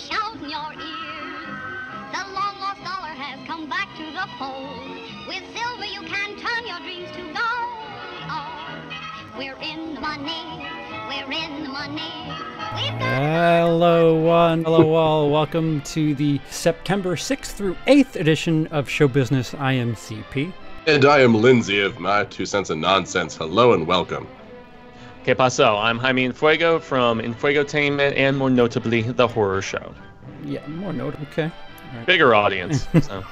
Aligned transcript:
shout 0.00 0.34
in 0.36 0.48
your 0.48 0.72
ears. 0.72 1.60
The 2.12 2.24
long 2.32 2.56
lost 2.58 2.82
dollar 2.82 3.12
has 3.12 3.46
come 3.46 3.68
back 3.68 3.88
to 3.96 4.04
the 4.04 4.26
fold. 4.38 4.80
With 5.28 5.44
silver 5.54 5.84
you 5.84 6.00
can 6.08 6.36
turn 6.38 6.66
your 6.66 6.80
dreams 6.80 7.10
to 7.12 7.22
gold. 7.36 7.70
Oh, 8.32 9.36
we're 9.36 9.60
in 9.60 9.94
the 9.94 10.00
money. 10.00 10.66
We're 11.06 11.30
in 11.30 11.64
the 11.64 11.68
money. 11.68 12.12
Hello, 12.98 14.14
one. 14.14 14.64
Hello, 14.64 14.94
all. 14.94 15.30
Welcome 15.30 15.82
to 15.82 16.14
the 16.14 16.40
September 16.48 17.14
6th 17.14 17.52
through 17.52 17.74
8th 17.86 18.16
edition 18.16 18.68
of 18.68 18.88
Show 18.88 19.06
Business 19.06 19.52
IMCP. 19.52 20.52
And 20.86 21.04
I 21.04 21.20
am 21.20 21.34
Lindsey 21.34 21.80
of 21.80 22.00
My 22.00 22.24
Two 22.24 22.46
Cents 22.46 22.70
of 22.70 22.78
Nonsense. 22.78 23.36
Hello 23.36 23.74
and 23.74 23.86
welcome. 23.86 24.26
Que 25.24 25.34
paso? 25.34 25.76
I'm 25.76 25.98
Jaime 25.98 26.26
Infuego 26.28 26.80
from 26.80 27.20
Infuegotainment 27.20 28.16
and 28.16 28.38
more 28.38 28.48
notably 28.48 29.02
The 29.02 29.28
Horror 29.28 29.60
Show. 29.60 29.94
Yeah, 30.44 30.66
more 30.66 30.92
note. 30.92 31.14
Okay. 31.30 31.50
Bigger 32.06 32.34
audience. 32.34 32.86
so. 33.02 33.24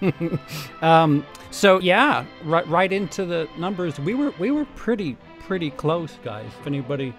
Um, 0.80 1.26
so 1.50 1.78
yeah, 1.80 2.24
right, 2.44 2.66
right 2.66 2.90
into 2.92 3.26
the 3.26 3.48
numbers. 3.58 3.98
We 4.00 4.14
were 4.14 4.32
we 4.38 4.50
were 4.50 4.64
pretty 4.76 5.16
pretty 5.40 5.70
close, 5.70 6.18
guys. 6.24 6.50
If 6.60 6.66
anybody 6.66 7.14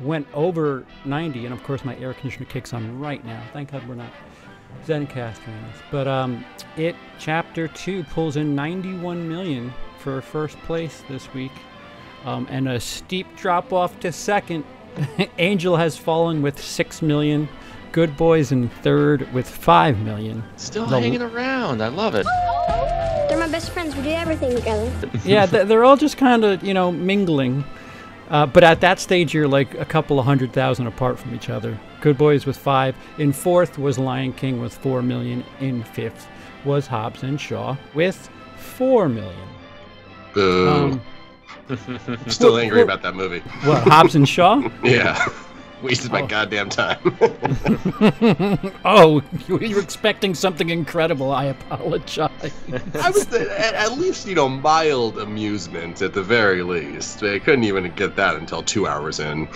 went 0.00 0.26
over 0.34 0.84
90, 1.04 1.44
and 1.44 1.54
of 1.54 1.62
course 1.62 1.84
my 1.84 1.96
air 1.98 2.14
conditioner 2.14 2.46
kicks 2.46 2.72
on 2.72 2.98
right 2.98 3.24
now. 3.24 3.42
Thank 3.52 3.70
God 3.72 3.86
we're 3.88 3.94
not 3.94 4.10
Zencastering 4.86 5.62
this. 5.70 5.82
But 5.90 6.08
um, 6.08 6.44
it 6.76 6.96
chapter 7.18 7.68
two 7.68 8.02
pulls 8.04 8.36
in 8.36 8.54
91 8.54 9.28
million 9.28 9.72
for 9.98 10.20
first 10.20 10.58
place 10.60 11.02
this 11.08 11.32
week, 11.32 11.52
um, 12.24 12.46
and 12.50 12.68
a 12.68 12.80
steep 12.80 13.26
drop 13.36 13.72
off 13.72 13.98
to 14.00 14.12
second. 14.12 14.64
Angel 15.38 15.76
has 15.76 15.96
fallen 15.96 16.42
with 16.42 16.60
six 16.62 17.02
million. 17.02 17.48
Good 17.92 18.16
Boys 18.16 18.50
in 18.52 18.68
third 18.68 19.32
with 19.32 19.48
five 19.48 19.98
million. 19.98 20.42
Still 20.56 20.86
The- 20.86 21.00
hanging 21.00 21.22
around. 21.22 21.82
I 21.82 21.88
love 21.88 22.14
it. 22.14 22.26
They're 23.28 23.38
my 23.38 23.48
best 23.48 23.70
friends. 23.70 23.94
We 23.96 24.02
do 24.02 24.10
everything 24.10 24.54
together. 24.54 24.90
yeah, 25.24 25.46
they're 25.46 25.84
all 25.84 25.96
just 25.96 26.16
kind 26.16 26.44
of 26.44 26.62
you 26.62 26.74
know 26.74 26.90
mingling. 26.92 27.64
Uh, 28.30 28.46
but 28.46 28.64
at 28.64 28.80
that 28.80 28.98
stage, 28.98 29.34
you're 29.34 29.46
like 29.46 29.74
a 29.74 29.84
couple 29.84 30.18
of 30.18 30.24
hundred 30.24 30.52
thousand 30.52 30.86
apart 30.86 31.18
from 31.18 31.34
each 31.34 31.50
other. 31.50 31.78
Good 32.00 32.16
Boys 32.18 32.46
with 32.46 32.56
five. 32.56 32.96
In 33.18 33.32
fourth 33.32 33.78
was 33.78 33.98
Lion 33.98 34.32
King 34.32 34.60
with 34.60 34.74
four 34.76 35.02
million. 35.02 35.44
In 35.60 35.82
fifth 35.84 36.26
was 36.64 36.86
Hobbs 36.86 37.22
and 37.22 37.40
Shaw 37.40 37.76
with 37.94 38.30
four 38.56 39.08
million. 39.08 39.48
Boo. 40.32 40.68
Um, 40.68 41.02
I'm 41.68 42.18
still 42.30 42.58
angry 42.58 42.82
about 42.82 43.02
that 43.02 43.14
movie. 43.14 43.40
what 43.64 43.82
Hobbs 43.84 44.14
and 44.14 44.28
Shaw? 44.28 44.68
Yeah. 44.84 45.26
Wasted 45.82 46.10
my 46.12 46.22
Oh. 46.22 46.26
goddamn 46.26 46.70
time. 46.70 46.98
Oh, 48.86 49.22
you 49.48 49.58
were 49.58 49.80
expecting 49.82 50.34
something 50.34 50.70
incredible. 50.70 51.30
I 51.30 51.46
apologize. 51.46 52.30
I 52.94 53.10
was 53.10 53.30
at, 53.34 53.74
at 53.74 53.92
least, 53.98 54.26
you 54.26 54.34
know, 54.34 54.48
mild 54.48 55.18
amusement 55.18 56.00
at 56.00 56.14
the 56.14 56.22
very 56.22 56.62
least. 56.62 57.22
I 57.22 57.38
couldn't 57.38 57.64
even 57.64 57.92
get 57.96 58.16
that 58.16 58.36
until 58.36 58.62
two 58.62 58.86
hours 58.86 59.20
in. 59.20 59.46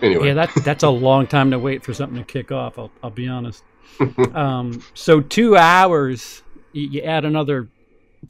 Anyway. 0.00 0.28
Yeah, 0.28 0.34
that 0.34 0.50
that's 0.64 0.84
a 0.84 0.88
long 0.90 1.26
time 1.26 1.50
to 1.50 1.58
wait 1.58 1.82
for 1.82 1.92
something 1.92 2.18
to 2.18 2.24
kick 2.24 2.50
off. 2.50 2.78
I'll, 2.78 2.90
I'll 3.02 3.10
be 3.10 3.28
honest. 3.28 3.62
um, 4.34 4.82
so 4.94 5.20
two 5.20 5.56
hours, 5.56 6.42
you, 6.72 6.88
you 6.88 7.02
add 7.02 7.24
another 7.26 7.68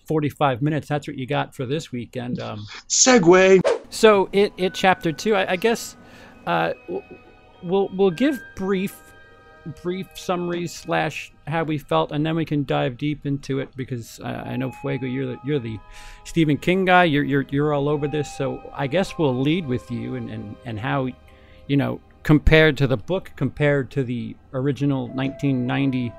forty-five 0.06 0.62
minutes. 0.62 0.88
That's 0.88 1.06
what 1.06 1.16
you 1.16 1.26
got 1.26 1.54
for 1.54 1.66
this 1.66 1.92
weekend. 1.92 2.40
Um, 2.40 2.66
Segway. 2.88 3.60
so 3.90 4.28
it 4.32 4.52
it 4.56 4.74
chapter 4.74 5.12
two. 5.12 5.34
I, 5.34 5.52
I 5.52 5.56
guess 5.56 5.96
uh, 6.46 6.72
we'll 7.62 7.88
we'll 7.94 8.10
give 8.10 8.40
brief 8.54 9.02
brief 9.82 10.08
summaries 10.14 10.72
slash 10.72 11.32
how 11.46 11.64
we 11.64 11.78
felt, 11.78 12.12
and 12.12 12.24
then 12.24 12.36
we 12.36 12.44
can 12.44 12.64
dive 12.64 12.96
deep 12.96 13.26
into 13.26 13.58
it 13.58 13.68
because 13.76 14.20
uh, 14.20 14.44
I 14.46 14.56
know 14.56 14.70
Fuego, 14.70 15.06
you're 15.06 15.26
the 15.26 15.36
you're 15.44 15.58
the 15.58 15.78
Stephen 16.24 16.56
King 16.56 16.84
guy. 16.84 17.04
You're 17.04 17.24
you're 17.24 17.46
you're 17.50 17.74
all 17.74 17.88
over 17.88 18.08
this. 18.08 18.36
So 18.36 18.70
I 18.74 18.86
guess 18.86 19.18
we'll 19.18 19.38
lead 19.38 19.66
with 19.66 19.90
you 19.90 20.14
and 20.16 20.30
and 20.30 20.56
and 20.64 20.78
how 20.78 21.08
you 21.66 21.76
know 21.76 22.00
compared 22.22 22.76
to 22.76 22.86
the 22.86 22.96
book, 22.96 23.30
compared 23.36 23.90
to 23.92 24.02
the 24.02 24.36
original 24.52 25.08
1990. 25.08 26.12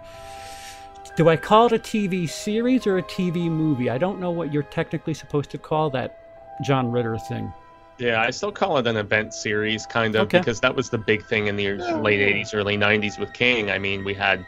Do 1.18 1.30
I 1.30 1.36
call 1.36 1.66
it 1.66 1.74
a 1.74 1.80
TV 1.80 2.30
series 2.30 2.86
or 2.88 3.00
a 3.00 3.04
TV 3.04 3.50
movie? 3.50 3.90
I 3.90 3.98
don't 3.98 4.20
know 4.20 4.30
what 4.32 4.54
you're 4.54 4.64
technically 4.64 5.16
supposed 5.16 5.50
to 5.50 5.58
call 5.58 5.90
that 5.90 6.20
John 6.64 6.92
Ritter 6.92 7.18
thing. 7.18 7.52
Yeah, 7.98 8.22
I 8.22 8.30
still 8.30 8.52
call 8.52 8.78
it 8.78 8.86
an 8.86 8.98
event 8.98 9.34
series, 9.34 9.88
kind 9.88 10.16
of, 10.16 10.28
Okay. 10.28 10.38
because 10.38 10.60
that 10.62 10.76
was 10.76 10.92
the 10.92 11.00
big 11.00 11.26
thing 11.26 11.48
in 11.48 11.56
the 11.56 11.72
late 12.00 12.20
'80s, 12.20 12.54
early 12.54 12.78
'90s 12.78 13.20
with 13.20 13.34
King. 13.34 13.72
I 13.72 13.80
mean, 13.80 14.06
we 14.06 14.14
had, 14.14 14.46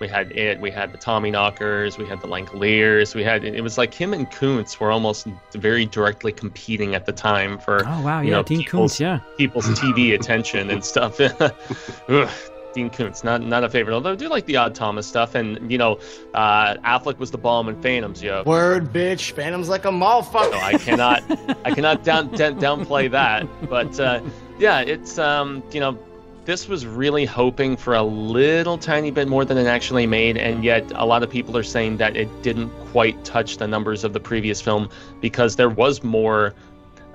we 0.00 0.06
had 0.06 0.30
it, 0.30 0.60
we 0.60 0.70
had 0.70 0.92
the 0.92 0.98
Tommyknockers, 0.98 1.98
we 1.98 2.06
had 2.06 2.20
the 2.20 2.28
Langoliers, 2.28 3.16
we 3.16 3.24
had. 3.24 3.42
It 3.44 3.60
was 3.60 3.76
like 3.76 3.92
him 3.92 4.12
and 4.14 4.30
Koontz 4.30 4.78
were 4.78 4.92
almost 4.92 5.26
very 5.54 5.86
directly 5.86 6.30
competing 6.30 6.94
at 6.94 7.04
the 7.04 7.12
time 7.12 7.58
for 7.58 7.84
Oh 7.84 8.02
wow, 8.02 8.20
you 8.20 8.30
yeah, 8.30 8.36
know, 8.36 8.42
Dean 8.44 8.58
people's- 8.62 8.96
Koontz, 8.98 9.00
yeah. 9.00 9.18
people's 9.36 9.66
TV 9.70 10.14
attention 10.14 10.70
and 10.70 10.84
stuff. 10.84 11.18
Dean 12.72 12.90
Koontz, 12.90 13.24
not 13.24 13.42
not 13.42 13.64
a 13.64 13.68
favorite. 13.68 13.94
Although 13.94 14.12
I 14.12 14.16
do 14.16 14.28
like 14.28 14.46
the 14.46 14.56
Odd 14.56 14.74
Thomas 14.74 15.06
stuff, 15.06 15.34
and 15.34 15.70
you 15.70 15.78
know, 15.78 15.98
uh, 16.34 16.74
Affleck 16.78 17.18
was 17.18 17.30
the 17.30 17.38
bomb 17.38 17.68
in 17.68 17.80
Phantoms, 17.82 18.22
yo. 18.22 18.42
Word, 18.44 18.92
bitch. 18.92 19.32
Phantom's 19.32 19.68
like 19.68 19.84
a 19.84 19.90
motherfucker. 19.90 20.52
So 20.52 20.58
I 20.58 20.78
cannot, 20.78 21.22
I 21.64 21.70
cannot 21.72 22.04
down, 22.04 22.28
down 22.36 22.58
downplay 22.58 23.10
that. 23.10 23.46
But 23.68 23.98
uh, 24.00 24.20
yeah, 24.58 24.80
it's 24.80 25.18
um, 25.18 25.62
you 25.72 25.80
know, 25.80 25.98
this 26.44 26.68
was 26.68 26.86
really 26.86 27.24
hoping 27.24 27.76
for 27.76 27.94
a 27.94 28.02
little 28.02 28.78
tiny 28.78 29.10
bit 29.10 29.28
more 29.28 29.44
than 29.44 29.58
it 29.58 29.66
actually 29.66 30.06
made, 30.06 30.36
and 30.36 30.64
yet 30.64 30.90
a 30.94 31.06
lot 31.06 31.22
of 31.22 31.30
people 31.30 31.56
are 31.56 31.62
saying 31.62 31.98
that 31.98 32.16
it 32.16 32.28
didn't 32.42 32.70
quite 32.90 33.24
touch 33.24 33.58
the 33.58 33.68
numbers 33.68 34.04
of 34.04 34.12
the 34.12 34.20
previous 34.20 34.60
film 34.60 34.88
because 35.20 35.56
there 35.56 35.68
was 35.70 36.02
more, 36.02 36.54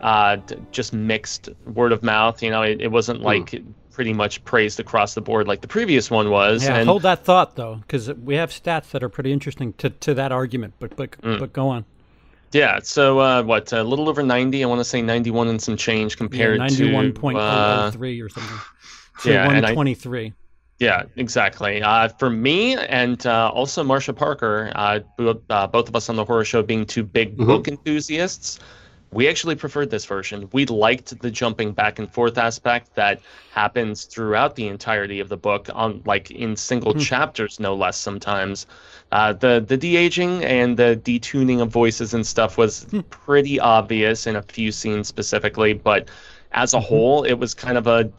uh, 0.02 0.38
just 0.72 0.94
mixed 0.94 1.50
word 1.74 1.92
of 1.92 2.04
mouth. 2.04 2.42
You 2.42 2.52
know, 2.52 2.62
it, 2.62 2.82
it 2.82 2.92
wasn't 2.92 3.22
like 3.22 3.62
pretty 3.98 4.14
much 4.14 4.44
praised 4.46 4.80
across 4.80 5.16
the 5.16 5.22
board 5.22 5.48
like 5.48 5.60
the 5.62 5.68
previous 5.68 6.12
one 6.12 6.30
was. 6.30 6.64
Yeah, 6.64 6.76
and 6.78 6.88
hold 6.88 7.02
that 7.02 7.26
thought 7.26 7.56
though, 7.56 7.78
because 7.78 8.14
we 8.14 8.36
have 8.36 8.52
stats 8.52 8.92
that 8.92 9.02
are 9.02 9.10
pretty 9.10 9.32
interesting 9.34 9.74
to, 9.80 9.90
to 9.90 10.14
that 10.14 10.32
argument. 10.32 10.76
But 10.78 10.96
but 10.96 11.20
Mm. 11.24 11.40
but 11.40 11.52
go 11.52 11.68
on. 11.70 11.84
yeah, 12.52 12.78
so 12.84 13.18
uh, 13.18 13.42
what? 13.42 13.74
A 13.74 13.84
little 13.84 14.08
over 14.08 14.22
ninety. 14.22 14.64
I 14.64 14.68
want 14.68 14.82
to 14.82 14.86
say 14.86 15.02
ninety-one 15.02 15.48
and 15.48 15.60
some 15.60 15.76
change 15.78 16.14
Yeah, 16.14 16.18
compared 16.20 16.60
ninety-one 16.60 17.06
to 17.16 17.20
point 17.20 17.40
uh, 17.40 17.88
oh 17.88 17.92
three 17.92 18.22
or 18.22 18.30
something. 18.30 18.58
To 19.24 19.32
yeah, 19.32 19.50
and 19.50 19.66
I- 19.66 19.70
one 19.70 19.74
twenty-three. 19.74 20.34
Yeah, 20.80 21.06
exactly. 21.16 21.82
Uh, 21.82 22.10
for 22.20 22.30
me 22.30 22.76
and 22.78 23.26
uh, 23.26 23.50
also 23.52 23.84
Marsha 23.84 24.16
Parker, 24.16 24.72
uh, 24.76 25.00
bo- 25.18 25.42
uh, 25.50 25.66
both 25.66 25.90
of 25.90 25.96
us 25.96 26.08
on 26.08 26.16
the 26.18 26.24
horror 26.24 26.46
show 26.46 26.62
being 26.62 26.86
two 26.86 27.02
big 27.04 27.36
Mhm. 27.36 27.48
book 27.48 27.68
enthusiasts, 27.68 28.60
we 29.12 29.28
actually 29.30 29.56
preferred 29.56 29.90
this 29.90 30.06
version. 30.06 30.50
We 30.52 30.66
liked 30.66 31.20
the 31.22 31.32
jumping 31.32 31.72
back 31.74 31.98
and 32.00 32.12
forth 32.12 32.38
aspect 32.38 32.94
that 32.96 33.22
happens 33.50 34.06
throughout 34.06 34.56
the 34.56 34.68
entirety 34.68 35.20
of 35.20 35.30
the 35.30 35.38
book, 35.38 35.70
on 35.74 36.02
like 36.06 36.30
in 36.32 36.56
single 36.58 36.94
Hmm. 36.94 37.00
chapters, 37.00 37.60
no 37.60 37.74
less. 37.76 37.98
Sometimes, 37.98 38.66
uh, 39.12 39.34
the 39.34 39.64
the 39.66 39.78
de 39.78 39.96
aging 39.96 40.44
and 40.44 40.78
the 40.78 41.00
detuning 41.04 41.62
of 41.62 41.70
voices 41.70 42.14
and 42.14 42.26
stuff 42.28 42.58
was 42.58 42.88
Hmm. 42.92 43.02
pretty 43.10 43.60
obvious 43.60 44.28
in 44.28 44.36
a 44.36 44.42
few 44.42 44.72
scenes 44.72 45.08
specifically, 45.08 45.74
but 45.74 46.10
as 46.52 46.74
a 46.74 46.80
whole, 46.80 47.24
it 47.24 47.34
was 47.36 47.54
kind 47.54 47.78
of 47.78 47.88
a 47.88 48.12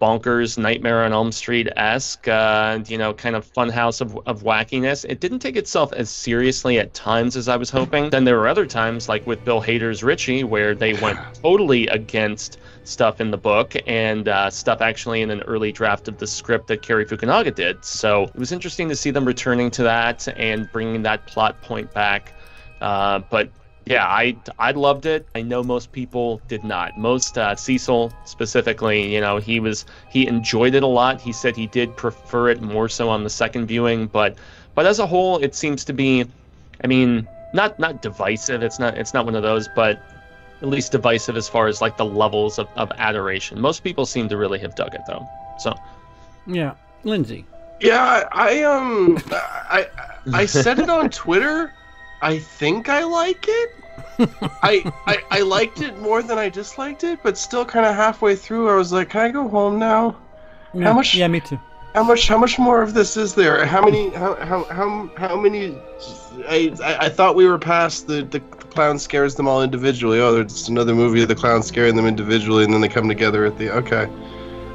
bonkers 0.00 0.56
Nightmare 0.56 1.04
on 1.04 1.12
Elm 1.12 1.30
Street 1.30 1.68
esque, 1.76 2.26
uh, 2.26 2.80
you 2.86 2.96
know, 2.96 3.12
kind 3.12 3.36
of 3.36 3.50
funhouse 3.52 4.00
of, 4.00 4.18
of 4.26 4.42
wackiness. 4.42 5.04
It 5.08 5.20
didn't 5.20 5.40
take 5.40 5.56
itself 5.56 5.92
as 5.92 6.08
seriously 6.08 6.78
at 6.78 6.94
times 6.94 7.36
as 7.36 7.48
I 7.48 7.56
was 7.56 7.70
hoping. 7.70 8.10
Then 8.10 8.24
there 8.24 8.38
were 8.38 8.48
other 8.48 8.66
times, 8.66 9.08
like 9.08 9.26
with 9.26 9.44
Bill 9.44 9.60
Hader's 9.60 10.02
Richie, 10.02 10.44
where 10.44 10.74
they 10.74 10.94
went 10.94 11.18
totally 11.42 11.86
against 11.88 12.58
stuff 12.84 13.20
in 13.20 13.30
the 13.30 13.36
book 13.36 13.76
and 13.86 14.28
uh, 14.28 14.50
stuff 14.50 14.80
actually 14.80 15.22
in 15.22 15.30
an 15.30 15.42
early 15.42 15.70
draft 15.70 16.08
of 16.08 16.18
the 16.18 16.26
script 16.26 16.66
that 16.68 16.82
Cary 16.82 17.04
Fukunaga 17.04 17.54
did. 17.54 17.84
So 17.84 18.24
it 18.24 18.36
was 18.36 18.52
interesting 18.52 18.88
to 18.88 18.96
see 18.96 19.10
them 19.10 19.24
returning 19.24 19.70
to 19.72 19.82
that 19.82 20.26
and 20.36 20.70
bringing 20.72 21.02
that 21.02 21.26
plot 21.26 21.60
point 21.62 21.92
back. 21.92 22.32
Uh, 22.80 23.20
but 23.30 23.50
yeah, 23.86 24.06
I 24.06 24.36
I 24.58 24.72
loved 24.72 25.06
it. 25.06 25.26
I 25.34 25.42
know 25.42 25.62
most 25.62 25.90
people 25.92 26.40
did 26.48 26.64
not. 26.64 26.98
Most 26.98 27.36
uh, 27.38 27.56
Cecil 27.56 28.12
specifically, 28.24 29.12
you 29.12 29.20
know, 29.20 29.38
he 29.38 29.58
was 29.58 29.86
he 30.08 30.26
enjoyed 30.26 30.74
it 30.74 30.82
a 30.82 30.86
lot. 30.86 31.20
He 31.20 31.32
said 31.32 31.56
he 31.56 31.66
did 31.66 31.96
prefer 31.96 32.50
it 32.50 32.60
more 32.60 32.88
so 32.88 33.08
on 33.08 33.24
the 33.24 33.30
second 33.30 33.66
viewing, 33.66 34.06
but 34.06 34.36
but 34.74 34.86
as 34.86 34.98
a 34.98 35.06
whole, 35.06 35.38
it 35.38 35.54
seems 35.54 35.84
to 35.86 35.92
be, 35.92 36.24
I 36.84 36.86
mean, 36.86 37.26
not 37.52 37.78
not 37.78 38.02
divisive. 38.02 38.62
It's 38.62 38.78
not 38.78 38.96
it's 38.96 39.14
not 39.14 39.24
one 39.24 39.34
of 39.34 39.42
those, 39.42 39.68
but 39.74 40.00
at 40.62 40.68
least 40.68 40.92
divisive 40.92 41.36
as 41.36 41.48
far 41.48 41.66
as 41.66 41.80
like 41.80 41.96
the 41.96 42.04
levels 42.04 42.58
of, 42.58 42.68
of 42.76 42.92
adoration. 42.98 43.60
Most 43.60 43.82
people 43.82 44.04
seem 44.06 44.28
to 44.28 44.36
really 44.36 44.58
have 44.58 44.74
dug 44.74 44.94
it 44.94 45.00
though. 45.06 45.26
So 45.58 45.74
Yeah, 46.46 46.74
Lindsey. 47.04 47.44
Yeah, 47.80 48.28
I 48.30 48.62
um, 48.62 49.18
I 49.32 49.88
I 50.34 50.46
said 50.46 50.78
it 50.78 50.90
on 50.90 51.08
Twitter. 51.10 51.72
I 52.22 52.38
think 52.38 52.88
I 52.88 53.04
like 53.04 53.46
it. 53.48 53.70
I, 54.62 54.92
I 55.06 55.18
I 55.30 55.40
liked 55.40 55.80
it 55.80 55.98
more 55.98 56.22
than 56.22 56.38
I 56.38 56.48
disliked 56.48 57.04
it, 57.04 57.18
but 57.22 57.36
still 57.38 57.64
kind 57.64 57.86
of 57.86 57.94
halfway 57.94 58.36
through, 58.36 58.68
I 58.70 58.74
was 58.76 58.92
like, 58.92 59.10
"Can 59.10 59.20
I 59.22 59.30
go 59.30 59.48
home 59.48 59.78
now?" 59.78 60.16
Yeah, 60.74 60.92
much- 60.92 61.14
Yeah, 61.14 61.28
me 61.28 61.40
too. 61.40 61.58
How 61.94 62.04
much? 62.04 62.28
How 62.28 62.38
much 62.38 62.58
more 62.58 62.82
of 62.82 62.94
this 62.94 63.16
is 63.16 63.34
there? 63.34 63.64
How 63.66 63.82
many? 63.82 64.10
How 64.10 64.34
how 64.36 64.64
how, 64.64 65.10
how 65.16 65.36
many? 65.36 65.76
I, 66.48 66.72
I 66.84 67.06
I 67.06 67.08
thought 67.08 67.34
we 67.34 67.46
were 67.46 67.58
past 67.58 68.06
the 68.06 68.22
the 68.22 68.40
clown 68.40 68.98
scares 68.98 69.34
them 69.34 69.48
all 69.48 69.62
individually. 69.62 70.20
Oh, 70.20 70.32
there's 70.32 70.68
another 70.68 70.94
movie 70.94 71.22
of 71.22 71.28
the 71.28 71.34
clown 71.34 71.62
scaring 71.62 71.96
them 71.96 72.06
individually, 72.06 72.62
and 72.64 72.72
then 72.72 72.80
they 72.80 72.88
come 72.88 73.08
together 73.08 73.44
at 73.44 73.58
the. 73.58 73.70
Okay, 73.70 74.06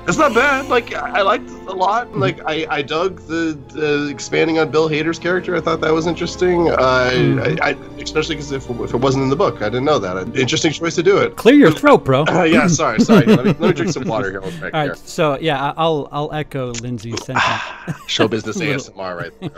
it's 0.07 0.17
not 0.17 0.33
bad. 0.33 0.67
Like 0.67 0.93
I 0.93 1.21
liked 1.21 1.49
it 1.49 1.67
a 1.67 1.73
lot. 1.73 2.15
Like 2.15 2.39
I 2.45 2.67
I 2.69 2.81
dug 2.81 3.21
the, 3.21 3.59
the 3.69 4.07
expanding 4.07 4.59
on 4.59 4.69
Bill 4.69 4.87
Hader's 4.87 5.17
character. 5.17 5.55
I 5.55 5.61
thought 5.61 5.81
that 5.81 5.91
was 5.91 6.05
interesting. 6.05 6.69
Uh, 6.69 6.75
I, 6.79 7.57
I 7.61 7.69
especially 7.99 8.35
because 8.35 8.51
if, 8.51 8.69
if 8.69 8.93
it 8.93 8.97
wasn't 8.97 9.23
in 9.23 9.29
the 9.29 9.35
book, 9.35 9.61
I 9.61 9.65
didn't 9.65 9.85
know 9.85 9.99
that. 9.99 10.35
Interesting 10.37 10.71
choice 10.71 10.95
to 10.95 11.03
do 11.03 11.17
it. 11.17 11.35
Clear 11.35 11.55
your 11.55 11.71
throat, 11.71 12.05
bro. 12.05 12.23
Uh, 12.27 12.43
yeah, 12.49 12.67
sorry, 12.81 12.99
sorry. 12.99 13.25
let, 13.25 13.45
me, 13.45 13.51
let 13.53 13.59
me 13.59 13.73
drink 13.73 13.91
some 13.91 14.03
water 14.07 14.29
here. 14.29 14.43
I'll 14.43 14.51
be 14.51 14.59
back 14.59 14.73
All 14.73 14.83
here. 14.83 14.95
so 14.95 15.39
yeah, 15.39 15.73
I'll 15.75 16.07
I'll 16.11 16.31
echo 16.33 16.71
Lindsey's 16.73 17.15
sentiment. 17.25 17.61
Show 18.07 18.27
business 18.27 18.57
ASMR 18.61 19.17
right 19.17 19.39
there. 19.39 19.49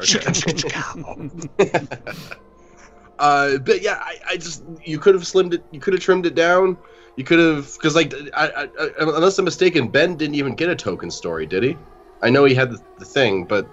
Okay. 1.59 1.87
uh, 3.19 3.57
but 3.57 3.81
yeah, 3.81 3.99
I, 4.01 4.17
I 4.31 4.37
just 4.37 4.63
you 4.83 4.97
could 4.99 5.13
have 5.13 5.23
slimmed 5.23 5.53
it, 5.53 5.63
you 5.71 5.79
could 5.79 5.93
have 5.93 6.01
trimmed 6.01 6.25
it 6.25 6.35
down, 6.35 6.77
you 7.17 7.23
could 7.25 7.39
have 7.39 7.73
because 7.73 7.95
like 7.95 8.13
I, 8.33 8.47
I, 8.47 8.63
I, 8.79 8.89
unless 8.99 9.37
I'm 9.37 9.45
mistaken, 9.45 9.89
Ben 9.89 10.15
didn't 10.15 10.35
even 10.35 10.55
get 10.55 10.69
a 10.69 10.75
token 10.75 11.11
story, 11.11 11.45
did 11.45 11.63
he? 11.63 11.75
I 12.21 12.29
know 12.29 12.45
he 12.45 12.55
had 12.55 12.71
the, 12.71 12.81
the 12.99 13.05
thing, 13.05 13.43
but 13.45 13.67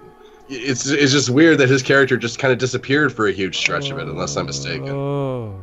it's 0.49 0.85
it's 0.87 1.11
just 1.11 1.29
weird 1.29 1.57
that 1.59 1.69
his 1.69 1.81
character 1.81 2.17
just 2.17 2.37
kind 2.39 2.51
of 2.51 2.57
disappeared 2.59 3.13
for 3.13 3.27
a 3.27 3.31
huge 3.31 3.57
stretch 3.57 3.89
of 3.91 3.97
it, 3.99 4.07
unless 4.07 4.35
I'm 4.35 4.45
mistaken. 4.47 4.89
Oh, 4.89 5.59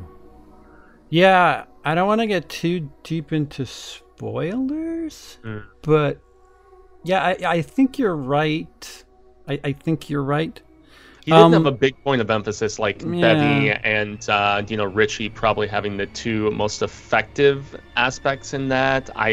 yeah. 1.11 1.65
I 1.85 1.95
don't 1.97 2.07
want 2.07 2.21
to 2.21 2.29
get 2.29 2.49
too 2.49 2.89
deep 3.03 3.33
into 3.33 3.67
spoilers, 3.67 5.39
Mm. 5.45 5.65
but 5.83 6.21
yeah, 7.05 7.23
I 7.25 7.37
I 7.45 7.63
think 7.63 7.99
you're 7.99 8.17
right. 8.17 9.05
I, 9.49 9.61
I 9.65 9.73
think 9.73 10.09
you're 10.09 10.23
right. 10.23 10.61
He 11.25 11.31
didn't 11.31 11.45
Um, 11.47 11.53
have 11.53 11.67
a 11.67 11.73
big 11.73 11.95
point 12.03 12.21
of 12.21 12.31
emphasis 12.31 12.79
like 12.79 13.01
yeah. 13.03 13.21
Bevy 13.35 13.71
and 13.85 14.29
uh, 14.29 14.63
you 14.69 14.77
know 14.77 14.85
Richie 14.85 15.29
probably 15.29 15.69
having 15.69 15.97
the 15.97 16.07
two 16.07 16.51
most 16.51 16.83
effective 16.83 17.77
aspects 17.97 18.55
in 18.55 18.69
that. 18.69 19.09
I, 19.15 19.29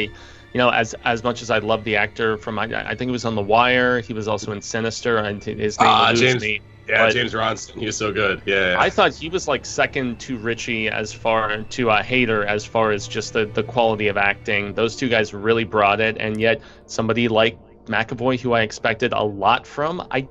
you 0.53 0.57
know, 0.57 0.69
as 0.69 0.93
as 1.05 1.23
much 1.23 1.41
as 1.41 1.49
I 1.49 1.59
love 1.59 1.83
the 1.83 1.95
actor 1.95 2.37
from 2.37 2.59
I, 2.59 2.65
I 2.91 2.95
think 2.95 3.09
it 3.09 3.11
was 3.11 3.25
on 3.25 3.35
The 3.35 3.41
Wire. 3.41 4.01
He 4.01 4.13
was 4.13 4.27
also 4.27 4.51
in 4.51 4.61
Sinister, 4.61 5.17
and 5.17 5.43
his 5.43 5.79
name 5.79 5.89
eludes 5.89 6.19
James- 6.19 6.41
me. 6.43 6.61
Yeah, 6.87 7.05
But- 7.05 7.13
James 7.13 7.35
Ransone, 7.35 7.79
he 7.79 7.85
was 7.85 7.97
so 7.97 8.11
good. 8.11 8.41
Yeah, 8.47 8.71
yeah. 8.71 8.79
I 8.79 8.89
thought 8.89 9.13
he 9.13 9.29
was 9.29 9.47
like 9.47 9.63
second 9.63 10.19
to 10.21 10.37
Richie 10.39 10.89
as 10.89 11.13
far 11.13 11.61
to 11.61 11.89
a 11.91 12.01
Hader 12.01 12.43
as 12.47 12.65
far 12.65 12.91
as 12.91 13.07
just 13.07 13.33
the, 13.33 13.45
the 13.45 13.61
quality 13.61 14.07
of 14.07 14.17
acting. 14.17 14.73
Those 14.73 14.95
two 14.95 15.07
guys 15.07 15.31
really 15.31 15.65
brought 15.65 15.99
it, 16.01 16.17
and 16.19 16.39
yet 16.41 16.61
somebody 16.87 17.27
like 17.27 17.59
McAvoy, 17.85 18.39
who 18.39 18.53
I 18.53 18.61
expected 18.61 19.13
a 19.13 19.23
lot 19.23 19.67
from, 19.67 20.01
I 20.09 20.27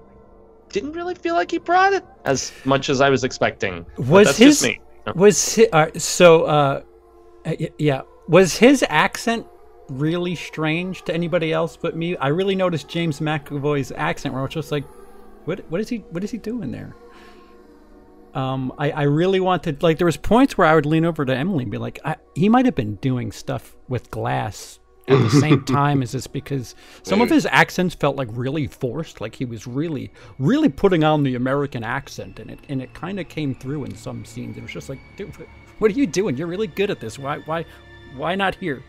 didn't 0.71 0.93
really 0.93 1.15
feel 1.15 1.35
like 1.35 1.51
he 1.51 1.59
brought 1.59 1.93
it 1.93 2.05
as 2.25 2.53
much 2.65 2.89
as 2.89 3.01
I 3.01 3.11
was 3.11 3.25
expecting. 3.25 3.87
Was 3.97 4.37
his 4.37 4.63
me. 4.63 4.81
was 5.15 5.57
hi 5.57 5.65
uh, 5.73 5.99
so 5.99 6.45
uh 6.45 6.83
uh, 7.47 7.55
yeah 7.79 8.03
was 8.29 8.57
his 8.57 8.85
accent 8.89 9.47
really 9.89 10.35
strange 10.35 11.03
to 11.05 11.15
anybody 11.15 11.53
else 11.53 11.77
but 11.77 11.97
me? 11.97 12.17
I 12.17 12.29
really 12.29 12.55
noticed 12.55 12.89
James 12.89 13.21
McAvoy's 13.21 13.93
accent 13.93 14.35
where 14.35 14.41
I 14.41 14.45
was 14.45 14.55
just 14.55 14.71
like, 14.71 14.85
what 15.45 15.61
what 15.71 15.81
is 15.81 15.89
he 15.89 15.99
what 16.11 16.23
is 16.23 16.31
he 16.31 16.39
doing 16.39 16.71
there? 16.71 16.95
Um, 18.35 18.73
I, 18.79 18.91
I 18.91 19.03
really 19.05 19.41
wanted 19.41 19.83
like 19.83 19.99
there 19.99 20.05
was 20.05 20.19
points 20.19 20.59
where 20.59 20.67
I 20.67 20.75
would 20.75 20.87
lean 20.87 21.05
over 21.05 21.25
to 21.25 21.35
Emily 21.35 21.63
and 21.63 21.73
be 21.73 21.79
like, 21.79 21.99
I, 22.05 22.17
he 22.35 22.49
might 22.49 22.67
have 22.67 22.75
been 22.75 22.97
doing 22.97 23.33
stuff 23.33 23.77
with 23.89 24.11
glass 24.11 24.79
at 25.09 25.19
the 25.31 25.41
same 25.41 25.65
time 25.65 26.03
is 26.03 26.13
this 26.13 26.27
because 26.27 26.75
some 27.03 27.21
of 27.21 27.31
his 27.31 27.47
accents 27.47 27.95
felt 27.95 28.17
like 28.17 28.29
really 28.33 28.67
forced, 28.67 29.21
like 29.21 29.35
he 29.35 29.45
was 29.45 29.67
really, 29.67 30.11
really 30.39 30.69
putting 30.69 31.05
on 31.05 31.23
the 31.23 31.35
American 31.35 31.83
accent, 31.85 32.39
and 32.39 32.51
it 32.51 32.59
and 32.69 32.83
it 32.83 32.93
kind 32.95 33.19
of 33.21 33.29
came 33.29 33.55
through 33.55 33.85
in 33.85 33.95
some 33.97 34.25
scenes. 34.25 34.57
It 34.57 34.63
was 34.63 34.73
just 34.73 34.89
like, 34.89 34.99
dude, 35.17 35.37
what- 35.39 35.49
what 35.79 35.91
are 35.93 35.95
you 35.95 36.09
doing? 36.09 36.37
You're 36.37 36.49
really 36.49 36.67
good 36.67 36.91
at 36.91 36.99
this. 37.01 37.19
Why 37.21 37.39
why 37.47 37.65
why 38.17 38.35
not 38.35 38.55
here? 38.57 38.83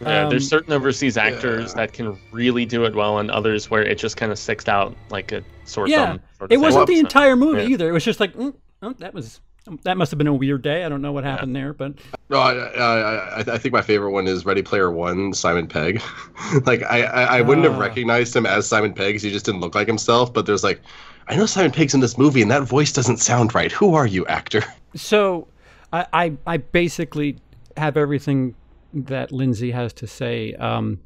Yeah, 0.00 0.28
there's 0.28 0.44
Um, 0.44 0.48
certain 0.58 0.72
overseas 0.72 1.16
actors 1.18 1.74
that 1.74 1.92
can 1.92 2.18
really 2.32 2.64
do 2.64 2.84
it 2.84 2.94
well, 2.94 3.18
and 3.18 3.30
others 3.30 3.70
where 3.70 3.82
it 3.82 3.98
just 3.98 4.16
kind 4.16 4.32
of 4.32 4.38
sticks 4.38 4.66
out 4.66 4.96
like 5.10 5.30
a 5.30 5.44
sore 5.64 5.86
Yeah, 5.86 6.06
thumb. 6.06 6.20
sort 6.38 6.50
of 6.50 6.52
it 6.52 6.54
thing. 6.56 6.60
wasn't 6.62 6.86
the 6.86 6.94
So, 6.96 7.00
entire 7.00 7.36
movie 7.36 7.62
yeah. 7.62 7.68
either. 7.68 7.88
It 7.88 7.92
was 7.92 8.04
just 8.04 8.18
like, 8.18 8.32
mm, 8.34 8.54
oh, 8.82 8.94
that 8.98 9.12
was 9.14 9.40
that 9.84 9.96
must 9.96 10.10
have 10.10 10.18
been 10.18 10.26
a 10.26 10.34
weird 10.34 10.62
day. 10.62 10.84
I 10.84 10.88
don't 10.88 11.02
know 11.02 11.12
what 11.12 11.24
happened 11.24 11.54
there, 11.54 11.72
but 11.72 11.94
No, 12.28 12.38
I, 12.38 12.52
I, 12.54 13.38
I, 13.40 13.58
think 13.58 13.72
my 13.72 13.82
favorite 13.82 14.10
one 14.10 14.26
is 14.26 14.44
Ready 14.46 14.62
Player 14.62 14.90
One, 14.90 15.32
Simon 15.34 15.66
Pegg. 15.66 16.02
like 16.66 16.82
I, 16.84 17.02
I, 17.02 17.22
I 17.38 17.40
wouldn't 17.42 17.66
have 17.66 17.76
Ah. 17.76 17.80
recognized 17.80 18.34
him 18.34 18.46
as 18.46 18.66
Simon 18.66 18.94
Pegg 18.94 19.14
'cause 19.14 19.22
he 19.22 19.30
just 19.30 19.44
didn't 19.44 19.60
look 19.60 19.74
like 19.74 19.86
himself. 19.86 20.32
But 20.32 20.46
there's 20.46 20.64
like, 20.64 20.80
I 21.28 21.36
know 21.36 21.46
Simon 21.46 21.70
Pegg's 21.70 21.94
in 21.94 22.00
this 22.00 22.16
movie, 22.18 22.42
and 22.42 22.50
that 22.50 22.62
voice 22.62 22.92
doesn't 22.92 23.18
sound 23.18 23.54
right. 23.54 23.70
Who 23.70 23.94
are 23.94 24.06
you, 24.06 24.26
actor? 24.26 24.62
So 24.96 25.46
I, 25.92 26.06
I, 26.12 26.32
I 26.48 26.56
basically 26.56 27.36
have 27.76 27.96
everything 27.96 28.56
that 28.92 29.30
Lindsey 29.30 29.70
has 29.70 29.92
to 29.94 30.06
say. 30.08 30.54
Um, 30.54 30.98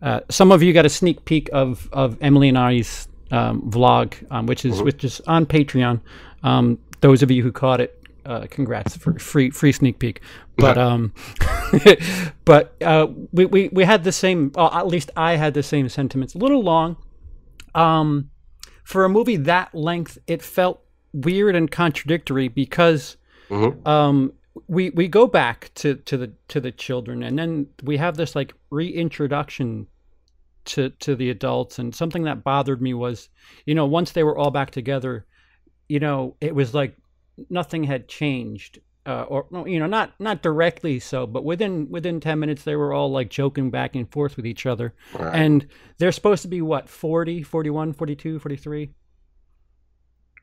uh, 0.00 0.20
some 0.30 0.50
of 0.52 0.62
you 0.62 0.72
got 0.72 0.86
a 0.86 0.88
sneak 0.88 1.22
peek 1.26 1.50
of, 1.52 1.86
of 1.92 2.16
Emily 2.22 2.48
and 2.48 2.56
I's 2.56 3.08
um, 3.30 3.60
vlog, 3.70 4.14
um, 4.30 4.46
which 4.46 4.64
is 4.64 4.80
which 4.82 5.04
is 5.04 5.20
on 5.26 5.44
Patreon. 5.44 6.00
Um, 6.44 6.78
those 7.00 7.22
of 7.22 7.30
you 7.30 7.42
who 7.42 7.52
caught 7.52 7.80
it, 7.80 8.02
uh, 8.24 8.46
congrats 8.50 8.96
for 8.96 9.18
free 9.18 9.50
free 9.50 9.72
sneak 9.72 9.98
peek. 9.98 10.20
But 10.56 10.78
um, 10.78 11.12
but 12.44 12.74
uh, 12.82 13.06
we, 13.32 13.46
we 13.46 13.68
we 13.68 13.84
had 13.84 14.04
the 14.04 14.12
same. 14.12 14.52
Well, 14.54 14.72
at 14.72 14.86
least 14.86 15.10
I 15.16 15.36
had 15.36 15.54
the 15.54 15.62
same 15.62 15.88
sentiments. 15.88 16.34
A 16.34 16.38
little 16.38 16.62
long. 16.62 16.96
Um, 17.74 18.30
for 18.84 19.04
a 19.04 19.08
movie 19.08 19.36
that 19.36 19.74
length, 19.74 20.18
it 20.26 20.42
felt 20.42 20.80
weird 21.12 21.56
and 21.56 21.70
contradictory 21.70 22.48
because 22.48 23.16
um, 23.84 24.32
we 24.68 24.90
we 24.90 25.08
go 25.08 25.26
back 25.26 25.70
to, 25.74 25.96
to 25.96 26.16
the 26.16 26.32
to 26.48 26.60
the 26.60 26.72
children, 26.72 27.22
and 27.22 27.38
then 27.38 27.66
we 27.82 27.96
have 27.96 28.16
this 28.16 28.34
like 28.34 28.54
reintroduction 28.70 29.86
to 30.66 30.90
to 30.90 31.14
the 31.14 31.30
adults. 31.30 31.78
And 31.78 31.94
something 31.94 32.24
that 32.24 32.44
bothered 32.44 32.80
me 32.80 32.94
was, 32.94 33.28
you 33.64 33.74
know, 33.74 33.86
once 33.86 34.12
they 34.12 34.22
were 34.22 34.36
all 34.36 34.50
back 34.50 34.70
together, 34.70 35.26
you 35.88 36.00
know, 36.00 36.36
it 36.40 36.54
was 36.54 36.74
like 36.74 36.96
nothing 37.50 37.84
had 37.84 38.08
changed. 38.08 38.80
Uh, 39.06 39.22
or 39.28 39.46
you 39.68 39.78
know 39.78 39.86
not 39.86 40.10
not 40.18 40.42
directly 40.42 40.98
so 40.98 41.28
but 41.28 41.44
within 41.44 41.88
within 41.88 42.18
10 42.18 42.40
minutes 42.40 42.64
they 42.64 42.74
were 42.74 42.92
all 42.92 43.08
like 43.08 43.30
joking 43.30 43.70
back 43.70 43.94
and 43.94 44.10
forth 44.10 44.36
with 44.36 44.44
each 44.44 44.66
other 44.66 44.92
and 45.32 45.64
they're 45.98 46.10
supposed 46.10 46.42
to 46.42 46.48
be 46.48 46.60
what 46.60 46.88
40 46.88 47.44
41 47.44 47.92
42 47.92 48.40
43 48.40 48.90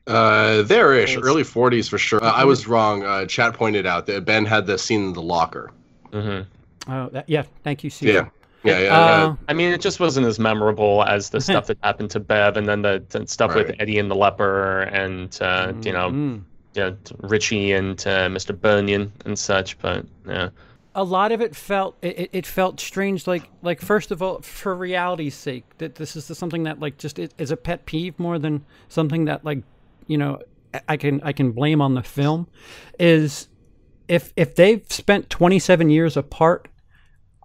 Uh, 0.06 0.62
there-ish, 0.62 1.16
early 1.18 1.42
40s 1.42 1.90
for 1.90 1.98
sure. 1.98 2.24
Uh, 2.24 2.32
I 2.32 2.44
was 2.44 2.66
wrong. 2.66 3.04
Uh, 3.04 3.26
chat 3.26 3.52
pointed 3.54 3.84
out 3.84 4.06
that 4.06 4.24
Ben 4.24 4.46
had 4.46 4.66
the 4.66 4.78
scene 4.78 5.08
in 5.08 5.12
the 5.12 5.20
locker. 5.22 5.70
Mhm. 6.12 6.46
oh 6.88 7.08
that, 7.10 7.28
yeah 7.28 7.42
thank 7.64 7.84
you 7.84 7.90
Cecil. 7.90 8.14
Yeah, 8.14 8.28
yeah, 8.64 8.78
yeah. 8.80 8.96
Uh, 8.98 9.36
I 9.48 9.52
mean, 9.52 9.72
it 9.72 9.80
just 9.80 10.00
wasn't 10.00 10.26
as 10.26 10.38
memorable 10.38 11.04
as 11.04 11.30
the 11.30 11.40
stuff 11.48 11.66
that 11.66 11.78
happened 11.82 12.10
to 12.10 12.20
Bev, 12.20 12.56
and 12.56 12.68
then 12.68 12.82
the, 12.82 13.04
the 13.10 13.26
stuff 13.26 13.54
with 13.54 13.74
Eddie 13.78 13.98
and 13.98 14.10
the 14.10 14.16
leper, 14.16 14.82
and 14.82 15.36
uh, 15.40 15.72
you 15.82 15.92
know, 15.92 16.10
Mm. 16.10 16.42
yeah, 16.74 16.90
Richie 17.20 17.72
and 17.72 17.98
uh, 18.06 18.28
Mr. 18.28 18.58
Bunyan 18.58 19.12
and 19.24 19.38
such. 19.38 19.78
But 19.78 20.06
yeah, 20.26 20.48
a 20.94 21.04
lot 21.04 21.30
of 21.32 21.40
it 21.40 21.54
felt 21.56 21.96
it, 22.02 22.18
it- 22.18 22.30
it 22.32 22.46
felt 22.46 22.80
strange 22.80 23.26
like 23.26 23.48
like 23.62 23.80
first 23.80 24.10
of 24.10 24.22
all 24.22 24.40
for 24.42 24.74
reality's 24.74 25.34
sake 25.34 25.64
that 25.78 25.96
this 25.96 26.16
is 26.16 26.24
something 26.38 26.62
that 26.64 26.80
like 26.80 26.98
just 26.98 27.18
is 27.18 27.30
is 27.38 27.50
a 27.50 27.56
pet 27.56 27.84
peeve 27.86 28.18
more 28.18 28.38
than 28.38 28.64
something 28.88 29.24
that 29.26 29.44
like 29.44 29.62
you 30.06 30.16
know 30.16 30.38
I- 30.72 30.80
i 30.90 30.96
can 30.96 31.20
i 31.22 31.32
can 31.32 31.50
blame 31.52 31.80
on 31.80 31.94
the 31.94 32.02
film 32.04 32.46
is 33.00 33.48
if 34.06 34.32
if 34.36 34.54
they've 34.54 34.84
spent 34.88 35.30
27 35.30 35.90
years 35.90 36.16
apart 36.16 36.68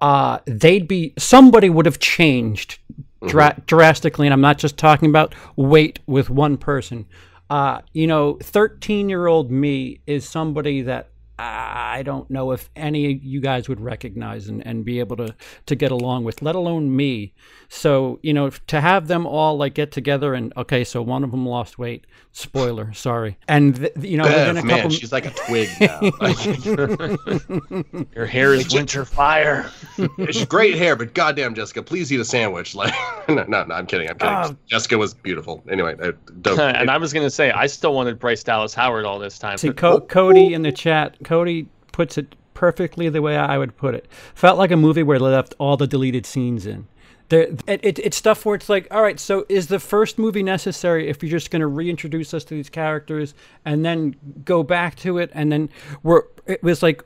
uh 0.01 0.39
they'd 0.45 0.87
be 0.87 1.13
somebody 1.17 1.69
would 1.69 1.85
have 1.85 1.99
changed 1.99 2.79
dra- 3.27 3.57
drastically 3.65 4.27
and 4.27 4.33
i'm 4.33 4.41
not 4.41 4.57
just 4.57 4.77
talking 4.77 5.09
about 5.09 5.35
weight 5.55 5.99
with 6.07 6.29
one 6.29 6.57
person 6.57 7.05
uh 7.49 7.81
you 7.93 8.07
know 8.07 8.37
13 8.41 9.09
year 9.09 9.27
old 9.27 9.51
me 9.51 10.01
is 10.07 10.27
somebody 10.27 10.81
that 10.81 11.09
I 11.41 12.03
don't 12.03 12.29
know 12.29 12.51
if 12.51 12.69
any 12.75 13.13
of 13.13 13.23
you 13.23 13.39
guys 13.39 13.69
would 13.69 13.79
recognize 13.79 14.49
and, 14.49 14.65
and 14.67 14.83
be 14.83 14.99
able 14.99 15.15
to, 15.17 15.33
to 15.67 15.75
get 15.75 15.89
along 15.89 16.25
with, 16.25 16.41
let 16.41 16.53
alone 16.55 16.93
me. 16.93 17.33
So, 17.71 18.19
you 18.23 18.33
know, 18.33 18.49
to 18.49 18.81
have 18.81 19.07
them 19.07 19.27
all 19.27 19.55
like 19.55 19.75
get 19.75 19.91
together 19.91 20.33
and, 20.33 20.51
okay, 20.57 20.83
so 20.83 21.03
one 21.03 21.23
of 21.23 21.29
them 21.29 21.45
lost 21.45 21.77
weight. 21.77 22.07
Spoiler, 22.31 22.91
sorry. 22.93 23.37
And, 23.47 23.75
th- 23.75 23.91
you 24.01 24.17
know, 24.17 24.23
within 24.23 24.57
a 24.57 24.63
man, 24.63 24.77
couple. 24.77 24.89
she's 24.89 25.11
like 25.11 25.27
a 25.27 25.29
twig 25.29 25.69
now. 25.79 25.99
your 28.15 28.25
hair 28.25 28.55
is 28.55 28.73
winter 28.73 29.05
fire. 29.05 29.69
It's 30.17 30.43
great 30.45 30.75
hair, 30.75 30.95
but 30.95 31.13
goddamn, 31.13 31.53
Jessica, 31.53 31.83
please 31.83 32.11
eat 32.11 32.19
a 32.19 32.25
sandwich. 32.25 32.73
Like, 32.73 32.93
no, 33.29 33.43
no, 33.43 33.63
no 33.63 33.75
I'm 33.75 33.85
kidding. 33.85 34.09
I'm 34.09 34.17
kidding. 34.17 34.33
Oh. 34.33 34.57
Jessica 34.67 34.97
was 34.97 35.13
beautiful. 35.13 35.63
Anyway, 35.69 35.95
I 36.01 36.13
don't. 36.41 36.59
and 36.59 36.89
I 36.89 36.97
was 36.97 37.13
gonna 37.13 37.29
say, 37.29 37.51
I 37.51 37.67
still 37.67 37.93
wanted 37.93 38.17
Bryce 38.17 38.43
Dallas 38.43 38.73
Howard 38.73 39.05
all 39.05 39.19
this 39.19 39.37
time. 39.37 39.59
See, 39.59 39.71
Co- 39.71 40.01
Cody 40.01 40.55
in 40.55 40.63
the 40.63 40.71
chat, 40.71 41.17
Cody 41.23 41.67
puts 41.91 42.17
it 42.17 42.33
perfectly 42.55 43.09
the 43.09 43.21
way 43.21 43.37
I 43.37 43.59
would 43.59 43.77
put 43.77 43.93
it. 43.93 44.07
Felt 44.33 44.57
like 44.57 44.71
a 44.71 44.77
movie 44.77 45.03
where 45.03 45.19
they 45.19 45.25
left 45.25 45.53
all 45.59 45.77
the 45.77 45.85
deleted 45.87 46.25
scenes 46.25 46.65
in. 46.65 46.87
There, 47.29 47.47
it, 47.67 47.79
it, 47.83 47.99
it's 47.99 48.17
stuff 48.17 48.45
where 48.45 48.55
it's 48.55 48.69
like, 48.69 48.87
all 48.91 49.01
right, 49.01 49.19
so 49.19 49.45
is 49.49 49.67
the 49.67 49.79
first 49.79 50.17
movie 50.17 50.43
necessary 50.43 51.07
if 51.07 51.21
you're 51.21 51.29
just 51.29 51.51
going 51.51 51.61
to 51.61 51.67
reintroduce 51.67 52.33
us 52.33 52.43
to 52.45 52.55
these 52.55 52.69
characters 52.69 53.33
and 53.65 53.85
then 53.85 54.15
go 54.43 54.63
back 54.63 54.95
to 54.97 55.17
it, 55.19 55.29
and 55.33 55.51
then 55.51 55.69
we're 56.03 56.23
it 56.47 56.63
was 56.63 56.81
like 56.81 57.03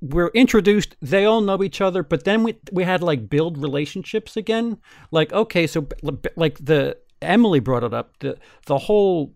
we're 0.00 0.28
introduced, 0.28 0.96
they 1.00 1.24
all 1.24 1.40
know 1.40 1.62
each 1.62 1.80
other, 1.80 2.02
but 2.02 2.24
then 2.24 2.42
we 2.42 2.56
we 2.72 2.84
had 2.84 3.00
to 3.00 3.06
like 3.06 3.30
build 3.30 3.58
relationships 3.58 4.36
again. 4.36 4.78
Like 5.10 5.32
okay, 5.32 5.66
so 5.66 5.86
like 6.36 6.58
the 6.64 6.96
Emily 7.22 7.60
brought 7.60 7.84
it 7.84 7.94
up, 7.94 8.18
the 8.18 8.38
the 8.66 8.78
whole 8.78 9.32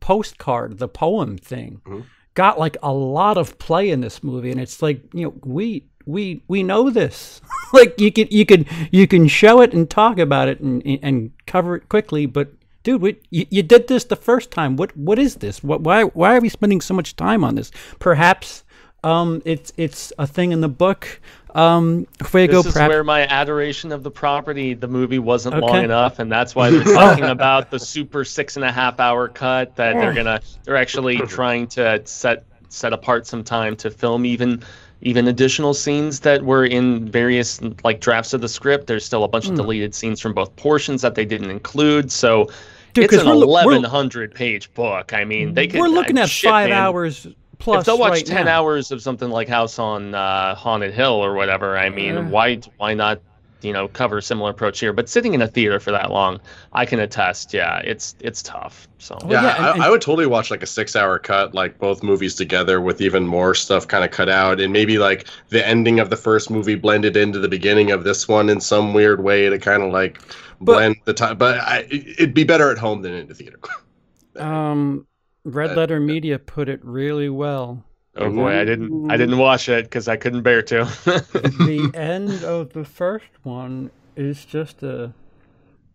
postcard, 0.00 0.78
the 0.78 0.88
poem 0.88 1.36
thing. 1.36 1.80
Mm-hmm. 1.84 2.00
Got 2.34 2.58
like 2.58 2.76
a 2.82 2.92
lot 2.92 3.36
of 3.36 3.58
play 3.58 3.90
in 3.90 4.00
this 4.00 4.22
movie, 4.22 4.50
and 4.50 4.60
it's 4.60 4.80
like 4.80 5.02
you 5.12 5.24
know 5.24 5.34
we 5.44 5.84
we 6.06 6.42
we 6.48 6.62
know 6.62 6.90
this. 6.90 7.40
like 7.72 8.00
you 8.00 8.12
can 8.12 8.28
you 8.30 8.44
can 8.46 8.66
you 8.90 9.06
can 9.06 9.28
show 9.28 9.60
it 9.60 9.72
and 9.72 9.88
talk 9.88 10.18
about 10.18 10.48
it 10.48 10.60
and 10.60 10.82
and 11.02 11.30
cover 11.46 11.76
it 11.76 11.88
quickly, 11.88 12.26
but 12.26 12.52
dude, 12.82 13.00
we, 13.00 13.16
you, 13.30 13.46
you 13.50 13.62
did 13.62 13.88
this 13.88 14.04
the 14.04 14.16
first 14.16 14.50
time. 14.50 14.76
What 14.76 14.96
what 14.96 15.18
is 15.18 15.36
this? 15.36 15.62
What 15.62 15.80
why 15.82 16.04
why 16.04 16.36
are 16.36 16.40
we 16.40 16.48
spending 16.48 16.80
so 16.80 16.94
much 16.94 17.16
time 17.16 17.44
on 17.44 17.54
this? 17.54 17.70
Perhaps 17.98 18.64
um 19.04 19.42
it's 19.44 19.72
it's 19.76 20.12
a 20.18 20.26
thing 20.26 20.52
in 20.52 20.60
the 20.60 20.68
book. 20.68 21.20
Um 21.54 22.06
Fuego 22.24 22.58
This 22.58 22.66
is 22.66 22.72
perhaps 22.72 22.90
where 22.90 23.04
my 23.04 23.26
adoration 23.26 23.92
of 23.92 24.02
the 24.02 24.10
property, 24.10 24.74
the 24.74 24.88
movie 24.88 25.18
wasn't 25.18 25.56
Okay. 25.56 25.66
long 25.66 25.84
enough, 25.84 26.18
and 26.18 26.30
that's 26.30 26.54
why 26.54 26.70
they're 26.70 26.84
talking 26.84 27.24
about 27.38 27.70
the 27.70 27.78
super 27.78 28.24
six 28.24 28.56
and 28.56 28.64
a 28.64 28.72
half 28.72 29.00
hour 29.00 29.28
cut 29.28 29.76
that 29.76 29.94
they're 29.94 30.14
gonna. 30.14 30.40
They're 30.64 30.76
actually 30.76 31.18
trying 31.18 31.66
to 31.68 32.00
set 32.06 32.44
set 32.68 32.92
apart 32.94 33.26
some 33.26 33.44
time 33.44 33.76
to 33.76 33.90
film 33.90 34.24
even 34.24 34.62
even 35.02 35.28
additional 35.28 35.74
scenes 35.74 36.20
that 36.20 36.42
were 36.44 36.64
in 36.64 37.08
various 37.10 37.60
like 37.84 38.00
drafts 38.00 38.32
of 38.32 38.40
the 38.40 38.48
script. 38.48 38.86
There's 38.86 39.04
still 39.04 39.24
a 39.24 39.28
bunch 39.28 39.46
Hmm. 39.46 39.52
of 39.52 39.56
deleted 39.58 39.94
scenes 39.94 40.20
from 40.20 40.32
both 40.32 40.54
portions 40.56 41.02
that 41.02 41.14
they 41.14 41.24
didn't 41.24 41.50
include. 41.50 42.10
So. 42.10 42.48
Dude, 42.94 43.04
it's 43.04 43.14
an 43.22 43.26
lo- 43.26 43.46
1100 43.46 44.34
page 44.34 44.72
book. 44.74 45.14
I 45.14 45.24
mean, 45.24 45.54
they 45.54 45.66
could. 45.66 45.80
we're 45.80 45.88
looking 45.88 46.18
uh, 46.18 46.22
at 46.24 46.28
shit, 46.28 46.50
five 46.50 46.68
man 46.68 46.78
hours 46.78 47.26
plus. 47.58 47.80
if 47.80 47.86
they'll 47.86 47.98
watch 47.98 48.12
right 48.12 48.26
10 48.26 48.44
now. 48.44 48.52
hours 48.60 48.90
of 48.92 49.00
something 49.00 49.30
like 49.30 49.48
house 49.48 49.78
on 49.78 50.14
uh, 50.14 50.54
haunted 50.54 50.92
hill 50.92 51.14
or 51.14 51.32
whatever 51.32 51.78
i 51.78 51.88
mean 51.88 52.14
Yeah. 52.16 52.28
why 52.28 52.60
why 52.76 52.92
not 52.92 53.20
you 53.62 53.72
know 53.72 53.88
cover 53.88 54.18
a 54.18 54.22
similar 54.22 54.50
approach 54.50 54.80
here 54.80 54.92
but 54.92 55.08
sitting 55.08 55.34
in 55.34 55.42
a 55.42 55.46
theater 55.48 55.78
for 55.80 55.90
that 55.92 56.10
long 56.10 56.40
i 56.72 56.84
can 56.84 56.98
attest 57.00 57.52
yeah 57.54 57.78
it's 57.78 58.14
it's 58.20 58.42
tough 58.42 58.88
so 58.98 59.16
Well, 59.22 59.32
yeah, 59.32 59.42
yeah, 59.42 59.56
and- 59.56 59.64
I, 59.66 59.72
and- 59.74 59.82
I 59.82 59.90
would 59.90 60.00
totally 60.00 60.26
watch 60.26 60.50
like 60.50 60.62
a 60.62 60.66
six-hour 60.66 61.18
cut, 61.18 61.54
like 61.54 61.78
both 61.78 62.02
movies 62.04 62.36
together, 62.36 62.80
with 62.80 63.00
even 63.00 63.26
more 63.26 63.52
stuff 63.54 63.88
kind 63.88 64.04
of 64.04 64.12
cut 64.12 64.28
out, 64.28 64.60
and 64.60 64.72
maybe 64.72 64.96
like 64.98 65.26
the 65.48 65.66
ending 65.66 65.98
of 65.98 66.08
the 66.08 66.16
first 66.16 66.50
movie 66.50 66.76
blended 66.76 67.16
into 67.16 67.40
the 67.40 67.48
beginning 67.48 67.90
of 67.90 68.04
this 68.04 68.28
one 68.28 68.48
in 68.48 68.60
some 68.60 68.94
weird 68.94 69.24
way 69.24 69.48
to 69.48 69.58
kind 69.58 69.82
of 69.82 69.90
like 69.92 70.20
But- 70.60 70.74
blend 70.74 70.96
the 71.04 71.14
time. 71.14 71.36
But 71.36 71.58
I, 71.58 71.78
it- 71.90 72.06
it'd 72.20 72.34
be 72.34 72.44
better 72.44 72.70
at 72.70 72.78
home 72.78 73.02
than 73.02 73.12
in 73.14 73.26
the 73.26 73.34
theater. 73.34 73.58
Um, 74.36 75.06
Red 75.44 75.76
Letter 75.76 76.00
Media 76.00 76.38
put 76.38 76.68
it 76.68 76.80
really 76.84 77.28
well. 77.28 77.84
Oh 78.16 78.30
boy 78.30 78.58
i 78.60 78.64
didn't 78.64 79.10
i 79.10 79.16
didn't 79.16 79.38
watch 79.38 79.68
it 79.68 79.84
because 79.84 80.06
i 80.06 80.16
couldn't 80.16 80.42
bear 80.42 80.62
to 80.62 80.84
the 81.04 81.90
end 81.94 82.44
of 82.44 82.72
the 82.72 82.84
first 82.84 83.26
one 83.42 83.90
is 84.16 84.44
just 84.44 84.82
a, 84.82 85.12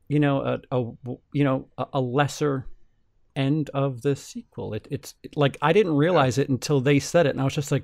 you 0.07 0.19
know, 0.19 0.41
a, 0.41 0.59
a 0.71 0.91
you 1.33 1.43
know 1.43 1.67
a, 1.93 2.01
lesser 2.01 2.65
end 3.35 3.69
of 3.73 4.01
the 4.01 4.15
sequel. 4.15 4.73
It, 4.73 4.87
it's 4.89 5.13
like 5.35 5.57
I 5.61 5.73
didn't 5.73 5.95
realize 5.95 6.37
it 6.37 6.49
until 6.49 6.81
they 6.81 6.99
said 6.99 7.25
it, 7.25 7.31
and 7.31 7.41
I 7.41 7.43
was 7.43 7.53
just 7.53 7.71
like, 7.71 7.83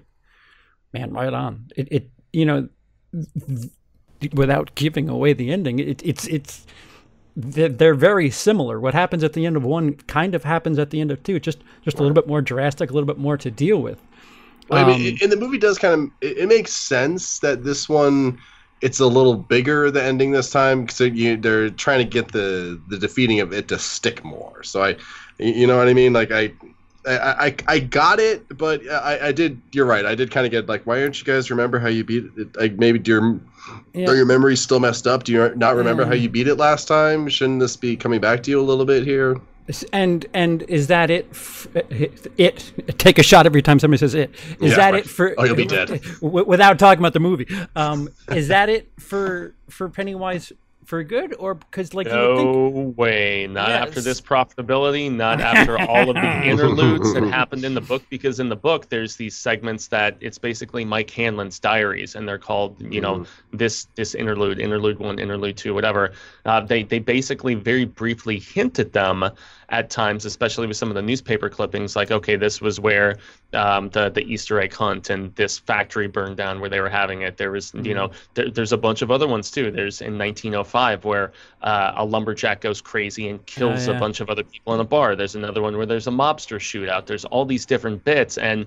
man, 0.94 1.14
right 1.14 1.34
on. 1.34 1.68
It, 1.76 1.88
it 1.92 2.10
you 2.32 2.46
know, 2.46 2.70
without 4.34 4.74
giving 4.76 5.10
away 5.10 5.34
the 5.34 5.52
ending, 5.52 5.80
it, 5.80 6.02
it's 6.04 6.28
it's 6.28 6.66
they're, 7.36 7.70
they're 7.70 7.96
very 7.96 8.30
similar. 8.30 8.80
What 8.80 8.94
happens 8.94 9.24
at 9.24 9.34
the 9.34 9.46
end 9.46 9.58
of 9.58 9.64
one 9.64 9.94
kind 9.94 10.36
of 10.36 10.44
happens 10.44 10.80
at 10.80 10.92
the 10.92 11.02
end 11.02 11.12
of 11.12 11.22
two. 11.24 11.40
Just 11.40 11.60
just 11.84 11.98
a 11.98 12.02
little 12.02 12.16
bit 12.16 12.28
more 12.28 12.42
drastic, 12.42 12.90
a 12.90 12.94
little 12.94 13.08
bit 13.08 13.18
more 13.18 13.38
to 13.38 13.52
deal 13.52 13.82
with. 13.82 14.00
Well, 14.70 14.80
I 14.80 14.84
mean, 14.86 15.14
Um, 15.14 15.18
and 15.22 15.32
the 15.32 15.38
movie 15.38 15.58
does 15.58 15.78
kind 15.78 15.94
of 15.94 16.10
it, 16.22 16.38
it 16.40 16.48
makes 16.48 16.74
sense 16.74 17.40
that 17.40 17.64
this 17.64 17.90
one 17.90 18.38
it's 18.82 19.00
a 19.00 19.08
little 19.08 19.36
bigger 19.36 19.90
the 19.92 20.04
ending 20.04 20.32
this 20.32 20.50
time 20.50 20.86
because 20.86 21.00
you 21.00 21.38
they're 21.38 21.70
trying 21.70 22.00
to 22.00 22.06
get 22.06 22.32
the 22.32 22.82
the 22.88 22.98
defeating 22.98 23.40
of 23.40 23.54
it 23.54 23.68
to 23.70 23.80
stick 23.80 24.24
more. 24.24 24.64
So 24.64 24.84
I, 24.84 24.98
you 25.40 25.68
know 25.68 25.78
what 25.78 25.88
I 25.88 25.94
mean? 25.94 26.14
Like 26.14 26.32
I. 26.32 26.54
I, 27.06 27.48
I, 27.48 27.56
I 27.68 27.80
got 27.80 28.22
it, 28.22 28.58
but 28.58 28.82
I, 28.90 29.28
I 29.28 29.32
did. 29.34 29.62
You're 29.74 29.86
right. 29.86 30.06
I 30.06 30.16
did 30.16 30.32
kind 30.32 30.46
of 30.46 30.52
get 30.52 30.70
like, 30.70 30.86
why 30.88 31.02
don't 31.02 31.20
you 31.20 31.26
guys 31.26 31.52
remember 31.52 31.78
how 31.78 31.90
you 31.90 32.06
beat 32.06 32.24
it? 32.38 32.56
Like 32.56 32.78
maybe 32.80 32.98
do 32.98 33.12
your 33.12 33.42
Yeah. 33.94 34.10
are 34.10 34.16
your 34.16 34.26
memories 34.26 34.62
still 34.62 34.80
messed 34.80 35.06
up? 35.06 35.24
Do 35.24 35.34
you 35.34 35.54
not 35.56 35.76
remember 35.76 36.06
how 36.06 36.14
you 36.14 36.30
beat 36.30 36.48
it 36.48 36.56
last 36.56 36.88
time? 36.88 37.28
Shouldn't 37.28 37.60
this 37.60 37.76
be 37.76 37.98
coming 37.98 38.22
back 38.22 38.44
to 38.44 38.52
you 38.52 38.62
a 38.62 38.64
little 38.64 38.86
bit 38.86 39.04
here? 39.04 39.36
And 39.94 40.26
and 40.34 40.64
is 40.64 40.88
that 40.88 41.10
it? 41.10 41.28
f- 41.32 41.68
It 42.38 42.98
take 43.00 43.18
a 43.18 43.24
shot 43.24 43.46
every 43.46 43.62
time 43.62 43.80
somebody 43.80 44.00
says 44.00 44.14
it. 44.14 44.32
Is 44.60 44.72
Yeah, 44.72 44.76
that 44.78 44.94
right. 44.94 45.06
it 45.06 45.10
for? 45.10 45.34
Oh, 45.38 45.46
you'll 45.46 45.56
be 45.56 45.66
dead. 45.66 45.88
w- 46.22 46.46
Without 46.46 46.78
talking 46.80 47.00
about 47.00 47.14
the 47.14 47.20
movie, 47.22 47.48
um, 47.76 48.10
is 48.30 48.50
that 48.50 48.68
it 48.70 48.92
for 49.00 49.54
for 49.70 49.88
Pennywise 49.90 50.52
for 50.86 51.04
good 51.04 51.36
or 51.40 51.56
because 51.56 51.94
like 51.94 52.08
you 52.08 52.12
think 52.12 52.56
no 52.56 52.94
way. 52.96 53.48
Not 53.48 53.70
Yeah, 53.70 53.78
after 53.78 54.02
this 54.02 54.22
profitability 54.22 55.12
not 55.12 55.42
after 55.42 55.80
all 55.80 56.10
of 56.10 56.16
the 56.16 56.44
interludes 56.46 57.14
that 57.14 57.24
happened 57.32 57.64
in 57.64 57.74
the 57.74 57.82
book 57.82 58.04
because 58.10 58.40
in 58.40 58.50
the 58.50 58.56
book 58.56 58.90
there's 58.90 59.16
these 59.16 59.36
segments 59.36 59.88
that 59.88 60.18
it's 60.20 60.38
basically 60.38 60.86
mike 60.86 61.10
hanlon's 61.10 61.60
diaries 61.60 62.16
and 62.16 62.28
they're 62.28 62.38
called 62.38 62.82
you 62.82 63.02
know 63.02 63.26
this 63.52 63.88
this 63.96 64.16
interlude 64.16 64.60
interlude 64.60 65.00
one 65.00 65.20
interlude 65.20 65.58
two 65.58 65.74
whatever. 65.74 66.14
Uh, 66.46 66.60
they 66.62 66.84
they 66.84 67.00
basically 67.00 67.56
very 67.56 67.86
briefly 67.86 68.40
hint 68.40 68.80
at 68.80 68.94
them 68.94 69.24
at 69.70 69.90
times 69.90 70.26
especially 70.26 70.68
with 70.68 70.78
some 70.78 70.90
of 70.90 70.96
the 70.96 71.02
newspaper 71.02 71.50
clippings 71.50 71.96
like 71.96 72.12
okay 72.12 72.36
this 72.36 72.62
was 72.62 72.80
where 72.80 73.18
um, 73.54 73.90
the 73.90 74.10
the 74.10 74.22
easter 74.22 74.60
egg 74.60 74.74
hunt 74.74 75.10
and 75.10 75.34
this 75.36 75.60
factory 75.60 76.08
burned 76.08 76.38
down 76.38 76.60
where 76.60 76.70
they 76.70 76.80
were 76.80 76.90
having 76.90 77.22
it. 77.22 77.38
There 77.38 77.52
was 77.52 77.74
you 77.74 77.94
know 77.94 78.12
there, 78.34 78.50
there's 78.50 78.74
a 78.74 78.78
bunch 78.78 79.02
of 79.02 79.12
other 79.12 79.28
ones 79.28 79.52
too. 79.52 79.72
There's 79.72 80.02
in 80.02 80.18
1905 80.18 81.06
where 81.06 81.32
uh, 81.62 81.94
a 81.96 82.06
lumberjack 82.06 82.62
goes 82.62 82.82
crazy 82.82 83.30
and 83.30 83.46
kills 83.46 83.88
yeah. 83.88 83.96
a 83.96 84.00
bunch 84.00 84.20
of 84.20 84.30
other 84.30 84.44
people 84.44 84.74
in 84.74 84.80
a 84.80 84.86
bar. 84.86 85.16
There's 85.16 85.36
another 85.36 85.62
one 85.62 85.78
where 85.78 85.86
there's 85.86 86.08
a 86.08 86.12
mobster 86.12 86.58
shootout. 86.58 87.06
There's 87.06 87.26
all 87.26 87.46
these 87.46 87.66
different 87.66 88.04
bits. 88.04 88.38
And 88.38 88.66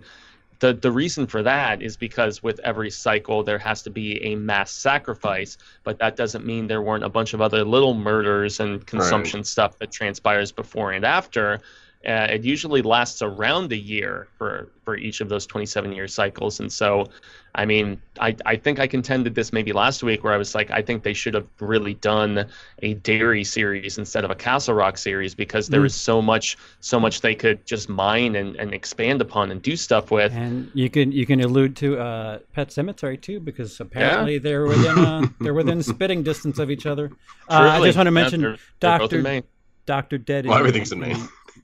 the 0.60 0.72
the 0.72 0.90
reason 0.90 1.26
for 1.26 1.42
that 1.42 1.82
is 1.82 1.96
because 1.96 2.42
with 2.42 2.58
every 2.60 2.90
cycle 2.90 3.42
there 3.42 3.58
has 3.58 3.82
to 3.82 3.90
be 3.90 4.22
a 4.24 4.36
mass 4.36 4.70
sacrifice, 4.70 5.58
but 5.84 5.98
that 5.98 6.16
doesn't 6.16 6.46
mean 6.46 6.66
there 6.66 6.82
weren't 6.82 7.04
a 7.04 7.08
bunch 7.08 7.34
of 7.34 7.40
other 7.40 7.64
little 7.64 7.94
murders 7.94 8.60
and 8.60 8.86
consumption 8.86 9.44
stuff 9.44 9.78
that 9.78 9.90
transpires 9.90 10.52
before 10.52 10.92
and 10.92 11.04
after. 11.04 11.60
Uh, 12.06 12.28
it 12.30 12.44
usually 12.44 12.82
lasts 12.82 13.20
around 13.20 13.72
a 13.72 13.76
year 13.76 14.28
for 14.38 14.68
for 14.84 14.96
each 14.96 15.20
of 15.20 15.28
those 15.28 15.44
27 15.46 15.90
year 15.92 16.06
cycles, 16.06 16.60
and 16.60 16.72
so, 16.72 17.08
I 17.56 17.64
mean, 17.64 18.00
I 18.20 18.36
I 18.46 18.54
think 18.54 18.78
I 18.78 18.86
contended 18.86 19.34
this 19.34 19.52
maybe 19.52 19.72
last 19.72 20.04
week 20.04 20.22
where 20.22 20.32
I 20.32 20.36
was 20.36 20.54
like, 20.54 20.70
I 20.70 20.82
think 20.82 21.02
they 21.02 21.14
should 21.14 21.34
have 21.34 21.48
really 21.58 21.94
done 21.94 22.46
a 22.84 22.94
Derry 22.94 23.42
series 23.42 23.98
instead 23.98 24.24
of 24.24 24.30
a 24.30 24.36
Castle 24.36 24.74
Rock 24.74 24.98
series 24.98 25.34
because 25.34 25.66
there 25.66 25.84
is 25.84 25.96
so 25.96 26.22
much 26.22 26.56
so 26.78 27.00
much 27.00 27.22
they 27.22 27.34
could 27.34 27.66
just 27.66 27.88
mine 27.88 28.36
and, 28.36 28.54
and 28.54 28.72
expand 28.72 29.20
upon 29.20 29.50
and 29.50 29.60
do 29.60 29.74
stuff 29.74 30.12
with. 30.12 30.32
and 30.32 30.70
you 30.74 30.88
can 30.88 31.10
you 31.10 31.26
can 31.26 31.40
allude 31.40 31.74
to 31.76 31.98
uh, 31.98 32.38
Pet 32.52 32.68
Sematary 32.68 33.20
too 33.20 33.40
because 33.40 33.80
apparently 33.80 34.38
they're 34.38 34.66
within 34.66 34.98
uh, 34.98 35.26
they're 35.40 35.54
within 35.54 35.82
spitting 35.92 36.22
distance 36.22 36.60
of 36.60 36.70
each 36.70 36.86
other. 36.86 37.10
Uh, 37.48 37.54
I 37.80 37.84
just 37.84 37.96
want 37.96 38.06
to 38.06 38.10
Yeah, 38.10 38.22
mention 38.22 38.40
they're- 38.42 38.58
they're 38.78 38.98
Doctor 38.98 39.22
Maine. 39.22 39.42
Doctor 39.86 40.18
Dead. 40.18 40.46
Well, 40.46 40.58
everything's 40.58 40.90
in 40.92 40.98
Maine. 41.00 41.16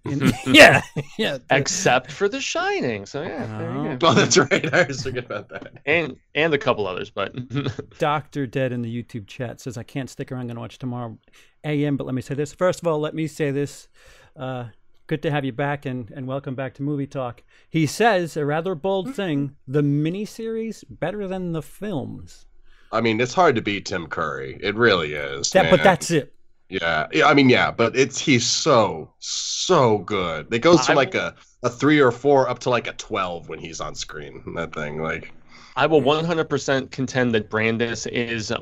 In- 0.05 0.33
yeah, 0.47 0.83
yeah. 1.19 1.39
the- 1.39 1.57
except 1.57 2.11
for 2.13 2.29
The 2.29 2.41
Shining. 2.41 3.07
So 3.07 3.23
yeah, 3.23 3.47
there 3.59 3.73
you 3.73 3.79
Oh. 3.91 3.97
go. 3.97 4.09
Oh, 4.09 4.15
that's 4.15 4.37
right. 4.37 4.73
I 4.75 4.85
was 4.87 5.03
forget 5.03 5.25
about 5.25 5.49
that. 5.51 5.73
and 5.87 6.17
and 6.35 6.53
a 6.55 6.59
couple 6.59 6.87
others, 6.87 7.11
but 7.11 7.35
Doctor 7.99 8.47
Dead 8.47 8.73
in 8.73 8.83
the 8.83 9.03
YouTube 9.03 9.27
chat 9.27 9.61
says 9.61 9.77
I 9.77 9.83
can't 9.83 10.11
stick 10.11 10.33
around. 10.33 10.43
I'm 10.43 10.47
gonna 10.49 10.61
watch 10.61 10.79
tomorrow 10.79 11.19
a.m. 11.65 11.97
But 11.97 12.05
let 12.07 12.15
me 12.15 12.23
say 12.23 12.35
this 12.35 12.53
first 12.53 12.81
of 12.81 12.87
all. 12.89 12.99
Let 12.99 13.15
me 13.15 13.27
say 13.27 13.51
this. 13.51 13.89
Uh, 14.37 14.67
good 15.07 15.23
to 15.23 15.31
have 15.31 15.45
you 15.45 15.53
back 15.53 15.85
and 15.87 16.11
and 16.11 16.27
welcome 16.27 16.55
back 16.55 16.75
to 16.75 16.83
Movie 16.83 17.07
Talk. 17.07 17.43
He 17.69 17.87
says 17.87 18.37
a 18.37 18.45
rather 18.45 18.75
bold 18.75 19.15
thing: 19.15 19.57
the 19.69 19.83
miniseries 19.83 20.85
better 20.89 21.29
than 21.29 21.53
the 21.53 21.63
films. 21.63 22.47
I 22.95 23.01
mean, 23.01 23.21
it's 23.21 23.33
hard 23.35 23.57
to 23.57 23.63
beat 23.63 23.87
Tim 23.87 24.07
Curry. 24.07 24.59
It 24.63 24.75
really 24.75 25.15
is. 25.15 25.51
That, 25.53 25.71
but 25.71 25.83
that's 25.83 26.11
it. 26.11 26.35
Yeah, 26.73 27.07
yeah. 27.13 27.27
I 27.27 27.35
mean, 27.35 27.51
yeah, 27.51 27.71
but 27.71 27.95
it's 27.95 28.19
he's 28.19 28.47
so 28.47 29.13
so 29.19 29.99
good. 29.99 30.53
It 30.53 30.61
goes 30.61 30.87
from 30.87 30.97
like 30.97 31.15
a 31.15 31.35
a 31.63 31.69
three 31.69 32.01
or 32.01 32.11
four 32.11 32.49
up 32.49 32.61
to 32.61 32.71
like 32.71 32.87
a 32.87 32.95
twelve 32.95 33.51
when 33.51 33.59
he's 33.59 33.81
on 33.81 33.95
screen. 33.95 34.43
That 34.57 34.75
thing, 34.75 35.03
like, 35.03 35.33
I 35.77 35.87
will 35.87 36.01
100% 36.01 36.91
contend 36.91 37.35
that 37.35 37.51
Brandis 37.51 38.07
is 38.07 38.53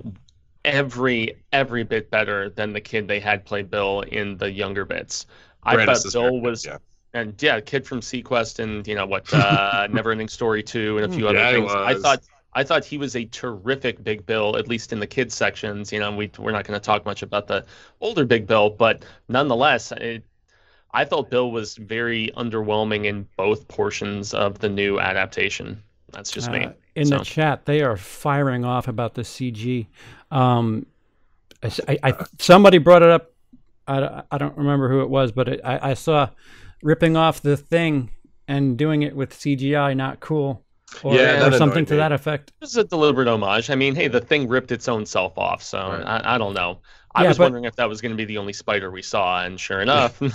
every 0.64 1.40
every 1.52 1.84
bit 1.84 2.10
better 2.10 2.50
than 2.50 2.72
the 2.72 2.80
kid 2.80 3.06
they 3.06 3.20
had 3.20 3.44
play 3.44 3.62
Bill 3.62 4.00
in 4.02 4.36
the 4.38 4.50
younger 4.50 4.84
bits. 4.84 5.26
I 5.62 5.74
Brandis 5.74 6.02
thought 6.02 6.06
is 6.08 6.12
very 6.14 6.30
Bill 6.30 6.40
was 6.40 6.66
yeah. 6.66 6.78
and 7.14 7.40
yeah, 7.40 7.60
kid 7.60 7.86
from 7.86 8.00
SeaQuest 8.00 8.58
and 8.58 8.86
you 8.88 8.96
know 8.96 9.06
what, 9.06 9.32
uh, 9.32 9.86
Neverending 9.90 10.28
Story 10.28 10.64
two 10.64 10.98
and 10.98 11.12
a 11.12 11.14
few 11.14 11.28
other 11.28 11.38
Yeah, 11.38 11.50
he 11.50 11.56
things. 11.58 11.72
I 11.72 11.94
thought 11.94 12.22
I 12.52 12.64
thought 12.64 12.84
he 12.84 12.98
was 12.98 13.14
a 13.14 13.24
terrific 13.26 14.02
Big 14.02 14.26
Bill, 14.26 14.56
at 14.56 14.66
least 14.66 14.92
in 14.92 14.98
the 14.98 15.06
kids 15.06 15.34
sections. 15.34 15.92
You 15.92 16.00
know, 16.00 16.14
we 16.14 16.30
we're 16.38 16.50
not 16.50 16.64
going 16.66 16.78
to 16.78 16.84
talk 16.84 17.04
much 17.04 17.22
about 17.22 17.46
the 17.46 17.64
older 18.00 18.24
Big 18.24 18.46
Bill, 18.46 18.70
but 18.70 19.04
nonetheless, 19.28 19.92
it, 19.92 20.24
I 20.92 21.04
felt 21.04 21.30
Bill 21.30 21.52
was 21.52 21.76
very 21.76 22.30
underwhelming 22.36 23.04
in 23.04 23.28
both 23.36 23.68
portions 23.68 24.34
of 24.34 24.58
the 24.58 24.68
new 24.68 24.98
adaptation. 24.98 25.80
That's 26.12 26.32
just 26.32 26.50
me. 26.50 26.64
Uh, 26.64 26.72
in 26.96 27.06
So- 27.06 27.18
the 27.18 27.24
chat, 27.24 27.66
they 27.66 27.82
are 27.82 27.96
firing 27.96 28.64
off 28.64 28.88
about 28.88 29.14
the 29.14 29.22
CG. 29.22 29.86
Um, 30.32 30.86
I- 31.62 31.98
I- 32.02 32.24
somebody 32.38 32.78
brought 32.78 33.02
it 33.02 33.10
up. 33.10 33.30
I, 33.86 34.22
I 34.30 34.38
don't 34.38 34.56
remember 34.56 34.88
who 34.88 35.02
it 35.02 35.10
was, 35.10 35.30
but 35.30 35.48
it, 35.48 35.60
I, 35.64 35.90
I 35.90 35.94
saw 35.94 36.30
ripping 36.82 37.16
off 37.16 37.42
the 37.42 37.56
thing 37.56 38.10
and 38.48 38.76
doing 38.76 39.02
it 39.02 39.14
with 39.14 39.32
CGI 39.32 39.96
not 39.96 40.18
cool, 40.20 40.64
or, 41.02 41.14
Yeah, 41.14 41.46
or 41.46 41.52
something 41.52 41.84
to 41.86 41.92
me. 41.94 41.98
that 41.98 42.12
effect. 42.12 42.50
It 42.50 42.60
was 42.60 42.76
a 42.76 42.84
deliberate 42.84 43.28
homage. 43.28 43.70
I 43.70 43.74
mean, 43.74 43.94
hey, 43.94 44.08
the 44.08 44.20
thing 44.20 44.48
ripped 44.48 44.72
its 44.72 44.88
own 44.88 45.06
self 45.06 45.36
off, 45.38 45.62
so 45.62 45.78
Right. 45.78 46.02
I, 46.02 46.34
I 46.34 46.38
don't 46.38 46.54
know. 46.54 46.78
I 47.14 47.22
Yeah, 47.22 47.28
was 47.28 47.38
but- 47.38 47.44
wondering 47.44 47.64
if 47.64 47.76
that 47.76 47.88
was 47.88 48.00
going 48.00 48.12
to 48.12 48.16
be 48.16 48.24
the 48.24 48.38
only 48.38 48.52
spider 48.52 48.90
we 48.90 49.02
saw, 49.02 49.42
and 49.44 49.58
sure 49.58 49.80
enough, 49.80 50.20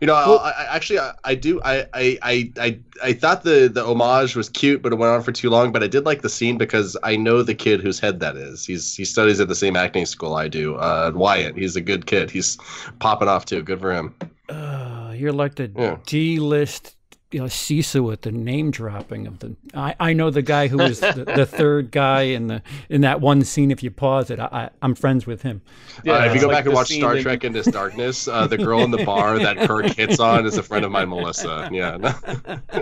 You 0.00 0.06
know, 0.06 0.14
I, 0.14 0.48
I, 0.52 0.76
actually, 0.76 0.98
I, 0.98 1.12
I 1.24 1.34
do. 1.34 1.60
I, 1.62 1.80
I, 1.92 2.18
I, 2.22 2.52
I, 2.58 2.78
I 3.04 3.12
thought 3.12 3.42
the 3.42 3.68
the 3.70 3.84
homage 3.84 4.34
was 4.34 4.48
cute, 4.48 4.80
but 4.80 4.94
it 4.94 4.96
went 4.96 5.12
on 5.12 5.20
for 5.22 5.30
too 5.30 5.50
long. 5.50 5.72
But 5.72 5.82
I 5.82 5.88
did 5.88 6.06
like 6.06 6.22
the 6.22 6.30
scene 6.30 6.56
because 6.56 6.96
I 7.02 7.16
know 7.16 7.42
the 7.42 7.54
kid 7.54 7.82
whose 7.82 8.00
head 8.00 8.18
that 8.20 8.34
is. 8.34 8.64
He's 8.64 8.94
he 8.96 9.04
studies 9.04 9.40
at 9.40 9.48
the 9.48 9.54
same 9.54 9.76
acting 9.76 10.06
school 10.06 10.36
I 10.36 10.48
do. 10.48 10.76
Uh, 10.76 11.12
Wyatt. 11.14 11.54
He's 11.54 11.76
a 11.76 11.82
good 11.82 12.06
kid. 12.06 12.30
He's 12.30 12.56
popping 12.98 13.28
off 13.28 13.44
too. 13.44 13.62
Good 13.62 13.78
for 13.78 13.92
him. 13.92 14.14
Uh, 14.48 15.12
you're 15.14 15.32
like 15.34 15.56
the 15.56 15.70
Yeah. 15.76 15.98
D-list, 16.06 16.96
you 17.32 17.38
know, 17.40 17.46
Cecil 17.46 18.02
with 18.02 18.22
the 18.22 18.32
name 18.32 18.70
dropping 18.72 19.26
of 19.28 19.38
the. 19.38 19.54
I, 19.74 19.94
I 20.00 20.12
know 20.14 20.30
the 20.30 20.42
guy 20.42 20.66
who 20.66 20.78
was 20.78 20.98
the, 21.00 21.24
the 21.36 21.46
third 21.46 21.92
guy 21.92 22.22
in 22.22 22.48
the 22.48 22.62
in 22.88 23.02
that 23.02 23.20
one 23.20 23.44
scene. 23.44 23.70
If 23.70 23.82
you 23.84 23.90
pause 23.92 24.30
it, 24.30 24.40
I, 24.40 24.44
I 24.50 24.70
I'm 24.82 24.94
friends 24.96 25.26
with 25.26 25.42
him. 25.42 25.62
uh, 25.98 26.24
if 26.26 26.34
you 26.34 26.40
go 26.40 26.48
like 26.48 26.56
back 26.56 26.64
and 26.66 26.74
watch 26.74 26.88
scene 26.88 27.00
Star 27.00 27.16
in- 27.16 27.22
Trek 27.22 27.44
Into 27.44 27.62
Darkness, 27.70 28.26
uh, 28.26 28.46
the 28.48 28.58
girl 28.58 28.80
in 28.80 28.90
the 28.90 29.04
bar 29.04 29.38
that 29.38 29.58
Kirk 29.68 29.86
hits 29.86 30.18
on 30.18 30.44
is 30.44 30.56
a 30.56 30.62
friend 30.62 30.84
of 30.84 30.90
mine, 30.90 31.08
Melissa. 31.08 31.68
Yeah. 31.72 32.14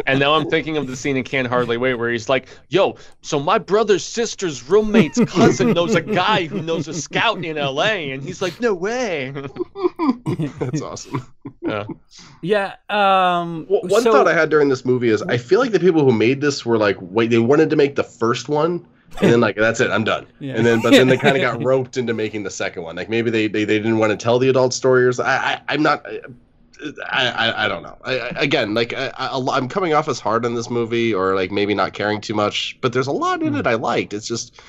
and 0.07 0.19
now 0.19 0.33
I'm 0.35 0.49
thinking 0.49 0.77
of 0.79 0.87
the 0.87 0.97
scene 0.97 1.17
in 1.19 1.25
Can't 1.25 1.47
Hardly 1.47 1.77
Wait 1.77 1.95
where 1.95 2.11
he's 2.11 2.29
like, 2.31 2.49
"Yo, 2.69 2.97
so 3.21 3.39
my 3.39 3.59
brother's 3.59 4.05
sister's 4.05 4.63
roommate's 4.69 5.19
cousin 5.27 5.73
knows 5.73 5.95
a 5.95 6.01
guy 6.01 6.47
who 6.47 6.63
knows 6.63 6.89
a 6.89 6.95
scout 6.95 7.45
in 7.45 7.59
L.A." 7.59 8.13
and 8.13 8.23
he's 8.23 8.41
like, 8.41 8.59
"No 8.61 8.73
way." 8.75 9.31
That's 10.59 10.81
awesome. 10.81 11.27
Yeah. 11.63 11.85
Yeah. 12.43 12.75
Um. 12.89 13.67
Well, 13.69 13.81
one 13.83 14.03
so- 14.03 14.13
thought 14.13 14.29
I 14.29 14.35
had 14.35 14.51
during 14.51 14.69
this 14.69 14.85
movie 14.85 15.09
is 15.09 15.23
I 15.23 15.37
feel 15.37 15.61
like 15.61 15.73
the 15.73 15.81
people 15.81 16.05
who 16.05 16.13
made 16.13 16.41
this 16.41 16.65
were 16.65 16.79
like, 16.79 16.97
wait, 17.01 17.31
they 17.31 17.39
wanted 17.39 17.71
to 17.71 17.77
make 17.77 17.97
the 17.97 18.05
first 18.05 18.49
one, 18.49 18.87
and 19.21 19.33
then 19.33 19.41
like 19.41 19.57
that's 19.57 19.81
it, 19.81 19.91
I'm 19.91 20.05
done. 20.05 20.27
Yeah. 20.39 20.55
And 20.55 20.67
then, 20.67 20.81
but 20.81 20.91
then 20.91 21.09
they 21.09 21.17
kind 21.17 21.37
of 21.37 21.43
got 21.53 21.63
roped 21.65 21.97
into 21.97 22.15
making 22.15 22.43
the 22.43 22.51
second 22.51 22.83
one. 22.83 22.97
Like 22.97 23.09
maybe 23.09 23.31
they 23.31 23.49
they, 23.49 23.65
they 23.65 23.79
didn't 23.79 23.99
want 23.99 24.11
to 24.11 24.17
tell 24.17 24.39
the 24.39 24.49
adult 24.49 24.73
story, 24.75 25.05
or 25.07 25.13
I, 25.23 25.25
I 25.25 25.61
I'm 25.69 25.83
not. 25.83 26.07
I, 27.11 27.27
I, 27.27 27.65
I 27.65 27.69
don't 27.69 27.83
know. 27.83 27.99
I, 28.05 28.19
I, 28.21 28.29
again, 28.37 28.73
like 28.73 28.95
I, 28.95 29.13
I, 29.19 29.57
I'm 29.57 29.69
coming 29.69 29.95
off 29.95 30.07
as 30.07 30.21
hard 30.21 30.47
on 30.47 30.55
this 30.55 30.71
movie, 30.71 31.13
or 31.13 31.35
like 31.35 31.51
maybe 31.51 31.75
not 31.75 31.93
caring 31.93 32.21
too 32.21 32.35
much. 32.35 32.79
But 32.81 32.93
there's 32.93 33.09
a 33.09 33.13
lot 33.13 33.43
in 33.43 33.57
it 33.57 33.67
I 33.67 33.75
liked. 33.75 34.13
It's 34.13 34.29
just 34.29 34.61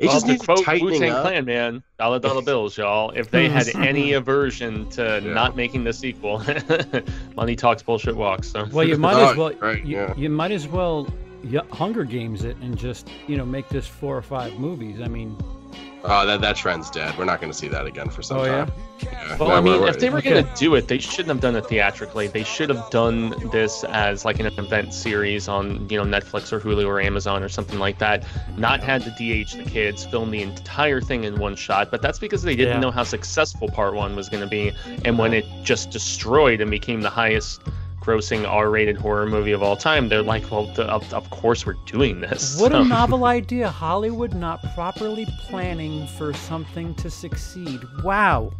it 0.00 0.06
well, 0.06 0.14
just 0.16 0.26
to 0.26 0.32
needs 0.32 0.44
quote 0.44 0.58
Wu 0.58 0.64
tightening 0.64 1.00
Tang 1.00 1.10
up. 1.12 1.22
Clan, 1.22 1.44
man, 1.44 1.82
dollar 1.98 2.18
dollar 2.18 2.42
bills, 2.42 2.76
y'all. 2.76 3.10
If 3.10 3.30
they 3.30 3.48
had 3.48 3.68
any 3.76 4.14
aversion 4.14 4.88
to 4.90 5.20
Yeah. 5.22 5.32
not 5.32 5.56
making 5.56 5.84
the 5.84 5.92
sequel, 5.92 6.42
money 7.36 7.54
talks, 7.54 7.82
bullshit 7.82 8.16
walks. 8.16 8.48
So. 8.50 8.66
Well, 8.72 8.88
you 8.88 8.96
might 8.96 9.16
as 9.16 9.36
well. 9.36 9.52
right, 9.60 9.84
you, 9.84 9.96
yeah. 9.96 10.14
you 10.16 10.30
might 10.30 10.50
as 10.52 10.66
well. 10.66 11.06
Hunger 11.72 12.04
Games 12.04 12.44
it 12.44 12.56
and 12.58 12.76
just 12.76 13.08
you 13.26 13.36
know 13.36 13.46
make 13.46 13.68
this 13.68 13.86
four 13.86 14.16
or 14.16 14.22
five 14.22 14.58
movies. 14.58 15.00
I 15.00 15.08
mean, 15.08 15.36
Oh, 16.02 16.26
that 16.26 16.40
that 16.40 16.56
trend's 16.56 16.88
dead. 16.90 17.16
We're 17.18 17.26
not 17.26 17.40
going 17.40 17.52
to 17.52 17.56
see 17.58 17.68
that 17.68 17.86
again 17.86 18.08
for 18.08 18.22
some 18.22 18.38
Oh, 18.38 18.44
yeah? 18.44 18.64
time. 18.64 18.72
Yeah. 19.02 19.36
Well, 19.36 19.48
No, 19.50 19.54
I 19.54 19.60
mean, 19.60 19.80
we're- 19.80 19.90
if 19.90 19.98
they 19.98 20.08
were 20.08 20.18
okay. 20.18 20.30
going 20.30 20.44
to 20.46 20.54
do 20.54 20.74
it, 20.74 20.88
they 20.88 20.98
shouldn't 20.98 21.28
have 21.28 21.40
done 21.40 21.56
it 21.56 21.66
theatrically. 21.66 22.26
They 22.26 22.42
should 22.42 22.70
have 22.70 22.88
done 22.90 23.34
this 23.50 23.84
as 23.84 24.24
like 24.24 24.40
an 24.40 24.46
event 24.46 24.94
series 24.94 25.46
on, 25.46 25.86
you 25.90 26.02
know, 26.02 26.04
Netflix 26.04 26.52
or 26.52 26.60
Hulu 26.60 26.86
or 26.86 27.00
Amazon 27.00 27.42
or 27.42 27.48
something 27.50 27.78
like 27.78 27.98
that. 27.98 28.24
Not 28.56 28.80
had 28.82 29.02
to 29.02 29.10
DH 29.10 29.56
the 29.56 29.64
kids, 29.64 30.04
film 30.06 30.30
the 30.30 30.40
entire 30.42 31.00
thing 31.02 31.24
in 31.24 31.38
one 31.38 31.54
shot. 31.54 31.90
But 31.90 32.00
that's 32.00 32.18
because 32.18 32.42
they 32.42 32.56
didn't 32.56 32.74
Yeah. 32.76 32.80
know 32.80 32.90
how 32.90 33.04
successful 33.04 33.68
part 33.68 33.94
one 33.94 34.16
was 34.16 34.28
going 34.30 34.42
to 34.42 34.48
be. 34.48 34.72
And 35.04 35.18
when 35.18 35.34
it 35.34 35.44
just 35.62 35.90
destroyed 35.90 36.60
and 36.62 36.70
became 36.70 37.02
the 37.02 37.10
highest 37.10 37.60
grossing 38.00 38.48
R-rated 38.48 38.96
horror 38.96 39.26
movie 39.26 39.52
of 39.52 39.62
all 39.62 39.76
time, 39.76 40.08
they're 40.08 40.22
like, 40.22 40.50
well, 40.50 40.66
the, 40.74 40.84
of, 40.84 41.12
of 41.12 41.28
course 41.30 41.66
we're 41.66 41.76
doing 41.86 42.20
this. 42.20 42.58
what 42.60 42.72
a 42.74 42.82
novel 42.98 43.24
idea! 43.26 43.68
Hollywood 43.68 44.34
not 44.34 44.62
properly 44.74 45.26
planning 45.48 46.06
for 46.18 46.32
something 46.32 46.94
to 46.96 47.10
succeed. 47.10 47.80
Wow. 48.02 48.52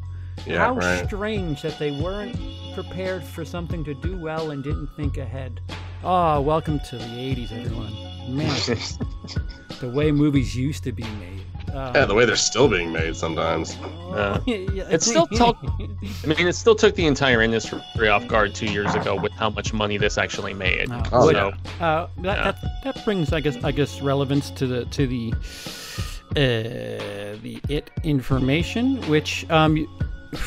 yeah, 0.46 0.58
How 0.58 0.74
right. 0.74 1.06
strange 1.06 1.62
that 1.62 1.78
they 1.78 1.90
weren't 1.90 2.36
prepared 2.74 3.24
for 3.24 3.44
something 3.44 3.82
to 3.84 3.94
do 3.94 4.16
well 4.16 4.50
and 4.50 4.62
didn't 4.62 4.88
think 4.96 5.16
ahead. 5.16 5.60
Oh, 6.04 6.40
welcome 6.40 6.80
to 6.90 6.96
the 6.96 7.04
80s, 7.04 7.52
everyone. 7.52 8.36
Man, 8.36 8.48
the 9.80 9.88
way 9.88 10.12
movies 10.12 10.54
used 10.56 10.84
to 10.84 10.92
be 10.92 11.02
made. 11.02 11.44
Uh, 11.68 11.92
Yeah, 11.94 12.04
the 12.04 12.14
way 12.14 12.24
they're 12.24 12.36
still 12.36 12.68
being 12.68 12.92
made 12.92 13.16
sometimes. 13.16 13.76
Uh, 14.12 14.40
yeah, 14.46 14.88
It 14.90 15.02
still 15.02 15.26
took- 15.26 15.56
I 15.62 16.26
mean, 16.26 16.46
it 16.48 16.54
still 16.54 16.74
took 16.74 16.94
the 16.94 17.06
entire 17.06 17.42
industry 17.42 18.08
off 18.08 18.26
guard 18.26 18.54
two 18.54 18.66
years 18.66 18.94
ago 18.94 19.14
with 19.14 19.32
how 19.32 19.50
much 19.50 19.72
money 19.72 19.96
this 19.98 20.18
actually 20.18 20.54
made. 20.54 20.88
Oh, 20.90 21.02
Oh, 21.12 21.30
so, 21.32 21.52
Uh, 21.80 22.06
that, 22.22 22.36
Yeah. 22.38 22.52
that 22.52 22.56
that 22.84 23.04
brings, 23.04 23.32
I 23.32 23.40
guess, 23.40 23.56
I 23.62 23.72
guess, 23.72 24.00
relevance 24.02 24.50
to 24.52 24.66
the 24.66 24.84
to 24.86 25.06
the 25.06 25.32
uh, 26.36 27.36
the 27.42 27.60
it 27.68 27.90
information, 28.04 28.96
which 29.08 29.48
um, 29.50 29.74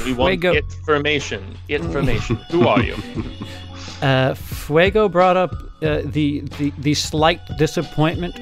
we 0.05 0.13
want 0.13 0.29
Fuego, 0.41 0.53
information. 0.53 1.57
Information. 1.69 2.35
Who 2.51 2.67
are 2.67 2.81
you? 2.81 2.95
uh, 4.01 4.33
Fuego 4.33 5.09
brought 5.09 5.35
up 5.37 5.51
uh, 5.81 6.01
the, 6.05 6.41
the 6.57 6.71
the 6.79 6.93
slight 6.93 7.41
disappointment 7.57 8.35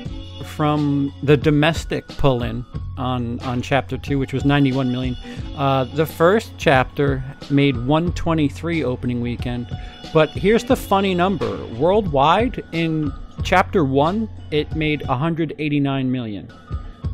from 0.43 1.13
the 1.23 1.38
domestic 1.38 2.08
pull-in 2.08 2.65
on 2.97 3.39
on 3.41 3.62
chapter 3.62 3.97
two, 3.97 4.19
which 4.19 4.34
was 4.34 4.45
91 4.45 4.91
million. 4.91 5.15
Uh, 5.56 5.86
the 5.95 6.06
first 6.06 6.51
chapter 6.58 7.23
made 7.49 7.75
123 7.75 8.84
opening 8.84 9.21
weekend, 9.21 9.67
but 10.13 10.30
here's 10.30 10.63
the 10.63 10.75
funny 10.75 11.13
number: 11.15 11.65
worldwide 11.75 12.63
in 12.71 13.12
chapter 13.43 13.84
one, 13.84 14.30
it 14.51 14.75
made 14.75 15.06
189 15.08 16.12
million. 16.12 16.51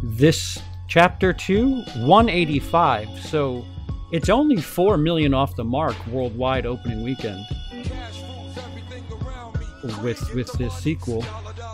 This 0.04 0.62
chapter 0.88 1.34
two, 1.34 1.82
185. 1.98 3.20
So 3.20 3.66
it's 4.12 4.30
only 4.30 4.58
four 4.58 4.98
million 4.98 5.34
off 5.34 5.56
the 5.56 5.64
mark 5.64 5.96
worldwide 6.08 6.66
opening 6.66 7.04
weekend 7.04 7.46
with 10.02 10.34
with 10.34 10.52
this 10.54 10.74
sequel. 10.74 11.24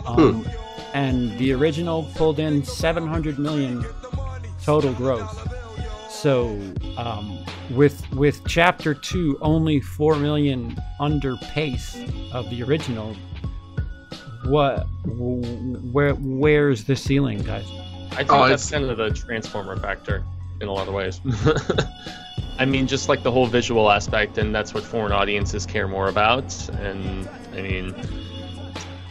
Um, 0.06 0.46
And 0.94 1.36
the 1.38 1.52
original 1.52 2.04
pulled 2.14 2.38
in 2.38 2.64
700 2.64 3.38
million 3.38 3.84
total 4.62 4.92
gross. 4.94 5.28
So 6.08 6.58
um, 6.96 7.44
with 7.70 8.08
with 8.12 8.40
chapter 8.46 8.94
two 8.94 9.36
only 9.42 9.80
four 9.80 10.14
million 10.16 10.76
under 11.00 11.36
pace 11.36 11.98
of 12.32 12.48
the 12.50 12.62
original. 12.62 13.14
What? 14.44 14.86
Where? 15.06 16.14
Where's 16.14 16.84
the 16.84 16.94
ceiling, 16.96 17.38
guys? 17.42 17.66
I 18.12 18.16
think 18.18 18.32
Oh, 18.32 18.46
that's 18.48 18.66
it's- 18.66 18.70
kind 18.70 18.84
of 18.90 18.96
the 18.96 19.10
transformer 19.10 19.76
factor 19.76 20.22
in 20.60 20.68
a 20.68 20.72
lot 20.72 20.86
of 20.86 20.94
ways. 20.94 21.20
I 22.58 22.64
mean, 22.66 22.86
just 22.86 23.08
like 23.08 23.24
the 23.24 23.32
whole 23.32 23.46
visual 23.46 23.90
aspect, 23.90 24.38
and 24.38 24.54
that's 24.54 24.72
what 24.72 24.84
foreign 24.84 25.10
audiences 25.12 25.66
care 25.66 25.88
more 25.88 26.08
about. 26.08 26.68
And 26.78 27.28
I 27.52 27.62
mean, 27.62 27.94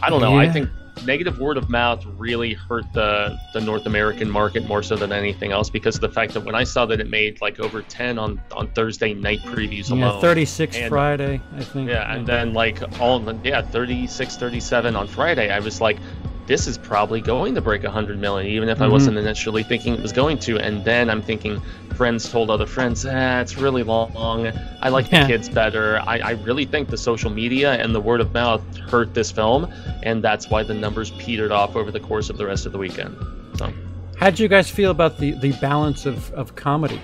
I 0.01 0.09
don't 0.09 0.21
know. 0.21 0.37
I 0.37 0.49
think 0.49 0.69
negative 1.05 1.39
word 1.39 1.57
of 1.57 1.69
mouth 1.69 2.05
really 2.17 2.53
hurt 2.53 2.85
the 2.93 3.37
the 3.53 3.59
North 3.61 3.85
American 3.85 4.29
market 4.29 4.65
more 4.67 4.83
so 4.83 4.95
than 4.95 5.11
anything 5.11 5.51
else 5.51 5.69
because 5.69 5.95
of 5.95 6.01
the 6.01 6.09
fact 6.09 6.33
that 6.33 6.41
when 6.41 6.55
I 6.55 6.63
saw 6.63 6.85
that 6.85 6.99
it 6.99 7.09
made 7.09 7.41
like 7.41 7.59
over 7.59 7.81
10 7.81 8.17
on 8.19 8.41
on 8.55 8.67
Thursday 8.69 9.13
night 9.13 9.41
previews 9.41 9.89
Yeah, 9.89 10.09
alone. 10.11 10.21
36 10.21 10.77
And- 10.77 10.89
Friday, 10.89 11.41
I 11.55 11.63
think. 11.63 11.89
Yeah, 11.89 12.13
and 12.13 12.25
then 12.25 12.53
like 12.53 12.81
all 12.99 13.21
yeah, 13.43 13.61
36, 13.61 14.37
37 14.37 14.95
on 14.95 15.07
Friday, 15.07 15.49
I 15.51 15.59
was 15.59 15.81
like, 15.81 15.97
this 16.45 16.67
is 16.67 16.77
probably 16.77 17.21
going 17.21 17.55
to 17.55 17.61
break 17.61 17.83
100 17.83 18.19
million, 18.19 18.51
even 18.51 18.67
if 18.69 18.81
I 18.81 18.87
Mhm. 18.87 18.91
wasn't 18.91 19.17
initially 19.17 19.63
thinking 19.63 19.93
it 19.93 20.01
was 20.01 20.11
going 20.11 20.37
to. 20.39 20.57
And 20.59 20.83
then 20.83 21.09
I'm 21.09 21.21
thinking, 21.21 21.61
friends 21.95 22.29
told 22.29 22.49
other 22.49 22.65
friends, 22.65 23.05
ah, 23.05 23.39
it's 23.39 23.57
really 23.57 23.83
long. 23.83 24.51
I 24.81 24.89
like 24.89 25.11
Yeah. 25.11 25.21
the 25.21 25.27
kids 25.27 25.47
better. 25.49 26.01
I, 26.05 26.19
I 26.19 26.31
really 26.31 26.65
think 26.65 26.89
the 26.89 26.97
social 26.97 27.29
media 27.29 27.73
and 27.73 27.95
the 27.95 28.01
word 28.01 28.19
of 28.19 28.33
mouth 28.33 28.61
hurt 28.89 29.13
this 29.13 29.31
film, 29.31 29.67
and 30.03 30.21
that's 30.23 30.49
why 30.49 30.63
the 30.63 30.73
numbers 30.73 31.11
petered 31.11 31.51
off 31.51 31.75
over 31.75 31.91
the 31.91 31.99
course 31.99 32.29
of 32.29 32.37
the 32.37 32.45
rest 32.45 32.65
of 32.65 32.71
the 32.71 32.77
weekend. 32.77 33.15
So. 33.57 33.71
How'd 34.17 34.39
you 34.39 34.47
guys 34.47 34.69
feel 34.69 34.91
about 34.91 35.17
the, 35.19 35.31
the 35.31 35.51
balance 35.53 36.05
of, 36.05 36.31
of 36.33 36.55
comedy? 36.55 36.99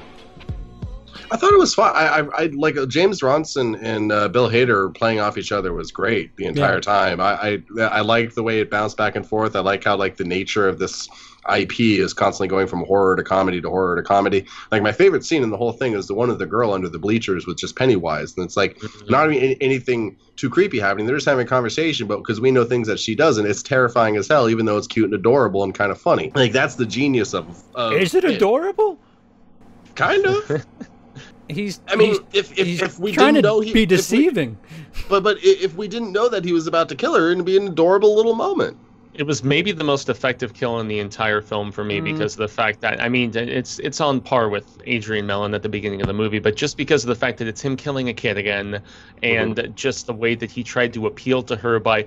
I 1.32 1.38
thought 1.38 1.54
it 1.54 1.60
was 1.60 1.74
fun. 1.76 1.92
I, 1.96 2.20
I, 2.20 2.44
I 2.44 2.46
like 2.48 2.78
uh, 2.78 2.86
James 2.86 3.22
Ransone 3.22 3.76
and 3.76 4.12
uh, 4.12 4.28
Bill 4.30 4.50
Hader 4.50 4.94
playing 4.96 5.20
off 5.20 5.38
each 5.38 5.52
other 5.52 5.74
was 5.74 5.92
great 5.92 6.36
the 6.38 6.46
entire 6.46 6.76
Yeah. 6.76 6.80
time. 6.82 7.20
I, 7.22 7.62
I 7.78 7.82
I 7.82 8.02
liked 8.02 8.36
the 8.36 8.44
way 8.44 8.60
it 8.60 8.70
bounced 8.72 8.98
back 8.98 9.15
and 9.15 9.26
forth. 9.26 9.56
I 9.56 9.60
like 9.60 9.84
how 9.84 9.96
like 9.96 10.18
the 10.18 10.24
nature 10.24 10.68
of 10.68 10.80
this 10.80 11.08
IP 11.54 11.80
is 11.80 12.13
constantly 12.13 12.48
going 12.48 12.68
from 12.68 12.84
horror 12.86 13.15
to 13.15 13.24
comedy 13.24 13.62
to 13.62 13.70
horror 13.70 13.96
to 13.96 14.04
comedy. 14.04 14.46
Like 14.72 14.84
my 14.84 14.92
favorite 14.92 15.24
scene 15.24 15.42
in 15.42 15.50
the 15.52 15.58
whole 15.58 15.72
thing 15.72 15.94
is 15.94 16.08
the 16.08 16.13
one 16.13 16.30
of 16.30 16.38
the 16.39 16.46
girl 16.46 16.74
under 16.74 16.89
the 16.89 17.00
bleachers 17.00 17.46
with 17.48 17.58
just 17.58 17.76
Pennywise, 17.78 18.36
and 18.36 18.46
it's 18.46 18.58
like 18.58 18.82
not 19.08 19.32
even 19.32 19.58
anything 19.62 20.18
too 20.36 20.50
creepy 20.50 20.80
happening. 20.80 21.06
They're 21.06 21.15
just 21.18 21.28
having 21.28 21.46
a 21.46 21.50
conversation, 21.50 22.08
but 22.08 22.18
because 22.18 22.42
we 22.42 22.52
know 22.52 22.65
things 22.65 22.88
that 22.88 23.00
she 23.00 23.15
doesn't, 23.15 23.46
it's 23.46 23.63
terrifying 23.63 24.15
as 24.18 24.28
hell. 24.28 24.50
Even 24.50 24.65
though 24.65 24.78
it's 24.78 24.88
cute 24.88 25.06
and 25.06 25.13
adorable 25.13 25.63
and 25.63 25.74
kind 25.74 25.92
of 25.92 26.00
funny. 26.00 26.32
Like 26.36 26.52
that's 26.52 26.76
the 26.76 26.86
genius 26.86 27.34
of. 27.34 27.62
of 27.76 27.94
Is 27.94 28.13
it 28.15 28.26
adorable? 28.26 29.00
Kind 29.96 30.26
of. 30.26 30.65
He's. 31.49 31.81
I 31.88 31.95
mean, 31.95 32.09
he's, 32.09 32.19
if 32.33 32.57
if, 32.59 32.67
he's 32.67 32.81
if 32.81 32.99
we 32.99 33.12
trying 33.12 33.33
didn't 33.33 33.43
to 33.43 33.49
know 33.49 33.59
he 33.59 33.73
be 33.73 33.83
if 33.83 33.89
we- 33.89 33.95
deceiving. 33.97 34.57
but 35.09 35.23
but 35.23 35.38
if 35.41 35.75
we 35.75 35.88
didn't 35.88 36.12
know 36.12 36.29
that 36.29 36.45
he 36.45 36.53
was 36.53 36.67
about 36.67 36.89
to 36.89 36.95
kill 36.95 37.15
her, 37.15 37.31
it'd 37.31 37.43
be 37.45 37.57
an 37.57 37.67
adorable 37.67 38.15
little 38.15 38.35
moment. 38.35 38.77
It 39.15 39.23
was 39.23 39.43
maybe 39.43 39.71
the 39.73 39.83
most 39.83 40.07
effective 40.07 40.53
kill 40.53 40.79
in 40.79 40.88
the 40.88 40.99
entire 40.99 41.41
film 41.41 41.71
for 41.73 41.83
me 41.83 41.99
Mm. 41.99 42.03
because 42.05 42.33
of 42.33 42.38
the 42.39 42.47
fact 42.47 42.79
that 42.81 43.01
I 43.01 43.09
mean 43.09 43.35
it's 43.35 43.79
it's 43.79 43.99
on 43.99 44.21
par 44.21 44.47
with 44.47 44.77
Adrian 44.85 45.25
Mellon 45.25 45.53
at 45.53 45.62
the 45.63 45.67
beginning 45.69 45.99
of 46.01 46.07
the 46.07 46.13
movie, 46.13 46.39
but 46.39 46.55
just 46.55 46.77
because 46.77 47.03
of 47.03 47.07
the 47.09 47.15
fact 47.15 47.38
that 47.39 47.47
it's 47.47 47.59
him 47.62 47.75
killing 47.75 48.07
a 48.09 48.13
kid 48.13 48.38
again, 48.38 48.81
and 49.23 49.55
Mm-hmm. 49.55 49.73
just 49.73 50.05
the 50.07 50.13
way 50.13 50.35
that 50.35 50.51
he 50.51 50.63
tried 50.63 50.93
to 50.93 51.07
appeal 51.07 51.41
to 51.43 51.55
her 51.57 51.79
by, 51.79 52.05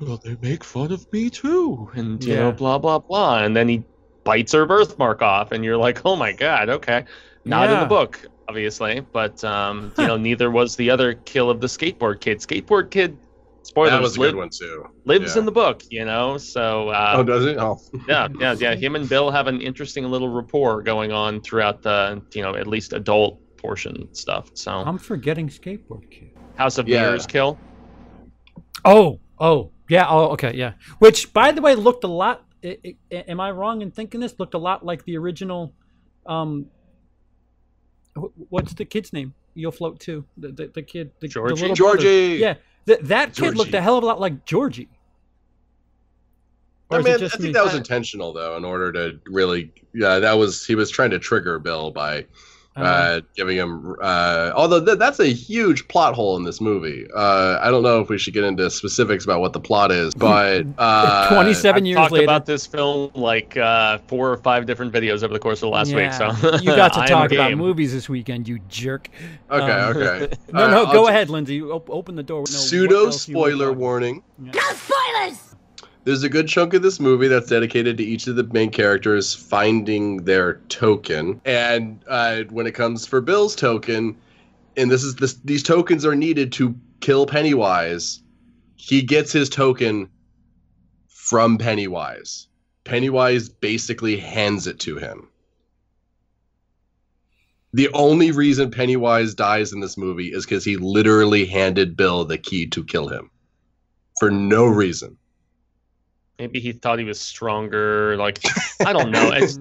well, 0.00 0.20
they 0.22 0.36
make 0.42 0.64
fun 0.64 0.90
of 0.92 1.10
me 1.12 1.30
too, 1.30 1.88
and 1.94 2.22
you 2.24 2.32
Yeah. 2.34 2.40
know, 2.40 2.52
blah 2.52 2.78
blah 2.78 2.98
blah, 2.98 3.44
and 3.44 3.56
then 3.56 3.68
he 3.68 3.84
bites 4.24 4.52
her 4.52 4.66
birthmark 4.66 5.22
off, 5.22 5.52
and 5.52 5.64
you're 5.64 5.76
like, 5.78 6.04
oh 6.04 6.16
my 6.16 6.32
god, 6.32 6.68
okay, 6.68 7.04
not 7.46 7.70
in 7.70 7.78
the 7.80 7.86
book, 7.86 8.20
obviously, 8.48 9.00
but 9.00 9.42
um, 9.44 9.92
you 9.98 10.06
know, 10.06 10.16
neither 10.16 10.50
was 10.50 10.76
the 10.76 10.90
other 10.90 11.14
kill 11.14 11.50
of 11.50 11.60
the 11.60 11.66
skateboard 11.66 12.20
kid. 12.20 12.38
Skateboard 12.38 12.90
kid, 12.90 13.16
spoiler 13.62 13.90
that 13.90 14.00
was 14.02 14.16
a 14.16 14.20
live- 14.20 14.32
good 14.32 14.36
one 14.38 14.50
too. 14.50 14.84
lives 15.04 15.34
Yeah. 15.34 15.40
in 15.40 15.46
the 15.46 15.52
book, 15.52 15.82
you 15.90 16.04
know. 16.04 16.36
So 16.38 16.88
uh, 16.90 17.14
Oh, 17.16 17.22
does 17.22 17.46
it? 17.46 17.56
Oh, 17.58 17.78
yeah, 18.08 18.28
yeah, 18.38 18.52
yeah. 18.58 18.74
Him 18.74 18.96
and 18.96 19.08
Bill 19.08 19.30
have 19.30 19.46
an 19.46 19.60
interesting 19.60 20.04
little 20.04 20.28
rapport 20.28 20.82
going 20.82 21.12
on 21.12 21.40
throughout 21.40 21.82
the, 21.82 22.22
you 22.34 22.42
know, 22.42 22.54
at 22.54 22.66
least 22.66 22.92
adult 22.92 23.40
portion 23.56 24.12
stuff. 24.14 24.50
So 24.54 24.70
I'm 24.72 24.98
forgetting 24.98 25.48
skateboard 25.48 26.10
kid. 26.10 26.30
House 26.56 26.78
of 26.78 26.86
Yeah. 26.88 27.02
Mirrors 27.02 27.26
kill. 27.26 27.58
Oh, 28.84 29.18
oh, 29.38 29.70
yeah. 29.88 30.06
Oh, 30.08 30.26
okay, 30.32 30.54
yeah. 30.54 30.74
Which, 30.98 31.32
by 31.32 31.50
the 31.52 31.62
way, 31.62 31.74
looked 31.74 32.04
a 32.04 32.08
lot. 32.08 32.44
i 32.62 32.78
i 33.10 33.14
am 33.28 33.40
I 33.40 33.50
wrong 33.50 33.82
in 33.82 33.90
thinking 33.90 34.20
this? 34.20 34.34
Looked 34.38 34.54
a 34.54 34.58
lot 34.58 34.84
like 34.84 35.04
the 35.04 35.16
original. 35.16 35.72
Um, 36.26 36.66
wh- 36.66 36.73
what's 38.48 38.74
the 38.74 38.84
kid's 38.84 39.12
name? 39.12 39.34
You'll 39.54 39.72
float 39.72 40.00
too. 40.00 40.24
The 40.36 40.48
the, 40.48 40.66
the 40.68 40.82
kid, 40.82 41.10
the, 41.20 41.28
the 41.28 41.72
Georgie? 41.74 41.74
brother. 41.74 42.08
Yeah, 42.36 42.54
th- 42.86 43.00
that 43.00 43.34
kid 43.34 43.56
looked 43.56 43.74
a 43.74 43.80
hell 43.80 43.98
of 43.98 44.04
a 44.04 44.06
lot 44.06 44.20
like 44.20 44.44
Georgie. 44.44 44.88
Or 46.90 46.98
I 46.98 47.02
mean, 47.02 47.14
I 47.14 47.28
think 47.28 47.40
me? 47.40 47.52
that 47.52 47.64
was 47.64 47.74
intentional 47.74 48.32
though, 48.32 48.56
in 48.56 48.64
order 48.64 48.92
to 48.92 49.20
really. 49.26 49.72
Yeah, 49.94 50.18
that 50.18 50.34
was 50.34 50.66
he 50.66 50.74
was 50.74 50.90
trying 50.90 51.10
to 51.10 51.18
trigger 51.18 51.58
Bill 51.58 51.90
by 51.90 52.26
Uh, 52.76 52.80
uh, 52.80 53.20
giving 53.36 53.56
him. 53.56 53.94
Uh, 54.02 54.50
although 54.56 54.84
th- 54.84 54.98
that's 54.98 55.20
a 55.20 55.26
huge 55.28 55.86
plot 55.86 56.12
hole 56.14 56.36
in 56.36 56.42
this 56.42 56.60
movie. 56.60 57.06
Uh, 57.14 57.58
I 57.62 57.70
don't 57.70 57.84
know 57.84 58.00
if 58.00 58.08
we 58.08 58.18
should 58.18 58.34
get 58.34 58.42
into 58.42 58.68
specifics 58.68 59.24
about 59.24 59.40
what 59.40 59.52
the 59.52 59.60
plot 59.60 59.92
is, 59.92 60.12
but 60.14 60.66
uh, 60.78 61.32
27 61.32 61.82
I've 61.82 61.86
years 61.86 61.96
talked 61.96 62.12
later. 62.12 62.24
about 62.24 62.46
this 62.46 62.66
film 62.66 63.12
like 63.14 63.56
uh, 63.56 63.98
four 64.08 64.32
or 64.32 64.36
five 64.38 64.66
different 64.66 64.92
videos 64.92 65.22
over 65.22 65.32
the 65.32 65.38
course 65.38 65.58
of 65.58 65.68
the 65.68 65.68
last 65.68 65.94
week. 65.94 66.12
So 66.12 66.26
you 66.58 66.74
got 66.74 66.92
to 66.94 67.00
talk 67.06 67.30
about 67.30 67.50
game. 67.50 67.58
movies 67.58 67.92
this 67.92 68.08
weekend, 68.08 68.48
you 68.48 68.58
jerk. 68.68 69.08
Okay, 69.50 69.70
Um, 69.70 69.96
okay. 69.96 70.34
No, 70.52 70.64
Uh, 70.64 70.70
no, 70.70 70.84
I'll 70.86 70.92
go 70.92 71.02
ju- 71.04 71.08
ahead, 71.10 71.30
Lindsey. 71.30 71.62
Op- 71.62 71.88
open 71.90 72.16
the 72.16 72.22
door. 72.24 72.40
No, 72.40 72.44
Pseudo 72.46 73.06
else 73.06 73.28
you 73.28 73.36
wanna 73.36 73.50
spoiler 73.52 73.66
talk 73.66 73.72
about? 73.72 73.80
warning. 73.80 74.22
No 74.38 74.52
spoilers! 74.52 75.53
There's 76.04 76.22
a 76.22 76.28
good 76.28 76.48
chunk 76.48 76.74
of 76.74 76.82
this 76.82 77.00
movie 77.00 77.28
that's 77.28 77.48
dedicated 77.48 77.96
to 77.96 78.04
each 78.04 78.26
of 78.26 78.36
the 78.36 78.44
main 78.44 78.70
characters 78.70 79.34
finding 79.34 80.24
their 80.24 80.56
token. 80.68 81.40
And 81.46 82.04
uh, 82.06 82.42
when 82.50 82.66
it 82.66 82.72
comes 82.72 83.06
for 83.06 83.22
Bill's 83.22 83.56
token, 83.56 84.16
and 84.76 84.90
this 84.90 85.02
is 85.02 85.14
this, 85.16 85.34
these 85.44 85.62
tokens 85.62 86.04
are 86.04 86.14
needed 86.14 86.52
to 86.52 86.74
kill 87.00 87.24
Pennywise. 87.24 88.20
He 88.76 89.00
gets 89.00 89.32
his 89.32 89.48
token 89.48 90.10
from 91.08 91.56
Pennywise. 91.56 92.48
Pennywise 92.84 93.48
basically 93.48 94.18
hands 94.18 94.66
it 94.66 94.78
to 94.80 94.96
him. 94.96 95.28
The 97.72 97.88
only 97.94 98.30
reason 98.30 98.70
Pennywise 98.70 99.34
dies 99.34 99.72
in 99.72 99.80
this 99.80 99.96
movie 99.96 100.28
is 100.28 100.44
because 100.44 100.64
he 100.64 100.76
literally 100.76 101.46
handed 101.46 101.96
Bill 101.96 102.26
the 102.26 102.36
key 102.36 102.66
to 102.68 102.84
kill 102.84 103.08
him. 103.08 103.30
For 104.20 104.30
no 104.30 104.66
reason. 104.66 105.16
Maybe 106.38 106.58
he 106.60 106.72
thought 106.72 106.98
he 106.98 107.04
was 107.04 107.20
stronger. 107.20 108.16
Like 108.16 108.40
I 108.84 108.92
don't 108.92 109.10
know. 109.10 109.30
It's, 109.34 109.58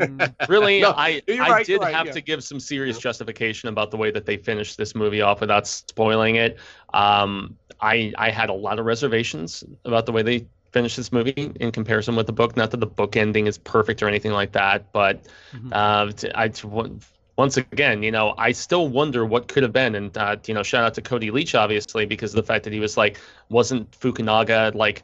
really, 0.50 0.82
No, 0.82 0.92
I 0.92 1.22
I 1.30 1.50
right, 1.50 1.66
did 1.66 1.82
right, 1.82 1.94
have 1.94 2.08
yeah. 2.08 2.14
to 2.14 2.22
give 2.22 2.44
some 2.44 2.60
serious 2.60 2.98
justification 2.98 3.70
about 3.70 3.92
the 3.92 3.98
way 3.98 4.12
that 4.12 4.26
they 4.26 4.38
finished 4.38 4.78
this 4.78 4.96
movie 4.96 5.22
off 5.22 5.42
without 5.42 5.68
spoiling 5.68 6.36
it. 6.36 6.60
Um, 6.94 7.58
I 7.80 8.14
I 8.18 8.32
had 8.32 8.50
a 8.50 8.54
lot 8.54 8.80
of 8.80 8.86
reservations 8.86 9.64
about 9.86 10.06
the 10.06 10.12
way 10.12 10.24
they 10.24 10.48
finished 10.72 10.98
this 10.98 11.12
movie 11.12 11.52
in 11.60 11.72
comparison 11.72 12.16
with 12.16 12.26
the 12.26 12.34
book. 12.34 12.58
Not 12.58 12.72
that 12.72 12.80
the 12.80 12.88
book 12.88 13.16
ending 13.16 13.46
is 13.46 13.58
perfect 13.60 14.02
or 14.02 14.08
anything 14.08 14.32
like 14.32 14.54
that, 14.54 14.92
but 14.92 15.28
Mhm. 15.54 15.70
uh, 15.72 16.12
t- 16.12 16.32
I 16.34 16.48
t- 16.50 16.68
w- 16.68 17.00
once 17.38 17.58
again, 17.58 18.04
you 18.04 18.12
know, 18.12 18.34
I 18.38 18.52
still 18.52 18.88
wonder 18.88 19.26
what 19.26 19.48
could 19.48 19.64
have 19.64 19.74
been. 19.74 19.96
And 19.96 20.16
uh, 20.18 20.38
you 20.48 20.54
know, 20.54 20.64
shout 20.64 20.84
out 20.84 20.94
to 20.96 21.02
Cody 21.02 21.32
Leach, 21.32 21.56
obviously, 21.56 22.06
because 22.06 22.32
of 22.32 22.38
the 22.38 22.44
fact 22.44 22.64
that 22.64 22.74
he 22.74 22.80
was 22.80 22.98
like, 22.98 23.20
wasn't 23.50 23.92
Fukunaga 23.92 24.74
like 24.76 25.04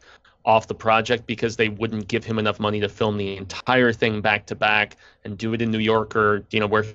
off 0.49 0.65
the 0.65 0.73
project 0.73 1.27
because 1.27 1.57
they 1.57 1.69
wouldn't 1.69 2.07
give 2.07 2.25
him 2.25 2.39
enough 2.39 2.59
money 2.59 2.79
to 2.79 2.89
film 2.89 3.17
the 3.17 3.38
entire 3.38 3.93
thing 3.93 4.19
back 4.19 4.47
to 4.47 4.55
back 4.55 4.97
and 5.23 5.38
do 5.38 5.53
it 5.53 5.62
in 5.62 5.69
New 5.69 5.77
York 5.77 6.15
or 6.15 6.43
you 6.49 6.59
know 6.59 6.65
where 6.65 6.85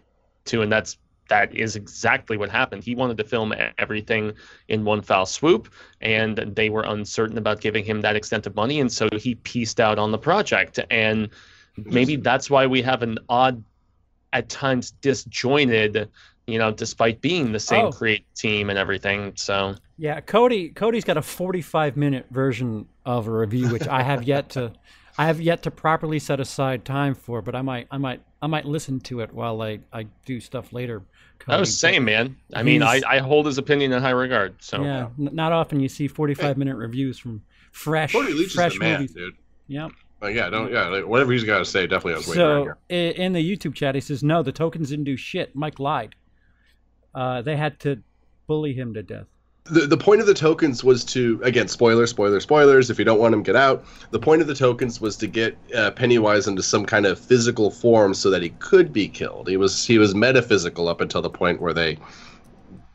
to, 0.46 0.62
and 0.62 0.72
that's 0.72 0.98
that 1.28 1.54
is 1.54 1.76
exactly 1.76 2.36
what 2.36 2.50
happened. 2.50 2.82
He 2.82 2.96
wanted 2.96 3.16
to 3.18 3.24
film 3.24 3.54
everything 3.78 4.32
in 4.66 4.84
one 4.84 5.02
foul 5.02 5.24
swoop, 5.24 5.72
and 6.00 6.36
they 6.36 6.68
were 6.68 6.82
uncertain 6.82 7.38
about 7.38 7.60
giving 7.60 7.84
him 7.84 8.00
that 8.00 8.16
extent 8.16 8.44
of 8.48 8.56
money, 8.56 8.80
and 8.80 8.90
so 8.90 9.08
he 9.16 9.36
pieced 9.36 9.78
out 9.78 10.00
on 10.00 10.10
the 10.10 10.18
project. 10.18 10.80
And 10.90 11.28
maybe 11.76 12.16
that's 12.16 12.50
why 12.50 12.66
we 12.66 12.82
have 12.82 13.02
an 13.02 13.18
odd, 13.28 13.62
at 14.32 14.48
times 14.48 14.90
disjointed, 14.90 16.10
you 16.46 16.58
know, 16.58 16.70
despite 16.70 17.20
being 17.20 17.52
the 17.52 17.60
same 17.60 17.86
Oh. 17.86 17.90
creative 17.92 18.26
team 18.34 18.70
and 18.70 18.78
everything. 18.78 19.32
So 19.36 19.74
Yeah, 19.96 20.20
Cody. 20.20 20.68
Cody's 20.70 21.04
got 21.04 21.16
a 21.16 21.22
45 21.22 21.96
minute 21.96 22.26
version 22.30 22.86
of 23.06 23.26
a 23.28 23.30
review, 23.30 23.68
which 23.70 23.86
I 23.88 24.02
have 24.02 24.24
yet 24.24 24.50
to, 24.50 24.72
I 25.18 25.26
have 25.26 25.40
yet 25.40 25.62
to 25.62 25.70
properly 25.70 26.18
set 26.18 26.40
aside 26.40 26.84
time 26.84 27.14
for. 27.14 27.40
But 27.40 27.54
I 27.54 27.62
might, 27.62 27.86
I 27.90 27.98
might, 27.98 28.20
I 28.42 28.46
might 28.46 28.64
listen 28.66 29.00
to 29.00 29.20
it 29.20 29.32
while 29.32 29.62
I, 29.62 29.78
I 29.92 30.06
do 30.26 30.40
stuff 30.40 30.72
later. 30.72 31.02
Cody. 31.38 31.56
oh, 31.56 31.60
But, 31.60 31.68
same 31.68 32.04
man. 32.04 32.36
I 32.52 32.62
mean, 32.62 32.82
I, 32.82 33.00
I 33.08 33.18
hold 33.18 33.46
his 33.46 33.56
opinion 33.58 33.92
in 33.92 34.02
high 34.02 34.10
regard. 34.10 34.56
So 34.62 34.82
Yeah, 34.84 35.08
n- 35.18 35.30
not 35.32 35.52
often 35.52 35.80
you 35.80 35.88
see 35.88 36.08
45 36.08 36.58
minute 36.58 36.76
reviews 36.76 37.18
from 37.18 37.42
fresh, 37.72 38.12
Cody 38.12 38.44
fresh 38.48 38.78
man, 38.78 39.00
movies. 39.00 39.14
dude. 39.14 39.34
Yep. 39.68 39.92
Like, 40.20 40.36
yeah, 40.36 40.48
don't 40.48 40.72
yeah, 40.72 40.88
like, 40.88 41.06
whatever 41.06 41.32
he's 41.32 41.44
got 41.44 41.58
to 41.58 41.64
say, 41.64 41.86
definitely 41.86 42.14
on 42.14 42.18
his 42.22 42.28
way 42.28 42.36
around 42.42 42.64
So 42.66 42.74
here. 42.88 43.10
in 43.12 43.32
the 43.32 43.56
YouTube 43.56 43.74
chat, 43.74 43.94
he 43.94 44.00
says, 44.00 44.22
"No, 44.22 44.42
the 44.42 44.52
tokens 44.52 44.88
didn't 44.90 45.04
do 45.04 45.16
shit. 45.16 45.54
Mike 45.54 45.78
lied. 45.78 46.14
Uh, 47.14 47.42
they 47.42 47.56
had 47.56 47.78
to 47.80 48.02
bully 48.46 48.72
him 48.72 48.94
to 48.94 49.02
death." 49.02 49.26
The, 49.64 49.86
the 49.86 49.96
point 49.96 50.20
of 50.20 50.26
the 50.26 50.34
tokens 50.34 50.84
was 50.84 51.04
to 51.06 51.40
again 51.42 51.68
spoiler 51.68 52.06
spoiler 52.06 52.38
spoilers. 52.40 52.90
If 52.90 52.98
you 52.98 53.04
don't 53.04 53.18
want 53.18 53.34
him 53.34 53.42
get 53.42 53.56
out. 53.56 53.84
The 54.10 54.18
point 54.18 54.42
of 54.42 54.46
the 54.46 54.54
tokens 54.54 55.00
was 55.00 55.16
to 55.16 55.26
get 55.26 55.56
uh, 55.74 55.90
pennywise 55.92 56.46
into 56.46 56.62
some 56.62 56.84
kind 56.84 57.06
of 57.06 57.18
physical 57.18 57.70
form 57.70 58.12
so 58.12 58.28
that 58.28 58.42
he 58.42 58.50
could 58.50 58.92
be 58.92 59.08
killed. 59.08 59.48
He 59.48 59.56
was 59.56 59.86
he 59.86 59.98
was 59.98 60.14
metaphysical 60.14 60.88
up 60.88 61.00
until 61.00 61.22
the 61.22 61.30
point 61.30 61.62
where 61.62 61.72
they 61.72 61.98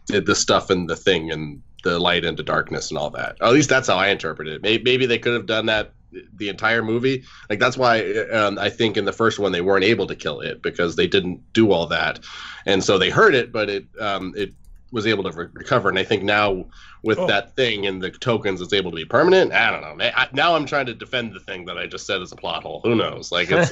did 0.05 0.25
the 0.25 0.35
stuff 0.35 0.69
and 0.69 0.89
the 0.89 0.95
thing 0.95 1.31
and 1.31 1.61
the 1.83 1.99
light 1.99 2.25
into 2.25 2.43
darkness 2.43 2.89
and 2.89 2.97
all 2.97 3.09
that. 3.11 3.37
At 3.41 3.53
least 3.53 3.69
that's 3.69 3.87
how 3.87 3.97
i 3.97 4.09
interpret 4.09 4.47
it. 4.47 4.61
Maybe, 4.61 4.83
maybe 4.83 5.05
they 5.05 5.17
could 5.17 5.33
have 5.33 5.45
done 5.45 5.65
that 5.67 5.91
the 6.35 6.49
entire 6.49 6.81
movie. 6.83 7.23
Like 7.49 7.59
that's 7.59 7.77
why 7.77 8.01
um, 8.31 8.57
i 8.57 8.69
think 8.69 8.97
in 8.97 9.05
the 9.05 9.13
first 9.13 9.37
one 9.39 9.51
they 9.51 9.61
weren't 9.61 9.83
able 9.85 10.07
to 10.07 10.15
kill 10.15 10.39
it 10.41 10.61
because 10.61 10.95
they 10.95 11.07
didn't 11.07 11.41
do 11.53 11.71
all 11.71 11.87
that. 11.87 12.19
And 12.65 12.83
so 12.83 12.97
they 12.97 13.09
heard 13.09 13.35
it 13.35 13.51
but 13.51 13.69
it 13.69 13.85
um, 13.99 14.33
it 14.35 14.53
was 14.91 15.05
able 15.05 15.23
to 15.23 15.31
re- 15.31 15.47
recover. 15.53 15.87
And 15.89 15.99
i 15.99 16.03
think 16.03 16.23
now 16.23 16.65
with 17.03 17.17
Oh. 17.19 17.27
that 17.27 17.55
thing 17.55 17.85
and 17.85 18.01
the 18.01 18.09
tokens 18.11 18.59
it's 18.59 18.73
able 18.73 18.91
to 18.91 18.95
be 18.97 19.05
permanent. 19.05 19.53
I 19.53 19.71
don't 19.71 19.81
know. 19.99 20.05
I, 20.15 20.27
now 20.33 20.55
i'm 20.55 20.65
trying 20.65 20.87
to 20.87 20.93
defend 20.95 21.33
the 21.33 21.39
thing 21.39 21.65
that 21.65 21.77
i 21.77 21.85
just 21.85 22.05
said 22.07 22.21
as 22.21 22.31
a 22.31 22.35
plot 22.35 22.63
hole. 22.63 22.81
Who 22.83 22.95
knows? 22.95 23.31
Like 23.31 23.49
it's 23.51 23.71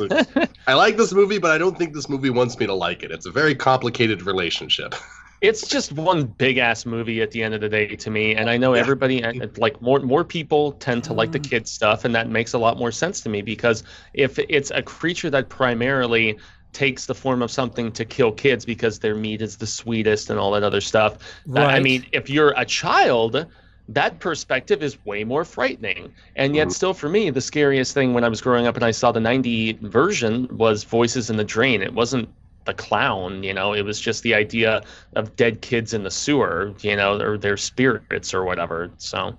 i 0.67 0.73
like 0.75 0.95
this 0.97 1.11
movie 1.13 1.39
but 1.39 1.51
i 1.51 1.57
don't 1.57 1.77
think 1.77 1.93
this 1.93 2.07
movie 2.07 2.29
wants 2.29 2.57
me 2.59 2.65
to 2.67 2.73
like 2.73 3.01
it. 3.03 3.11
It's 3.11 3.25
a 3.25 3.31
very 3.31 3.55
complicated 3.55 4.21
relationship 4.21 4.93
it's 5.41 5.67
just 5.67 5.91
one 5.91 6.25
big 6.25 6.57
ass 6.57 6.85
movie 6.85 7.21
at 7.21 7.31
the 7.31 7.43
end 7.43 7.53
of 7.53 7.61
the 7.61 7.69
day 7.69 7.95
to 7.95 8.09
me 8.09 8.35
and 8.35 8.49
i 8.49 8.57
know 8.57 8.73
everybody 8.73 9.23
uh, 9.23 9.33
like 9.57 9.79
more 9.81 9.99
more 9.99 10.23
people 10.23 10.71
tend 10.73 11.03
to 11.03 11.13
like 11.13 11.31
the 11.31 11.39
kid 11.39 11.67
stuff 11.67 12.05
and 12.05 12.15
that 12.15 12.29
makes 12.29 12.53
a 12.53 12.57
lot 12.57 12.77
more 12.77 12.91
sense 12.91 13.21
to 13.21 13.29
me 13.29 13.41
because 13.41 13.83
if 14.13 14.39
it's 14.39 14.71
a 14.71 14.81
creature 14.81 15.29
that 15.29 15.47
primarily 15.49 16.37
takes 16.73 17.05
the 17.05 17.15
form 17.15 17.41
of 17.41 17.49
something 17.49 17.91
to 17.91 18.05
kill 18.05 18.31
kids 18.31 18.65
because 18.65 18.99
their 18.99 19.15
meat 19.15 19.41
is 19.41 19.57
the 19.57 19.65
sweetest 19.67 20.29
and 20.29 20.37
all 20.39 20.51
that 20.51 20.63
other 20.63 20.81
stuff. 20.81 21.17
That- 21.47 21.69
I 21.69 21.79
mean, 21.79 22.05
if 22.11 22.29
you're 22.29 22.53
a 22.57 22.65
child, 22.65 23.47
that 23.87 24.19
perspective 24.19 24.83
is 24.83 25.03
way 25.05 25.23
more 25.23 25.43
frightening. 25.45 26.13
And 26.35 26.55
yet, 26.55 26.67
Mhm. 26.67 26.73
still 26.73 26.93
for 26.93 27.09
me, 27.09 27.29
the 27.31 27.41
scariest 27.41 27.93
thing 27.93 28.13
when 28.13 28.23
I 28.23 28.27
was 28.29 28.41
growing 28.41 28.67
up 28.67 28.75
and 28.75 28.83
I 28.85 28.91
saw 28.91 29.11
the 29.11 29.19
90 29.21 29.79
version 29.81 30.47
was 30.51 30.83
Voices 30.83 31.29
in 31.31 31.37
the 31.37 31.43
Drain. 31.43 31.81
It 31.81 31.93
wasn't 31.93 32.29
the 32.67 32.73
clown, 32.75 33.41
you 33.41 33.53
know, 33.53 33.73
it 33.73 33.81
was 33.81 33.99
just 33.99 34.21
the 34.21 34.35
idea 34.35 34.81
of 35.15 35.35
dead 35.35 35.61
kids 35.61 35.93
in 35.93 36.03
the 36.03 36.11
sewer, 36.11 36.73
you 36.81 36.95
know, 36.95 37.19
or 37.19 37.37
their 37.37 37.57
spirits 37.57 38.33
or 38.33 38.43
whatever. 38.45 38.91
So, 38.97 39.35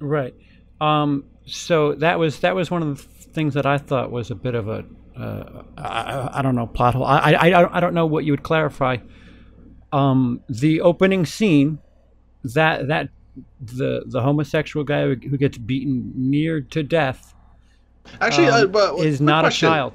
Right. 0.00 0.34
Um, 0.80 1.24
so 1.46 1.94
that 1.96 2.18
was 2.18 2.40
that 2.40 2.54
was 2.56 2.70
one 2.70 2.82
of 2.82 2.96
the 2.96 3.02
things 3.32 3.54
that 3.54 3.66
I 3.66 3.78
thought 3.78 4.10
was 4.10 4.30
a 4.30 4.34
bit 4.34 4.54
of 4.54 4.68
a 4.68 4.84
uh, 5.16 5.62
I, 5.76 6.38
I 6.38 6.42
don't 6.42 6.54
know 6.54 6.66
plot 6.66 6.94
hole. 6.94 7.04
I, 7.04 7.32
I 7.32 7.76
I 7.76 7.80
don't- 7.80 7.94
know 7.94 8.06
what 8.06 8.24
you 8.24 8.32
would 8.32 8.42
clarify. 8.42 8.96
Um, 9.92 10.40
the 10.48 10.80
opening 10.80 11.26
scene 11.26 11.78
that 12.44 12.88
that 12.88 13.08
the 13.60 14.02
the 14.06 14.22
homosexual 14.22 14.84
guy 14.84 15.02
who, 15.02 15.14
who 15.28 15.36
gets 15.36 15.58
beaten 15.58 16.12
near 16.16 16.60
to 16.60 16.82
death 16.82 17.34
Actually, 18.20 18.46
um, 18.48 18.64
uh, 18.64 18.66
but 18.66 18.98
is 19.04 19.20
not 19.20 19.42
question. 19.44 19.68
a 19.68 19.70
child. 19.72 19.92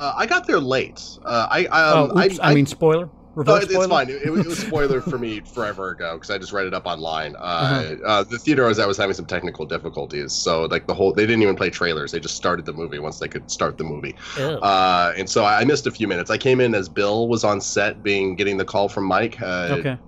Uh, 0.00 0.14
I 0.16 0.24
got 0.26 0.46
there 0.46 0.58
late. 0.58 1.02
Uh, 1.24 1.46
I, 1.50 1.66
I, 1.66 1.82
um, 1.90 2.12
oh, 2.14 2.24
oops, 2.24 2.38
I, 2.42 2.54
mean 2.54 2.64
spoiler. 2.66 3.04
No, 3.06 3.12
Reverse 3.34 3.64
it- 3.64 3.70
spoiler. 3.70 3.84
it's 3.84 3.90
fine. 3.92 4.08
It, 4.10 4.22
it 4.24 4.30
was 4.30 4.46
a 4.46 4.56
spoiler 4.66 5.00
for 5.02 5.18
me 5.18 5.40
forever 5.40 5.90
ago 5.90 6.14
because 6.14 6.30
I 6.30 6.38
just 6.38 6.52
read 6.52 6.66
it 6.66 6.72
up 6.74 6.86
online. 6.86 7.36
Uh, 7.36 7.38
Uh-huh. 7.38 7.96
uh, 8.06 8.24
the 8.24 8.38
theater 8.38 8.64
I 8.64 8.68
was 8.68 8.78
at 8.78 8.88
was 8.88 8.96
having 8.96 9.14
some 9.14 9.26
technical 9.26 9.66
difficulties, 9.66 10.32
so 10.32 10.64
like 10.64 10.86
the 10.86 10.94
whole 10.94 11.12
they 11.12 11.26
didn't 11.26 11.42
even 11.42 11.54
play 11.54 11.68
trailers. 11.70 12.10
They 12.12 12.18
just 12.18 12.34
started 12.34 12.64
the 12.64 12.72
movie 12.72 12.98
once 12.98 13.18
they 13.18 13.28
could 13.28 13.50
start 13.50 13.76
the 13.78 13.84
movie, 13.84 14.16
Ew. 14.38 14.44
uh, 14.44 15.12
and 15.18 15.28
so 15.28 15.44
I 15.44 15.60
I 15.60 15.64
missed 15.64 15.86
a 15.86 15.90
few 15.92 16.08
minutes. 16.08 16.30
I 16.30 16.38
came 16.38 16.60
in 16.60 16.74
as 16.74 16.88
Bill 16.88 17.28
was 17.28 17.44
on 17.44 17.60
set, 17.60 18.02
being 18.02 18.34
getting 18.36 18.56
the 18.56 18.64
call 18.64 18.88
from 18.88 19.04
Mike. 19.04 19.40
Uh, 19.40 19.76
okay. 19.78 19.98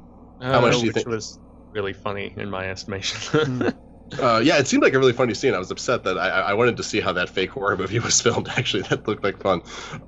How 0.40 0.60
much 0.62 0.72
do 0.74 0.78
you 0.80 0.86
which 0.86 0.94
think- 0.94 1.06
was 1.06 1.38
really 1.70 1.92
funny 1.92 2.32
in 2.36 2.50
my 2.50 2.68
estimation. 2.68 3.72
Uh, 4.20 4.40
yeah, 4.44 4.58
it 4.58 4.66
seemed 4.66 4.82
like 4.82 4.94
a 4.94 4.98
really 4.98 5.12
funny 5.12 5.34
scene. 5.34 5.54
I 5.54 5.58
was 5.58 5.70
upset 5.70 6.04
that 6.04 6.18
I, 6.18 6.28
I 6.28 6.40
I 6.50 6.54
wanted 6.54 6.76
to 6.76 6.82
see 6.82 7.00
how 7.00 7.12
that 7.12 7.28
fake 7.28 7.50
horror 7.50 7.76
movie 7.82 7.98
was 7.98 8.20
filmed. 8.20 8.48
Actually, 8.48 8.82
that 8.84 9.06
looked 9.08 9.24
like 9.24 9.40
fun. 9.40 9.62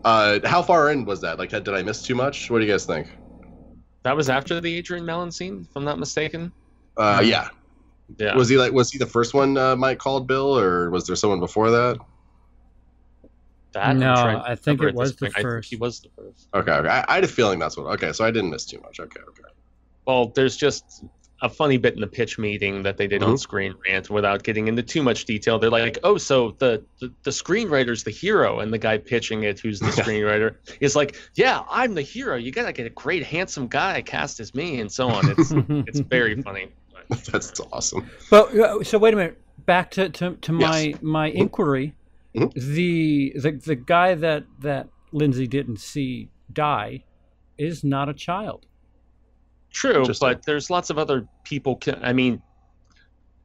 Uh, 0.04 0.40
how 0.44 0.62
far 0.62 0.90
in 0.90 1.04
was 1.04 1.20
that? 1.22 1.38
Like, 1.38 1.50
did 1.50 1.68
I 1.68 1.82
miss 1.82 2.02
too 2.02 2.14
much? 2.14 2.50
What 2.50 2.58
do 2.58 2.64
you 2.64 2.70
guys 2.72 2.84
think? 2.84 3.08
that 4.04 4.14
was 4.14 4.28
after 4.28 4.60
the 4.60 4.76
Adrian 4.76 5.04
Mellon 5.04 5.32
scene, 5.32 5.66
if 5.68 5.76
I'm 5.76 5.84
not 5.84 5.98
mistaken. 5.98 6.52
Uh, 6.96 7.22
yeah. 7.24 7.48
Yeah. 8.18 8.36
Was 8.36 8.48
he 8.50 8.56
like? 8.56 8.72
Was 8.72 8.90
he 8.90 8.98
the 8.98 9.06
first 9.06 9.34
one 9.34 9.56
uh, 9.56 9.74
Mike 9.74 9.98
called 9.98 10.28
Bill, 10.28 10.58
or 10.58 10.90
was 10.90 11.06
there 11.06 11.16
someone 11.16 11.40
before 11.40 11.70
that? 11.70 11.98
That, 13.72 13.86
I'm 13.86 13.98
No, 13.98 14.12
I 14.12 14.54
think 14.54 14.82
it 14.82 14.94
was 14.94 15.16
the 15.16 15.30
point. 15.30 15.42
First. 15.42 15.70
he 15.70 15.76
was 15.76 16.00
the 16.00 16.10
first. 16.14 16.48
Okay, 16.54 16.70
okay. 16.70 16.88
I, 16.88 17.04
I 17.08 17.14
had 17.16 17.24
a 17.24 17.28
feeling 17.28 17.58
that's 17.58 17.78
what. 17.78 17.86
Okay, 17.94 18.12
so 18.12 18.24
I 18.24 18.30
didn't 18.30 18.50
miss 18.50 18.66
too 18.66 18.78
much. 18.82 19.00
Okay, 19.00 19.20
okay. 19.20 19.48
Well, 20.06 20.28
there's 20.28 20.56
just 20.56 21.04
a 21.42 21.48
funny 21.48 21.76
bit 21.76 21.94
in 21.94 22.00
the 22.00 22.06
pitch 22.06 22.38
meeting 22.38 22.82
that 22.84 22.96
they 22.96 23.06
did 23.06 23.22
on 23.22 23.34
Mhm. 23.34 23.38
Screen 23.38 23.74
Rant 23.86 24.08
without 24.08 24.42
getting 24.44 24.68
into 24.68 24.82
too 24.82 25.02
much 25.02 25.24
detail. 25.26 25.58
They're 25.58 25.68
like, 25.70 25.98
oh, 26.02 26.16
so 26.16 26.52
the, 26.58 26.82
the, 27.00 27.12
the 27.24 27.30
screenwriter's 27.30 28.04
the 28.04 28.10
hero, 28.10 28.60
and 28.60 28.72
the 28.72 28.78
guy 28.78 28.98
pitching 28.98 29.42
it, 29.42 29.58
who's 29.60 29.80
the 29.80 29.86
screenwriter, 30.02 30.56
is 30.80 30.94
like, 30.96 31.16
yeah, 31.34 31.62
I'm 31.68 31.94
the 31.94 32.02
hero. 32.02 32.36
You 32.36 32.50
got 32.52 32.66
to 32.66 32.72
get 32.72 32.86
a 32.86 32.90
great, 32.90 33.24
handsome 33.24 33.66
guy 33.66 34.00
cast 34.02 34.40
as 34.40 34.54
me, 34.54 34.80
and 34.80 34.90
so 34.90 35.08
on. 35.08 35.28
It's, 35.36 35.52
it's 35.88 36.00
very 36.00 36.40
funny. 36.40 36.68
That's 37.30 37.60
awesome. 37.72 38.08
But 38.30 38.54
uh, 38.56 38.82
so 38.84 38.98
wait 38.98 39.12
a 39.12 39.16
minute. 39.16 39.40
Back 39.66 39.90
to 39.92 40.08
to, 40.08 40.36
to 40.36 40.52
my 40.52 40.80
Yes. 40.80 41.02
my 41.02 41.26
inquiry. 41.28 41.94
Mhm. 42.34 42.52
The 42.54 43.32
the 43.38 43.50
the 43.52 43.74
guy 43.76 44.14
that 44.14 44.44
that 44.60 44.88
Lindsey 45.12 45.46
didn't 45.46 45.80
see 45.80 46.30
die 46.52 47.04
is 47.58 47.84
not 47.84 48.08
a 48.08 48.14
child. 48.14 48.66
True, 49.74 50.04
but 50.20 50.44
there's 50.46 50.70
lots 50.70 50.88
of 50.90 50.98
other 50.98 51.26
people. 51.42 51.76
Ki- 51.76 51.94
I 52.00 52.12
mean, 52.12 52.40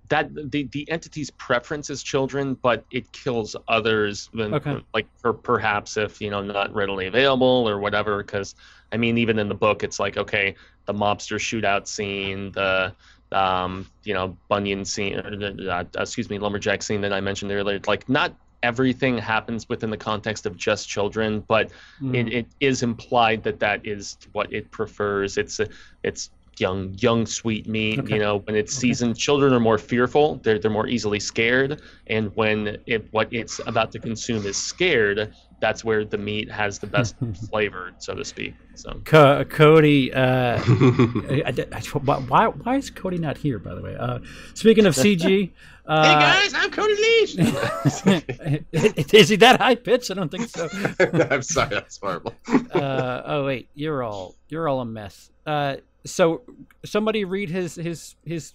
that 0.10 0.34
the 0.52 0.64
the 0.72 0.90
entity's 0.90 1.30
preference 1.32 1.90
is 1.90 2.02
children, 2.04 2.56
but 2.56 2.86
it 2.92 3.12
kills 3.12 3.56
others. 3.68 4.30
When, 4.34 4.54
Okay. 4.54 4.78
Like 4.94 5.08
per, 5.22 5.34
perhaps 5.34 5.98
if 5.98 6.22
you 6.22 6.30
know 6.30 6.42
not 6.42 6.74
readily 6.74 7.08
available 7.08 7.68
or 7.68 7.80
whatever. 7.80 8.24
Because 8.24 8.56
I 8.92 8.98
mean, 8.98 9.18
even 9.18 9.38
in 9.40 9.50
the 9.50 9.56
book, 9.56 9.84
it's 9.84 10.00
like 10.00 10.18
okay, 10.18 10.56
the 10.86 10.94
mobster 10.94 11.38
shootout 11.38 11.88
scene, 11.88 12.52
the 12.52 12.96
um, 13.32 13.88
you 14.04 14.14
know 14.14 14.38
Bunyan 14.50 14.86
scene, 14.86 15.16
or 15.20 15.36
the- 15.36 15.72
uh, 15.72 15.84
excuse 16.02 16.30
me, 16.30 16.40
lumberjack 16.40 16.82
scene 16.84 17.02
that 17.02 17.14
I 17.14 17.22
mentioned 17.22 17.52
earlier. 17.52 17.80
Like 17.88 18.08
not 18.10 18.34
everything 18.64 19.18
happens 19.18 19.68
within 19.70 19.90
the 19.90 19.98
context 19.98 20.46
of 20.46 20.58
just 20.58 20.88
children, 20.90 21.44
but 21.48 21.72
Mm. 22.02 22.16
it, 22.16 22.34
it 22.34 22.48
is 22.60 22.84
implied 22.84 23.44
that 23.44 23.60
that 23.60 23.86
is 23.86 24.18
what 24.34 24.52
it 24.54 24.70
prefers. 24.72 25.38
It's 25.38 25.60
a, 25.60 25.68
it's 26.04 26.30
young, 26.58 26.94
young, 27.00 27.26
sweet 27.26 27.68
meat. 27.68 28.00
Okay. 28.00 28.16
You 28.16 28.20
know, 28.20 28.40
when 28.40 28.56
it's 28.58 28.74
Okay. 28.78 28.88
seasoned, 28.90 29.18
children 29.18 29.54
are 29.54 29.62
more 29.62 29.78
fearful. 29.78 30.42
They're 30.44 30.60
they're 30.60 30.70
more 30.72 30.88
easily 30.88 31.20
scared, 31.22 31.82
and 32.08 32.36
when 32.36 32.78
it 32.86 33.08
what 33.12 33.30
it's 33.32 33.62
about 33.66 33.94
to 33.94 34.00
consume 34.00 34.46
is 34.46 34.58
scared, 34.58 35.34
that's 35.62 35.86
where 35.86 36.04
the 36.04 36.18
meat 36.18 36.52
has 36.52 36.78
the 36.80 36.88
best 36.88 37.16
flavor, 37.50 37.92
so 38.00 38.14
to 38.14 38.26
speak. 38.26 38.56
So 38.76 39.00
Co- 39.06 39.46
Cody. 39.46 40.12
Uh, 40.14 40.60
I- 40.68 41.44
I- 41.48 41.68
I- 41.78 42.00
why 42.28 42.48
why 42.48 42.76
is 42.76 42.90
Cody 42.90 43.18
not 43.20 43.38
here? 43.38 43.58
By 43.60 43.74
the 43.76 43.82
way. 43.82 43.96
Uh, 43.96 44.20
speaking 44.54 44.86
of 44.86 44.96
CG. 44.96 45.52
Uh, 45.90 46.04
hey 46.04 46.20
guys, 46.20 46.54
I'm 46.54 46.70
Cody 46.70 46.94
Leach. 46.96 47.36
is 49.14 49.30
he 49.30 49.36
that 49.38 49.60
high 49.60 49.74
pitched? 49.74 50.12
I 50.12 50.14
don't 50.14 50.30
think 50.30 50.48
so. 50.50 50.70
I'm 51.32 51.42
sorry, 51.42 51.70
that's 51.70 51.98
horrible. 51.98 52.36
uh, 52.48 53.22
oh 53.26 53.46
wait, 53.46 53.70
you're 53.74 54.04
all 54.04 54.36
you're 54.50 54.70
all 54.70 54.82
a 54.82 54.86
mess. 54.86 55.32
Uh, 55.48 55.78
so 56.06 56.44
somebody 56.86 57.26
read 57.26 57.50
his 57.50 57.74
his 57.74 58.16
his 58.24 58.54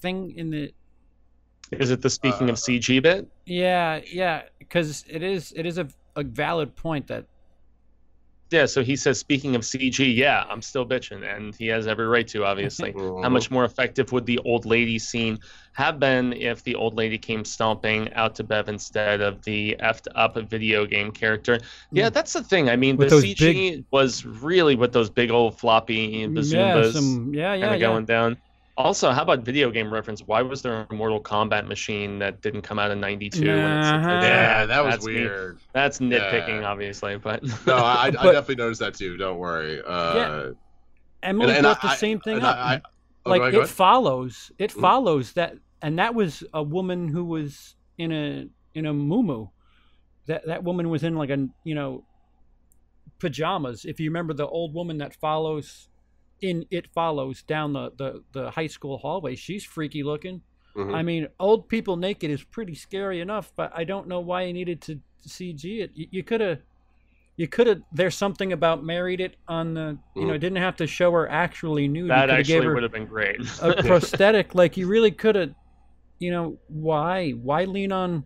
thing 0.00 0.34
in 0.36 0.50
the 0.50 0.72
is 1.72 1.90
it 1.90 2.00
the 2.00 2.10
speaking 2.10 2.48
Uh, 2.48 2.52
of 2.52 2.58
CG 2.58 3.02
bit? 3.02 3.26
yeah 3.44 4.00
yeah 4.06 4.42
because 4.60 5.04
it 5.08 5.24
is 5.24 5.52
it 5.56 5.66
is 5.66 5.78
a, 5.78 5.88
a 6.14 6.22
valid 6.22 6.76
point 6.76 7.08
that 7.08 7.24
Yeah. 8.50 8.66
So 8.66 8.82
he 8.84 8.94
says, 8.96 9.18
speaking 9.18 9.56
of 9.56 9.62
CG, 9.62 10.14
yeah, 10.16 10.44
I'm 10.48 10.62
still 10.62 10.86
bitching, 10.86 11.24
and 11.24 11.54
he 11.54 11.66
has 11.68 11.86
every 11.86 12.06
right 12.06 12.26
to, 12.28 12.44
obviously. 12.44 12.92
How 13.22 13.28
much 13.28 13.50
more 13.50 13.64
effective 13.64 14.12
would 14.12 14.24
the 14.26 14.38
old 14.44 14.66
lady 14.66 14.98
scene 14.98 15.38
have 15.72 15.98
been 15.98 16.32
if 16.32 16.62
the 16.62 16.74
old 16.74 16.94
lady 16.96 17.18
came 17.18 17.44
stomping 17.44 18.12
out 18.14 18.34
to 18.36 18.44
Bev 18.44 18.68
instead 18.68 19.20
of 19.20 19.42
the 19.44 19.76
effed 19.80 20.06
up 20.14 20.36
video 20.48 20.86
game 20.86 21.10
character? 21.10 21.58
Yeah, 21.90 22.08
Mm. 22.08 22.12
that's 22.12 22.32
the 22.32 22.42
thing. 22.44 22.70
I 22.70 22.76
mean, 22.76 22.96
With 22.96 23.08
the 23.10 23.16
those 23.16 23.24
CG 23.24 23.84
was 23.90 24.24
really 24.24 24.76
with 24.76 24.92
those 24.92 25.10
big 25.10 25.30
old 25.30 25.58
floppy 25.58 25.94
yeah 25.94 26.26
bazoombas 26.28 26.92
some 26.92 27.34
yeah 27.34 27.52
kind 27.52 27.64
of 27.64 27.80
yeah 27.80 27.86
going 27.86 28.04
down. 28.04 28.36
Also, 28.76 29.10
how 29.10 29.22
about 29.22 29.40
video 29.40 29.70
game 29.70 29.90
reference? 29.92 30.20
Why 30.26 30.42
was 30.42 30.60
there 30.60 30.86
a 30.90 30.94
Mortal 30.94 31.18
Kombat 31.22 31.66
machine 31.66 32.18
that 32.18 32.42
didn't 32.42 32.60
come 32.62 32.78
out 32.78 32.90
in 32.90 33.00
'92? 33.00 33.50
Uh-huh. 33.50 33.54
Yeah, 34.22 34.66
that 34.66 34.84
was 34.84 34.94
That's 34.96 35.06
me. 35.06 35.14
weird. 35.14 35.58
That's 35.72 35.98
nitpicking, 35.98 36.60
Yeah. 36.60 36.68
obviously, 36.68 37.16
but 37.16 37.42
No, 37.66 37.76
I, 37.76 38.06
I 38.08 38.10
But- 38.10 38.32
definitely 38.32 38.56
noticed 38.56 38.80
that 38.80 38.94
too. 38.94 39.16
Don't 39.16 39.38
worry. 39.38 39.80
Uh, 39.86 40.50
Emily 41.22 41.54
and 41.54 41.62
brought 41.62 41.82
I- 41.84 41.88
the 41.88 41.94
same 41.96 42.20
thing 42.20 42.40
up. 42.42 42.54
I- 42.56 42.74
I- 42.74 42.80
oh, 43.24 43.30
like 43.30 43.54
it 43.54 43.56
ahead. 43.56 43.68
follows 43.70 44.52
it 44.58 44.70
Mm. 44.72 44.80
follows 44.80 45.32
that 45.32 45.54
and 45.82 45.98
that 45.98 46.14
was 46.14 46.44
a 46.52 46.62
woman 46.62 47.08
who 47.08 47.24
was 47.24 47.74
in 47.98 48.12
a 48.12 48.46
in 48.74 48.84
a 48.86 48.92
muumuu 48.92 49.50
that 50.26 50.46
that 50.46 50.62
woman 50.62 50.90
was 50.90 51.02
in 51.02 51.16
like 51.16 51.30
a 51.30 51.48
you 51.64 51.74
know 51.74 52.04
pajamas 53.18 53.84
if 53.84 53.98
you 53.98 54.10
remember 54.10 54.34
the 54.34 54.46
old 54.46 54.74
woman 54.74 54.98
that 54.98 55.14
follows 55.14 55.88
in 56.42 56.64
it 56.70 56.86
follows 56.92 57.42
down 57.42 57.72
the 57.72 57.90
the, 57.96 58.22
the 58.32 58.50
high 58.50 58.66
school 58.66 58.98
hallway 58.98 59.34
she's 59.34 59.64
freaky 59.64 60.02
looking 60.02 60.42
Mhm. 60.76 60.94
i 60.94 61.02
mean 61.02 61.28
old 61.40 61.68
people 61.70 61.96
naked 61.96 62.30
is 62.30 62.42
pretty 62.44 62.74
scary 62.74 63.20
enough 63.20 63.50
but 63.56 63.72
i 63.74 63.82
don't 63.84 64.06
know 64.06 64.20
why 64.20 64.42
you 64.42 64.52
needed 64.52 64.82
to 64.82 65.00
cg 65.26 65.80
it 65.80 65.90
you, 65.94 66.06
you 66.10 66.22
could 66.22 66.42
have 66.42 66.58
you 67.38 67.48
could 67.48 67.66
have 67.66 67.80
there's 67.92 68.14
something 68.14 68.52
about 68.52 68.84
married 68.84 69.20
it 69.20 69.36
on 69.48 69.72
the 69.74 69.98
you 70.14 70.26
know 70.26 70.34
Mhm. 70.34 70.40
didn't 70.40 70.58
have 70.58 70.76
to 70.76 70.86
show 70.86 71.10
her 71.12 71.26
actually 71.30 71.88
nude 71.88 72.10
that 72.10 72.28
coulda 72.28 72.42
gave 72.42 72.56
actually 72.56 72.66
her 72.66 72.74
would 72.74 72.82
have 72.82 72.92
been 72.92 73.06
great. 73.06 73.40
a 73.62 73.82
prosthetic 73.82 74.54
like 74.54 74.76
you 74.76 74.86
really 74.86 75.10
could 75.10 75.34
have 75.34 75.54
you 76.18 76.30
know 76.30 76.58
why 76.68 77.30
why 77.30 77.64
lean 77.64 77.92
on 77.92 78.24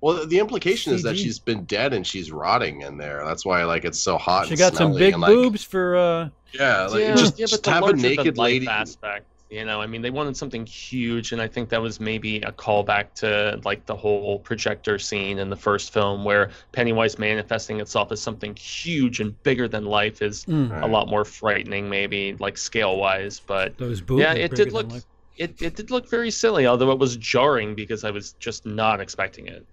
Well, 0.00 0.26
the 0.26 0.38
implication 0.38 0.92
is 0.94 1.02
that 1.02 1.16
she's 1.18 1.38
been 1.38 1.64
dead 1.64 1.92
and 1.92 2.06
she's 2.06 2.32
rotting 2.32 2.80
in 2.82 2.96
there. 2.96 3.22
That's 3.24 3.44
why, 3.44 3.64
like, 3.64 3.84
it's 3.84 4.00
so 4.00 4.16
hot. 4.16 4.46
she 4.46 4.52
and 4.52 4.58
got 4.58 4.74
some 4.74 4.94
big 4.94 5.12
and, 5.12 5.22
like, 5.22 5.34
boobs 5.34 5.62
for 5.62 5.96
uh 5.96 6.28
Yeah, 6.52 6.86
like 6.86 7.00
yeah, 7.00 7.16
just, 7.16 7.38
yeah, 7.38 7.46
just 7.46 7.66
have 7.66 7.82
a 7.82 7.86
larger 7.86 7.96
than 7.96 8.10
naked 8.10 8.38
life 8.38 8.52
lady. 8.52 8.68
aspect. 8.68 9.26
You 9.50 9.64
know, 9.64 9.80
I 9.80 9.86
mean, 9.86 10.00
they 10.00 10.10
wanted 10.10 10.36
something 10.36 10.64
huge, 10.64 11.32
and 11.32 11.42
I 11.42 11.48
think 11.48 11.70
that 11.70 11.82
was 11.82 11.98
maybe 11.98 12.36
a 12.36 12.52
callback 12.52 13.14
to 13.16 13.60
like 13.64 13.84
the 13.84 13.96
whole 13.96 14.38
projector 14.38 14.96
scene 14.96 15.38
in 15.40 15.50
the 15.50 15.56
first 15.56 15.92
film, 15.92 16.24
where 16.24 16.50
Pennywise 16.72 17.18
manifesting 17.18 17.80
itself 17.80 18.12
as 18.12 18.22
something 18.22 18.54
huge 18.54 19.18
and 19.18 19.40
bigger 19.42 19.66
than 19.66 19.86
life 19.86 20.22
is 20.22 20.44
mm, 20.44 20.80
a 20.82 20.86
lot 20.86 21.08
more 21.08 21.24
frightening, 21.24 21.90
maybe 21.90 22.36
like 22.38 22.56
scale 22.56 22.96
wise. 22.96 23.40
But 23.40 23.76
those 23.76 24.00
boobs 24.00 24.20
yeah, 24.20 24.34
it 24.34 24.54
did 24.54 24.72
look 24.72 24.88
it, 25.36 25.60
it 25.60 25.74
did 25.74 25.90
look 25.90 26.08
very 26.08 26.30
silly, 26.30 26.66
although 26.66 26.92
it 26.92 26.98
was 26.98 27.16
jarring 27.16 27.74
because 27.74 28.04
I 28.04 28.10
was 28.12 28.34
just 28.34 28.66
not 28.66 29.00
expecting 29.00 29.48
it. 29.48 29.66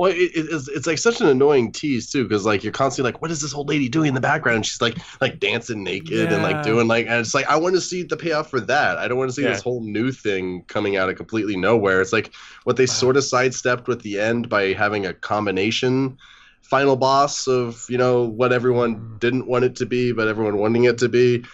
Well, 0.00 0.10
it, 0.10 0.16
it- 0.16 0.46
it's, 0.50 0.66
it's 0.66 0.86
like 0.86 0.96
such 0.96 1.20
an 1.20 1.26
annoying 1.26 1.72
tease 1.72 2.10
too, 2.10 2.22
because 2.22 2.46
like 2.46 2.64
you're 2.64 2.72
constantly 2.72 3.12
like, 3.12 3.20
what 3.20 3.30
is 3.30 3.42
this 3.42 3.52
old 3.52 3.68
lady 3.68 3.86
doing 3.86 4.08
in 4.08 4.14
the 4.14 4.20
background? 4.22 4.56
And 4.56 4.66
she's 4.66 4.80
like 4.80 4.96
like 5.20 5.38
dancing 5.38 5.84
naked 5.84 6.32
and 6.32 6.42
like 6.42 6.62
doing 6.62 6.88
like, 6.88 7.04
and 7.06 7.20
it's 7.20 7.34
like 7.34 7.46
I 7.48 7.56
want 7.56 7.74
to 7.74 7.82
see 7.82 8.02
the 8.02 8.16
payoff 8.16 8.48
for 8.48 8.60
that. 8.60 8.96
I 8.96 9.08
don't 9.08 9.18
want 9.18 9.28
to 9.28 9.34
see 9.34 9.42
Yeah. 9.42 9.50
this 9.50 9.60
whole 9.60 9.82
new 9.82 10.10
thing 10.10 10.64
coming 10.68 10.96
out 10.96 11.10
of 11.10 11.16
completely 11.16 11.54
nowhere. 11.54 12.00
It's 12.00 12.14
like 12.14 12.32
what 12.64 12.76
they 12.78 12.84
uh-huh. 12.84 12.94
sort 12.94 13.18
of 13.18 13.24
sidestepped 13.24 13.88
with 13.88 14.00
the 14.00 14.18
end 14.18 14.48
by 14.48 14.72
having 14.72 15.04
a 15.04 15.12
combination 15.12 16.16
final 16.62 16.94
boss 16.96 17.48
of 17.48 17.84
you 17.90 17.98
know 17.98 18.22
what 18.24 18.52
everyone 18.52 18.96
mm. 18.96 19.20
didn't 19.20 19.46
want 19.46 19.64
it 19.64 19.76
to 19.76 19.84
be, 19.84 20.12
but 20.12 20.28
everyone 20.28 20.56
wanting 20.56 20.84
it 20.84 20.96
to 20.96 21.10
be. 21.10 21.44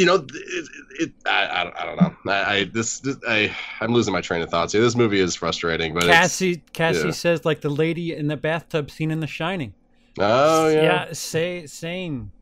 You 0.00 0.06
know, 0.06 0.14
it, 0.14 0.30
it, 0.32 0.68
it 0.98 1.12
I, 1.26 1.60
I, 1.60 1.64
don't- 1.64 1.76
I 1.76 1.84
don't 1.84 2.00
know. 2.00 2.32
I, 2.32 2.54
I 2.54 2.64
this, 2.64 3.00
this 3.00 3.16
I 3.28 3.54
I'm 3.80 3.92
losing 3.92 4.14
my 4.14 4.22
train 4.22 4.40
of 4.40 4.48
thoughts 4.48 4.72
here. 4.72 4.80
This 4.80 4.96
movie 4.96 5.20
is 5.20 5.34
frustrating, 5.34 5.92
but 5.92 6.04
it's, 6.04 6.12
Cassie 6.12 6.62
Cassie 6.72 7.08
yeah. 7.08 7.10
says 7.12 7.44
like 7.44 7.60
the 7.60 7.68
lady 7.68 8.14
in 8.14 8.26
the 8.28 8.36
bathtub 8.38 8.90
scene 8.90 9.10
in 9.10 9.20
The 9.20 9.26
Shining. 9.26 9.74
oh 10.18 10.68
yeah. 10.68 10.82
Yeah, 10.82 11.12
say 11.12 11.66
same. 11.66 12.32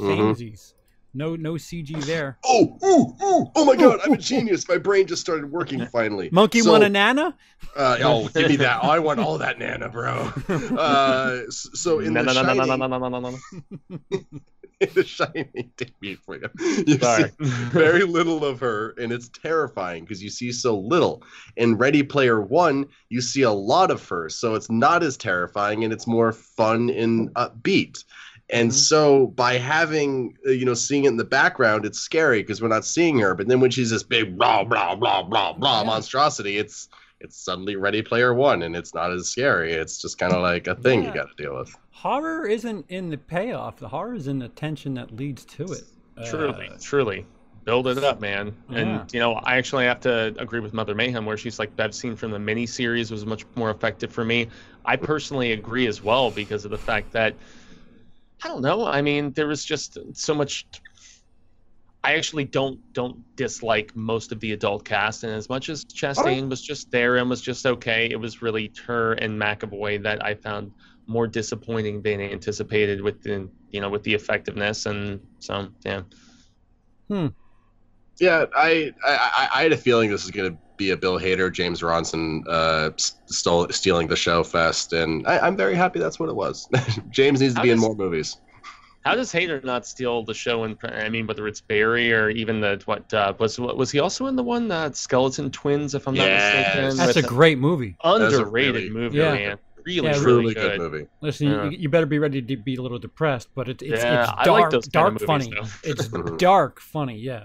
Mhm. 0.00 0.72
No 1.16 1.36
no 1.36 1.52
CG 1.54 2.04
there. 2.06 2.38
Oh, 2.44 2.76
ooh, 2.82 3.14
ooh, 3.24 3.50
oh 3.54 3.64
my 3.64 3.76
god, 3.76 4.00
I'm 4.02 4.14
a 4.14 4.16
genius. 4.32 4.66
My 4.68 4.78
brain 4.78 5.06
just 5.06 5.20
started 5.20 5.52
working 5.52 5.86
finally. 5.86 6.28
Monkey 6.32 6.60
So, 6.60 6.72
want 6.72 6.84
a 6.84 6.88
nana? 6.88 7.36
Uh, 7.76 7.98
oh, 8.02 8.28
give 8.34 8.48
me 8.48 8.56
that. 8.56 8.80
Oh, 8.82 8.88
I 8.88 8.98
want 8.98 9.20
all 9.20 9.38
that 9.38 9.58
nana, 9.58 9.88
bro. 9.90 10.32
Uh, 10.48 11.42
so 11.50 12.00
in 12.00 12.14
No, 12.14 12.24
the 12.24 12.32
no, 12.34 12.42
no, 12.42 12.54
no, 12.54 12.64
Shining, 12.66 13.20
no, 13.20 13.38
the 14.94 15.04
Shining, 15.04 15.72
me 16.00 16.16
for 16.16 16.36
you. 16.36 16.48
You 16.86 16.98
Sorry. 16.98 17.24
see 17.24 17.30
very 17.40 18.04
little 18.04 18.44
of 18.44 18.60
her, 18.60 18.94
and 18.98 19.12
it's 19.12 19.28
terrifying 19.28 20.04
because 20.04 20.22
you 20.22 20.30
see 20.30 20.52
so 20.52 20.78
little. 20.78 21.22
In 21.56 21.76
Ready 21.76 22.02
Player 22.02 22.40
One, 22.40 22.86
you 23.08 23.20
see 23.20 23.42
a 23.42 23.50
lot 23.50 23.90
of 23.90 24.06
her, 24.08 24.28
so 24.28 24.54
it's 24.54 24.70
not 24.70 25.02
as 25.02 25.16
terrifying 25.16 25.84
and 25.84 25.92
it's 25.92 26.06
more 26.06 26.32
fun 26.32 26.90
and 26.90 27.32
upbeat. 27.34 28.04
And 28.50 28.70
Mhm. 28.70 28.74
so 28.74 29.26
by 29.28 29.54
having 29.58 30.36
uh, 30.46 30.50
you 30.50 30.64
know 30.66 30.74
seeing 30.74 31.04
it 31.04 31.08
in 31.08 31.16
the 31.16 31.24
background, 31.24 31.86
it's 31.86 31.98
scary 31.98 32.42
because 32.42 32.60
we're 32.60 32.68
not 32.68 32.84
seeing 32.84 33.18
her. 33.20 33.34
But 33.34 33.48
then 33.48 33.60
when 33.60 33.70
she's 33.70 33.90
this 33.90 34.02
big 34.02 34.36
blah 34.36 34.64
blah 34.64 34.94
blah 34.94 35.22
blah 35.22 35.54
blah 35.54 35.80
Yeah. 35.80 35.86
monstrosity, 35.86 36.58
it's 36.58 36.88
it's 37.24 37.36
suddenly 37.36 37.74
Ready 37.76 38.02
Player 38.02 38.32
One, 38.34 38.62
and 38.62 38.76
it's 38.76 38.94
not 38.94 39.10
as 39.10 39.28
scary. 39.28 39.72
It's 39.72 40.00
just 40.00 40.18
kind 40.18 40.32
of 40.32 40.42
like 40.42 40.66
a 40.68 40.74
thing 40.76 41.02
Yeah. 41.02 41.08
you 41.08 41.14
got 41.14 41.36
to 41.36 41.42
deal 41.42 41.56
with. 41.56 41.74
Horror 41.90 42.46
isn't 42.46 42.84
in 42.90 43.08
the 43.08 43.16
payoff. 43.16 43.78
The 43.78 43.88
horror 43.88 44.14
is 44.14 44.28
in 44.28 44.38
the 44.38 44.48
tension 44.48 44.94
that 44.94 45.16
leads 45.16 45.44
to 45.46 45.64
it. 45.64 45.82
Truly, 46.26 46.68
Uh, 46.68 46.76
truly. 46.80 47.26
Build 47.64 47.88
it 47.88 48.04
up, 48.04 48.20
man. 48.20 48.54
Yeah. 48.68 48.78
And 48.78 49.12
you 49.14 49.20
know, 49.20 49.32
I 49.34 49.56
actually 49.56 49.86
have 49.86 50.00
to 50.00 50.34
agree 50.38 50.60
with 50.60 50.74
Mother 50.74 50.94
Mayhem 50.94 51.24
where 51.24 51.38
she's 51.38 51.58
like 51.58 51.74
that 51.76 51.94
scene 51.94 52.14
from 52.14 52.30
the 52.30 52.38
mini 52.38 52.66
series 52.66 53.10
was 53.10 53.24
much 53.24 53.44
more 53.56 53.70
effective 53.70 54.12
for 54.12 54.22
me. 54.24 54.48
I 54.84 54.96
personally 54.96 55.52
agree 55.52 55.86
as 55.86 56.02
well 56.02 56.30
because 56.30 56.66
of 56.66 56.70
the 56.70 56.78
fact 56.78 57.10
that 57.12 57.34
I 58.42 58.48
don't 58.48 58.60
know. 58.60 58.86
I 58.86 59.00
mean, 59.00 59.32
there 59.32 59.46
was 59.46 59.64
just 59.64 59.96
so 60.12 60.34
much 60.34 60.66
I 62.04 62.14
actually 62.14 62.44
don't 62.44 62.78
don't 62.92 63.16
dislike 63.36 63.94
most 63.96 64.30
of 64.32 64.40
the 64.40 64.52
adult 64.52 64.84
cast, 64.84 65.24
and 65.24 65.32
as 65.32 65.48
much 65.48 65.68
as 65.68 65.84
Chastain 65.86 66.48
was 66.48 66.62
just 66.62 66.90
there 66.90 67.16
and 67.16 67.28
was 67.30 67.40
just 67.40 67.64
okay, 67.66 68.08
it 68.10 68.16
was 68.20 68.42
really 68.42 68.70
her 68.86 69.14
and 69.14 69.40
McAvoy 69.40 70.02
that 70.02 70.24
I 70.24 70.34
found 70.34 70.70
more 71.06 71.26
disappointing 71.26 72.02
than 72.02 72.20
anticipated 72.20 73.00
with 73.00 73.22
the 73.22 73.48
you 73.70 73.80
know 73.80 73.88
with 73.90 74.02
the 74.02 74.14
effectiveness, 74.14 74.86
and 74.86 75.20
so 75.38 75.68
yeah. 75.84 76.02
Hmm. 77.08 77.28
Yeah, 78.20 78.44
I, 78.56 78.92
I 79.04 79.12
I- 79.36 79.48
I 79.58 79.62
had 79.64 79.72
a 79.72 79.76
feeling 79.76 80.10
this 80.10 80.22
was 80.22 80.30
going 80.30 80.52
to 80.52 80.58
be 80.76 80.90
a 80.90 80.96
Bill 80.96 81.18
Hader, 81.18 81.52
James 81.52 81.82
Ransone 81.82 82.44
uh, 82.48 82.90
stole, 83.26 83.68
stealing 83.70 84.08
the 84.08 84.16
show 84.16 84.42
fest, 84.44 84.92
and 84.92 85.26
I, 85.26 85.38
I'm 85.40 85.56
very 85.56 85.74
happy 85.74 85.98
that's 86.00 86.18
what 86.20 86.28
it 86.28 86.34
was. 86.34 86.68
James 87.10 87.40
needs 87.40 87.54
to 87.54 87.58
How 87.60 87.64
be 87.64 87.70
in 87.70 87.76
does- 87.76 87.84
more 87.86 87.94
movies. 87.96 88.36
How 89.04 89.14
does 89.14 89.32
Hader 89.32 89.62
not 89.64 89.86
steal 89.86 90.22
the 90.24 90.32
show? 90.34 90.64
In 90.64 90.78
I 90.82 91.08
mean, 91.08 91.26
whether 91.26 91.46
it's 91.46 91.60
Barry 91.60 92.12
or 92.12 92.30
even 92.30 92.60
the 92.60 92.80
what 92.86 93.12
uh, 93.12 93.34
was 93.38 93.58
was 93.58 93.90
he 93.90 94.00
also 94.00 94.26
in 94.26 94.36
the 94.36 94.42
one 94.42 94.70
uh, 94.70 94.90
Skeleton 94.92 95.50
Twins? 95.50 95.94
If 95.94 96.08
I'm 96.08 96.14
not 96.14 96.26
Yes. 96.26 96.74
mistaken, 96.74 96.96
That's 96.96 97.16
a 97.18 97.22
great 97.22 97.58
movie. 97.58 97.96
the 98.02 98.18
That's 98.18 98.34
a 98.34 98.38
underrated 98.38 98.74
really- 98.74 98.90
movie, 98.90 99.18
Yeah. 99.18 99.34
man. 99.34 99.58
Really, 99.84 100.00
Yeah, 100.08 100.10
really 100.12 100.20
Truly 100.22 100.54
good. 100.54 100.78
good 100.78 100.92
movie. 100.92 101.06
Listen, 101.20 101.48
Yeah. 101.48 101.64
you, 101.64 101.76
you 101.76 101.88
better 101.90 102.06
be 102.06 102.18
ready 102.18 102.40
to 102.40 102.56
be 102.56 102.76
a 102.76 102.80
little 102.80 102.98
depressed, 102.98 103.50
but 103.54 103.68
it, 103.68 103.82
it's 103.82 104.02
Yeah, 104.02 104.22
it's 104.22 104.30
I 104.30 104.34
like 104.36 104.44
dark, 104.46 104.70
those 104.72 104.88
dark 104.88 105.12
movies, 105.12 105.26
funny. 105.26 105.52
It's 105.82 106.08
dark 106.38 106.80
funny, 106.80 107.18
yeah. 107.18 107.44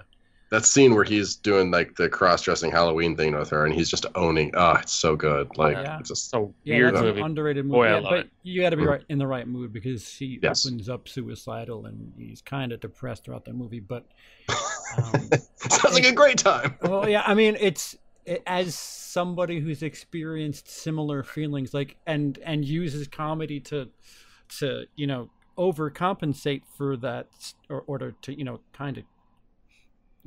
That 0.50 0.64
scene 0.64 0.94
where 0.96 1.04
he's 1.04 1.36
doing 1.36 1.70
like 1.70 1.94
the 1.94 2.08
cross-dressing 2.08 2.72
Halloween 2.72 3.16
thing 3.16 3.36
with 3.38 3.50
her, 3.50 3.64
and 3.64 3.72
he's 3.72 3.88
just 3.88 4.04
owning. 4.16 4.50
Oh, 4.54 4.72
it's 4.72 4.92
so 4.92 5.14
good. 5.14 5.56
Like 5.56 5.76
yeah. 5.76 5.98
it's 6.00 6.08
just 6.08 6.28
So 6.28 6.52
Yeah, 6.64 6.76
weird 6.76 6.94
that's 6.94 7.02
movie. 7.04 7.20
an 7.20 7.26
underrated 7.26 7.64
movie. 7.66 7.76
Boy, 7.76 7.86
I 7.86 7.88
yeah, 7.90 7.94
love 8.00 8.10
but 8.10 8.18
it. 8.20 8.30
you 8.42 8.60
got 8.60 8.70
to 8.70 8.76
be 8.76 8.82
Mhm. 8.82 8.88
right 8.88 9.04
in 9.08 9.18
the 9.18 9.26
right 9.28 9.46
mood 9.46 9.72
because 9.72 10.12
he 10.12 10.40
Yes. 10.42 10.66
opens 10.66 10.88
up 10.88 11.08
suicidal 11.08 11.86
and 11.86 12.12
he's 12.18 12.42
kind 12.42 12.72
of 12.72 12.80
depressed 12.80 13.24
throughout 13.24 13.44
the 13.44 13.52
movie. 13.52 13.78
But 13.78 14.06
um, 14.48 15.30
sounds 15.56 15.94
like 15.94 16.04
a 16.04 16.12
great 16.12 16.38
time. 16.38 16.74
well, 16.82 17.08
yeah, 17.08 17.22
I 17.24 17.34
mean, 17.34 17.56
it's 17.60 17.96
it, 18.26 18.42
as 18.46 18.74
somebody 18.74 19.60
who's 19.60 19.84
experienced 19.84 20.68
similar 20.68 21.22
feelings, 21.22 21.72
like 21.72 21.96
and 22.08 22.38
and 22.44 22.64
uses 22.64 23.06
comedy 23.06 23.60
to 23.60 23.88
to 24.58 24.86
you 24.96 25.06
know 25.06 25.30
overcompensate 25.56 26.62
for 26.76 26.96
that 26.96 27.28
s- 27.36 27.54
or 27.68 27.82
order 27.86 28.12
to 28.22 28.36
you 28.36 28.44
know 28.44 28.58
kind 28.72 28.98
of 28.98 29.04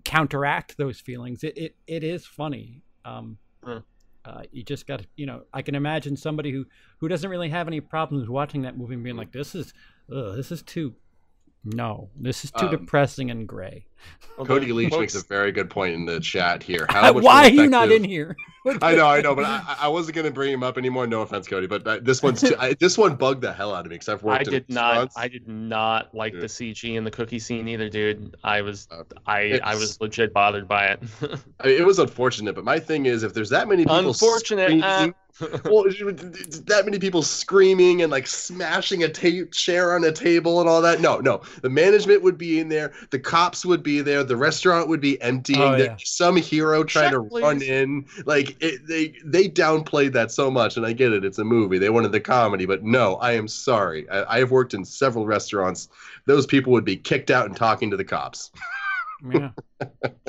counteract 0.05 0.77
those 0.77 0.99
feelings. 0.99 1.43
It 1.43 1.57
it, 1.57 1.75
it 1.87 2.03
is 2.03 2.25
funny. 2.25 2.81
Um, 3.05 3.37
Hmm. 3.63 3.77
uh, 4.25 4.43
you 4.51 4.63
just 4.63 4.87
got 4.87 4.99
to 4.99 5.05
you 5.15 5.25
know 5.25 5.43
I 5.53 5.61
can 5.61 5.75
imagine 5.75 6.17
somebody 6.17 6.51
who 6.51 6.65
who 6.99 7.07
doesn't 7.07 7.29
really 7.29 7.49
have 7.49 7.67
any 7.67 7.79
problems 7.81 8.27
watching 8.29 8.61
that 8.63 8.77
movie 8.77 8.95
and 8.95 9.03
being 9.03 9.15
like 9.17 9.31
this 9.31 9.55
is 9.55 9.73
ugh, 10.13 10.35
this 10.35 10.51
is 10.51 10.61
too 10.61 10.95
no 11.63 12.09
this 12.19 12.43
is 12.43 12.51
too 12.51 12.65
Um, 12.65 12.71
depressing 12.71 13.31
and 13.31 13.47
gray. 13.47 13.85
Cody 14.45 14.71
Leach 14.71 14.89
Folks- 14.89 14.99
makes 14.99 15.15
a 15.15 15.27
very 15.27 15.51
good 15.51 15.69
point 15.69 15.93
in 15.93 16.05
the 16.05 16.19
chat 16.19 16.63
here. 16.63 16.85
How 16.89 17.13
much 17.13 17.23
Why 17.23 17.45
are 17.45 17.49
you 17.49 17.67
not 17.67 17.91
in 17.91 18.03
here? 18.03 18.35
I 18.81 18.95
know, 18.95 19.07
I 19.07 19.19
know, 19.21 19.35
but 19.35 19.43
I, 19.43 19.75
I 19.81 19.87
wasn't 19.89 20.15
gonna 20.15 20.31
bring 20.31 20.53
him 20.53 20.63
up 20.63 20.77
anymore. 20.77 21.05
No 21.05 21.21
offense, 21.21 21.47
Cody, 21.49 21.67
but 21.67 21.85
uh, 21.85 21.99
this 22.01 22.23
one's 22.23 22.39
too, 22.41 22.55
I, 22.57 22.73
this 22.75 22.97
one 22.97 23.15
bugged 23.15 23.41
the 23.41 23.51
hell 23.51 23.75
out 23.75 23.85
of 23.85 23.91
me 23.91 23.95
because 23.95 24.07
I've 24.07 24.23
I 24.23 24.27
worked. 24.27 24.47
in 24.47 24.53
did 24.53 24.69
not. 24.69 24.87
restaurants. 24.91 25.17
I 25.17 25.27
did 25.27 25.47
not 25.49 26.15
like 26.15 26.33
Yeah. 26.33 26.39
the 26.39 26.45
CG 26.47 26.95
in 26.95 27.03
the 27.03 27.11
cookie 27.11 27.39
scene 27.39 27.67
either, 27.67 27.89
dude. 27.89 28.35
I 28.43 28.61
was. 28.61 28.87
Uh, 28.89 29.03
I. 29.27 29.37
I 29.37 29.43
it's- 29.43 29.79
was 29.79 29.99
legit 30.01 30.33
bothered 30.33 30.67
by 30.67 30.85
it. 30.87 31.03
I 31.59 31.67
mean, 31.67 31.77
it 31.81 31.85
was 31.85 31.99
unfortunate, 31.99 32.55
but 32.55 32.63
my 32.63 32.79
thing 32.79 33.05
is, 33.05 33.23
if 33.23 33.33
there's 33.33 33.49
that 33.49 33.67
many 33.67 33.83
people 33.83 33.97
Unfortunate. 33.97 34.81
uh, 34.81 35.11
well, 35.65 35.83
that 35.83 36.81
many 36.85 36.99
people 36.99 37.21
screaming 37.23 38.01
and 38.03 38.11
like 38.11 38.27
smashing 38.27 39.03
a 39.03 39.09
ta- 39.09 39.45
chair 39.51 39.95
on 39.95 40.03
a 40.03 40.11
table 40.11 40.59
and 40.61 40.69
all 40.69 40.81
that. 40.81 41.01
No, 41.01 41.17
no. 41.19 41.41
The 41.63 41.69
management 41.69 42.21
would 42.21 42.37
be 42.37 42.59
in 42.59 42.69
there. 42.69 42.93
The 43.09 43.19
cops 43.19 43.65
would 43.65 43.81
be 43.83 43.92
there. 44.01 44.23
The 44.23 44.35
restaurant 44.35 44.87
would 44.87 45.01
be 45.01 45.21
emptying. 45.21 45.61
Oh, 45.61 45.75
yeah. 45.75 45.95
some 46.03 46.35
hero 46.35 46.83
trying 46.83 47.11
Check, 47.11 47.13
to 47.13 47.19
run 47.19 47.61
in. 47.61 48.05
Like 48.25 48.55
it, 48.61 48.87
they 48.87 49.13
they 49.23 49.47
downplayed 49.49 50.13
that 50.13 50.31
so 50.31 50.49
much, 50.49 50.77
and 50.77 50.85
I 50.85 50.93
get 50.93 51.13
it. 51.13 51.23
It's 51.25 51.39
a 51.39 51.43
movie. 51.43 51.77
They 51.77 51.89
wanted 51.89 52.11
the 52.11 52.19
comedy, 52.19 52.65
but 52.65 52.83
no, 52.83 53.15
I 53.15 53.33
am 53.33 53.47
sorry. 53.47 54.09
I, 54.09 54.35
I 54.35 54.39
have 54.39 54.51
worked 54.51 54.73
in 54.73 54.83
several 54.85 55.25
restaurants. 55.25 55.89
Those 56.25 56.45
people 56.45 56.71
would 56.73 56.85
be 56.85 56.97
kicked 56.97 57.31
out 57.31 57.45
and 57.45 57.55
talking 57.55 57.91
to 57.91 57.97
the 57.97 58.05
cops. 58.05 58.51
yeah. 59.33 59.49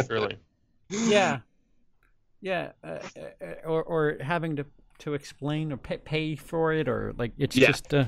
Surely. 0.06 0.36
yeah 0.90 1.38
yeah 2.40 2.72
uh, 2.84 2.98
uh, 3.40 3.46
or 3.64 3.82
or 3.82 4.18
having 4.20 4.54
to 4.54 4.66
to 4.98 5.14
explain 5.14 5.72
or 5.72 5.76
pay, 5.76 5.96
pay 5.96 6.36
for 6.36 6.72
it 6.72 6.88
or 6.88 7.14
like 7.16 7.32
it's 7.38 7.56
Yeah. 7.56 7.68
just 7.68 7.92
uh 7.94 8.04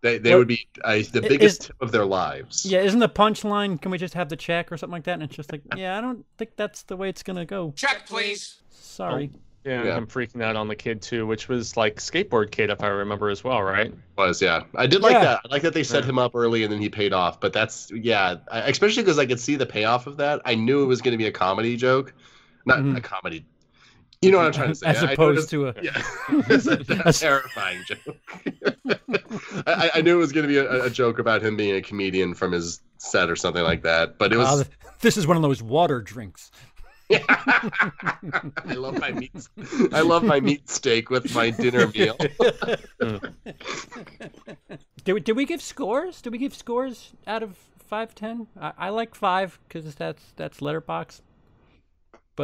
They 0.00 0.18
they 0.18 0.30
Well, 0.30 0.40
would 0.40 0.48
be 0.48 0.66
uh, 0.84 0.98
the 1.12 1.20
biggest 1.22 1.60
is- 1.62 1.66
tip 1.68 1.76
of 1.80 1.92
their 1.92 2.04
lives. 2.04 2.64
yeah 2.66 2.80
isn't 2.80 3.00
the 3.00 3.08
punchline 3.08 3.80
can 3.80 3.90
we 3.90 3.98
just 3.98 4.14
have 4.14 4.28
the 4.28 4.36
check 4.36 4.70
or 4.72 4.76
something 4.76 4.92
like 4.92 5.04
that 5.04 5.14
and 5.14 5.22
it's 5.22 5.34
just 5.36 5.52
like 5.52 5.62
yeah 5.76 5.96
i 5.98 6.00
don't 6.00 6.24
think 6.38 6.50
that's 6.56 6.82
the 6.84 6.96
way 6.96 7.08
it's 7.08 7.22
gonna 7.22 7.44
go 7.44 7.72
Check, 7.76 8.06
please. 8.06 8.60
sorry 8.70 9.30
Yeah, 9.64 9.84
Yeah. 9.84 9.96
I'm 9.96 10.08
freaking 10.08 10.42
out 10.42 10.56
on 10.56 10.66
the 10.66 10.74
kid 10.74 11.00
too, 11.02 11.24
which 11.24 11.46
was 11.48 11.76
like 11.76 12.00
skateboard 12.00 12.50
kid, 12.50 12.68
if 12.68 12.82
I 12.82 12.88
remember 12.88 13.28
as 13.30 13.44
well, 13.44 13.62
right? 13.62 13.94
was 14.18 14.42
yeah 14.42 14.62
i 14.74 14.86
did 14.86 15.02
like 15.02 15.12
Yeah. 15.12 15.24
that 15.24 15.40
i 15.44 15.48
like 15.52 15.62
that 15.62 15.72
they 15.74 15.84
set 15.84 16.02
Yeah. 16.02 16.10
him 16.10 16.18
up 16.18 16.32
early 16.34 16.64
and 16.64 16.72
then 16.72 16.80
he 16.80 16.88
paid 16.88 17.12
off 17.12 17.40
but 17.40 17.52
that's 17.52 17.90
yeah 17.92 18.36
I, 18.50 18.60
especially 18.70 19.02
because 19.04 19.18
i 19.18 19.26
could 19.26 19.38
see 19.40 19.54
the 19.56 19.66
payoff 19.66 20.06
of 20.08 20.16
that 20.18 20.40
i 20.44 20.54
knew 20.56 20.82
it 20.82 20.86
was 20.86 21.00
going 21.00 21.12
to 21.12 21.18
be 21.18 21.26
a 21.26 21.32
comedy 21.32 21.76
joke 21.76 22.12
not 22.66 22.78
Mhm. 22.78 22.96
a 22.96 23.00
comedy 23.00 23.44
you 24.22 24.30
know 24.30 24.38
what 24.38 24.46
i'm 24.46 24.52
trying 24.52 24.68
to 24.68 24.74
say. 24.76 24.86
as 24.86 25.02
opposed 25.02 25.50
to 25.50 25.68
a 25.68 25.74
yeah. 25.82 26.02
It's 26.48 26.66
a, 26.66 26.78
a 27.06 27.12
terrifying 27.12 27.82
joke. 27.86 28.16
I, 29.66 29.90
I 29.96 30.00
knew 30.02 30.14
it 30.14 30.18
was 30.20 30.32
going 30.32 30.46
to 30.46 30.48
be 30.48 30.58
a, 30.58 30.84
a 30.84 30.90
joke 30.90 31.18
about 31.18 31.42
him 31.42 31.56
being 31.56 31.74
a 31.76 31.82
comedian 31.82 32.34
from 32.34 32.52
his 32.52 32.80
set 32.98 33.28
or 33.28 33.36
something 33.36 33.62
like 33.62 33.82
that 33.82 34.18
but 34.18 34.32
it 34.32 34.36
was 34.36 34.62
uh, 34.62 34.64
this 35.00 35.16
is 35.16 35.26
one 35.26 35.36
of 35.36 35.42
those 35.42 35.62
water 35.62 36.00
drinks. 36.00 36.50
I 37.10 38.74
love 38.74 38.98
my 38.98 39.10
meat. 39.10 39.32
I 39.92 40.00
love 40.00 40.22
my 40.22 40.40
meat 40.40 40.70
steak 40.70 41.10
with 41.10 41.34
my 41.34 41.50
dinner 41.50 41.88
meal. 41.88 42.16
did 45.04 45.12
we, 45.12 45.20
did 45.20 45.36
we 45.36 45.44
give 45.44 45.60
scores? 45.60 46.22
Did 46.22 46.32
we 46.32 46.38
give 46.38 46.54
scores 46.54 47.12
out 47.26 47.42
of 47.42 47.58
5 47.92 48.14
10 48.14 48.46
i, 48.58 48.72
I 48.78 48.88
like 48.88 49.14
5 49.14 49.58
because 49.68 49.94
that's 49.96 50.22
that's 50.36 50.60
Letterboxd 50.60 51.20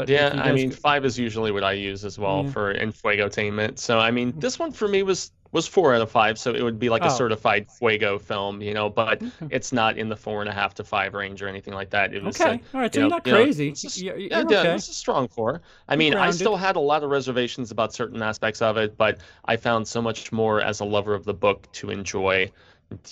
but 0.00 0.08
Yeah, 0.08 0.40
I 0.42 0.52
mean, 0.52 0.70
five 0.70 1.04
is 1.04 1.18
usually 1.18 1.50
what 1.52 1.64
I 1.64 1.72
use 1.72 2.04
as 2.04 2.18
well 2.18 2.44
Yeah. 2.44 2.50
for 2.50 2.74
Infuegotainment. 2.74 3.78
So, 3.78 3.98
I 3.98 4.10
mean, 4.10 4.32
this 4.38 4.58
one 4.58 4.72
for 4.72 4.88
me 4.88 5.02
was 5.02 5.32
was 5.50 5.66
four 5.66 5.94
out 5.94 6.02
of 6.02 6.10
five, 6.10 6.38
so 6.38 6.52
it 6.54 6.62
would 6.62 6.78
be 6.78 6.90
like 6.90 7.00
Oh. 7.02 7.06
a 7.06 7.10
certified 7.10 7.70
Fuego 7.70 8.18
film, 8.18 8.60
you 8.60 8.74
know. 8.74 8.90
But 8.90 9.22
it's 9.48 9.72
not 9.72 9.96
in 9.96 10.10
the 10.10 10.14
four 10.16 10.42
and 10.42 10.48
a 10.50 10.52
half 10.52 10.74
to 10.74 10.84
five 10.84 11.14
range 11.14 11.40
or 11.40 11.48
anything 11.48 11.72
like 11.72 11.88
that. 11.88 12.12
It 12.12 12.22
was 12.22 12.38
Okay. 12.38 12.50
uh, 12.50 12.58
All 12.74 12.80
right. 12.82 12.92
So 12.92 13.00
you 13.00 13.04
you're 13.04 13.08
know- 13.10 13.16
not 13.16 13.26
you 13.26 13.32
know, 13.32 13.42
crazy. 13.44 13.68
it's 13.70 13.80
just- 13.80 13.98
You're, 13.98 14.18
yeah, 14.18 14.40
you're 14.40 14.50
yeah, 14.52 14.58
okay. 14.60 14.74
it's 14.74 14.90
a 14.90 14.92
strong 14.92 15.26
four. 15.26 15.62
I 15.88 15.96
mean, 15.96 16.12
I 16.12 16.32
still 16.32 16.56
had 16.56 16.76
a 16.76 16.80
lot 16.80 17.02
of 17.02 17.08
reservations 17.08 17.70
about 17.70 17.94
certain 17.94 18.20
aspects 18.22 18.60
of 18.60 18.76
it, 18.76 18.98
but 18.98 19.20
I 19.46 19.56
found 19.56 19.88
so 19.88 20.02
much 20.02 20.32
more 20.32 20.60
as 20.60 20.80
a 20.80 20.84
lover 20.84 21.14
of 21.14 21.24
the 21.24 21.32
book 21.34 21.66
to 21.72 21.88
enjoy. 21.88 22.50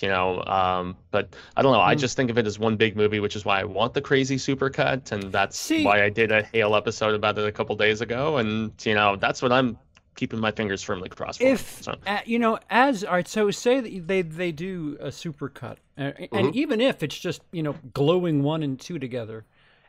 You 0.01 0.07
know, 0.09 0.43
um, 0.45 0.97
but 1.11 1.35
I 1.55 1.61
don't 1.61 1.71
know. 1.71 1.81
I 1.81 1.93
Hmm. 1.93 1.99
just 1.99 2.15
think 2.17 2.31
of 2.31 2.37
it 2.39 2.47
as 2.47 2.57
one 2.57 2.77
big 2.77 2.95
movie, 2.95 3.19
which 3.19 3.35
is 3.35 3.45
why 3.45 3.59
I 3.61 3.63
want 3.63 3.93
the 3.93 4.01
crazy 4.01 4.37
supercut, 4.37 5.11
and 5.11 5.31
that's 5.31 5.57
See- 5.57 5.83
why 5.85 6.03
I 6.03 6.09
did 6.09 6.31
a 6.31 6.41
Hale 6.43 6.75
episode 6.75 7.13
about 7.13 7.37
it 7.37 7.45
a 7.45 7.51
couple 7.51 7.75
days 7.75 8.01
ago. 8.01 8.37
And 8.37 8.71
you 8.83 8.95
know, 8.95 9.15
that's 9.17 9.41
what 9.41 9.51
I'm 9.51 9.77
keeping 10.15 10.39
my 10.39 10.49
fingers 10.51 10.81
firmly 10.81 11.09
crossed 11.09 11.39
for. 11.39 11.45
if 11.47 11.83
so. 11.83 11.93
uh, 12.07 12.19
you 12.25 12.39
know 12.39 12.57
as 12.71 13.03
all 13.03 13.13
right 13.13 13.27
so 13.27 13.51
say 13.51 13.79
that 13.79 14.07
they 14.07 14.23
they 14.23 14.51
do 14.51 14.97
a 14.99 15.09
supercut 15.09 15.75
uh, 15.95 16.11
and 16.33 16.47
Mm-hmm. 16.47 16.57
even 16.57 16.81
if 16.81 17.03
it's 17.03 17.19
just 17.19 17.41
you 17.51 17.61
know 17.61 17.75
glowing 17.93 18.41
one 18.41 18.63
and 18.63 18.79
two 18.79 18.97
together 18.97 19.45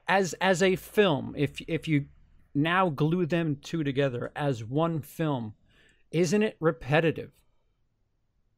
as 0.07 0.35
as 0.43 0.63
a 0.63 0.77
film 0.77 1.35
if 1.39 1.63
if 1.67 1.89
you 1.89 2.05
now 2.55 2.91
glue 2.91 3.25
them 3.25 3.57
two 3.63 3.83
together 3.83 4.31
as 4.37 4.63
one 4.63 5.01
film 5.01 5.55
isn't 6.11 6.43
it 6.43 6.59
repetitive 6.61 7.31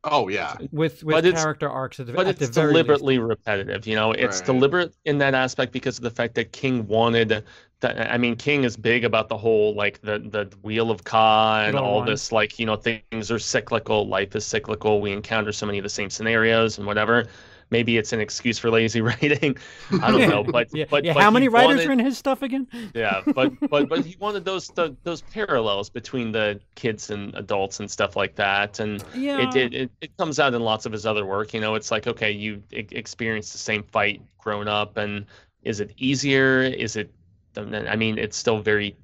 Oh 0.05 0.29
yeah. 0.29 0.59
Uh, 0.61 0.67
with 0.73 1.03
with 1.05 1.23
But 1.23 1.25
character 1.27 1.69
arcs 1.69 2.01
at 2.01 2.07
the, 2.07 2.15
but 2.15 2.27
at 2.27 2.39
it's 2.39 2.39
the 2.39 2.49
very 2.49 2.79
least? 2.79 3.07
deliberately 3.07 3.19
repetitive 3.19 3.87
you 3.87 3.95
know 3.95 4.13
it's 4.13 4.41
Right. 4.41 4.43
deliberate 4.43 4.95
in 5.05 5.19
that 5.19 5.35
aspect 5.35 5.73
because 5.73 5.99
of 5.99 6.03
the 6.05 6.11
fact 6.11 6.35
that 6.35 6.53
king 6.53 6.87
wanted 6.87 7.45
that 7.81 8.11
i 8.13 8.19
mean 8.19 8.37
king 8.37 8.65
is 8.65 8.77
big 8.77 9.05
about 9.05 9.29
the 9.29 9.37
whole 9.39 9.75
like 9.75 10.01
the 10.03 10.19
the 10.19 10.51
wheel 10.63 10.91
of 10.91 11.05
ka 11.05 11.65
and 11.67 11.79
all 11.79 11.81
all 11.81 12.03
winds. 12.03 12.03
this 12.03 12.33
like 12.33 12.59
you 12.59 12.67
know 12.67 12.77
things 12.77 13.31
are 13.31 13.39
cyclical 13.39 14.07
life 14.09 14.35
is 14.37 14.45
cyclical 14.45 15.01
we 15.01 15.13
encounter 15.13 15.53
so 15.53 15.67
many 15.67 15.79
of 15.79 15.85
the 15.85 15.89
same 15.91 16.11
scenarios 16.11 16.79
and 16.79 16.87
whatever 16.87 17.27
maybe 17.71 17.97
it's 17.97 18.13
an 18.13 18.21
excuse 18.21 18.59
for 18.59 18.71
lazy 18.71 19.01
writing 19.09 19.57
i 20.03 20.11
don't 20.11 20.29
know 20.29 20.43
but 20.45 20.69
yeah, 20.75 20.85
but, 20.91 21.05
yeah 21.05 21.13
but 21.13 21.23
how 21.23 21.31
many 21.31 21.49
writers 21.49 21.77
wanted- 21.77 21.89
are 21.89 21.93
in 21.93 21.99
his 21.99 22.19
stuff 22.19 22.43
again 22.43 22.67
yeah 22.95 23.23
but 23.35 23.53
but 23.71 23.89
but 23.89 24.05
he 24.05 24.17
wanted 24.19 24.45
those 24.45 24.69
the, 24.69 24.95
those 25.05 25.23
parallels 25.23 25.91
between 25.91 26.33
the 26.33 26.61
kids 26.75 27.11
and 27.11 27.35
adults 27.35 27.81
and 27.81 27.91
stuff 27.91 28.17
like 28.17 28.35
that 28.37 28.81
and 28.81 29.05
yeah 29.15 29.49
it, 29.49 29.57
it, 29.57 29.75
it, 29.75 29.91
it 30.01 30.17
comes 30.17 30.39
out 30.39 30.55
in 30.55 30.61
lots 30.63 30.87
of 30.87 30.93
his 30.93 31.07
other 31.07 31.25
work. 31.25 31.55
You 31.55 31.61
know, 31.61 31.75
it's 31.75 31.91
like, 31.91 32.07
okay, 32.07 32.31
you 32.31 32.63
e- 32.73 32.87
experienced 32.91 33.53
the 33.53 33.59
same 33.59 33.83
fight 33.85 34.23
grown 34.39 34.69
up, 34.69 34.97
and 34.97 35.27
is 35.63 35.81
it 35.81 35.93
easier? 35.97 36.63
Is 36.63 36.97
it, 36.97 37.11
I 37.57 37.97
mean, 37.97 38.19
it's 38.19 38.37
still 38.37 38.61
very, 38.61 38.97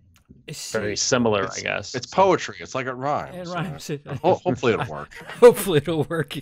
very 0.49 0.97
similar, 0.97 1.49
I 1.53 1.61
guess. 1.61 1.95
It's 1.95 2.11
So, 2.11 2.15
poetry. 2.17 2.57
It's 2.61 2.75
like 2.75 2.87
it 2.87 2.93
rhymes. 2.93 3.37
it 3.49 3.53
rhymes 3.53 3.91
it, 3.91 4.07
hopefully 4.07 4.73
it'll 4.75 4.87
work. 4.93 5.15
hopefully 5.41 5.79
it'll 5.79 6.05
work 6.05 6.37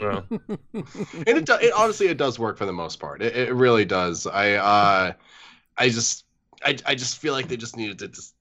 well, 0.00 0.24
and 0.30 0.58
it, 1.26 1.46
do, 1.46 1.54
it 1.60 1.72
honestly 1.76 2.06
it 2.08 2.18
does 2.18 2.38
work 2.38 2.56
for 2.58 2.66
the 2.66 2.72
most 2.72 3.00
part. 3.00 3.22
It, 3.22 3.36
it 3.36 3.52
really 3.54 3.84
does. 3.84 4.26
I 4.26 4.52
uh, 4.54 5.12
I 5.76 5.88
just 5.88 6.24
I, 6.64 6.76
I 6.86 6.94
just 6.94 7.18
feel 7.18 7.32
like 7.32 7.48
they 7.48 7.56
just 7.56 7.76
needed 7.76 7.98
to 8.00 8.08
just 8.08 8.34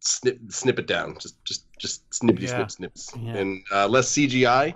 snip 0.00 0.38
snip 0.48 0.78
it 0.78 0.86
down. 0.86 1.16
Just 1.18 1.42
just 1.44 1.64
just 1.78 2.08
snippity 2.10 2.42
Yeah. 2.42 2.66
snip 2.66 2.70
snips 2.70 3.12
Yeah. 3.18 3.36
and 3.36 3.62
uh, 3.72 3.88
less 3.88 4.08
CGI 4.12 4.74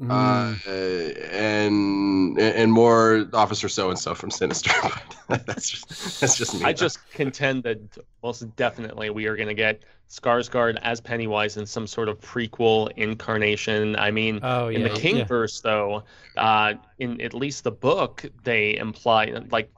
Mm. 0.00 0.10
uh, 0.10 1.20
and 1.30 2.38
and 2.38 2.72
more 2.72 3.28
Officer 3.34 3.68
So 3.68 3.90
and 3.90 3.98
So 3.98 4.14
from 4.14 4.30
Sinister. 4.30 4.70
That's 5.28 5.70
just 5.70 6.20
that's 6.20 6.36
just 6.36 6.54
me. 6.54 6.64
I 6.64 6.72
just 6.72 6.98
contend 7.10 7.62
that 7.62 7.78
most 8.22 8.40
definitely 8.56 9.10
we 9.10 9.26
are 9.26 9.36
going 9.36 9.48
to 9.48 9.54
get 9.54 9.84
Skarsgård 10.08 10.76
as 10.82 11.00
Pennywise 11.00 11.56
in 11.56 11.66
some 11.66 11.86
sort 11.86 12.08
of 12.08 12.18
prequel 12.18 12.90
incarnation. 12.96 13.94
I 13.94 14.10
mean, 14.10 14.40
oh 14.42 14.68
yeah 14.68 14.78
in 14.78 14.82
the 14.82 14.88
yeah. 14.88 14.96
Kingverse, 14.96 15.62
though, 15.62 16.02
uh, 16.36 16.74
in 16.98 17.20
at 17.20 17.34
least 17.34 17.62
the 17.62 17.70
book, 17.70 18.24
they 18.42 18.76
imply 18.76 19.26
like. 19.50 19.70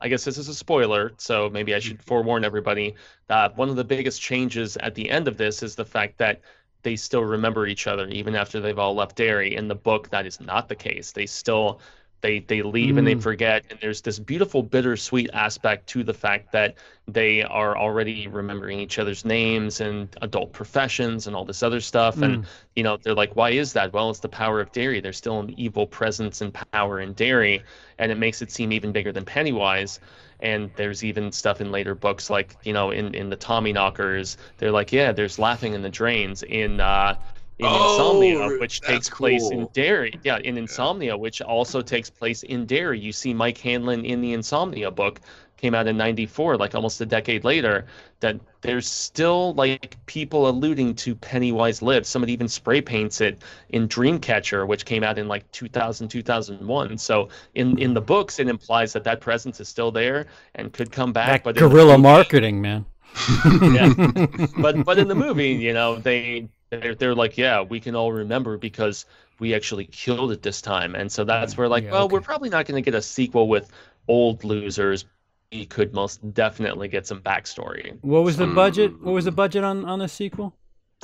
I 0.00 0.08
guess 0.08 0.24
this 0.24 0.36
is 0.36 0.48
a 0.48 0.54
spoiler, 0.54 1.12
so 1.18 1.48
maybe 1.48 1.76
I 1.76 1.78
should 1.78 2.02
forewarn 2.02 2.44
everybody. 2.44 2.96
Uh, 3.28 3.50
one 3.54 3.68
of 3.68 3.76
the 3.76 3.84
biggest 3.84 4.20
changes 4.20 4.76
at 4.78 4.96
the 4.96 5.08
end 5.08 5.28
of 5.28 5.36
this 5.36 5.62
is 5.62 5.76
the 5.76 5.84
fact 5.84 6.18
that 6.18 6.40
they 6.82 6.96
still 6.96 7.24
remember 7.24 7.66
each 7.66 7.86
other 7.86 8.06
even 8.08 8.34
after 8.34 8.60
they've 8.60 8.78
all 8.78 8.94
left 8.94 9.16
Derry. 9.16 9.54
In 9.54 9.68
the 9.68 9.74
book, 9.74 10.10
that 10.10 10.26
is 10.26 10.40
not 10.40 10.68
the 10.68 10.74
case. 10.74 11.12
They 11.12 11.26
still 11.26 11.80
they 12.22 12.40
they 12.40 12.62
leave 12.62 12.96
and 12.96 13.06
they 13.06 13.14
Mm. 13.14 13.22
forget, 13.22 13.64
and 13.70 13.78
there's 13.80 14.00
this 14.00 14.18
beautiful 14.18 14.62
bittersweet 14.62 15.30
aspect 15.34 15.88
to 15.88 16.02
the 16.02 16.14
fact 16.14 16.52
that 16.52 16.76
they 17.06 17.42
are 17.42 17.76
already 17.76 18.28
remembering 18.28 18.78
each 18.78 18.98
other's 18.98 19.24
names 19.24 19.80
and 19.80 20.16
adult 20.22 20.52
professions 20.52 21.26
and 21.26 21.36
all 21.36 21.44
this 21.44 21.62
other 21.62 21.80
stuff. 21.80 22.16
Mm. 22.16 22.22
And 22.22 22.46
you 22.76 22.84
know, 22.84 22.96
they're 22.96 23.14
like, 23.14 23.36
why 23.36 23.50
is 23.50 23.72
that? 23.74 23.92
Well, 23.92 24.08
it's 24.08 24.20
the 24.20 24.28
power 24.28 24.60
of 24.60 24.72
Derry 24.72 25.00
There's 25.00 25.16
still 25.18 25.40
an 25.40 25.52
evil 25.58 25.86
presence 25.86 26.40
and 26.40 26.54
power 26.72 27.00
in 27.00 27.12
Derry 27.12 27.62
and 27.98 28.10
it 28.10 28.18
makes 28.18 28.40
it 28.42 28.50
seem 28.50 28.72
even 28.72 28.92
bigger 28.92 29.12
than 29.12 29.24
Pennywise. 29.24 30.00
And 30.40 30.70
there's 30.76 31.04
even 31.04 31.30
stuff 31.30 31.60
in 31.60 31.70
later 31.70 31.94
books, 31.94 32.28
like 32.30 32.56
you 32.64 32.72
know, 32.72 32.90
in 32.90 33.14
in 33.14 33.30
the 33.30 33.36
Tommyknockers, 33.36 34.36
they're 34.58 34.72
like, 34.72 34.92
yeah, 34.92 35.12
there's 35.12 35.38
laughing 35.38 35.74
in 35.74 35.82
the 35.82 35.90
drains 35.90 36.42
in 36.42 36.80
uh, 36.80 37.14
in 37.58 37.66
Oh, 37.68 37.92
Insomnia, 37.92 38.58
which 38.58 38.80
that's 38.80 38.92
takes 38.92 39.10
place 39.10 39.50
in. 39.50 39.68
Derry. 39.72 40.18
Yeah, 40.24 40.38
in 40.38 40.56
Insomnia, 40.56 41.16
which 41.16 41.40
also 41.42 41.82
takes 41.82 42.10
place 42.10 42.42
in 42.42 42.66
Derry. 42.66 42.98
You 42.98 43.12
see 43.12 43.34
Mike 43.34 43.58
Hanlon 43.58 44.04
in 44.04 44.20
the 44.20 44.32
Insomnia 44.32 44.90
book, 44.90 45.20
came 45.56 45.74
out 45.74 45.86
in 45.86 45.96
'94, 45.96 46.56
like 46.56 46.74
almost 46.74 47.00
a 47.00 47.06
decade 47.06 47.44
later. 47.44 47.86
That 48.20 48.40
there's 48.62 48.88
still 48.88 49.54
like 49.54 49.96
people 50.06 50.48
alluding 50.48 50.94
to 50.96 51.14
Pennywise 51.14 51.82
lives. 51.82 52.08
Somebody 52.08 52.32
even 52.32 52.48
spray 52.48 52.80
paints 52.80 53.20
it 53.20 53.42
in 53.70 53.88
Dreamcatcher, 53.88 54.66
which 54.66 54.84
came 54.84 55.04
out 55.04 55.18
in 55.18 55.28
like 55.28 55.50
2000, 55.52 56.08
2001. 56.08 56.98
So 56.98 57.28
in 57.54 57.78
in 57.78 57.94
the 57.94 58.00
books, 58.00 58.38
it 58.38 58.48
implies 58.48 58.92
that 58.94 59.04
that 59.04 59.20
presence 59.20 59.60
is 59.60 59.68
still 59.68 59.92
there 59.92 60.26
and 60.54 60.72
could 60.72 60.90
come 60.90 61.12
back. 61.12 61.44
that 61.44 61.44
but 61.44 61.54
the 61.54 61.60
guerrilla 61.60 61.98
marketing 61.98 62.60
man 62.60 62.86
yeah. 63.62 63.92
but 64.58 64.84
but 64.84 64.98
in 64.98 65.08
the 65.08 65.14
movie, 65.14 65.50
you 65.50 65.72
know, 65.72 65.96
they 65.98 66.48
they're, 66.80 66.94
they're 66.94 67.14
like, 67.14 67.36
yeah, 67.36 67.60
we 67.60 67.80
can 67.80 67.94
all 67.94 68.12
remember 68.12 68.56
because 68.56 69.04
we 69.38 69.54
actually 69.54 69.86
killed 69.86 70.32
it 70.32 70.42
this 70.42 70.62
time. 70.62 70.94
And 70.94 71.10
so 71.10 71.24
that's 71.24 71.56
where, 71.56 71.68
like, 71.68 71.84
yeah, 71.84 71.92
well, 71.92 72.04
okay. 72.04 72.14
we're 72.14 72.20
probably 72.20 72.48
not 72.48 72.66
going 72.66 72.82
to 72.82 72.90
get 72.90 72.96
a 72.96 73.02
sequel 73.02 73.48
with 73.48 73.70
old 74.08 74.42
losers. 74.42 75.04
We 75.52 75.66
could 75.66 75.92
most 75.92 76.32
definitely 76.32 76.88
get 76.88 77.06
some 77.06 77.20
backstory. 77.20 77.98
What 78.00 78.24
was 78.24 78.38
the 78.38 78.46
mm. 78.46 78.54
budget? 78.54 79.02
What 79.02 79.12
was 79.12 79.26
the 79.26 79.32
budget 79.32 79.64
on 79.64 79.84
on 79.84 79.98
the 79.98 80.08
sequel? 80.08 80.56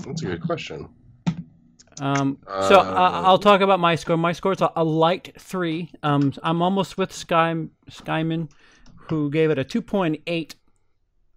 That's 0.04 0.22
a 0.22 0.26
good 0.26 0.42
question. 0.42 0.88
Um, 2.00 2.38
so 2.46 2.80
uh, 2.80 3.22
I'll 3.24 3.38
talk 3.38 3.60
about 3.60 3.80
my 3.80 3.94
score. 3.96 4.16
My 4.16 4.32
score 4.32 4.52
is 4.52 4.62
a, 4.62 4.70
a 4.76 4.84
light 4.84 5.34
three. 5.38 5.90
Um, 6.02 6.32
I'm 6.42 6.62
almost 6.62 6.96
with 6.96 7.12
Sky 7.12 7.66
Skyman, 7.90 8.50
who 8.94 9.30
gave 9.30 9.50
it 9.50 9.58
a 9.58 9.64
2.8 9.64 10.54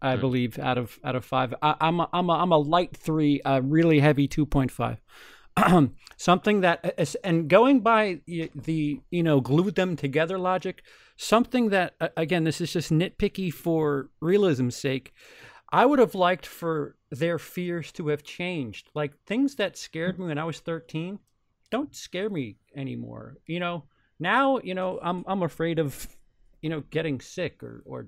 I 0.01 0.15
mm. 0.15 0.19
believe, 0.19 0.59
out 0.59 0.77
of 0.77 0.99
out 1.03 1.15
of 1.15 1.25
five. 1.25 1.53
I, 1.61 1.75
am 1.79 1.99
a, 1.99 2.09
I'm 2.11 2.29
a, 2.29 2.33
I'm 2.33 2.51
a 2.51 2.57
light 2.57 2.95
three, 2.95 3.41
a 3.45 3.61
really 3.61 3.99
heavy 3.99 4.27
two 4.27 4.45
point 4.45 4.71
five. 4.71 5.01
something 6.17 6.61
that 6.61 6.93
is, 6.97 7.15
and 7.23 7.49
going 7.49 7.81
by 7.81 8.21
the 8.27 9.01
you 9.09 9.23
know 9.23 9.41
glue 9.41 9.71
them 9.71 9.95
together 9.95 10.37
logic, 10.37 10.83
something 11.17 11.69
that 11.69 11.95
again 12.17 12.43
this 12.43 12.61
is 12.61 12.73
just 12.73 12.91
nitpicky 12.91 13.53
for 13.53 14.09
realism's 14.19 14.75
sake. 14.75 15.13
I 15.73 15.85
would 15.85 15.99
have 15.99 16.15
liked 16.15 16.45
for 16.45 16.97
their 17.11 17.39
fears 17.39 17.91
to 17.93 18.09
have 18.09 18.23
changed, 18.23 18.89
like 18.93 19.17
things 19.25 19.55
that 19.55 19.77
scared 19.77 20.19
me 20.19 20.25
when 20.25 20.37
I 20.37 20.43
was 20.43 20.59
13, 20.59 21.19
don't 21.69 21.95
scare 21.95 22.29
me 22.29 22.57
anymore. 22.75 23.37
You 23.45 23.61
know, 23.61 23.83
now 24.19 24.59
you 24.59 24.73
know 24.73 24.99
I'm 25.01 25.23
I'm 25.27 25.43
afraid 25.43 25.79
of 25.79 26.07
you 26.61 26.69
know 26.69 26.81
getting 26.89 27.19
sick 27.19 27.63
or 27.63 27.81
or 27.85 28.07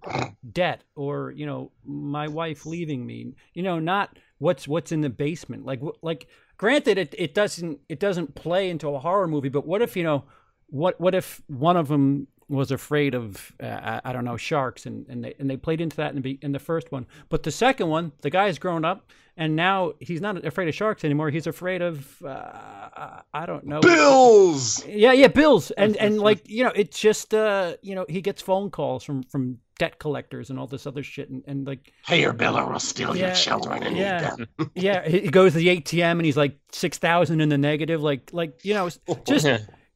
debt 0.51 0.83
or 0.95 1.31
you 1.31 1.45
know 1.45 1.71
my 1.85 2.27
wife 2.27 2.65
leaving 2.65 3.05
me. 3.05 3.33
You 3.53 3.63
know, 3.63 3.79
not 3.79 4.17
what's 4.37 4.67
what's 4.67 4.91
in 4.91 5.01
the 5.01 5.09
basement. 5.09 5.65
Like 5.65 5.81
like 6.01 6.27
granted 6.57 6.97
it 6.97 7.15
it 7.17 7.33
doesn't 7.33 7.79
it 7.89 7.99
doesn't 7.99 8.35
play 8.35 8.69
into 8.69 8.89
a 8.89 8.99
horror 8.99 9.27
movie, 9.27 9.49
but 9.49 9.65
what 9.65 9.81
if, 9.81 9.95
you 9.95 10.03
know, 10.03 10.25
what 10.67 10.99
what 10.99 11.15
if 11.15 11.41
one 11.47 11.77
of 11.77 11.87
them 11.87 12.27
was 12.53 12.71
afraid 12.71 13.15
of 13.15 13.51
uh, 13.61 13.99
I, 14.03 14.13
don't 14.13 14.25
know 14.25 14.37
sharks 14.37 14.85
and, 14.85 15.05
and 15.09 15.23
they 15.23 15.33
and 15.39 15.49
they 15.49 15.57
played 15.57 15.81
into 15.81 15.97
that 15.97 16.15
in 16.15 16.21
the 16.21 16.37
in 16.41 16.51
the 16.51 16.59
first 16.59 16.91
one 16.91 17.05
but 17.29 17.43
the 17.43 17.51
second 17.51 17.87
one 17.89 18.11
the 18.21 18.29
guy's 18.29 18.59
grown 18.59 18.85
up 18.85 19.11
and 19.35 19.55
now 19.55 19.93
he's 19.99 20.21
not 20.21 20.45
afraid 20.45 20.67
of 20.67 20.75
sharks 20.75 21.03
anymore 21.03 21.29
he's 21.29 21.47
afraid 21.47 21.81
of 21.81 22.21
uh, 22.23 23.21
I 23.33 23.45
don't 23.45 23.65
know 23.65 23.81
Bills. 23.81 24.85
yeah 24.85 25.11
yeah 25.13 25.27
bills 25.27 25.71
and 25.71 25.97
and 25.97 26.19
like 26.19 26.47
you 26.49 26.63
know 26.63 26.71
it's 26.75 26.99
just 26.99 27.33
uh 27.33 27.75
you 27.81 27.95
know 27.95 28.05
he 28.07 28.21
gets 28.21 28.41
phone 28.41 28.69
calls 28.69 29.03
from 29.03 29.23
from 29.23 29.57
debt 29.79 29.97
collectors 29.97 30.51
and 30.51 30.59
all 30.59 30.67
this 30.67 30.85
other 30.85 31.01
shit 31.01 31.29
and, 31.31 31.43
and 31.47 31.65
like 31.65 31.91
hey 32.05 32.21
your 32.21 32.31
bill 32.33 32.55
or 32.55 32.69
we'll 32.69 32.79
steal 32.79 33.15
Yeah, 33.17 33.27
your 33.27 33.35
children 33.35 33.81
and 33.83 33.97
yeah. 33.97 34.33
eat 34.39 34.47
them. 34.57 34.71
yeah 34.75 35.07
he 35.07 35.21
he 35.21 35.29
goes 35.29 35.53
to 35.53 35.57
the 35.57 35.67
ATM 35.81 36.11
and 36.11 36.25
he's 36.25 36.37
like 36.37 36.57
6000 36.71 37.41
in 37.41 37.49
the 37.49 37.57
negative 37.57 38.03
like 38.03 38.29
like 38.31 38.63
you 38.63 38.75
know 38.75 38.89
just 39.25 39.47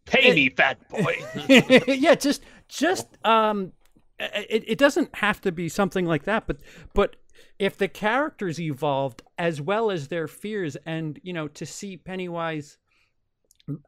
Pay 0.07 0.33
me, 0.33 0.49
fat 0.49 0.77
boy. 0.89 1.15
yeah, 1.87 2.15
just 2.15 2.43
just 2.67 3.07
um, 3.25 3.73
it, 4.19 4.63
it 4.67 4.77
doesn't 4.77 5.15
have 5.17 5.41
to 5.41 5.51
be 5.51 5.69
something 5.69 6.05
like 6.05 6.23
that, 6.23 6.47
but 6.47 6.57
but 6.93 7.15
if 7.59 7.77
the 7.77 7.87
characters 7.87 8.59
evolved 8.59 9.21
as 9.37 9.61
well 9.61 9.91
as 9.91 10.07
their 10.07 10.27
fears, 10.27 10.75
and 10.85 11.19
you 11.23 11.33
know, 11.33 11.47
to 11.49 11.65
see 11.65 11.97
Pennywise 11.97 12.77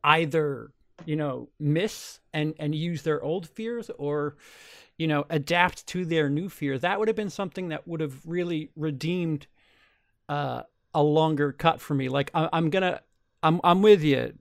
either 0.03 0.71
you 1.05 1.15
know 1.15 1.49
miss 1.59 2.19
and 2.33 2.53
and 2.59 2.75
use 2.75 3.03
their 3.03 3.23
old 3.23 3.47
fears 3.47 3.89
or 3.97 4.35
you 4.97 5.07
know 5.07 5.25
adapt 5.29 5.87
to 5.87 6.05
their 6.05 6.29
new 6.29 6.49
fear 6.49 6.77
that 6.77 6.99
would 6.99 7.07
have 7.07 7.15
been 7.15 7.29
something 7.29 7.69
that 7.69 7.87
would 7.87 8.01
have 8.01 8.25
really 8.25 8.69
redeemed 8.75 9.47
uh 10.27 10.61
a 10.93 11.01
longer 11.01 11.51
cut 11.51 11.79
for 11.79 11.93
me 11.93 12.09
like 12.09 12.31
I, 12.33 12.49
i'm 12.51 12.69
gonna 12.69 13.01
i'm 13.41 13.61
i'm 13.63 13.81
with 13.81 14.03
you 14.03 14.33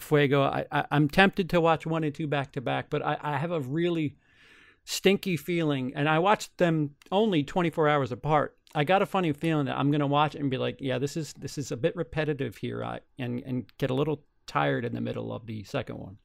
fuego 0.00 0.42
I, 0.42 0.66
I 0.72 0.84
i'm 0.90 1.08
tempted 1.08 1.50
to 1.50 1.60
watch 1.60 1.86
one 1.86 2.04
and 2.04 2.14
two 2.14 2.26
back 2.26 2.52
to 2.52 2.60
back 2.60 2.90
but 2.90 3.04
i 3.04 3.16
i 3.20 3.36
have 3.38 3.52
a 3.52 3.60
really 3.60 4.16
stinky 4.84 5.36
feeling 5.36 5.92
and 5.94 6.08
i 6.08 6.18
watched 6.18 6.56
them 6.58 6.90
only 7.10 7.42
24 7.42 7.88
hours 7.88 8.12
apart. 8.12 8.56
I 8.76 8.82
got 8.82 9.02
a 9.02 9.06
funny 9.06 9.32
feeling 9.32 9.66
that 9.66 9.78
i'm 9.78 9.90
gonna 9.92 10.06
watch 10.06 10.34
it 10.34 10.40
and 10.40 10.50
be 10.50 10.58
like 10.58 10.78
yeah 10.80 10.98
this 10.98 11.16
is 11.16 11.32
this 11.34 11.58
is 11.58 11.70
a 11.70 11.76
bit 11.76 11.94
repetitive 11.94 12.56
here 12.56 12.84
I, 12.84 13.00
and 13.18 13.42
and 13.46 13.66
get 13.78 13.90
a 13.90 13.94
little 13.94 14.24
tired 14.46 14.84
in 14.84 14.94
the 14.94 15.00
middle 15.00 15.32
of 15.32 15.46
the 15.46 15.62
second 15.62 15.98
one 15.98 16.18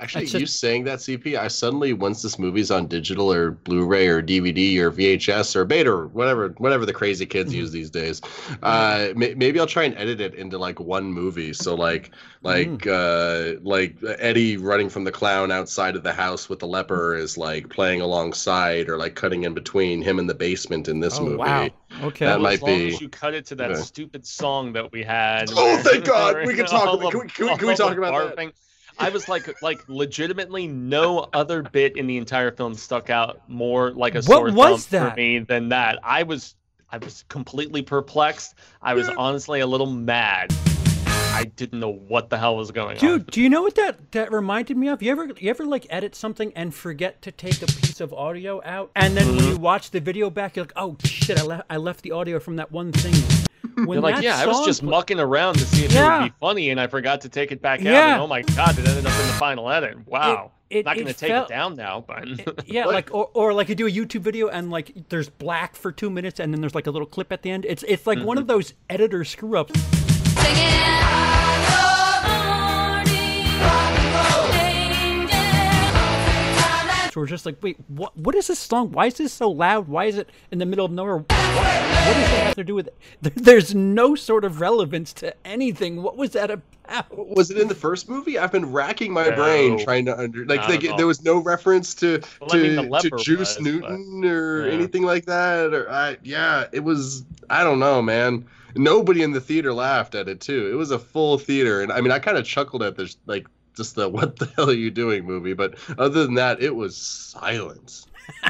Actually, 0.00 0.26
That's 0.26 0.34
you 0.34 0.40
just- 0.40 0.60
saying 0.60 0.84
that 0.84 1.00
CP, 1.00 1.36
I 1.36 1.48
suddenly 1.48 1.92
once 1.92 2.22
this 2.22 2.38
movie's 2.38 2.70
on 2.70 2.86
digital 2.86 3.32
or 3.32 3.50
Blu-ray 3.50 4.06
or 4.06 4.22
DVD 4.22 4.78
or 4.78 4.92
VHS 4.92 5.56
or 5.56 5.64
Beta 5.64 5.90
or 5.90 6.06
whatever, 6.06 6.54
whatever 6.58 6.86
the 6.86 6.92
crazy 6.92 7.26
kids 7.26 7.50
Mm-hmm. 7.50 7.58
use 7.58 7.72
these 7.72 7.90
days, 7.90 8.20
uh, 8.62 9.08
may, 9.16 9.34
maybe 9.34 9.58
I'll 9.58 9.66
try 9.66 9.82
and 9.82 9.98
edit 9.98 10.20
it 10.20 10.34
into 10.36 10.56
like 10.56 10.78
one 10.78 11.12
movie. 11.12 11.52
So 11.52 11.74
like, 11.74 12.12
like, 12.42 12.68
Mm. 12.68 13.56
uh, 13.56 13.60
like 13.64 13.96
Eddie 14.20 14.56
running 14.56 14.88
from 14.88 15.02
the 15.02 15.10
clown 15.10 15.50
outside 15.50 15.96
of 15.96 16.04
the 16.04 16.12
house 16.12 16.48
with 16.48 16.60
the 16.60 16.68
leper 16.68 17.16
is 17.16 17.36
like 17.36 17.68
playing 17.68 18.00
alongside 18.00 18.88
or 18.88 18.98
like 18.98 19.16
cutting 19.16 19.42
in 19.42 19.52
between 19.52 20.00
him 20.00 20.20
in 20.20 20.28
the 20.28 20.34
basement 20.34 20.86
in 20.86 21.00
this 21.00 21.18
oh 21.18 21.24
movie. 21.24 21.36
wow 21.38 21.68
okay 22.02 22.26
That 22.26 22.34
Well, 22.36 22.38
might 22.44 22.52
as 22.52 22.62
long 22.62 22.78
be- 22.78 22.88
as 22.94 23.00
you 23.00 23.08
cut 23.08 23.34
it 23.34 23.46
to 23.46 23.56
that 23.56 23.72
Okay. 23.72 23.80
stupid 23.80 24.24
song 24.24 24.72
that 24.74 24.92
we 24.92 25.02
had. 25.02 25.50
Oh, 25.56 25.76
thank 25.82 26.04
God! 26.04 26.46
We 26.46 26.54
can 26.54 26.66
talk 26.66 26.84
about- 26.94 27.00
the- 27.00 27.10
can 27.10 27.20
we- 27.20 27.26
can 27.28 27.46
we- 27.46 27.56
can 27.56 27.66
we 27.66 27.74
talk 27.74 27.96
the 27.96 27.98
about 27.98 28.36
that? 28.36 28.52
Barfing. 28.98 29.06
I 29.06 29.10
was 29.10 29.28
like, 29.28 29.62
like 29.62 29.88
legitimately, 29.88 30.66
no 30.66 31.28
other 31.32 31.62
bit 31.62 31.96
in 31.96 32.06
the 32.06 32.16
entire 32.16 32.50
film 32.50 32.74
stuck 32.74 33.10
out 33.10 33.40
more 33.48 33.90
like 33.92 34.14
a 34.14 34.18
What 34.18 34.24
sore 34.24 34.52
was 34.52 34.86
thumb 34.86 35.00
that? 35.04 35.10
for 35.10 35.16
me 35.16 35.38
than 35.40 35.68
that. 35.70 35.98
I 36.02 36.22
was, 36.22 36.54
I 36.90 36.98
was 36.98 37.24
completely 37.28 37.82
perplexed. 37.82 38.54
I 38.82 38.94
was 38.94 39.08
honestly 39.10 39.60
a 39.60 39.66
little 39.66 39.86
mad. 39.90 40.52
I 41.38 41.44
didn't 41.44 41.78
know 41.78 41.92
what 41.92 42.30
the 42.30 42.38
hell 42.38 42.56
was 42.56 42.72
going 42.72 42.96
on. 42.96 43.00
Dude, 43.00 43.26
do 43.30 43.40
you 43.40 43.48
know 43.48 43.62
what 43.62 43.76
that 43.76 44.10
that 44.10 44.32
reminded 44.32 44.76
me 44.76 44.88
of? 44.88 45.00
You 45.02 45.12
ever 45.12 45.28
you 45.38 45.50
ever 45.50 45.64
like 45.64 45.86
edit 45.88 46.16
something 46.16 46.52
and 46.56 46.74
forget 46.74 47.22
to 47.22 47.30
take 47.30 47.62
a 47.62 47.66
piece 47.66 48.00
of 48.00 48.12
audio 48.12 48.60
out, 48.64 48.90
and 48.96 49.16
then 49.16 49.28
when 49.28 49.38
mm-hmm. 49.38 49.50
you 49.50 49.56
watch 49.58 49.92
the 49.92 50.00
video 50.00 50.30
back, 50.30 50.56
you're 50.56 50.64
like, 50.64 50.72
oh 50.74 50.96
shit, 51.04 51.38
I 51.38 51.44
left 51.44 51.66
I 51.70 51.76
left 51.76 52.02
the 52.02 52.10
audio 52.10 52.40
from 52.40 52.56
that 52.56 52.72
one 52.72 52.90
thing. 52.92 53.14
When 53.74 53.88
You're 53.90 54.00
like, 54.00 54.16
that 54.16 54.24
yeah, 54.24 54.38
I 54.38 54.46
was 54.46 54.66
just 54.66 54.80
pla- 54.80 54.90
mucking 54.90 55.20
around 55.20 55.54
to 55.54 55.64
see 55.64 55.84
if 55.84 55.94
it 55.94 56.02
would 56.02 56.24
be 56.24 56.34
funny, 56.40 56.70
and 56.70 56.80
I 56.80 56.88
forgot 56.88 57.20
to 57.20 57.28
take 57.28 57.52
it 57.52 57.62
back 57.62 57.78
out. 57.80 57.86
Yeah. 57.86 58.14
And 58.14 58.22
oh 58.22 58.26
my 58.26 58.42
god, 58.42 58.76
it 58.76 58.88
ended 58.88 59.06
up 59.06 59.12
in 59.20 59.26
the 59.26 59.32
final 59.34 59.70
edit. 59.70 60.04
Wow. 60.04 60.50
it- 60.68 60.84
Not 60.84 60.96
going 60.96 61.06
to 61.06 61.10
it 61.10 61.18
take 61.18 61.30
felt- 61.30 61.48
it 61.48 61.54
down 61.54 61.76
now, 61.76 62.04
but 62.06 62.26
Yeah, 62.68 62.86
like 62.86 63.14
or, 63.14 63.30
or 63.34 63.52
like 63.52 63.68
you 63.68 63.76
do 63.76 63.86
a 63.86 63.90
YouTube 63.90 64.22
video 64.22 64.48
and 64.48 64.70
like 64.70 65.08
there's 65.10 65.28
black 65.28 65.76
for 65.76 65.92
two 65.92 66.10
minutes 66.10 66.40
and 66.40 66.52
then 66.52 66.60
there's 66.60 66.74
like 66.74 66.88
a 66.88 66.90
little 66.90 67.06
clip 67.06 67.30
at 67.30 67.42
the 67.42 67.50
end. 67.50 67.64
It's 67.66 67.84
it's 67.86 68.04
like 68.04 68.18
one 68.18 68.36
mm-hmm. 68.36 68.42
of 68.42 68.46
those 68.48 68.74
editor 68.90 69.24
screw 69.24 69.56
ups. 69.56 69.80
So 70.48 71.27
we're 77.18 77.26
just 77.26 77.46
like, 77.46 77.62
wait, 77.62 77.76
what? 77.88 78.16
What 78.16 78.34
is 78.34 78.46
this 78.46 78.58
song? 78.58 78.92
Why 78.92 79.06
is 79.06 79.14
this 79.14 79.32
so 79.32 79.50
loud? 79.50 79.88
Why 79.88 80.06
is 80.06 80.16
it 80.16 80.30
in 80.50 80.58
the 80.58 80.66
middle 80.66 80.86
of 80.86 80.92
nowhere? 80.92 81.18
What, 81.18 81.32
what 81.32 82.14
does 82.14 82.30
that 82.30 82.46
have 82.46 82.54
to 82.56 82.64
do 82.64 82.74
with 82.74 82.88
it? 82.88 82.96
There's 83.34 83.74
no 83.74 84.14
sort 84.14 84.44
of 84.44 84.60
relevance 84.60 85.12
to 85.14 85.34
anything. 85.46 86.02
What 86.02 86.16
was 86.16 86.30
that 86.32 86.50
about? 86.50 86.66
Was 87.36 87.50
it 87.50 87.58
in 87.58 87.68
the 87.68 87.74
first 87.74 88.08
movie? 88.08 88.38
I've 88.38 88.52
been 88.52 88.72
racking 88.72 89.12
my 89.12 89.30
brain 89.30 89.78
trying 89.78 90.06
to 90.06 90.18
under 90.18 90.46
like, 90.46 90.60
Not 90.60 90.70
like 90.70 90.96
there 90.96 91.06
was 91.06 91.22
no 91.22 91.38
reference 91.38 91.94
to 91.96 92.22
Well, 92.40 92.50
I 92.52 92.56
to, 92.56 92.62
mean, 92.62 92.76
to 92.76 92.82
leper 92.82 93.16
Juice 93.18 93.56
was, 93.56 93.60
Newton 93.60 94.24
or 94.24 94.66
yeah. 94.66 94.72
anything 94.72 95.02
like 95.02 95.26
that. 95.26 95.74
Or 95.74 95.90
I 95.90 96.16
yeah, 96.22 96.66
it 96.72 96.80
was 96.80 97.24
I 97.50 97.64
don't 97.64 97.78
know, 97.78 98.00
man. 98.00 98.46
Nobody 98.74 99.22
in 99.22 99.32
the 99.32 99.40
theater 99.40 99.72
laughed 99.72 100.14
at 100.14 100.28
it 100.28 100.40
too. 100.40 100.70
It 100.70 100.76
was 100.76 100.90
a 100.90 100.98
full 100.98 101.38
theater, 101.38 101.82
and 101.82 101.90
I 101.90 102.00
mean, 102.00 102.12
I 102.12 102.18
kind 102.18 102.38
of 102.38 102.44
chuckled 102.44 102.82
at 102.82 102.96
this 102.96 103.16
like 103.26 103.46
just 103.78 103.94
the 103.94 104.08
"What 104.08 104.36
the 104.36 104.46
hell 104.54 104.68
are 104.68 104.74
you 104.74 104.90
doing?" 104.90 105.24
movie, 105.24 105.54
but 105.54 105.74
other 105.96 106.24
than 106.26 106.34
that, 106.34 106.60
it 106.62 106.74
was 106.76 106.94
silence. 106.96 108.06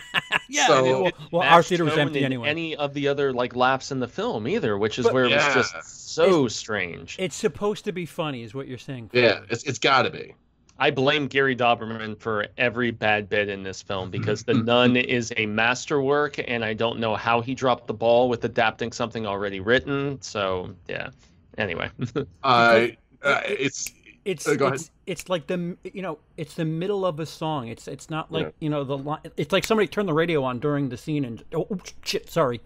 Yeah, 0.51 0.67
So- 0.67 0.79
I 0.79 0.83
mean, 0.83 0.93
well, 0.93 1.07
It 1.07 1.15
well, 1.31 1.43
our 1.43 1.63
theater 1.63 1.85
was 1.85 1.97
empty 1.99 2.25
anyway. 2.25 2.49
Any 2.49 2.75
of 2.75 2.95
the 2.95 3.07
other 3.07 3.33
like 3.35 3.55
laps 3.55 3.93
in 3.93 4.01
the 4.01 4.09
film 4.09 4.49
either, 4.49 4.77
which 4.79 4.99
is 4.99 5.05
But- 5.05 5.13
where 5.15 5.25
it 5.27 5.31
was 5.33 5.55
just 5.55 6.15
so 6.15 6.49
strange. 6.49 7.17
It's 7.19 7.37
supposed 7.37 7.85
to 7.85 7.93
be 7.93 8.07
funny, 8.07 8.43
is 8.43 8.55
what 8.55 8.67
you're 8.67 8.79
saying. 8.79 9.11
Yeah, 9.13 9.41
it's 9.51 9.63
it's 9.65 9.79
got 9.79 10.03
to 10.03 10.11
be. 10.11 10.35
I 10.81 10.91
blame 10.91 11.27
Gary 11.27 11.55
Dauberman 11.57 12.19
for 12.19 12.47
every 12.57 12.91
bad 12.93 13.29
bit 13.29 13.49
in 13.49 13.63
this 13.63 13.83
film 13.83 14.11
because 14.11 14.45
The 14.45 14.55
Nun 14.55 14.97
is 14.97 15.33
a 15.37 15.45
masterwork, 15.47 16.37
and 16.49 16.65
I 16.65 16.73
don't 16.73 16.99
know 16.99 17.15
how 17.17 17.41
he 17.41 17.55
dropped 17.55 17.87
the 17.89 17.95
ball 17.95 18.29
with 18.29 18.45
adapting 18.45 18.93
something 18.93 19.27
already 19.27 19.61
written. 19.61 20.21
So 20.23 20.75
yeah. 20.89 21.11
Anyway, 21.59 21.91
Uh, 22.43 22.87
uh, 23.23 23.41
it's 23.45 23.93
It's 24.25 24.47
Uh, 24.47 24.57
it's 24.73 24.91
it's 25.07 25.29
like 25.29 25.47
the 25.47 25.77
you 25.85 26.03
know 26.03 26.19
it's 26.37 26.55
the 26.55 26.65
middle 26.65 27.07
of 27.07 27.19
a 27.21 27.27
song. 27.27 27.69
It's 27.69 27.89
it's 27.89 28.11
not 28.11 28.31
like 28.31 28.45
Yeah. 28.47 28.51
you 28.61 28.69
know 28.71 28.85
the 28.85 28.99
line. 28.99 29.21
It's 29.37 29.53
like 29.53 29.65
somebody 29.65 29.87
turned 29.89 30.09
the 30.09 30.13
radio 30.15 30.43
on 30.45 30.59
during 30.59 30.89
the 30.89 30.97
scene 30.97 31.25
and 31.25 31.43
oh 31.55 31.67
oops, 31.73 31.95
shit 32.05 32.29
sorry. 32.31 32.61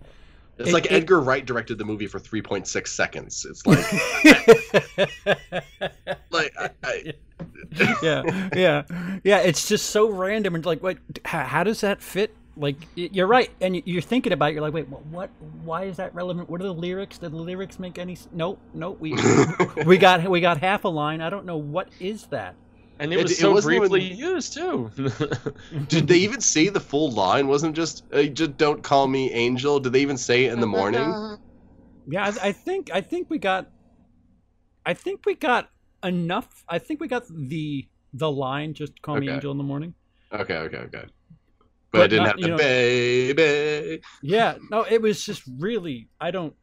it's 0.59 0.71
It- 0.71 0.73
like 0.73 0.87
it- 0.87 0.93
Edgar 0.93 1.21
Wright 1.21 1.45
directed 1.47 1.79
the 1.79 1.85
movie 1.85 2.07
for 2.07 2.19
3.6 2.19 2.87
seconds. 2.89 3.47
It's 3.49 3.67
like 3.67 3.85
like 6.31 6.53
I, 6.59 6.71
I, 6.83 7.13
yeah 8.03 8.49
yeah 8.55 8.83
yeah. 9.25 9.39
It's 9.41 9.69
just 9.69 9.87
so 9.91 10.11
random 10.11 10.55
and 10.55 10.65
like 10.67 10.83
what? 10.83 10.99
how, 11.25 11.45
how 11.45 11.65
does 11.65 11.81
that 11.83 12.03
fit? 12.03 12.35
Like 12.57 12.77
you're 12.95 13.27
right, 13.27 13.51
and 13.63 13.81
you're 13.87 14.03
thinking 14.03 14.33
about 14.33 14.51
it. 14.51 14.55
You're 14.55 14.63
like, 14.63 14.75
wait, 14.75 14.89
what? 14.89 15.07
what 15.07 15.31
why 15.65 15.85
is 15.85 15.97
that 15.97 16.15
relevant? 16.15 16.51
What 16.51 16.61
are 16.61 16.65
the 16.65 16.75
lyrics? 16.75 17.17
Did 17.17 17.33
the 17.33 17.37
lyrics 17.37 17.79
make 17.79 17.99
any? 17.99 18.13
s- 18.13 18.29
Nope, 18.33 18.61
nope. 18.75 18.99
We 19.01 19.15
we 19.87 19.97
got 19.97 20.29
we 20.29 20.41
got 20.43 20.59
half 20.59 20.85
a 20.85 20.89
line. 20.89 21.23
I 21.23 21.31
don't 21.31 21.47
know 21.47 21.57
what 21.57 21.89
is 21.99 22.27
that. 22.27 22.55
and 22.99 23.11
it 23.11 23.19
It- 23.19 23.23
was 23.23 23.33
it 23.33 23.39
so 23.39 23.53
wasn't 23.53 23.77
even- 23.77 23.89
briefly 23.89 24.13
used 24.13 24.53
too. 24.53 24.91
Did 25.89 26.07
they 26.09 26.19
even 26.19 26.43
say 26.43 26.69
the 26.69 26.79
full 26.81 27.11
line? 27.11 27.49
Wasn't 27.49 27.75
just 27.75 28.05
uh, 28.13 28.25
just 28.25 28.59
don't 28.59 28.83
call 28.83 29.09
me 29.09 29.33
angel? 29.33 29.81
Did 29.81 29.95
they 29.95 30.01
even 30.03 30.19
say 30.19 30.45
it 30.45 30.53
in 30.53 30.61
the 30.61 30.67
morning? 30.67 31.39
Yeah, 32.07 32.25
I, 32.25 32.49
I 32.49 32.53
think 32.53 32.91
I 32.93 33.01
think 33.01 33.31
we 33.31 33.39
got, 33.39 33.71
I 34.85 34.93
think 34.93 35.25
we 35.25 35.37
got 35.37 35.71
enough. 36.05 36.65
I 36.69 36.79
think 36.79 37.01
we 37.01 37.09
got 37.09 37.25
the 37.31 37.87
the 38.13 38.31
line. 38.31 38.75
Just 38.75 39.01
call 39.01 39.17
me 39.17 39.31
Angel 39.31 39.53
in 39.53 39.57
the 39.59 39.65
morning. 39.65 39.95
Okay, 40.33 40.57
okay, 40.57 40.77
okay. 40.79 41.05
But, 41.93 41.99
But 41.99 42.05
I 42.05 42.07
didn't 42.09 42.25
not- 42.25 42.29
have 42.29 42.39
you 42.39 42.45
to 42.47 42.51
know- 42.53 42.57
baby. 42.57 44.03
Yeah, 44.23 44.57
no, 44.71 44.83
it 44.83 45.01
was 45.03 45.25
just 45.25 45.43
really. 45.59 46.09
I 46.21 46.31
don't. 46.31 46.55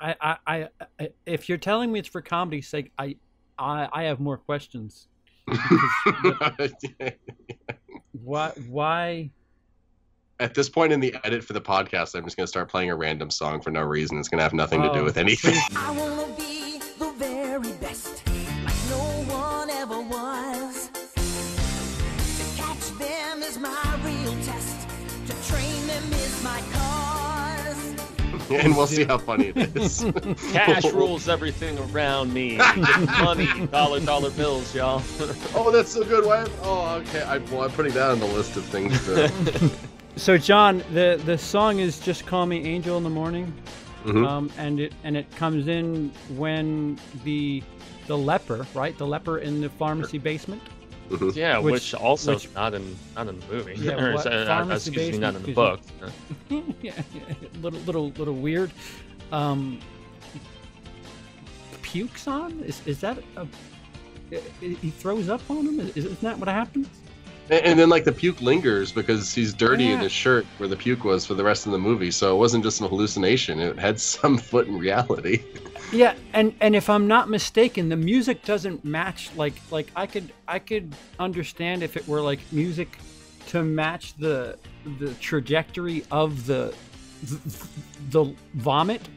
I, 0.00 0.14
I, 0.20 0.36
I, 0.46 0.68
I 1.00 1.08
if 1.26 1.48
you're 1.48 1.58
telling 1.58 1.90
me 1.90 1.98
it's 1.98 2.08
for 2.08 2.20
comedy's 2.22 2.68
sake, 2.68 2.92
I, 2.98 3.16
I, 3.58 3.88
I 3.92 4.02
have 4.04 4.20
more 4.20 4.36
questions. 4.36 5.08
Why, 8.12 8.50
why? 8.68 9.30
At 10.40 10.54
this 10.54 10.68
point 10.68 10.92
in 10.92 11.00
the 11.00 11.14
edit 11.24 11.44
for 11.44 11.52
the 11.52 11.60
podcast, 11.60 12.14
I'm 12.14 12.24
just 12.24 12.36
gonna 12.36 12.46
start 12.46 12.68
playing 12.70 12.90
a 12.90 12.96
random 12.96 13.30
song 13.30 13.60
for 13.60 13.70
no 13.70 13.82
reason. 13.82 14.18
It's 14.18 14.28
gonna 14.28 14.42
have 14.42 14.52
nothing 14.54 14.82
to 14.82 14.92
do 14.92 15.00
Oh, 15.00 15.04
with 15.04 15.16
anything. 15.16 15.54
I 15.76 15.90
wanna 15.92 16.26
be 16.36 16.78
the 16.98 17.12
very 17.16 17.72
best, 17.74 18.22
and 28.50 28.76
we'll 28.76 28.86
see 28.86 29.04
how 29.04 29.18
funny 29.18 29.52
it 29.54 29.76
is. 29.76 30.04
Cash 30.52 30.84
rules 30.92 31.28
everything 31.28 31.78
around 31.90 32.32
me. 32.32 32.56
Money, 33.22 33.66
dollar, 33.66 34.00
dollar 34.00 34.30
bills, 34.30 34.74
y'all. 34.74 35.02
oh, 35.54 35.70
that's 35.72 35.90
so 35.90 36.04
good. 36.04 36.24
Why? 36.24 36.46
Oh, 36.62 36.96
okay. 36.96 37.22
I, 37.22 37.38
well, 37.38 37.62
I'm 37.62 37.70
putting 37.72 37.92
that 37.94 38.10
on 38.10 38.20
the 38.20 38.26
list 38.26 38.56
of 38.56 38.64
things. 38.66 39.04
To, 39.06 39.70
So 40.16 40.38
John, 40.38 40.82
the 40.92 41.20
the 41.26 41.36
song 41.36 41.78
is 41.78 42.00
just 42.00 42.24
call 42.26 42.46
me 42.46 42.64
Angel 42.64 42.96
in 42.96 43.04
the 43.04 43.10
morning. 43.10 43.52
Mhm. 44.04 44.26
um, 44.26 44.50
and 44.56 44.78
it 44.78 44.92
and 45.02 45.16
it 45.16 45.28
comes 45.36 45.66
in 45.68 46.12
when 46.36 46.98
the 47.24 47.62
the 48.06 48.16
leper, 48.16 48.66
right? 48.72 48.96
The 48.96 49.06
leper 49.06 49.38
in 49.38 49.60
the 49.60 49.68
pharmacy 49.68 50.18
basement. 50.18 50.62
Yeah, 51.34 51.58
Which- 51.58 51.72
which, 51.72 51.94
also 51.94 52.34
which- 52.34 52.52
not 52.54 52.74
in 52.74 52.96
not 53.14 53.28
in 53.28 53.40
the 53.40 53.46
movie. 53.46 53.74
Yeah, 53.76 53.92
Or, 54.04 54.14
what? 54.14 54.26
uh, 54.26 54.66
excuse 54.70 55.12
me, 55.12 55.18
not 55.18 55.34
in 55.34 55.42
the 55.42 55.52
book. 55.52 55.80
yeah, 56.50 56.62
yeah, 56.82 56.94
little 57.62 57.80
little 57.80 58.10
little 58.10 58.34
weird. 58.34 58.70
Um, 59.32 59.78
pukes 61.82 62.26
on? 62.28 62.60
Is 62.64 62.80
is 62.86 63.00
that 63.00 63.18
a? 63.36 63.46
i- 64.32 64.36
i- 64.62 64.76
He 64.80 64.90
throws 64.90 65.28
up 65.28 65.40
on 65.50 65.66
him. 65.66 65.80
Is, 65.80 65.96
isn't 65.96 66.20
that 66.20 66.38
what 66.38 66.48
happens? 66.48 66.88
And, 67.48 67.64
and 67.64 67.78
then 67.78 67.88
like 67.88 68.04
the 68.04 68.12
puke 68.12 68.40
lingers 68.42 68.90
because 68.92 69.32
he's 69.32 69.54
dirty 69.54 69.84
in 69.84 69.90
Yeah. 69.92 70.02
his 70.02 70.12
shirt 70.12 70.44
where 70.58 70.68
the 70.68 70.76
puke 70.76 71.04
was 71.04 71.24
for 71.24 71.34
the 71.34 71.44
rest 71.44 71.66
of 71.66 71.72
the 71.72 71.78
movie. 71.78 72.10
So 72.10 72.34
it 72.34 72.38
wasn't 72.38 72.64
just 72.64 72.80
an 72.80 72.88
hallucination; 72.88 73.60
it 73.60 73.78
had 73.78 74.00
some 74.14 74.36
foot 74.38 74.66
in 74.66 74.78
reality. 74.78 75.42
Yeah, 75.92 76.14
and 76.32 76.54
and 76.60 76.74
if 76.74 76.90
I'm 76.90 77.06
not 77.06 77.28
mistaken, 77.28 77.88
the 77.88 77.96
music 77.96 78.44
doesn't 78.44 78.84
match. 78.84 79.30
Like 79.36 79.54
like 79.70 79.90
I 79.94 80.06
could 80.06 80.32
I 80.48 80.58
could 80.58 80.94
understand 81.18 81.82
if 81.82 81.96
it 81.96 82.06
were 82.08 82.20
like 82.20 82.40
music 82.50 82.98
to 83.48 83.62
match 83.62 84.14
the 84.14 84.58
the 84.98 85.14
trajectory 85.14 86.04
of 86.10 86.46
the 86.46 86.74
the, 87.22 87.68
the 88.10 88.34
vomit, 88.54 89.08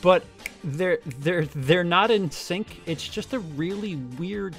but 0.00 0.24
they're 0.62 0.98
they're 1.18 1.46
they're 1.46 1.84
not 1.84 2.10
in 2.10 2.30
sync. 2.30 2.80
It's 2.86 3.06
just 3.06 3.32
a 3.32 3.40
really 3.40 3.96
weird. 3.96 4.54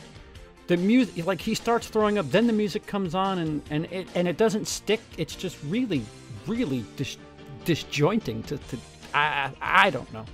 The 0.68 0.78
music, 0.78 1.26
like 1.26 1.42
he 1.42 1.56
starts 1.56 1.88
throwing 1.88 2.18
up, 2.18 2.30
then 2.30 2.48
the 2.48 2.54
music 2.54 2.86
comes 2.86 3.16
on, 3.16 3.40
and 3.40 3.62
and 3.70 3.86
it 3.86 4.08
and 4.16 4.28
it 4.28 4.38
doesn't 4.38 4.68
stick. 4.68 5.00
It's 5.18 5.36
just 5.36 5.58
really, 5.64 6.06
really 6.46 6.86
dis, 6.98 7.18
disjointing. 7.66 8.44
To, 8.44 8.58
to 8.58 8.78
I 9.14 9.52
I 9.62 9.88
I 9.88 9.90
don't 9.90 10.12
know. 10.14 10.26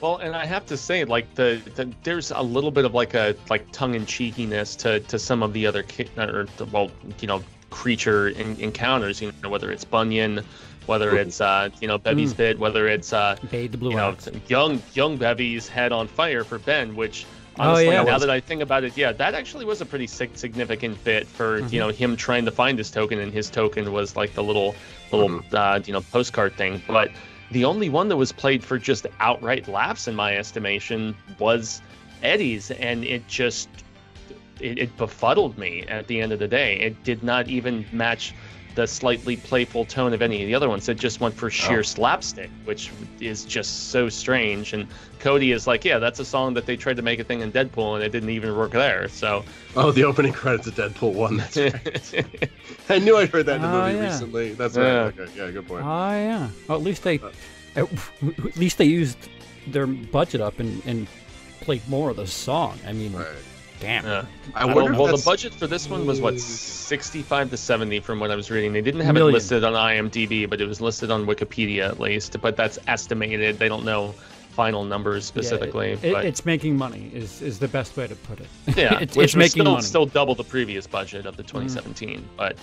Well, 0.00 0.16
and 0.16 0.34
I 0.34 0.46
have 0.46 0.64
to 0.66 0.76
say, 0.76 1.04
like 1.04 1.34
the, 1.34 1.60
the 1.74 1.92
there's 2.02 2.30
a 2.30 2.40
little 2.42 2.70
bit 2.70 2.84
of 2.84 2.94
like 2.94 3.14
a 3.14 3.34
like 3.50 3.70
tongue 3.72 3.94
in 3.94 4.06
cheekiness 4.06 4.76
to 4.76 5.00
to 5.00 5.18
some 5.18 5.42
of 5.42 5.52
the 5.52 5.66
other 5.66 5.82
ki- 5.82 6.08
or 6.16 6.46
the, 6.56 6.64
well, 6.66 6.90
you 7.20 7.28
know, 7.28 7.42
creature 7.70 8.28
in, 8.28 8.56
encounters. 8.60 9.20
You 9.20 9.32
know, 9.42 9.50
whether 9.50 9.70
it's 9.70 9.84
Bunyan, 9.84 10.42
whether 10.86 11.16
it's 11.18 11.40
uh, 11.40 11.68
you 11.80 11.88
know 11.88 11.98
Bevy's 11.98 12.32
bit, 12.32 12.58
whether 12.58 12.88
it's 12.88 13.12
uh, 13.12 13.36
Bade 13.50 13.72
the 13.72 13.78
blue 13.78 13.90
you 13.90 13.96
know 13.96 14.16
young 14.48 14.82
young 14.94 15.16
Bevy's 15.18 15.68
head 15.68 15.92
on 15.92 16.08
fire 16.08 16.44
for 16.44 16.58
Ben, 16.58 16.96
which. 16.96 17.26
Oh, 17.58 17.64
Honestly, 17.64 17.86
yeah. 17.88 18.04
now 18.04 18.16
that 18.18 18.30
I 18.30 18.40
think 18.40 18.62
about 18.62 18.84
it, 18.84 18.96
yeah, 18.96 19.12
that 19.12 19.34
actually 19.34 19.66
was 19.66 19.80
a 19.82 19.84
pretty 19.84 20.06
sig- 20.06 20.36
significant 20.38 21.02
bit 21.04 21.26
for 21.26 21.60
Mm-hmm. 21.60 21.74
you 21.74 21.80
know 21.80 21.88
him 21.88 22.16
trying 22.16 22.44
to 22.46 22.50
find 22.52 22.78
his 22.78 22.90
token, 22.90 23.18
and 23.18 23.32
his 23.32 23.50
token 23.50 23.92
was 23.92 24.16
like 24.16 24.32
the 24.34 24.42
little 24.42 24.74
little 25.12 25.42
uh, 25.52 25.80
you 25.84 25.92
know 25.92 26.00
postcard 26.00 26.54
thing. 26.56 26.80
But 26.86 27.10
the 27.50 27.64
only 27.64 27.88
one 27.88 28.08
that 28.08 28.16
was 28.16 28.32
played 28.32 28.62
for 28.62 28.78
just 28.78 29.06
outright 29.18 29.68
laughs, 29.68 30.08
in 30.08 30.14
my 30.14 30.36
estimation, 30.36 31.16
was 31.38 31.82
Eddie's, 32.22 32.70
and 32.70 33.04
it 33.04 33.26
just 33.28 33.68
it, 34.60 34.78
it 34.78 34.96
befuddled 34.96 35.58
me 35.58 35.84
at 35.88 36.06
the 36.06 36.20
end 36.20 36.32
of 36.32 36.38
the 36.38 36.48
day. 36.48 36.78
It 36.78 37.02
did 37.02 37.22
not 37.22 37.48
even 37.48 37.84
match 37.92 38.34
the 38.74 38.86
slightly 38.86 39.36
playful 39.36 39.84
tone 39.84 40.12
of 40.12 40.22
any 40.22 40.42
of 40.42 40.46
the 40.46 40.54
other 40.54 40.68
ones. 40.68 40.88
It 40.88 40.96
just 40.98 41.20
went 41.20 41.34
for 41.34 41.46
oh. 41.46 41.50
sheer 41.50 41.78
Oh. 41.80 41.82
slapstick, 41.82 42.50
which 42.64 42.90
is 43.20 43.44
just 43.44 43.90
so 43.90 44.08
strange. 44.08 44.72
And 44.72 44.86
Cody 45.18 45.52
is 45.52 45.66
like, 45.66 45.84
yeah, 45.84 45.98
that's 45.98 46.20
a 46.20 46.24
song 46.24 46.54
that 46.54 46.66
they 46.66 46.76
tried 46.76 46.96
to 46.96 47.02
make 47.02 47.18
a 47.18 47.24
thing 47.24 47.40
in 47.40 47.50
Deadpool, 47.52 47.96
and 47.96 48.04
it 48.04 48.10
didn't 48.10 48.30
even 48.30 48.56
work 48.56 48.72
there. 48.72 49.08
So. 49.08 49.44
Oh, 49.76 49.90
the 49.90 50.04
opening 50.04 50.32
credits 50.32 50.66
of 50.68 50.74
Deadpool 50.74 51.14
one. 51.14 51.36
That's 51.38 51.56
right. 51.56 52.50
I 52.88 52.98
knew 53.00 53.16
I'd 53.16 53.28
heard 53.30 53.46
that 53.46 53.56
in 53.56 53.62
the 53.62 53.68
Oh, 53.68 53.86
movie 53.86 53.96
yeah. 53.98 54.04
recently. 54.04 54.52
That's 54.54 54.76
Yeah. 54.76 55.04
right. 55.04 55.18
Okay, 55.18 55.32
yeah, 55.36 55.50
good 55.50 55.66
point. 55.68 55.84
Oh 55.84 56.10
yeah. 56.10 56.48
Well, 56.68 56.78
at 56.78 56.84
least 56.84 57.02
they, 57.02 57.18
uh, 57.18 57.30
at, 57.76 57.84
at 58.22 58.56
least 58.56 58.78
they 58.78 58.84
used 58.86 59.18
their 59.66 59.86
budget 59.86 60.40
up 60.40 60.58
and, 60.60 60.82
and 60.86 61.06
played 61.60 61.86
more 61.88 62.10
of 62.10 62.16
the 62.16 62.26
song. 62.26 62.78
I 62.86 62.92
mean, 62.92 63.12
Right. 63.12 63.26
Damn. 63.80 64.04
Yeah. 64.04 64.24
I 64.54 64.64
well, 64.66 64.76
wonder 64.76 64.98
well 64.98 65.16
the 65.16 65.22
budget 65.24 65.52
for 65.54 65.66
this 65.66 65.88
one 65.88 66.06
was 66.06 66.20
what 66.20 66.38
65 66.38 67.50
to 67.50 67.56
70 67.56 68.00
from 68.00 68.20
what 68.20 68.30
I 68.30 68.36
was 68.36 68.50
reading. 68.50 68.72
They 68.72 68.82
didn't 68.82 69.00
have 69.00 69.14
Million. 69.14 69.34
it 69.34 69.38
listed 69.38 69.64
on 69.64 69.72
IMDb, 69.72 70.48
but 70.48 70.60
it 70.60 70.66
was 70.66 70.80
listed 70.80 71.10
on 71.10 71.26
Wikipedia 71.26 71.88
at 71.88 71.98
least. 71.98 72.40
But 72.40 72.56
that's 72.56 72.78
estimated. 72.86 73.58
They 73.58 73.68
don't 73.68 73.84
know 73.84 74.14
final 74.50 74.84
numbers 74.84 75.24
specifically. 75.24 75.92
it- 75.92 76.04
it- 76.04 76.12
but 76.12 76.24
it's 76.24 76.44
making 76.44 76.76
money. 76.76 77.10
Is 77.14 77.40
is 77.40 77.58
the 77.58 77.68
best 77.68 77.96
way 77.96 78.06
to 78.06 78.14
put 78.14 78.40
it. 78.40 78.48
yeah, 78.76 78.98
it's, 79.00 79.16
which 79.16 79.24
it's 79.24 79.34
was 79.34 79.36
making 79.36 79.62
still, 79.62 79.72
money. 79.72 79.82
still 79.82 80.06
double 80.06 80.34
the 80.34 80.44
previous 80.44 80.86
budget 80.86 81.26
of 81.26 81.36
the 81.36 81.42
mm-hmm. 81.42 81.58
2017. 81.66 82.28
But 82.36 82.56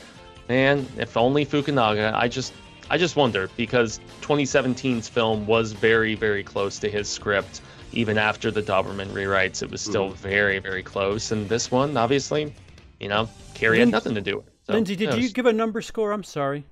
man, 0.48 0.86
if 0.98 1.18
only 1.18 1.46
Fukunaga. 1.46 2.14
I 2.14 2.28
just 2.28 2.54
I 2.90 2.98
just 2.98 3.16
wonder 3.16 3.50
because 3.58 4.00
2017's 4.22 5.10
film 5.10 5.46
was 5.48 5.72
very 5.72 6.16
very 6.16 6.44
close 6.44 6.80
to 6.80 6.90
his 6.90 7.08
script. 7.10 7.62
Even 7.94 8.18
after 8.18 8.52
the 8.52 8.62
Dauberman 8.62 9.08
rewrites, 9.08 9.64
it 9.64 9.72
was 9.72 9.82
still 9.82 10.10
very 10.10 10.60
very 10.60 10.84
close. 10.84 11.32
And 11.32 11.48
this 11.50 11.72
one, 11.72 11.98
obviously, 11.98 12.54
you 13.00 13.08
know, 13.08 13.30
Cary 13.54 13.80
had 13.80 13.90
nothing 13.90 14.16
to 14.16 14.22
do 14.22 14.38
with 14.38 14.48
it. 14.48 14.54
So, 14.68 14.74
Lindsey, 14.74 14.96
did 14.96 15.14
who 15.14 15.20
you 15.20 15.30
give 15.30 15.46
a 15.46 15.54
number 15.54 15.82
score? 15.82 16.12
I'm 16.12 16.24
sorry. 16.24 16.66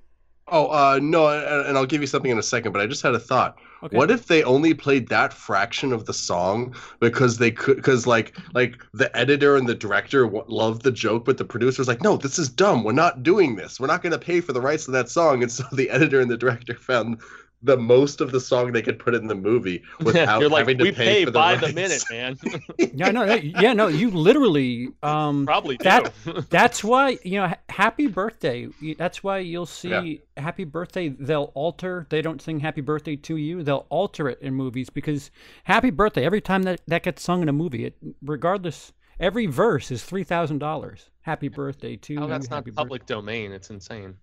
Oh, 0.48 0.68
uh, 0.68 1.00
no, 1.02 1.28
and, 1.28 1.68
and 1.68 1.78
I'll 1.78 1.88
give 1.88 2.02
you 2.02 2.08
something 2.08 2.30
in 2.30 2.38
a 2.38 2.44
second, 2.44 2.72
but 2.72 2.82
I 2.82 2.86
just 2.86 3.02
had 3.02 3.16
a 3.16 3.20
thought. 3.20 3.58
Okay. 3.84 3.98
What 3.98 4.12
if 4.12 4.28
they 4.28 4.44
only 4.44 4.74
played 4.74 5.08
that 5.10 5.34
fraction 5.34 5.92
of 5.92 6.06
the 6.06 6.14
song 6.14 6.76
because 7.00 7.38
they 7.38 7.52
could, 7.52 7.78
because 7.78 8.06
like, 8.06 8.38
like 8.54 8.78
the 8.94 9.16
editor 9.18 9.56
and 9.56 9.68
the 9.68 9.74
director 9.74 10.26
w- 10.26 10.46
loved 10.48 10.84
the 10.84 10.92
joke, 10.92 11.26
but 11.26 11.38
the 11.38 11.46
producer's 11.46 11.88
like, 11.88 12.02
no, 12.02 12.16
this 12.16 12.38
is 12.38 12.48
dumb. 12.48 12.84
We're 12.84 12.92
not 12.92 13.24
doing 13.24 13.56
this. 13.56 13.80
We're 13.80 13.88
not 13.88 14.04
going 14.04 14.12
to 14.12 14.20
pay 14.20 14.40
for 14.40 14.54
the 14.54 14.62
rights 14.62 14.86
to 14.86 14.92
that 14.92 15.10
song. 15.10 15.42
And 15.42 15.52
so 15.52 15.64
the 15.72 15.90
editor 15.92 16.20
and 16.20 16.30
the 16.30 16.38
director 16.38 16.76
found 16.76 17.22
the 17.66 17.76
most 17.78 18.22
of 18.22 18.32
the 18.32 18.40
song 18.40 18.72
they 18.72 18.82
could 18.82 19.00
put 19.00 19.16
in 19.16 19.28
the 19.28 19.36
movie 19.36 19.84
without 20.02 20.40
You're 20.40 20.50
like, 20.50 20.60
having 20.60 20.78
to 20.78 20.84
we 20.84 20.92
pay, 20.92 21.06
pay 21.06 21.26
for 21.26 21.32
the 21.32 21.40
by 21.40 21.56
the 21.56 21.74
minute, 21.74 22.04
man. 22.12 22.38
Yeah, 22.78 23.12
no, 23.12 23.26
no, 23.26 23.34
yeah, 23.36 23.74
no. 23.74 23.88
You 23.88 24.10
literally, 24.12 24.90
um, 25.04 25.46
Probably 25.46 25.78
do. 25.78 25.84
that. 25.84 26.14
That's 26.50 26.84
why 26.84 27.18
you 27.24 27.40
know, 27.42 27.54
Happy 27.70 28.08
Birthday. 28.08 28.70
That's 28.98 29.24
why 29.24 29.40
you'll 29.40 29.66
see 29.66 30.22
Happy 30.38 30.64
Birthday. 30.64 31.10
They'll 31.10 31.52
alter. 31.56 32.06
They 32.10 32.22
don't 32.22 32.42
sing 32.42 32.60
Happy 32.60 32.82
Birthday 32.82 33.16
to 33.18 33.38
you. 33.38 33.64
They'll 33.64 33.88
alter 33.90 34.30
it 34.30 34.40
in 34.42 34.54
movies 34.54 34.90
because 34.90 35.32
Happy 35.66 35.90
Birthday. 35.90 36.24
Every 36.26 36.42
time 36.42 36.64
that 36.64 36.82
that 36.88 37.04
gets 37.04 37.24
sung 37.24 37.42
in 37.42 37.50
a 37.50 37.54
movie, 37.54 37.86
it 37.86 37.96
regardless, 38.22 38.94
every 39.20 39.48
verse 39.48 39.92
is 39.92 40.04
three 40.04 40.24
thousand 40.24 40.60
dollars. 40.60 41.10
Happy 41.22 41.48
Birthday 41.48 41.96
to 41.98 42.16
oh, 42.18 42.22
you. 42.24 42.28
that's 42.28 42.50
not 42.50 42.58
happy 42.58 42.70
birth- 42.72 42.78
public 42.78 43.06
domain. 43.06 43.52
It's 43.52 43.70
insane. 43.72 44.16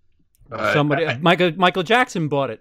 Uh, 0.50 0.72
Somebody, 0.72 1.06
I- 1.06 1.18
Michael 1.18 1.52
Michael 1.56 1.82
Jackson 1.82 2.28
bought 2.28 2.50
it. 2.50 2.60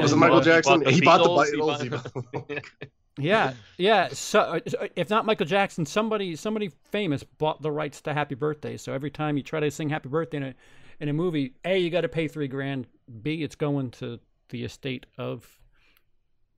Was 0.00 0.12
it 0.12 0.16
Michael 0.16 0.36
bought- 0.36 0.44
he 0.44 0.50
Jackson? 0.50 0.80
bought 0.80 0.92
He 0.92 1.00
bought 1.00 1.22
the 1.22 1.56
Beatles, 1.56 1.82
he 1.82 1.88
bought- 1.88 2.12
bought- 2.48 2.64
Yeah, 3.20 3.54
yeah. 3.78 4.08
So, 4.12 4.40
uh, 4.40 4.60
if 4.94 5.10
not 5.10 5.26
Michael 5.26 5.46
Jackson, 5.46 5.84
somebody, 5.84 6.36
somebody 6.36 6.70
famous 6.92 7.24
bought 7.24 7.60
the 7.62 7.70
rights 7.72 8.00
to 8.02 8.14
Happy 8.14 8.36
Birthday. 8.36 8.76
So 8.76 8.92
every 8.92 9.10
time 9.10 9.36
you 9.36 9.42
try 9.42 9.58
to 9.58 9.70
sing 9.72 9.88
Happy 9.88 10.08
Birthday 10.08 10.36
in 10.36 10.42
a, 10.44 10.54
in 11.00 11.08
a 11.08 11.12
movie, 11.12 11.54
a 11.64 11.76
you 11.78 11.90
got 11.90 12.02
to 12.02 12.08
pay 12.08 12.28
three 12.28 12.46
grand. 12.46 12.86
B 13.22 13.42
it's 13.42 13.56
going 13.56 13.90
to 13.92 14.20
the 14.50 14.62
estate 14.62 15.06
of 15.18 15.48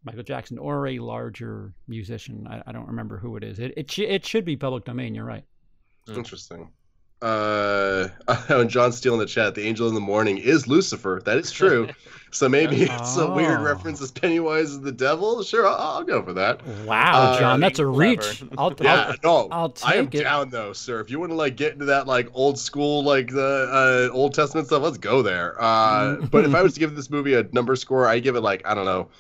Michael 0.05 0.23
Jackson 0.23 0.59
or 0.59 0.87
a 0.87 0.99
larger 0.99 1.73
musician. 1.89 2.47
I, 2.47 2.63
I 2.67 2.73
don't 2.73 2.87
remember 2.89 3.17
who 3.17 3.37
it 3.37 3.45
is. 3.45 3.59
It 3.59 3.73
it, 3.79 3.91
sh- 3.91 4.01
it 4.01 4.27
should 4.27 4.45
be 4.45 4.55
public 4.57 4.85
domain. 4.85 5.15
You're 5.15 5.25
right. 5.25 5.45
Interesting. 6.15 6.71
Uh, 7.23 8.09
and 8.49 8.71
John 8.71 8.93
Steele 8.93 9.15
in 9.15 9.21
the 9.21 9.27
chat, 9.27 9.55
the 9.55 9.63
angel 9.67 9.89
in 9.89 9.95
the 9.95 10.01
morning 10.01 10.39
is 10.39 10.67
Lucifer. 10.67 11.21
That 11.25 11.37
is 11.39 11.51
true. 11.53 11.89
so 12.31 12.49
maybe 12.49 12.83
it's 12.83 13.17
a 13.17 13.31
weird 13.31 13.61
Oh. 13.61 13.65
reference 13.65 14.01
as 14.01 14.11
Pennywise 14.11 14.71
is 14.71 14.81
the 14.81 14.93
devil. 14.93 15.43
Sure, 15.43 15.67
I'll, 15.67 15.75
I'll 15.99 16.05
go 16.05 16.23
for 16.23 16.33
that. 16.35 16.65
Wow, 16.87 17.13
Uh, 17.15 17.39
John, 17.39 17.61
that's 17.61 17.79
a 17.79 17.87
reach. 17.87 18.43
I'll, 18.57 18.75
Yeah, 18.81 19.17
no, 19.23 19.49
I'll 19.51 19.75
I 19.85 19.97
am 19.97 20.07
it. 20.07 20.23
down 20.23 20.49
though, 20.51 20.73
sir. 20.73 21.01
If 21.01 21.11
you 21.11 21.21
want 21.21 21.31
to 21.33 21.37
like 21.37 21.57
get 21.57 21.73
into 21.75 21.85
that 21.87 22.07
like 22.07 22.29
old 22.33 22.59
school 22.59 23.05
like 23.05 23.29
the 23.29 24.09
uh, 24.11 24.15
Old 24.15 24.33
Testament 24.35 24.69
stuff, 24.69 24.83
let's 24.83 24.99
go 24.99 25.21
there. 25.23 25.61
Uh, 25.61 26.17
but 26.31 26.45
if 26.45 26.55
I 26.55 26.63
was 26.63 26.75
to 26.75 26.81
give 26.81 26.95
this 26.97 27.11
movie 27.11 27.35
a 27.35 27.43
number 27.53 27.77
score, 27.77 28.07
I 28.07 28.19
give 28.21 28.37
it 28.37 28.41
like 28.41 28.63
I 28.67 28.75
don't 28.75 28.87
know, 28.87 29.11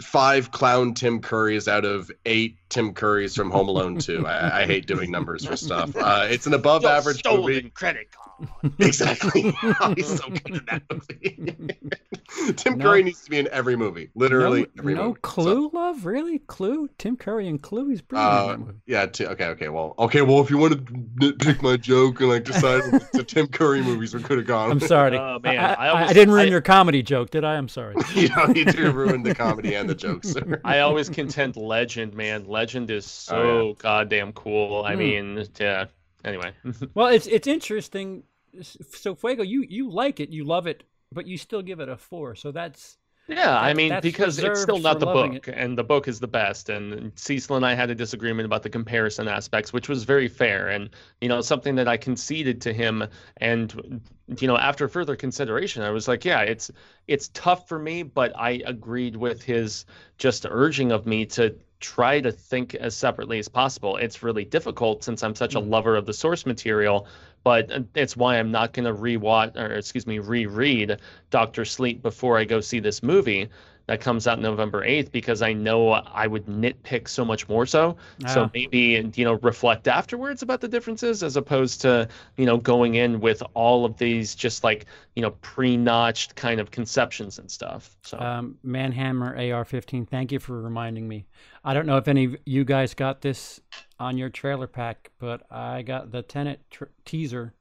five 0.00 0.50
clown 0.50 0.94
Tim 0.94 1.20
Currys 1.20 1.68
out 1.68 1.84
of 1.84 2.10
eight 2.24 2.56
Tim 2.68 2.94
Currys 2.94 3.36
from 3.36 3.50
Home 3.50 3.68
Alone 3.68 3.98
Two. 3.98 4.26
I, 4.26 4.62
I 4.62 4.66
hate 4.66 4.86
doing 4.86 5.10
numbers 5.10 5.44
for 5.46 5.56
stuff. 5.56 5.94
Uh, 5.96 6.26
it's 6.30 6.46
an 6.46 6.54
above 6.54 6.82
Your 6.82 6.92
average 6.92 7.18
stolen 7.18 7.40
movie. 7.42 7.70
credit 7.70 8.10
card. 8.12 8.21
Exactly. 8.78 9.54
Oh, 9.80 9.92
he's 9.96 10.06
so 10.20 10.28
good 10.28 10.48
in 10.56 10.64
that 10.70 10.82
movie. 10.90 12.54
Tim 12.56 12.78
No. 12.78 12.84
Curry 12.84 13.02
needs 13.02 13.22
to 13.24 13.30
be 13.30 13.38
in 13.38 13.48
every 13.48 13.76
movie. 13.76 14.10
Literally 14.14 14.62
no, 14.62 14.66
every 14.78 14.94
no 14.94 15.02
movie. 15.08 15.14
So- 15.16 15.20
Clue, 15.22 15.70
love, 15.72 16.04
really? 16.06 16.38
Clue? 16.40 16.88
Tim 16.98 17.16
Curry 17.16 17.48
and 17.48 17.60
Clue. 17.60 17.88
He's 17.90 18.00
brilliant. 18.02 18.32
in 18.34 18.38
Uh, 18.44 18.46
that 18.52 18.58
movie. 18.58 18.78
yeah. 18.86 19.06
T- 19.06 19.26
okay. 19.26 19.46
Okay. 19.46 19.68
Well. 19.68 19.94
Okay. 19.98 20.22
Well, 20.22 20.40
if 20.40 20.50
you 20.50 20.58
want 20.58 20.72
to 20.72 20.78
nitpick 20.92 21.62
my 21.62 21.76
joke 21.76 22.20
and 22.20 22.28
like 22.30 22.44
decide 22.44 22.82
the 23.12 23.24
Tim 23.26 23.46
Curry 23.48 23.82
movies 23.82 24.14
we 24.14 24.22
could 24.22 24.38
have 24.38 24.46
gone. 24.46 24.70
I'm 24.70 24.80
sorry. 24.80 25.16
Oh, 25.18 25.38
man, 25.42 25.58
I, 25.58 25.74
I 25.74 25.86
I, 25.86 25.88
almost- 25.90 26.10
I 26.10 26.12
didn't 26.14 26.34
ruin 26.34 26.46
I- 26.48 26.50
your 26.50 26.60
comedy 26.60 27.02
joke, 27.02 27.30
did 27.30 27.44
I? 27.44 27.56
I'm 27.56 27.68
sorry. 27.68 27.94
you 28.14 28.28
know, 28.28 28.46
you 28.54 28.64
do 28.64 28.90
ruin 28.92 29.22
the 29.22 29.34
comedy 29.34 29.74
and 29.74 29.88
the 29.88 29.94
jokes. 29.94 30.30
Sir. 30.32 30.60
I 30.64 30.80
always 30.80 31.08
contend 31.08 31.56
Legend, 31.56 32.14
man. 32.14 32.44
Legend 32.46 32.90
is 32.90 33.04
so 33.06 33.36
Oh, 33.36 33.74
goddamn 33.78 34.32
cool. 34.32 34.82
I 34.84 34.92
Hmm. 34.94 34.98
mean, 34.98 35.44
yeah. 35.60 35.86
Anyway, 36.24 36.52
Well, 36.94 37.08
it's 37.08 37.26
it's 37.26 37.48
interesting. 37.48 38.22
So 38.60 39.14
Fuego, 39.14 39.42
you 39.42 39.64
you 39.68 39.90
like 39.90 40.20
it, 40.20 40.30
you 40.30 40.44
love 40.44 40.66
it, 40.66 40.84
but 41.10 41.26
you 41.26 41.38
still 41.38 41.62
give 41.62 41.80
it 41.80 41.88
a 41.88 41.96
four. 41.96 42.34
So 42.34 42.52
that's 42.52 42.98
yeah. 43.28 43.58
I 43.58 43.72
mean, 43.72 43.98
because 44.02 44.38
it's 44.38 44.60
still 44.60 44.78
not 44.78 44.98
the 44.98 45.06
book, 45.06 45.48
and 45.52 45.78
the 45.78 45.84
book 45.84 46.08
is 46.08 46.20
the 46.20 46.28
best. 46.28 46.68
And 46.68 47.12
Cecil 47.14 47.56
and 47.56 47.64
I 47.64 47.74
had 47.74 47.90
a 47.90 47.94
disagreement 47.94 48.46
about 48.46 48.62
the 48.62 48.68
comparison 48.68 49.28
aspects, 49.28 49.72
which 49.72 49.88
was 49.88 50.04
very 50.04 50.28
fair, 50.28 50.68
and 50.68 50.90
you 51.20 51.28
know, 51.28 51.40
something 51.40 51.76
that 51.76 51.88
I 51.88 51.96
conceded 51.96 52.60
to 52.62 52.72
him. 52.72 53.04
And 53.38 54.00
you 54.38 54.48
know, 54.48 54.56
after 54.56 54.88
further 54.88 55.16
consideration, 55.16 55.82
I 55.82 55.90
was 55.90 56.08
like, 56.08 56.24
yeah, 56.24 56.40
it's 56.40 56.70
it's 57.06 57.28
tough 57.28 57.68
for 57.68 57.78
me, 57.78 58.02
but 58.02 58.32
I 58.36 58.62
agreed 58.66 59.16
with 59.16 59.42
his 59.42 59.86
just 60.18 60.44
urging 60.48 60.92
of 60.92 61.06
me 61.06 61.24
to 61.26 61.54
try 61.82 62.20
to 62.20 62.32
think 62.32 62.74
as 62.76 62.96
separately 62.96 63.38
as 63.38 63.48
possible. 63.48 63.96
It's 63.96 64.22
really 64.22 64.44
difficult 64.44 65.04
since 65.04 65.22
I'm 65.22 65.34
such 65.34 65.54
a 65.54 65.60
mm. 65.60 65.68
lover 65.68 65.96
of 65.96 66.06
the 66.06 66.12
source 66.14 66.46
material, 66.46 67.06
but 67.44 67.70
it's 67.94 68.16
why 68.16 68.38
I'm 68.38 68.50
not 68.50 68.72
going 68.72 68.84
to 68.86 68.92
rewatch 68.94 69.56
or 69.56 69.72
excuse 69.74 70.06
me 70.06 70.18
reread 70.18 70.98
Doctor 71.30 71.64
Sleep 71.64 72.02
before 72.02 72.38
I 72.38 72.44
go 72.44 72.60
see 72.60 72.80
this 72.80 73.02
movie 73.02 73.48
that 73.86 74.00
comes 74.00 74.26
out 74.28 74.40
November 74.40 74.84
8th 74.86 75.10
because 75.10 75.42
I 75.42 75.52
know 75.52 75.90
I 75.90 76.26
would 76.26 76.46
nitpick 76.46 77.08
so 77.08 77.24
much 77.24 77.48
more 77.48 77.66
so. 77.66 77.96
So 78.28 78.48
maybe 78.54 79.10
you 79.16 79.24
know 79.24 79.34
reflect 79.42 79.88
afterwards 79.88 80.42
about 80.42 80.60
the 80.60 80.68
differences 80.68 81.22
as 81.22 81.36
opposed 81.36 81.80
to 81.82 82.08
you 82.36 82.46
know 82.46 82.56
going 82.58 82.94
in 82.94 83.20
with 83.20 83.42
all 83.54 83.84
of 83.84 83.96
these 83.98 84.34
just 84.34 84.62
like 84.64 84.86
you 85.16 85.22
know 85.22 85.32
pre-notched 85.42 86.36
kind 86.36 86.60
of 86.60 86.70
conceptions 86.70 87.38
and 87.38 87.50
stuff. 87.50 87.96
So 88.02 88.18
Um, 88.18 88.56
Manhammer 88.64 89.32
AR-15. 89.52 90.08
Thank 90.08 90.32
you 90.32 90.38
for 90.38 90.60
reminding 90.62 91.08
me. 91.08 91.26
I 91.64 91.74
don't 91.74 91.86
know 91.86 91.96
if 91.96 92.06
any 92.08 92.24
of 92.26 92.36
you 92.46 92.64
guys 92.64 92.94
got 92.94 93.20
this 93.20 93.60
on 93.98 94.16
your 94.18 94.30
trailer 94.30 94.66
pack, 94.66 95.10
but 95.18 95.42
I 95.50 95.82
got 95.82 96.10
the 96.12 96.22
Tenet 96.22 96.60
tr- 96.70 96.84
teaser 97.04 97.54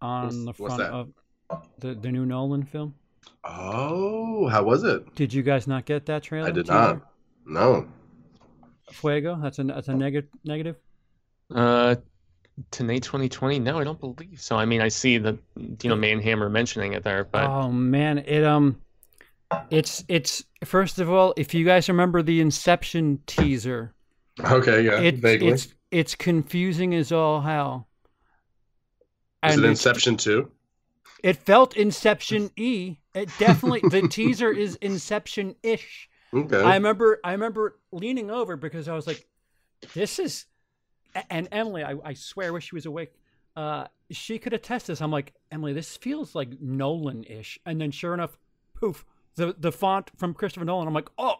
on 0.00 0.24
What's- 0.24 0.44
the 0.44 0.52
front 0.54 0.82
of 0.82 1.12
the 1.78 1.94
the 1.94 2.10
new 2.10 2.24
Nolan 2.26 2.62
film. 2.64 2.94
Oh, 3.44 4.46
how 4.48 4.62
was 4.62 4.84
it? 4.84 5.14
Did 5.14 5.32
you 5.32 5.42
guys 5.42 5.66
not 5.66 5.84
get 5.84 6.06
that 6.06 6.22
trailer? 6.22 6.48
I 6.48 6.50
did 6.50 6.66
teaser? 6.66 6.74
not. 6.74 7.00
No. 7.46 7.86
Fuego. 8.90 9.38
That's 9.42 9.58
a 9.58 9.64
that's 9.64 9.88
a 9.88 9.94
negative 9.94 10.30
negative. 10.44 10.76
Uh, 11.54 11.96
Tonight 12.70 13.02
2020? 13.02 13.58
No, 13.58 13.80
I 13.80 13.84
don't 13.84 13.98
believe 13.98 14.40
so. 14.40 14.54
I 14.56 14.64
mean, 14.64 14.80
I 14.80 14.86
see 14.86 15.18
the 15.18 15.36
you 15.56 15.88
know 15.90 15.96
Manhammer 15.96 16.48
mentioning 16.50 16.92
it 16.92 17.02
there, 17.02 17.24
but 17.24 17.44
Oh 17.50 17.70
man, 17.70 18.18
it 18.18 18.44
um, 18.44 18.80
it's 19.70 20.04
it's 20.08 20.44
first 20.64 21.00
of 21.00 21.10
all, 21.10 21.34
if 21.36 21.52
you 21.52 21.64
guys 21.64 21.88
remember 21.88 22.22
the 22.22 22.40
Inception 22.40 23.20
teaser, 23.26 23.92
Okay, 24.40 24.82
yeah, 24.82 25.00
it, 25.00 25.16
vaguely. 25.16 25.48
it's 25.48 25.74
it's 25.90 26.14
confusing 26.14 26.94
as 26.94 27.10
all 27.10 27.40
hell. 27.40 27.88
Is 29.44 29.58
it 29.58 29.64
Inception 29.64 30.16
too? 30.16 30.50
It 31.24 31.36
felt 31.38 31.74
Inception 31.74 32.50
E. 32.54 32.96
It 33.14 33.30
definitely 33.38 33.80
the 33.88 34.06
teaser 34.08 34.52
is 34.52 34.76
Inception 34.82 35.56
ish. 35.62 36.10
Okay. 36.34 36.60
I 36.62 36.74
remember 36.74 37.18
I 37.24 37.32
remember 37.32 37.78
leaning 37.92 38.30
over 38.30 38.56
because 38.58 38.88
I 38.88 38.94
was 38.94 39.06
like, 39.06 39.26
this 39.94 40.18
is 40.18 40.44
and 41.30 41.48
Emily, 41.50 41.82
I, 41.82 41.94
I 42.04 42.12
swear 42.12 42.48
I 42.48 42.50
wish 42.50 42.68
she 42.68 42.74
was 42.74 42.84
awake. 42.84 43.14
Uh 43.56 43.86
she 44.10 44.38
could 44.38 44.52
attest 44.52 44.88
this. 44.88 45.00
I'm 45.00 45.10
like, 45.10 45.32
Emily, 45.50 45.72
this 45.72 45.96
feels 45.96 46.34
like 46.34 46.60
Nolan 46.60 47.24
ish. 47.24 47.58
And 47.64 47.80
then 47.80 47.90
sure 47.90 48.12
enough, 48.12 48.36
poof, 48.74 49.06
the 49.36 49.54
the 49.58 49.72
font 49.72 50.10
from 50.18 50.34
Christopher 50.34 50.66
Nolan. 50.66 50.86
I'm 50.86 50.92
like, 50.94 51.08
oh 51.16 51.36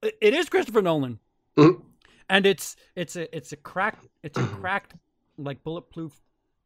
it- 0.00 0.32
is 0.32 0.48
Christopher 0.48 0.80
Nolan. 0.82 1.18
Mhm. 1.56 1.82
And 2.30 2.46
it's 2.46 2.76
it's 2.94 3.16
a 3.16 3.34
it's 3.36 3.50
a 3.50 3.56
cracked 3.56 4.06
it's 4.22 4.38
a 4.38 4.46
cracked 4.60 4.94
like 5.38 5.64
bulletproof 5.64 6.20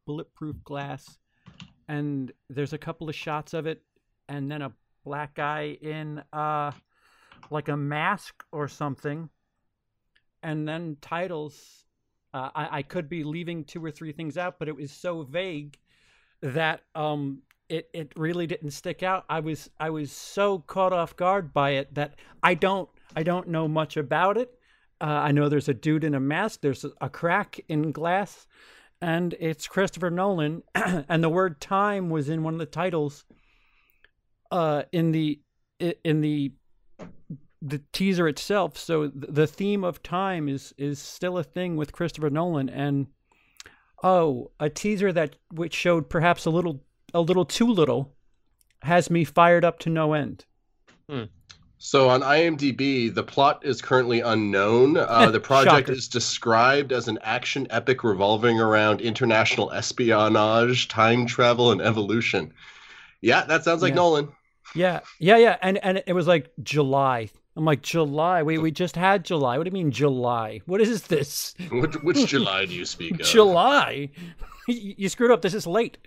bulletproof 0.05 0.63
glass 0.63 1.17
and 1.89 2.31
there's 2.49 2.71
a 2.71 2.77
couple 2.77 3.09
of 3.09 3.15
shots 3.15 3.53
of 3.53 3.65
it 3.65 3.81
and 4.29 4.49
then 4.49 4.61
a 4.61 4.71
black 5.03 5.33
guy 5.33 5.77
in 5.81 6.23
uh 6.31 6.71
like 7.51 7.67
a 7.67 7.75
mask 7.75 8.43
or 8.51 8.67
something. 8.67 9.29
And 10.43 10.67
then 10.67 10.97
titles 11.01 11.85
uh, 12.33 12.49
I, 12.53 12.77
I 12.77 12.81
could 12.83 13.09
be 13.09 13.23
leaving 13.23 13.63
two 13.63 13.83
or 13.83 13.91
three 13.91 14.13
things 14.13 14.37
out 14.37 14.59
but 14.59 14.69
it 14.69 14.75
was 14.75 14.91
so 14.91 15.23
vague 15.23 15.77
that 16.41 16.81
um 16.95 17.41
it, 17.67 17.89
it 17.93 18.11
really 18.15 18.47
didn't 18.47 18.71
stick 18.71 19.03
out. 19.03 19.25
I 19.27 19.39
was 19.39 19.69
i 19.79 19.89
was 19.89 20.11
so 20.11 20.59
caught 20.59 20.93
off 20.93 21.15
guard 21.15 21.51
by 21.53 21.71
it 21.71 21.95
that 21.95 22.15
i 22.43 22.53
don't 22.53 22.87
i 23.15 23.23
don't 23.23 23.47
know 23.47 23.67
much 23.67 23.97
about 23.97 24.37
it. 24.37 24.53
Uh, 25.01 25.05
i 25.27 25.31
know 25.31 25.49
there's 25.49 25.69
a 25.69 25.73
dude 25.73 26.03
in 26.03 26.13
a 26.13 26.19
mask 26.19 26.61
there's 26.61 26.83
a, 26.85 26.91
a 27.01 27.09
crack 27.09 27.59
in 27.67 27.91
glass 27.91 28.45
and 29.01 29.35
it's 29.39 29.67
Christopher 29.67 30.09
Nolan, 30.09 30.63
and 30.75 31.23
the 31.23 31.29
word 31.29 31.61
time 31.61 32.09
was 32.09 32.29
in 32.29 32.43
one 32.43 32.53
of 32.53 32.59
the 32.59 32.65
titles. 32.65 33.25
Uh, 34.51 34.83
in 34.91 35.11
the 35.11 35.39
in 36.03 36.21
the 36.21 36.51
the 37.61 37.81
teaser 37.93 38.27
itself, 38.27 38.77
so 38.77 39.09
th- 39.09 39.25
the 39.29 39.47
theme 39.47 39.83
of 39.83 40.01
time 40.01 40.49
is 40.49 40.73
is 40.77 40.99
still 40.99 41.37
a 41.37 41.43
thing 41.43 41.75
with 41.75 41.93
Christopher 41.93 42.29
Nolan, 42.29 42.69
and 42.69 43.07
oh, 44.03 44.51
a 44.59 44.69
teaser 44.69 45.13
that 45.13 45.35
which 45.53 45.73
showed 45.73 46.09
perhaps 46.09 46.45
a 46.45 46.49
little 46.49 46.83
a 47.13 47.21
little 47.21 47.45
too 47.45 47.67
little 47.67 48.15
has 48.81 49.09
me 49.09 49.23
fired 49.23 49.63
up 49.63 49.79
to 49.79 49.89
no 49.89 50.13
end. 50.13 50.45
So 51.81 52.09
on 52.09 52.21
IMDb, 52.21 53.13
the 53.13 53.23
plot 53.23 53.61
is 53.65 53.81
currently 53.81 54.19
unknown. 54.19 54.97
Uh, 54.97 55.31
the 55.31 55.39
project 55.51 55.89
is 55.89 56.09
described 56.09 56.91
as 56.91 57.07
an 57.07 57.17
action 57.23 57.67
epic 57.69 58.03
revolving 58.03 58.59
around 58.59 58.99
international 58.99 59.71
espionage, 59.71 60.89
time 60.89 61.25
travel, 61.25 61.71
and 61.71 61.81
evolution. 61.81 62.53
Yeah, 63.21 63.45
that 63.45 63.63
sounds 63.63 63.81
like 63.81 63.91
Yeah. 63.91 63.95
Nolan. 63.95 64.29
Yeah, 64.75 64.99
yeah, 65.19 65.37
yeah, 65.37 65.57
and 65.61 65.77
and 65.83 66.03
it 66.05 66.13
was 66.13 66.27
like 66.27 66.51
July. 66.61 67.29
I'm 67.55 67.65
like 67.65 67.81
July. 67.81 68.43
Wait, 68.43 68.59
we 68.59 68.71
just 68.71 68.95
had 68.95 69.25
July. 69.25 69.57
What 69.57 69.63
do 69.63 69.69
you 69.69 69.73
mean 69.73 69.91
July? 69.91 70.61
What 70.65 70.79
is 70.81 71.03
this? 71.03 71.55
Which, 71.71 71.95
which 72.03 72.25
July 72.27 72.65
do 72.65 72.75
you 72.75 72.85
speak 72.85 73.19
of? 73.19 73.25
July. 73.25 74.09
you 74.67 74.95
you 74.97 75.09
screwed 75.09 75.31
up. 75.31 75.41
This 75.41 75.53
is 75.53 75.65
late. 75.65 75.97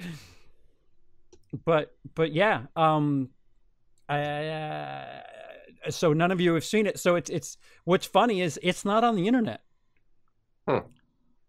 But 1.64 1.94
but 2.14 2.32
yeah, 2.32 2.62
um, 2.76 3.30
I, 4.08 4.20
uh, 4.20 5.22
so 5.90 6.12
none 6.12 6.30
of 6.30 6.40
you 6.40 6.54
have 6.54 6.64
seen 6.64 6.86
it. 6.86 6.98
So 6.98 7.16
it's 7.16 7.30
it's 7.30 7.56
what's 7.84 8.06
funny 8.06 8.40
is 8.40 8.58
it's 8.62 8.84
not 8.84 9.04
on 9.04 9.16
the 9.16 9.26
internet. 9.26 9.62
Hmm. 10.68 10.78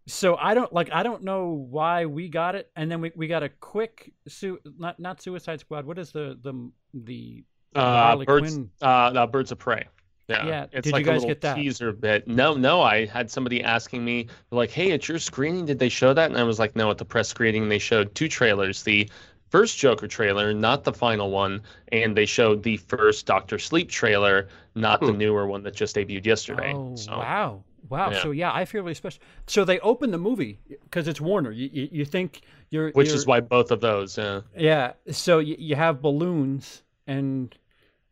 So 0.06 0.36
I 0.36 0.52
don't 0.54 0.72
like 0.72 0.90
I 0.92 1.02
don't 1.02 1.22
know 1.22 1.66
why 1.70 2.04
we 2.06 2.28
got 2.28 2.54
it, 2.54 2.70
and 2.76 2.90
then 2.90 3.00
we, 3.00 3.12
we 3.16 3.26
got 3.26 3.42
a 3.42 3.48
quick 3.48 4.12
su- 4.28 4.60
not 4.78 5.00
not 5.00 5.22
Suicide 5.22 5.60
Squad. 5.60 5.86
What 5.86 5.98
is 5.98 6.12
the 6.12 6.38
the 6.42 6.70
the 6.92 7.44
uh, 7.74 7.80
Harley 7.80 8.26
birds, 8.26 8.54
Quinn. 8.54 8.70
uh, 8.82 8.84
uh, 8.84 9.26
birds 9.26 9.50
of 9.50 9.58
prey. 9.58 9.84
Yeah, 10.28 10.46
Yeah, 10.46 10.66
it's 10.72 10.84
did 10.84 10.86
you 10.86 10.92
like 10.92 11.04
guys 11.04 11.22
a 11.24 11.26
little 11.26 11.28
get 11.28 11.40
that? 11.42 11.54
teaser 11.56 11.92
bit. 11.92 12.26
No, 12.28 12.54
no, 12.54 12.80
I 12.82 13.04
had 13.06 13.30
somebody 13.30 13.62
asking 13.62 14.04
me 14.04 14.28
like, 14.50 14.70
"Hey, 14.70 14.92
at 14.92 15.06
your 15.08 15.18
screening, 15.18 15.66
did 15.66 15.78
they 15.78 15.88
show 15.90 16.14
that?" 16.14 16.30
And 16.30 16.38
I 16.38 16.44
was 16.44 16.58
like, 16.58 16.74
"No, 16.76 16.90
at 16.90 16.98
the 16.98 17.04
press 17.04 17.28
screening, 17.28 17.68
they 17.68 17.78
showed 17.78 18.14
two 18.14 18.28
trailers: 18.28 18.82
the 18.82 19.08
first 19.54 19.78
Joker 19.78 20.08
trailer, 20.08 20.52
not 20.52 20.82
the 20.82 20.92
final 20.92 21.30
one, 21.30 21.62
and 21.92 22.16
they 22.16 22.26
showed 22.26 22.64
the 22.64 22.76
first 22.76 23.24
Doctor 23.24 23.56
Sleep 23.56 23.88
trailer, 23.88 24.48
not 24.74 25.00
the 25.00 25.12
Hmm. 25.12 25.18
newer 25.18 25.46
one 25.46 25.62
that 25.62 25.76
just 25.76 25.94
debuted 25.94 26.26
yesterday." 26.26 26.72
Oh 26.74 26.96
so, 26.96 27.12
wow, 27.16 27.62
wow! 27.88 28.10
yeah. 28.10 28.22
So 28.22 28.32
yeah, 28.32 28.52
I 28.52 28.64
feel 28.64 28.82
really 28.82 28.94
special. 28.94 29.22
So 29.46 29.64
they 29.64 29.78
open 29.78 30.10
the 30.10 30.18
movie 30.18 30.58
because 30.82 31.06
it's 31.06 31.20
Warner. 31.20 31.52
You, 31.52 31.70
you 31.72 31.88
you 31.92 32.04
think 32.04 32.40
you're 32.70 32.90
which 32.90 33.06
you're- 33.08 33.16
is 33.16 33.26
why 33.26 33.38
both 33.40 33.70
of 33.70 33.80
those. 33.80 34.18
Yeah. 34.18 34.40
yeah. 34.56 34.92
So 35.12 35.38
you, 35.38 35.54
you 35.56 35.76
have 35.76 36.02
balloons 36.02 36.82
and 37.06 37.56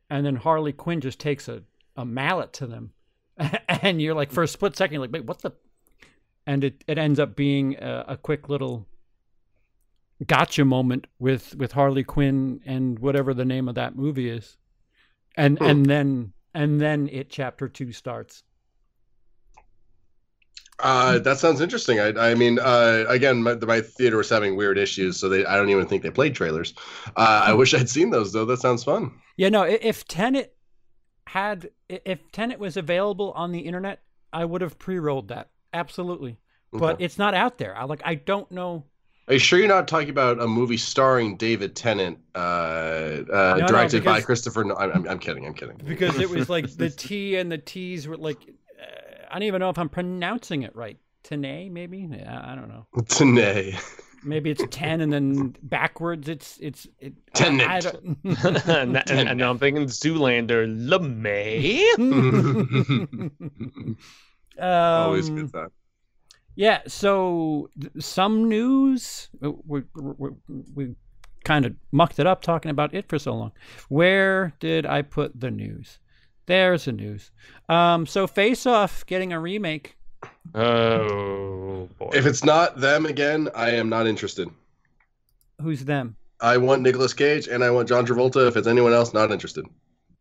and 0.09 0.25
then 0.25 0.37
Harley 0.37 0.73
Quinn 0.73 1.01
just 1.01 1.19
takes 1.19 1.49
a 1.49 1.63
a 1.97 2.05
mallet 2.05 2.53
to 2.55 2.67
them, 2.69 2.93
and 3.69 4.01
you're 4.01 4.15
like 4.15 4.31
for 4.31 4.45
a 4.45 4.49
split 4.49 4.77
second 4.77 4.95
you're 4.95 5.03
like 5.03 5.13
wait 5.13 5.25
what 5.25 5.41
the, 5.43 5.51
and 6.47 6.63
it 6.63 6.85
it 6.87 6.99
ends 6.99 7.19
up 7.19 7.35
being 7.35 7.75
a, 7.83 8.05
a 8.09 8.17
quick 8.17 8.49
little 8.49 8.87
gotcha 10.27 10.65
moment 10.65 11.07
with 11.19 11.55
with 11.57 11.73
Harley 11.73 12.05
Quinn 12.05 12.61
and 12.67 12.99
whatever 12.99 13.35
the 13.35 13.45
name 13.45 13.69
of 13.69 13.75
that 13.77 13.97
movie 13.97 14.29
is, 14.31 14.57
and 15.37 15.59
Hmm. 15.59 15.71
and 15.71 15.87
then 15.91 16.35
and 16.55 16.81
then 16.81 17.09
it 17.11 17.31
chapter 17.31 17.69
two 17.69 17.93
starts. 17.93 18.45
Uh, 20.79 21.19
that 21.21 21.39
sounds 21.39 21.61
interesting. 21.61 22.01
I, 22.01 22.09
I 22.31 22.35
mean, 22.35 22.59
uh, 22.59 23.05
again, 23.09 23.43
my, 23.43 23.55
my 23.55 23.81
theater 23.81 24.17
was 24.17 24.29
having 24.29 24.57
weird 24.57 24.79
issues, 24.79 25.17
so 25.19 25.29
they 25.29 25.45
I 25.47 25.57
don't 25.57 25.69
even 25.69 25.87
think 25.87 26.03
they 26.03 26.11
played 26.11 26.35
trailers. 26.35 26.75
Uh, 27.17 27.43
I 27.47 27.53
wish 27.53 27.73
I'd 27.75 27.89
seen 27.89 28.11
those 28.11 28.33
though. 28.33 28.45
That 28.45 28.59
sounds 28.59 28.83
fun. 28.83 29.13
Yeah, 29.37 29.49
no. 29.49 29.63
If 29.63 30.07
Tenet 30.07 30.55
had, 31.27 31.71
if 31.89 32.31
Tenet 32.33 32.59
was 32.59 32.77
available 32.77 33.33
on 33.33 33.53
the 33.53 33.61
internet, 33.61 34.03
I 34.33 34.45
would 34.45 34.61
have 34.63 34.79
pre-rolled 34.79 35.29
that 35.29 35.51
absolutely. 35.73 36.39
But 36.77 36.97
Okay. 36.97 37.01
it's 37.01 37.19
not 37.19 37.35
out 37.35 37.59
there. 37.59 37.77
I 37.77 37.85
like. 37.85 38.03
I 38.05 38.15
don't 38.17 38.51
know. 38.51 38.87
Are 39.33 39.37
you 39.37 39.39
sure 39.39 39.59
you're 39.59 39.67
not 39.67 39.89
talking 39.89 40.11
about 40.11 40.43
a 40.43 40.47
movie 40.47 40.77
starring 40.77 41.39
David 41.39 41.75
Tennant, 41.75 42.19
uh, 42.35 42.39
uh, 42.39 43.57
no, 43.61 43.67
directed 43.67 44.05
by 44.05 44.17
because- 44.17 44.27
Christopher? 44.27 44.63
No, 44.63 44.77
I'm, 44.77 45.09
I'm 45.09 45.19
kidding. 45.19 45.47
I'm 45.47 45.55
kidding. 45.55 45.79
because 45.83 46.19
it 46.19 46.29
was 46.29 46.51
like 46.51 46.69
the 46.77 46.91
T 46.99 47.37
and 47.37 47.51
the 47.51 47.57
T's 47.57 48.07
were 48.07 48.19
like 48.19 48.37
uh, 48.79 48.85
I 49.31 49.39
don't 49.39 49.45
even 49.45 49.61
know 49.61 49.71
if 49.71 49.79
I'm 49.79 49.89
pronouncing 49.89 50.65
it 50.65 50.77
right. 50.77 50.99
Tene, 51.23 51.73
maybe 51.73 52.11
I 52.29 52.53
I 52.53 52.55
don't 52.55 52.69
know. 52.69 52.87
Tennant. 53.09 53.75
Maybe 54.23 54.51
it's 54.51 54.63
ten 54.71 55.01
and 55.01 55.11
then 55.11 55.57
backwards. 55.63 56.29
It's 56.29 56.59
it's 56.61 56.87
it, 56.99 57.15
I- 57.35 57.39
Tenet. 57.39 57.67
I 57.71 57.81
don't- 57.81 58.19
and, 58.69 58.97
and, 59.11 59.29
and 59.31 59.39
now 59.39 59.49
I'm 59.51 59.59
thinking 59.59 59.87
Zoolander, 59.87 60.67
LeMay. 60.91 61.81
Always 64.61 65.29
Um, 65.31 65.37
good 65.37 65.53
that. 65.53 65.71
Yeah, 66.55 66.81
so 66.87 67.71
some 67.99 68.49
news. 68.49 69.29
uh, 69.43 69.53
We, 69.67 69.83
we, 69.95 70.31
we 70.75 70.95
kind 71.45 71.65
of 71.67 71.75
mucked 71.91 72.19
it 72.19 72.27
up 72.27 72.43
talking 72.43 72.71
about 72.71 72.95
it 72.95 73.09
for 73.09 73.19
so 73.19 73.35
long. 73.35 73.53
Where 73.89 74.53
did 74.61 74.87
I 74.87 75.03
put 75.03 75.39
the 75.39 75.51
news? 75.51 75.99
There's 76.47 76.85
the 76.85 76.93
news. 76.93 77.31
Um, 77.69 78.07
so 78.07 78.27
Face 78.27 78.67
Off 78.67 79.07
getting 79.07 79.33
a 79.33 79.41
remake. 79.41 79.97
Oh 80.55 81.89
boy. 81.99 82.11
If 82.13 82.27
it's 82.27 82.45
not 82.45 82.79
them 82.81 83.07
again, 83.07 83.49
I 83.55 83.71
am 83.71 83.89
not 83.89 84.07
interested. 84.07 84.49
Who's 85.61 85.85
them? 85.85 86.17
I 86.41 86.57
want 86.59 86.83
Nicolas 86.83 87.15
Cage 87.15 87.47
and 87.49 87.63
I 87.63 87.71
want 87.71 87.89
John 87.89 88.05
Travolta. 88.07 88.47
If 88.49 88.57
it's 88.57 88.67
anyone 88.67 88.93
else, 88.93 89.15
not 89.15 89.31
interested. 89.31 89.65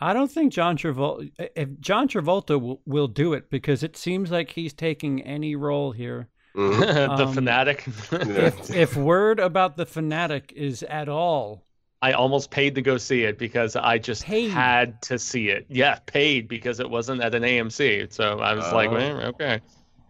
I 0.02 0.14
don't 0.14 0.32
think 0.32 0.52
John 0.52 0.78
Travolta. 0.78 1.32
If 1.56 1.80
John 1.80 2.08
Travolta 2.08 2.60
will, 2.60 2.82
will 2.86 3.08
do 3.08 3.34
it 3.34 3.50
because 3.50 3.84
it 3.84 3.96
seems 3.96 4.32
like 4.32 4.50
he's 4.50 4.74
taking 4.74 5.22
any 5.22 5.56
role 5.56 5.92
here. 5.92 6.28
Mhm. 6.56 6.80
the 7.18 7.26
Um, 7.28 7.34
fanatic. 7.34 7.86
If 8.12 8.72
if 8.76 8.96
word 8.98 9.40
about 9.40 9.78
the 9.78 9.86
fanatic 9.86 10.52
is 10.56 10.84
at 10.84 11.08
all, 11.08 11.64
I 12.02 12.14
almost 12.14 12.50
paid 12.52 12.74
to 12.76 12.82
go 12.82 12.98
see 12.98 13.24
it 13.26 13.38
because 13.38 13.76
I 13.76 14.00
just 14.00 14.26
Paid? 14.26 14.50
had 14.50 15.02
to 15.04 15.20
see 15.20 15.50
it. 15.50 15.66
Yeah, 15.70 16.00
paid 16.08 16.48
because 16.48 16.80
it 16.80 16.90
wasn't 16.90 17.22
at 17.22 17.36
an 17.36 17.44
AMC. 17.44 18.12
So 18.12 18.40
I 18.40 18.54
was 18.56 18.72
like, 18.74 18.90
Oh. 18.90 18.94
well, 18.94 19.22
okay. 19.28 19.62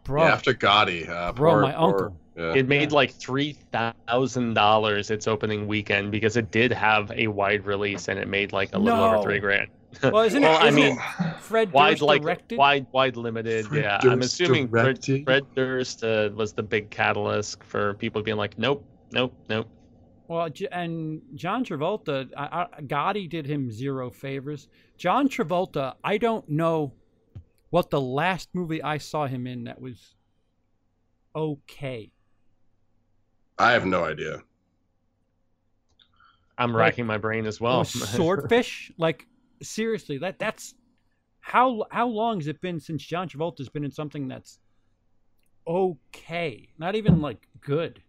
bro, 0.05 0.23
Yeah, 0.23 0.31
after 0.33 0.53
Gotti. 0.53 1.07
Uh, 1.09 1.33
Bro, 1.33 1.51
poor- 1.51 1.61
my 1.63 1.73
poor- 1.73 1.87
uncle. 1.89 2.17
Yeah. 2.37 2.53
It 2.55 2.67
made 2.69 2.91
Yeah. 2.91 2.95
like 2.95 3.11
three 3.11 3.57
thousand 3.73 4.53
dollars 4.53 5.11
its 5.11 5.27
opening 5.27 5.67
weekend 5.67 6.11
because 6.13 6.37
it 6.37 6.49
did 6.49 6.71
have 6.71 7.11
a 7.11 7.27
wide 7.27 7.65
release 7.65 8.07
and 8.07 8.17
it 8.17 8.29
made 8.29 8.53
like 8.53 8.73
a 8.73 8.79
little 8.79 8.97
No. 8.99 9.15
over 9.15 9.23
three 9.23 9.39
grand. 9.39 9.67
Well, 10.03 10.19
isn't 10.25 10.41
well, 10.41 10.57
it? 10.57 10.63
I 10.63 10.67
isn't 10.67 10.75
mean, 10.81 10.97
it 10.97 11.35
Fred 11.41 11.71
wide 11.71 11.91
Durst 11.91 12.01
like 12.03 12.21
directed. 12.21 12.57
wide 12.57 12.87
wide 12.91 13.17
limited. 13.17 13.67
Fred 13.67 13.83
yeah, 13.83 13.99
I'm 14.03 14.21
assuming 14.21 14.67
Fred, 14.67 14.83
directed? 14.83 15.23
Fred 15.25 15.45
Durst 15.55 16.03
uh, 16.03 16.29
was 16.33 16.53
the 16.53 16.63
big 16.63 16.89
catalyst 16.89 17.63
for 17.63 17.93
people 17.95 18.21
being 18.21 18.37
like, 18.37 18.57
nope, 18.57 18.85
nope, 19.11 19.33
nope. 19.49 19.67
Well, 20.27 20.47
and 20.71 21.21
John 21.35 21.65
Travolta, 21.65 22.29
I, 22.37 22.67
I, 22.77 22.81
Gotti 22.83 23.29
did 23.29 23.45
him 23.45 23.69
zero 23.69 24.09
favors. 24.09 24.69
John 24.97 25.27
Travolta, 25.27 25.95
I 26.05 26.17
don't 26.17 26.47
know 26.47 26.93
what 27.69 27.89
the 27.89 27.99
last 27.99 28.47
movie 28.53 28.81
I 28.81 28.97
saw 28.97 29.27
him 29.27 29.45
in 29.45 29.65
that 29.65 29.81
was 29.81 30.15
okay. 31.35 32.11
I 33.57 33.71
have 33.73 33.85
no 33.85 34.05
idea. 34.05 34.41
I'm 36.57 36.71
Like- 36.71 36.79
racking 36.79 37.05
my 37.05 37.17
brain 37.17 37.45
as 37.45 37.59
well. 37.59 37.83
Swordfish, 37.85 38.91
like 38.97 39.27
seriously, 39.62 40.18
that 40.20 40.39
that's 40.39 40.74
how 41.39 41.86
how 41.91 42.07
long 42.07 42.39
has 42.39 42.47
it 42.47 42.62
been 42.62 42.80
since 42.80 43.03
John 43.03 43.28
Travolta's 43.30 43.70
been 43.70 43.84
in 43.84 43.91
something 43.91 44.28
that's 44.28 44.59
okay, 45.68 46.70
not 46.78 46.95
even 46.95 47.22
like 47.22 47.47
good. 47.62 48.01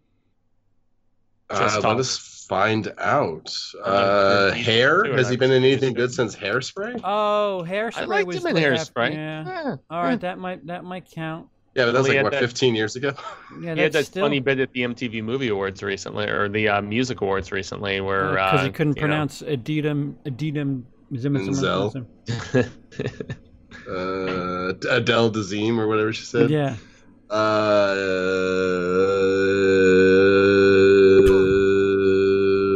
Just 1.51 1.77
Uh, 1.77 1.81
talk. 1.81 1.89
let 1.91 1.99
us 1.99 2.45
find 2.47 2.91
out. 2.97 3.55
Uh, 3.83 4.51
hair? 4.51 5.03
Has 5.15 5.29
he 5.29 5.35
been 5.35 5.51
in 5.51 5.63
anything 5.63 5.93
good 5.93 6.11
since 6.11 6.35
Hairspray? 6.35 6.99
Oh, 7.03 7.63
hairspray 7.67 7.97
I 7.97 8.05
liked 8.05 8.27
was 8.27 8.37
him 8.37 8.47
in 8.47 8.55
the 8.55 8.61
half- 8.61 8.71
Hairspray. 8.93 9.13
Yeah. 9.13 9.45
Yeah. 9.45 9.75
All 9.89 10.03
right, 10.03 10.19
that 10.21 10.39
might 10.39 10.65
that 10.67 10.83
might 10.83 11.09
count. 11.11 11.47
Yeah, 11.75 11.85
but 11.85 11.91
that 11.93 11.99
was 11.99 12.07
Well, 12.07 12.09
like 12.09 12.15
had 12.17 12.23
what, 12.23 12.31
that- 12.33 12.39
15 12.41 12.75
years 12.75 12.95
ago. 12.95 13.13
Yeah, 13.53 13.59
He 13.59 13.65
had 13.67 13.77
that 13.77 13.91
that's 13.93 14.07
still 14.07 14.25
funny 14.25 14.39
bit 14.39 14.59
at 14.59 14.71
the 14.73 14.81
MTV 14.81 15.23
Movie 15.23 15.49
Awards 15.49 15.83
recently, 15.83 16.25
or 16.27 16.49
the 16.49 16.67
uh, 16.69 16.81
Music 16.81 17.21
Awards 17.21 17.51
recently, 17.51 17.99
where 18.01 18.31
because 18.31 18.61
uh, 18.61 18.63
he 18.65 18.71
couldn't 18.71 18.95
you 18.95 19.01
know, 19.01 19.07
pronounce 19.07 19.41
Adidum 19.43 20.15
Adidum 21.11 21.19
Zim- 21.19 21.37
Zim- 21.37 21.45
Menzel. 21.45 21.93
Uh, 23.85 24.71
Adele 24.89 25.29
Dazeem 25.31 25.77
or 25.77 25.87
whatever 25.87 26.13
she 26.13 26.23
said. 26.23 26.49
Yeah. 26.49 26.77
Uh, 27.29 27.95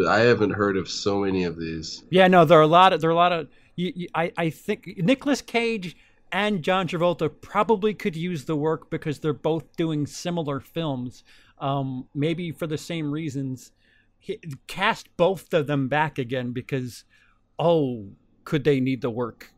I 0.09 0.21
haven't 0.21 0.51
heard 0.51 0.77
of 0.77 0.89
so 0.89 1.19
many 1.19 1.43
of 1.43 1.57
these. 1.57 2.03
Yeah, 2.09 2.27
no, 2.27 2.45
there 2.45 2.57
are 2.59 2.63
a 2.63 2.67
lot 2.67 2.93
of 2.93 3.01
there 3.01 3.09
are 3.09 3.13
a 3.13 3.15
lot 3.15 3.31
of. 3.31 3.47
You, 3.75 3.93
you, 3.95 4.07
I 4.15 4.31
I 4.37 4.49
think 4.49 4.93
Nicolas 4.97 5.41
Cage 5.41 5.95
and 6.31 6.63
John 6.63 6.87
Travolta 6.87 7.29
probably 7.41 7.93
could 7.93 8.15
use 8.15 8.45
the 8.45 8.55
work 8.55 8.89
because 8.89 9.19
they're 9.19 9.33
both 9.33 9.75
doing 9.77 10.07
similar 10.07 10.59
films. 10.59 11.23
Um, 11.59 12.07
maybe 12.13 12.51
for 12.51 12.67
the 12.67 12.77
same 12.77 13.11
reasons. 13.11 13.71
He, 14.19 14.39
cast 14.67 15.15
both 15.15 15.53
of 15.53 15.67
them 15.67 15.87
back 15.87 16.17
again 16.17 16.51
because, 16.51 17.03
oh, 17.59 18.05
could 18.43 18.63
they 18.63 18.79
need 18.79 19.01
the 19.01 19.09
work? 19.09 19.51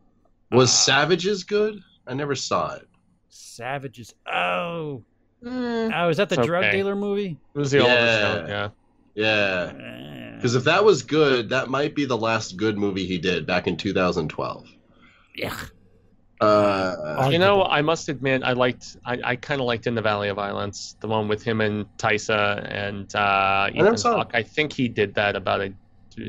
Was 0.51 0.69
Ah. 0.71 0.73
Savages 0.73 1.43
good? 1.43 1.79
I 2.07 2.13
never 2.13 2.35
saw 2.35 2.75
it. 2.75 2.87
Savages. 3.29 4.13
Oh, 4.31 5.03
Mm, 5.43 5.91
oh, 5.95 6.09
is 6.09 6.17
that 6.17 6.27
the 6.27 6.35
It's 6.37 6.45
drug 6.45 6.65
okay. 6.65 6.75
dealer 6.77 6.95
movie? 6.97 7.37
it 7.55 7.57
was 7.57 7.71
the 7.71 7.77
Yeah. 7.77 7.83
oldest 7.83 8.41
one, 8.41 8.49
yeah. 8.49 8.69
Yeah. 9.15 10.33
Because 10.35 10.55
if 10.55 10.65
that 10.65 10.83
was 10.83 11.01
good, 11.03 11.49
that 11.49 11.69
might 11.69 11.95
be 11.95 12.03
the 12.05 12.17
last 12.17 12.57
good 12.57 12.77
movie 12.77 13.05
he 13.05 13.17
did 13.17 13.45
back 13.45 13.65
in 13.67 13.77
2012. 13.77 14.67
Yeah. 15.35 15.55
Uh, 16.41 17.29
You 17.31 17.39
know, 17.39 17.63
I 17.63 17.81
must 17.81 18.09
admit, 18.09 18.43
I 18.43 18.51
liked, 18.53 18.97
I, 19.05 19.19
I 19.23 19.35
kind 19.37 19.59
of 19.61 19.67
liked 19.67 19.87
In 19.87 19.95
the 19.95 20.01
Valley 20.01 20.29
of 20.29 20.35
Violence, 20.37 20.95
the 20.99 21.07
one 21.07 21.27
with 21.29 21.41
him 21.43 21.61
and 21.61 21.85
Taissa 21.97 22.65
and 22.69 23.13
uh, 23.15 23.69
never 23.73 23.87
Ethan 23.89 23.97
saw. 23.97 24.15
Hawke. 24.17 24.31
I 24.33 24.43
think 24.43 24.73
he 24.73 24.87
did 24.89 25.13
that 25.15 25.35
about 25.37 25.61
a, 25.61 25.73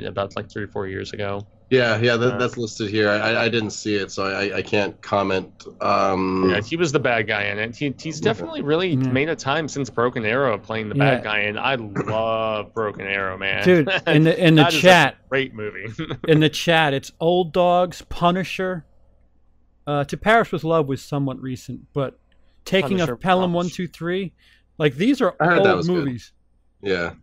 about 0.06 0.34
like 0.36 0.48
three 0.50 0.64
or 0.64 0.68
four 0.68 0.86
years 0.86 1.12
ago. 1.12 1.46
Yeah, 1.70 1.98
yeah, 2.00 2.16
that, 2.16 2.34
Uh, 2.34 2.38
that's 2.38 2.56
listed 2.56 2.90
here. 2.90 3.08
I, 3.08 3.44
I 3.44 3.48
didn't 3.48 3.70
see 3.70 3.94
it, 3.94 4.10
so 4.10 4.24
I, 4.24 4.56
I 4.58 4.62
can't 4.62 5.00
comment. 5.00 5.64
Um, 5.80 6.50
Yeah, 6.50 6.60
he 6.60 6.76
was 6.76 6.90
the 6.92 6.98
bad 6.98 7.26
guy 7.28 7.44
in 7.44 7.58
it. 7.58 7.76
He, 7.76 7.94
he's 8.00 8.20
definitely 8.20 8.62
really 8.62 8.90
Yeah. 8.90 8.96
made 9.10 9.28
a 9.28 9.36
time 9.36 9.68
since 9.68 9.88
Broken 9.88 10.24
Arrow 10.24 10.58
playing 10.58 10.88
the 10.88 10.96
Yeah. 10.96 11.14
bad 11.16 11.24
guy, 11.24 11.38
and 11.40 11.58
I 11.58 11.76
love 11.76 12.74
Broken 12.74 13.06
Arrow, 13.06 13.38
man. 13.38 13.64
Dude, 13.64 13.88
in 14.06 14.24
the 14.24 14.46
in 14.46 14.56
the 14.56 14.62
That 14.64 14.72
is 14.74 14.78
a 14.78 14.82
chat, 14.82 15.16
great 15.28 15.54
movie. 15.54 15.86
in 16.28 16.40
the 16.40 16.48
chat, 16.50 16.92
it's 16.92 17.12
Old 17.20 17.52
Dogs, 17.52 18.02
Punisher. 18.08 18.84
Uh, 19.86 20.04
to 20.04 20.16
Paris 20.16 20.52
with 20.52 20.62
Love 20.64 20.86
was 20.86 21.02
somewhat 21.02 21.40
recent, 21.40 21.86
but 21.92 22.18
Taking 22.64 22.98
Punisher, 22.98 23.14
of 23.14 23.20
Pelham 23.20 23.52
one 23.52 23.64
Punisher. 23.70 23.88
two 23.88 24.30
like 24.78 24.94
these 24.96 25.20
are 25.20 25.34
I 25.40 25.46
heard 25.46 25.64
that 25.64 25.68
old 25.68 25.76
was 25.78 25.88
good. 25.88 25.96
movies. 26.04 26.32
yeah. 26.82 27.14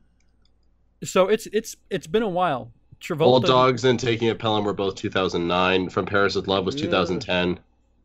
So 1.03 1.27
it's 1.27 1.47
it's 1.53 1.75
it's 1.89 2.07
been 2.07 2.23
a 2.23 2.29
while. 2.29 2.71
Travolta. 3.01 3.21
Old 3.21 3.45
Dogs 3.45 3.83
and 3.85 3.99
Taking 3.99 4.29
a 4.29 4.35
Pelham 4.35 4.63
were 4.65 4.73
both 4.73 4.95
2009. 4.95 5.89
From 5.89 6.05
Paris 6.05 6.35
with 6.35 6.47
Love 6.47 6.65
was 6.65 6.75
Yeah. 6.75 6.83
2010. 6.85 7.59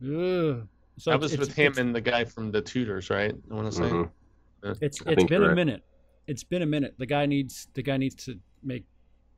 Ugh. 0.04 0.66
So 0.98 1.10
that 1.10 1.20
was 1.20 1.36
with 1.38 1.54
him 1.54 1.74
and 1.78 1.94
the 1.94 2.00
guy 2.00 2.24
from 2.24 2.50
The 2.52 2.60
Tudors, 2.60 3.08
right? 3.10 3.34
I 3.50 3.54
want 3.54 3.66
to 3.70 3.76
say. 3.76 3.84
Mhm. 3.84 4.10
It's 4.64 5.00
I 5.06 5.10
it's 5.10 5.16
think 5.16 5.28
been 5.30 5.42
a 5.42 5.48
right. 5.48 5.54
minute. 5.54 5.82
It's 6.26 6.44
been 6.44 6.62
a 6.62 6.66
minute. 6.66 6.94
The 6.98 7.06
guy 7.06 7.26
needs 7.26 7.68
the 7.74 7.82
guy 7.82 7.96
needs 7.96 8.14
to 8.26 8.38
make 8.62 8.84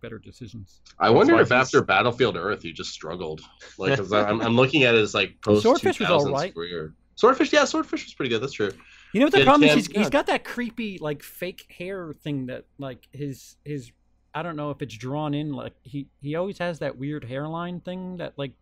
better 0.03 0.19
decisions. 0.19 0.83
I 0.99 1.09
wonder 1.11 1.35
if 1.41 1.49
he's- 1.49 1.67
after 1.69 1.81
Battlefield 1.83 2.37
Earth 2.37 2.63
he 2.63 2.73
just 2.73 2.91
struggled. 2.91 3.41
Like, 3.79 3.97
'cause 3.97 4.13
I'm, 4.13 4.41
I'm 4.43 4.57
looking 4.57 4.83
at 4.83 4.95
his 4.95 5.15
like 5.15 5.41
post 5.45 5.63
Swordfish 5.63 5.99
was 6.01 6.09
2000s 6.09 6.27
all 6.27 6.33
right. 6.33 6.55
career. 6.55 6.93
Swordfish, 7.15 7.53
yeah, 7.53 7.65
Swordfish 7.65 8.05
was 8.05 8.13
pretty 8.15 8.29
good. 8.31 8.43
That's 8.43 8.53
true. 8.53 8.71
You 9.13 9.21
know 9.21 9.27
what 9.27 9.33
the 9.33 9.39
Yeah, 9.39 9.45
problem 9.45 9.63
is? 9.63 9.71
Cam- 9.71 9.77
He's, 9.79 9.87
he's 9.87 9.97
yeah. 10.07 10.11
got 10.11 10.27
that 10.27 10.45
creepy 10.45 10.99
like 10.99 11.23
fake 11.23 11.73
hair 11.79 12.13
thing 12.13 12.47
that 12.47 12.65
like 12.79 13.09
his 13.13 13.57
his 13.65 13.93
I 14.35 14.43
don't 14.43 14.57
know 14.57 14.71
if 14.71 14.83
it's 14.83 14.97
drawn 14.97 15.33
in 15.35 15.53
like 15.53 15.75
he 15.83 16.09
he 16.21 16.35
always 16.35 16.59
has 16.59 16.81
that 16.81 16.99
weird 16.99 17.25
hairline 17.25 17.81
thing 17.81 18.17
that 18.17 18.35
like 18.37 18.53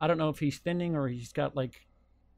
I 0.00 0.06
don't 0.06 0.18
know 0.18 0.28
if 0.28 0.38
he's 0.38 0.58
thinning 0.58 0.94
or 0.94 1.08
he's 1.08 1.32
got 1.32 1.56
like 1.56 1.86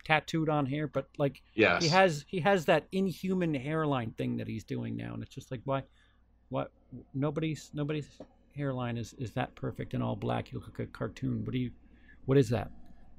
tattooed 0.05 0.49
on 0.49 0.67
hair, 0.67 0.87
but 0.87 1.09
like 1.19 1.43
Yes. 1.55 1.83
he 1.83 1.89
has 1.89 2.25
he 2.29 2.41
has 2.41 2.67
that 2.67 2.87
inhuman 2.93 3.55
hairline 3.55 4.13
thing 4.13 4.37
that 4.37 4.47
he's 4.47 4.65
doing 4.65 4.97
now, 4.97 5.15
and 5.15 5.23
it's 5.23 5.35
just 5.35 5.51
like 5.51 5.61
why 5.65 5.83
what 6.51 6.71
nobody's 7.15 7.71
nobody's 7.75 8.09
hairline 8.57 8.97
is 8.97 9.15
is 9.15 9.33
that 9.33 9.55
perfect 9.57 9.95
and 9.95 10.03
all 10.03 10.15
black. 10.15 10.53
You 10.53 10.59
look 10.61 10.69
like 10.69 10.89
a 10.89 10.91
cartoon. 10.91 11.45
What 11.45 11.53
do 11.53 11.59
you 11.59 11.71
what 12.27 12.39
is 12.39 12.49
that? 12.51 12.71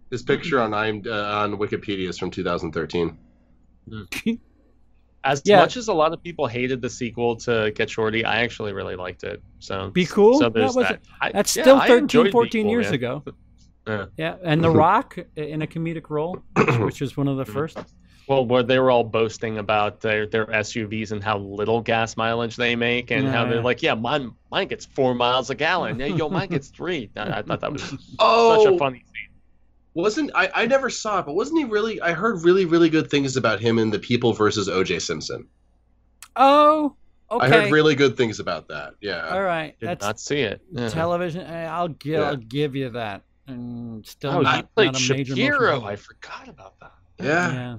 This 0.09 0.21
picture 0.21 0.61
on 0.61 0.73
I'm 0.73 1.03
uh, 1.05 1.11
on 1.11 1.57
Wikipedia 1.57 2.07
is 2.07 2.17
from 2.17 2.31
2013. 2.31 3.17
As 5.25 5.41
Yeah. 5.43 5.57
much 5.57 5.75
as 5.75 5.87
a 5.87 5.93
lot 5.93 6.13
of 6.13 6.21
people 6.23 6.45
hated 6.45 6.81
the 6.81 6.89
sequel 6.89 7.35
to 7.37 7.71
Get 7.75 7.89
Shorty, 7.89 8.23
I 8.23 8.41
actually 8.43 8.73
really 8.73 8.95
liked 8.95 9.23
it. 9.23 9.41
So 9.59 9.89
Be 9.89 10.05
cool? 10.05 10.39
So 10.39 10.49
there's 10.49 10.73
That 10.75 10.79
was- 10.79 10.87
that. 10.87 11.01
I- 11.19 11.31
That's 11.31 11.55
yeah, 11.55 11.63
still 11.63 11.77
I 11.77 11.87
13, 11.87 12.31
14 12.31 12.63
Cool, 12.65 12.71
years 12.71 12.85
man. 12.85 12.93
ago. 12.93 13.23
Yeah. 13.87 14.05
Yeah, 14.17 14.35
and 14.43 14.63
The 14.63 14.69
Rock 14.71 15.15
in 15.35 15.61
a 15.61 15.67
comedic 15.67 16.09
role, 16.09 16.39
which, 16.79 17.01
was 17.01 17.15
one 17.15 17.27
of 17.27 17.37
the 17.37 17.43
mm-hmm. 17.43 17.53
first. 17.53 17.77
Well, 18.27 18.43
where 18.43 18.63
they 18.63 18.79
were 18.79 18.89
all 18.89 19.03
boasting 19.03 19.59
about 19.59 20.01
their, 20.01 20.25
their 20.25 20.47
SUVs 20.47 21.11
and 21.11 21.23
how 21.23 21.37
little 21.37 21.81
gas 21.81 22.17
mileage 22.17 22.55
they 22.55 22.75
make, 22.75 23.11
and 23.11 23.27
how 23.27 23.45
they're 23.45 23.61
like, 23.61 23.83
"Yeah, 23.83 23.93
mine 23.93 24.31
mine 24.49 24.69
gets 24.69 24.87
four 24.87 25.13
miles 25.13 25.51
a 25.51 25.55
gallon. 25.55 25.99
Yeah, 25.99 26.07
yo, 26.07 26.29
mine 26.29 26.49
gets 26.49 26.69
three. 26.69 27.11
I, 27.15 27.39
I 27.39 27.41
thought 27.43 27.61
that 27.61 27.71
was 27.73 27.93
Oh, 28.17 28.57
such 28.63 28.71
a 28.71 28.73
oh! 28.73 28.77
funny 28.79 29.03
scene. 29.13 29.29
Wasn't 29.95 30.29
I? 30.35 30.51
I 30.53 30.65
never 30.67 30.89
saw 30.91 31.19
it, 31.19 31.25
but 31.25 31.33
wasn't 31.33 31.57
he 31.59 31.65
really? 31.65 31.99
I 32.01 32.11
heard 32.13 32.43
really, 32.45 32.65
really 32.65 32.89
good 32.89 33.09
things 33.09 33.35
about 33.35 33.59
him 33.59 33.79
in 33.79 33.89
The 33.89 33.97
People 33.99 34.33
versus 34.33 34.69
O.J. 34.69 34.99
Simpson. 34.99 35.47
Oh, 36.35 36.95
okay. 37.31 37.45
I 37.45 37.49
heard 37.49 37.71
really 37.71 37.95
good 37.95 38.15
things 38.17 38.39
about 38.39 38.67
that. 38.67 38.93
Yeah. 39.01 39.27
All 39.29 39.41
right, 39.41 39.79
Did 39.79 39.89
that's 39.89 40.05
not 40.05 40.19
see 40.19 40.41
it. 40.41 40.61
Yeah. 40.71 40.89
television. 40.89 41.41
eh, 41.41 41.65
I'll 41.67 41.87
give 41.87 42.13
Yeah. 42.19 42.29
I'll 42.29 42.35
give 42.35 42.75
you 42.75 42.89
that. 42.91 43.23
And 43.47 44.05
still 44.05 44.31
Oh, 44.31 44.37
he 44.39 44.43
not, 44.43 44.73
played 44.75 44.93
not 44.93 45.09
a 45.09 45.13
major 45.13 45.35
Shapiro. 45.35 45.75
motion. 45.79 45.87
I 45.87 45.95
forgot 45.95 46.47
about 46.47 46.79
that. 46.81 46.91
Yeah. 47.19 47.53
Yeah. 47.53 47.77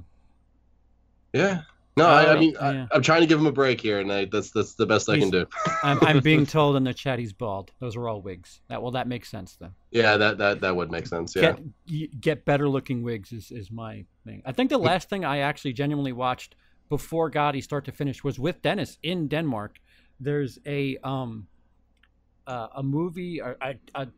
Yeah. 1.34 1.60
No, 1.97 2.07
I, 2.07 2.24
I 2.24 2.34
Oh, 2.34 2.38
mean, 2.40 2.53
yeah. 2.53 2.86
I, 2.90 2.97
I'm 2.97 3.03
trying 3.03 3.22
to 3.22 3.26
give 3.26 3.38
him 3.38 3.47
a 3.47 3.53
break 3.53 3.80
here, 3.80 4.01
and 4.01 4.12
I, 4.12 4.26
that's 4.26 4.51
that's 4.51 4.74
the 4.74 4.84
best 4.84 5.09
I 5.09 5.18
can 5.18 5.30
do. 5.30 5.47
I'm, 5.82 5.99
I'm 6.03 6.20
being 6.20 6.44
told 6.57 6.76
in 6.76 6.84
the 6.84 6.92
chat 6.92 7.18
he's 7.18 7.32
bald. 7.32 7.72
Those 7.80 7.97
are 7.97 8.07
all 8.07 8.20
wigs. 8.20 8.61
That 8.68 8.82
well, 8.82 8.90
that 8.92 9.09
makes 9.09 9.30
sense 9.30 9.57
then. 9.57 9.70
Yeah, 9.90 10.18
that 10.18 10.36
that 10.36 10.61
that 10.61 10.76
would 10.76 10.90
make 10.90 11.07
sense. 11.07 11.34
Yeah. 11.34 11.57
Get 11.86 12.20
get 12.20 12.44
better 12.44 12.68
looking 12.68 13.03
wigs 13.03 13.32
is, 13.32 13.51
is 13.51 13.70
my 13.70 14.05
thing. 14.26 14.42
I 14.44 14.53
think 14.53 14.68
the 14.68 14.78
last 14.78 15.09
thing 15.09 15.24
I 15.24 15.38
actually 15.38 15.72
genuinely 15.72 16.12
watched 16.12 16.55
before 16.90 17.30
Gotti 17.30 17.62
start 17.62 17.86
to 17.86 17.92
finish 17.92 18.22
was 18.22 18.38
with 18.38 18.61
Dennis 18.61 18.99
in 19.03 19.26
Denmark. 19.26 19.80
There's 20.20 20.59
a 20.66 20.99
um 21.03 21.47
uh, 22.47 22.68
a 22.76 22.82
movie 22.82 23.38
a, 23.38 23.57
a, 23.62 23.74
a 23.94 24.09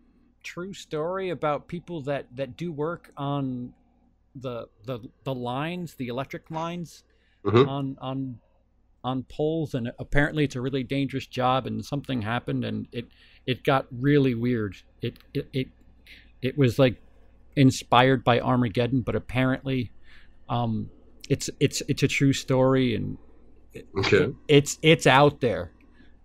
true 0.43 0.73
story 0.73 1.31
about 1.31 1.69
people 1.69 2.03
that 2.03 2.27
that 2.35 2.57
do 2.57 2.73
work 2.73 3.13
on 3.17 3.73
the 4.35 4.67
the 4.85 4.99
the 5.23 5.35
lines, 5.35 5.95
the 5.95 6.09
electric 6.09 6.51
lines 6.51 7.05
Mhm. 7.45 7.69
on 7.69 7.97
on 8.01 8.39
on 9.05 9.23
poles 9.25 9.75
and 9.75 9.93
apparently 9.99 10.45
it's 10.45 10.57
a 10.57 10.61
really 10.61 10.83
dangerous 10.83 11.27
job 11.27 11.67
and 11.67 11.85
something 11.85 12.23
happened 12.23 12.65
and 12.65 12.89
it 12.93 13.07
it 13.47 13.63
got 13.65 13.87
really 13.93 14.35
weird. 14.35 14.77
It 15.01 15.19
it 15.33 15.49
it, 15.53 15.69
it 16.43 16.59
was 16.59 16.79
like 16.79 17.01
inspired 17.57 18.25
by 18.25 18.41
Armageddon, 18.41 19.03
but 19.03 19.15
apparently 19.15 19.93
um 20.49 20.91
it's 21.29 21.49
it's 21.61 21.81
it's 21.89 22.03
a 22.03 22.09
true 22.09 22.33
story 22.33 22.95
and 22.95 23.19
Okay. 23.99 24.33
it's 24.49 24.79
it's 24.83 25.07
out 25.07 25.41
there. 25.41 25.71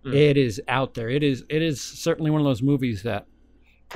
Mm. 0.03 0.16
It 0.16 0.38
is 0.38 0.61
out 0.68 0.95
there. 0.95 1.09
It 1.09 1.24
is 1.24 1.45
it 1.49 1.61
is 1.61 1.80
certainly 1.82 2.32
one 2.32 2.41
of 2.41 2.45
those 2.45 2.61
movies 2.64 3.03
that 3.03 3.28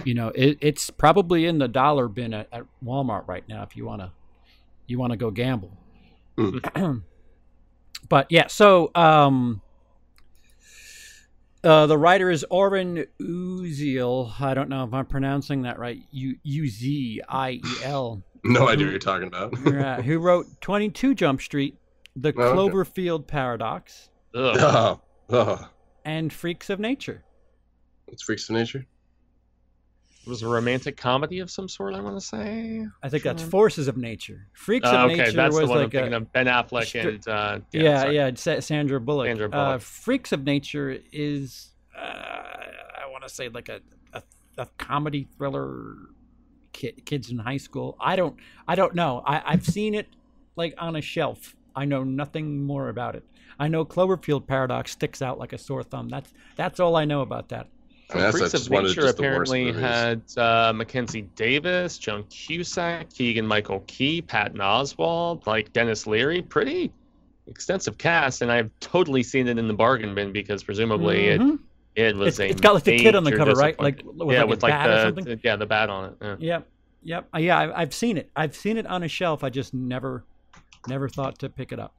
you 0.05 0.13
know 0.13 0.27
it, 0.35 0.57
it's 0.61 0.89
probably 0.91 1.45
in 1.45 1.57
the 1.57 1.67
dollar 1.67 2.07
bin 2.07 2.33
at, 2.33 2.47
at 2.51 2.63
Walmart 2.85 3.27
right 3.27 3.43
now 3.49 3.63
if 3.63 3.75
you 3.75 3.85
want 3.85 4.01
to 4.01 4.11
you 4.85 4.99
want 4.99 5.11
to 5.11 5.17
go 5.17 5.31
gamble. 5.31 5.75
but 8.09 8.27
yeah, 8.29 8.47
so 8.47 8.91
um 8.95 9.61
uh, 11.63 11.85
the 11.87 11.97
writer 11.97 12.29
is 12.29 12.45
Oren 12.49 13.05
Uziel. 13.19 14.31
I 14.39 14.53
don't 14.53 14.69
know 14.69 14.83
if 14.85 14.93
I'm 14.93 15.05
pronouncing 15.05 15.63
that 15.63 15.79
right. 15.79 15.99
U 16.11 16.35
U 16.43 16.67
Z 16.67 17.21
I 17.27 17.49
E 17.51 17.61
L. 17.83 18.23
No 18.43 18.69
idea 18.69 18.85
what 18.85 18.91
you're 18.91 18.99
talking 18.99 19.27
about. 19.27 19.53
uh, 19.67 20.01
who 20.01 20.19
wrote 20.19 20.45
22 20.61 21.15
Jump 21.15 21.41
Street, 21.41 21.75
The 22.15 22.31
Oh, 22.37 22.41
okay. 22.43 22.55
Cloverfield 22.77 23.27
Paradox, 23.27 24.09
Ugh. 24.35 24.57
oh, 24.61 25.01
oh, 25.31 25.69
and 26.05 26.31
Freaks 26.31 26.69
of 26.69 26.79
Nature. 26.79 27.23
it's 28.07 28.23
freaks 28.23 28.47
of 28.47 28.55
nature. 28.55 28.85
It 30.27 30.29
was 30.29 30.43
a 30.43 30.47
romantic 30.49 30.97
comedy 30.97 31.39
of 31.39 31.49
some 31.49 31.69
sort. 31.69 31.93
I 31.95 32.01
want 32.01 32.17
to 32.19 32.25
say. 32.25 32.85
I 33.01 33.07
think 33.07 33.23
that's 33.23 33.41
Forces 33.41 33.87
of 33.87 33.95
Nature. 33.95 34.47
Freaks 34.51 34.85
Uh, 34.85 34.91
of 34.91 35.05
okay, 35.11 35.15
Nature 35.19 35.31
that's 35.31 35.55
the 35.55 35.61
was 35.61 35.69
one 35.69 35.79
I'm 35.79 35.89
thinking 35.89 36.13
a 36.13 36.17
of. 36.17 36.33
Ben 36.33 36.47
Affleck 36.47 36.81
stri- 36.83 37.07
and 37.15 37.27
uh, 37.29 37.59
yeah, 37.71 38.01
sorry. 38.01 38.15
yeah, 38.17 38.59
Sandra 38.59 38.99
Bullock. 38.99 39.27
Sandra 39.27 39.45
Uh, 39.47 39.49
Bullock. 39.49 39.81
Freaks 39.81 40.33
of 40.33 40.43
Nature 40.43 40.97
is, 41.13 41.69
uh, 41.97 42.01
I 42.01 43.09
want 43.09 43.23
to 43.25 43.29
say 43.33 43.47
like 43.47 43.69
a, 43.69 43.79
a, 44.11 44.21
a 44.57 44.65
comedy 44.77 45.29
thriller. 45.37 45.95
Kid, 46.73 47.05
kids 47.05 47.31
in 47.31 47.37
high 47.39 47.57
school. 47.57 47.95
I 47.99 48.17
don't. 48.17 48.35
I 48.67 48.75
don't 48.75 48.93
know. 48.95 49.23
I, 49.25 49.41
I've 49.45 49.65
seen 49.65 49.95
it 49.95 50.07
like 50.57 50.75
on 50.77 50.95
a 50.97 51.01
shelf. 51.01 51.55
I 51.73 51.85
know 51.85 52.03
nothing 52.03 52.61
more 52.63 52.89
about 52.89 53.15
it. 53.15 53.23
I 53.57 53.67
know 53.69 53.85
Cloverfield 53.85 54.45
Paradox 54.45 54.91
sticks 54.91 55.21
out 55.21 55.39
like 55.39 55.53
a 55.53 55.57
sore 55.57 55.83
thumb. 55.83 56.09
That's 56.09 56.33
that's 56.57 56.79
all 56.81 56.95
I 56.97 57.05
know 57.05 57.21
about 57.21 57.47
that. 57.49 57.69
I 58.09 58.13
mean, 58.15 58.23
that's, 58.23 58.37
Freaks 58.37 58.51
that's 58.53 58.65
of 58.67 58.71
one 58.71 58.85
of 58.85 58.89
Nature 58.91 59.01
the 59.01 59.05
worst 59.07 59.19
apparently 59.19 59.65
movies. 59.65 59.81
had 59.81 60.21
uh, 60.37 60.71
Mackenzie 60.73 61.23
Davis, 61.35 61.97
Joan 61.97 62.23
Cusack, 62.25 63.09
Keegan 63.13 63.45
Michael 63.45 63.83
Key, 63.87 64.21
Patton 64.21 64.59
Oswalt, 64.59 65.45
like 65.45 65.73
Denis 65.73 66.07
Leary. 66.07 66.41
Pretty 66.41 66.91
extensive 67.47 67.97
cast, 67.97 68.41
and 68.41 68.51
I've 68.51 68.71
totally 68.79 69.23
seen 69.23 69.47
it 69.47 69.57
in 69.57 69.67
the 69.67 69.73
bargain 69.73 70.15
bin 70.15 70.31
because 70.31 70.63
presumably 70.63 71.23
Mhm. 71.25 71.53
it 71.55 71.59
it 72.09 72.15
was 72.15 72.39
It's- 72.39 72.39
a 72.39 72.51
it's 72.51 72.61
got, 72.61 72.75
like, 72.75 72.83
the 72.83 72.97
kid 72.97 73.15
on 73.15 73.23
the 73.23 73.35
cover, 73.35 73.53
right? 73.53 73.77
Like, 73.79 74.03
with, 74.05 74.15
yeah, 74.31 74.37
like, 74.39 74.43
a 74.43 74.47
with 74.47 74.63
like 74.63 74.71
bat 74.71 74.87
or 74.89 74.93
the, 74.93 75.01
something? 75.03 75.23
the- 75.25 75.39
yeah 75.43 75.55
the 75.55 75.65
bat 75.65 75.89
on 75.89 76.05
it. 76.11 76.17
Yeah. 76.21 76.35
Yep, 76.39 76.67
yep, 77.03 77.27
Uh, 77.33 77.37
yeah. 77.39 77.57
I, 77.59 77.81
I've 77.81 77.93
seen 77.93 78.17
it. 78.17 78.29
I've 78.35 78.55
seen 78.55 78.77
it 78.77 78.85
on 78.85 79.01
a 79.03 79.07
shelf. 79.07 79.43
I 79.43 79.49
just 79.49 79.73
never, 79.73 80.23
never 80.87 81.09
thought 81.09 81.39
to 81.39 81.49
pick 81.49 81.71
it 81.71 81.79
up. 81.79 81.93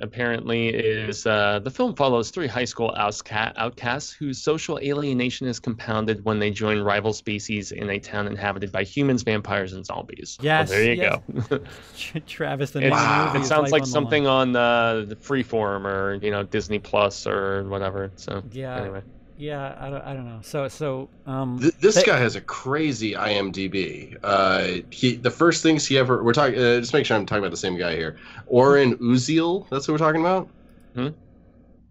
Apparently 0.00 0.68
is 0.68 1.26
uh, 1.26 1.60
the 1.62 1.70
film 1.70 1.94
follows 1.94 2.30
three 2.30 2.46
high 2.46 2.64
school 2.64 2.92
outca- 2.96 3.52
outcasts 3.56 4.12
whose 4.12 4.42
social 4.42 4.78
alienation 4.78 5.46
is 5.46 5.60
compounded 5.60 6.24
when 6.24 6.38
they 6.38 6.50
join 6.50 6.80
rival 6.80 7.12
species 7.12 7.72
in 7.72 7.90
a 7.90 7.98
town 7.98 8.26
inhabited 8.26 8.72
by 8.72 8.82
humans, 8.84 9.22
vampires, 9.22 9.72
and 9.72 9.84
zombies. 9.84 10.36
Well, 10.40 10.46
Yes, 10.46 10.70
there 10.70 10.82
you 10.84 10.96
yes. 10.96 11.18
go. 11.50 11.58
Travis, 12.26 12.70
the 12.70 12.80
It, 12.80 12.84
name 12.84 12.92
of 12.92 12.98
the 13.00 13.04
Wow. 13.06 13.26
movie 13.26 13.38
it 13.44 13.46
sounds 13.46 13.72
like 13.72 13.82
on 13.82 13.86
something 13.86 14.26
on 14.26 14.56
uh, 14.56 15.04
the 15.06 15.16
Freeform 15.16 15.84
or 15.84 16.14
you 16.22 16.30
know 16.30 16.42
Disney 16.42 16.78
Plus 16.78 17.26
or 17.26 17.64
whatever. 17.64 18.12
So 18.16 18.42
Yeah. 18.52 18.80
anyway, 18.80 19.02
Yeah, 19.36 19.76
I 19.80 19.90
don't, 19.90 20.02
I 20.02 20.14
don't 20.14 20.26
know. 20.26 20.38
So, 20.42 20.68
so, 20.68 21.08
um, 21.26 21.58
Th- 21.58 21.74
this 21.80 21.96
they- 21.96 22.04
guy 22.04 22.18
has 22.18 22.36
a 22.36 22.40
crazy 22.40 23.14
IMDb. 23.14 24.16
Uh, 24.22 24.82
he 24.90 25.16
the 25.16 25.30
first 25.30 25.62
things 25.62 25.86
he 25.86 25.98
ever 25.98 26.22
we're 26.22 26.32
talking. 26.32 26.54
Uh, 26.56 26.78
just 26.78 26.92
make 26.92 27.04
sure 27.04 27.16
I'm 27.16 27.26
talking 27.26 27.42
about 27.42 27.50
the 27.50 27.56
same 27.56 27.76
guy 27.76 27.96
here. 27.96 28.16
Oren 28.46 28.96
Uziel. 28.98 29.68
That's 29.70 29.88
what 29.88 29.94
we're 29.94 29.98
talking 30.06 30.20
about. 30.20 30.48
Hmm. 30.94 31.08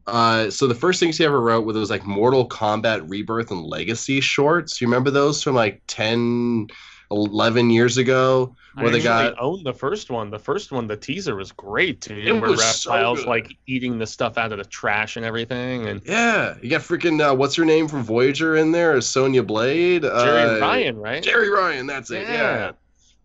Uh, 0.07 0.49
so 0.49 0.67
the 0.67 0.75
first 0.75 0.99
things 0.99 1.17
he 1.17 1.25
ever 1.25 1.39
wrote 1.41 1.65
were 1.65 1.73
those 1.73 1.89
like 1.89 2.05
Mortal 2.05 2.47
Kombat 2.47 3.09
Rebirth 3.09 3.51
and 3.51 3.63
Legacy 3.63 4.19
shorts. 4.21 4.79
You 4.81 4.87
remember 4.87 5.11
those 5.11 5.41
from 5.41 5.55
like 5.55 5.81
10, 5.87 6.67
11 7.13 7.69
years 7.69 7.97
ago? 7.97 8.55
Where 8.75 8.89
the 8.89 8.97
actually 8.97 9.35
guy 9.35 9.35
owned 9.39 9.65
the 9.65 9.73
first 9.73 10.09
one. 10.09 10.31
The 10.31 10.39
first 10.39 10.71
one, 10.71 10.87
the 10.87 10.97
teaser 10.97 11.35
was 11.35 11.51
great 11.51 12.01
too. 12.01 12.15
It 12.15 12.31
where 12.33 12.49
was 12.49 12.63
so 12.63 13.15
good. 13.15 13.27
like 13.27 13.55
eating 13.67 13.99
the 13.99 14.07
stuff 14.07 14.37
out 14.37 14.51
of 14.51 14.57
the 14.57 14.65
trash 14.65 15.15
and 15.15 15.25
everything, 15.25 15.87
and 15.87 16.01
Yeah, 16.05 16.55
you 16.61 16.71
got 16.71 16.81
freaking 16.81 17.21
uh, 17.21 17.35
what's 17.35 17.55
her 17.55 17.65
name 17.65 17.87
from 17.87 18.03
Voyager 18.03 18.55
in 18.55 18.71
there? 18.71 18.99
Sonya 19.01 19.43
Blade. 19.43 20.01
Jeri 20.03 20.57
uh, 20.57 20.59
Ryan, 20.59 20.97
right? 20.97 21.23
Jeri 21.23 21.55
Ryan, 21.55 21.85
that's 21.85 22.09
it. 22.09 22.23
Yeah. 22.23 22.31
Yeah. 22.31 22.71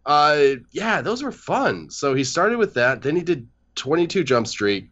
Uh, 0.04 0.56
yeah, 0.72 1.00
those 1.00 1.22
were 1.22 1.32
fun. 1.32 1.90
So 1.90 2.14
he 2.14 2.24
started 2.24 2.58
with 2.58 2.74
that. 2.74 3.02
Then 3.02 3.16
he 3.16 3.22
did 3.22 3.46
22 3.76 4.24
Jump 4.24 4.46
Street, 4.46 4.88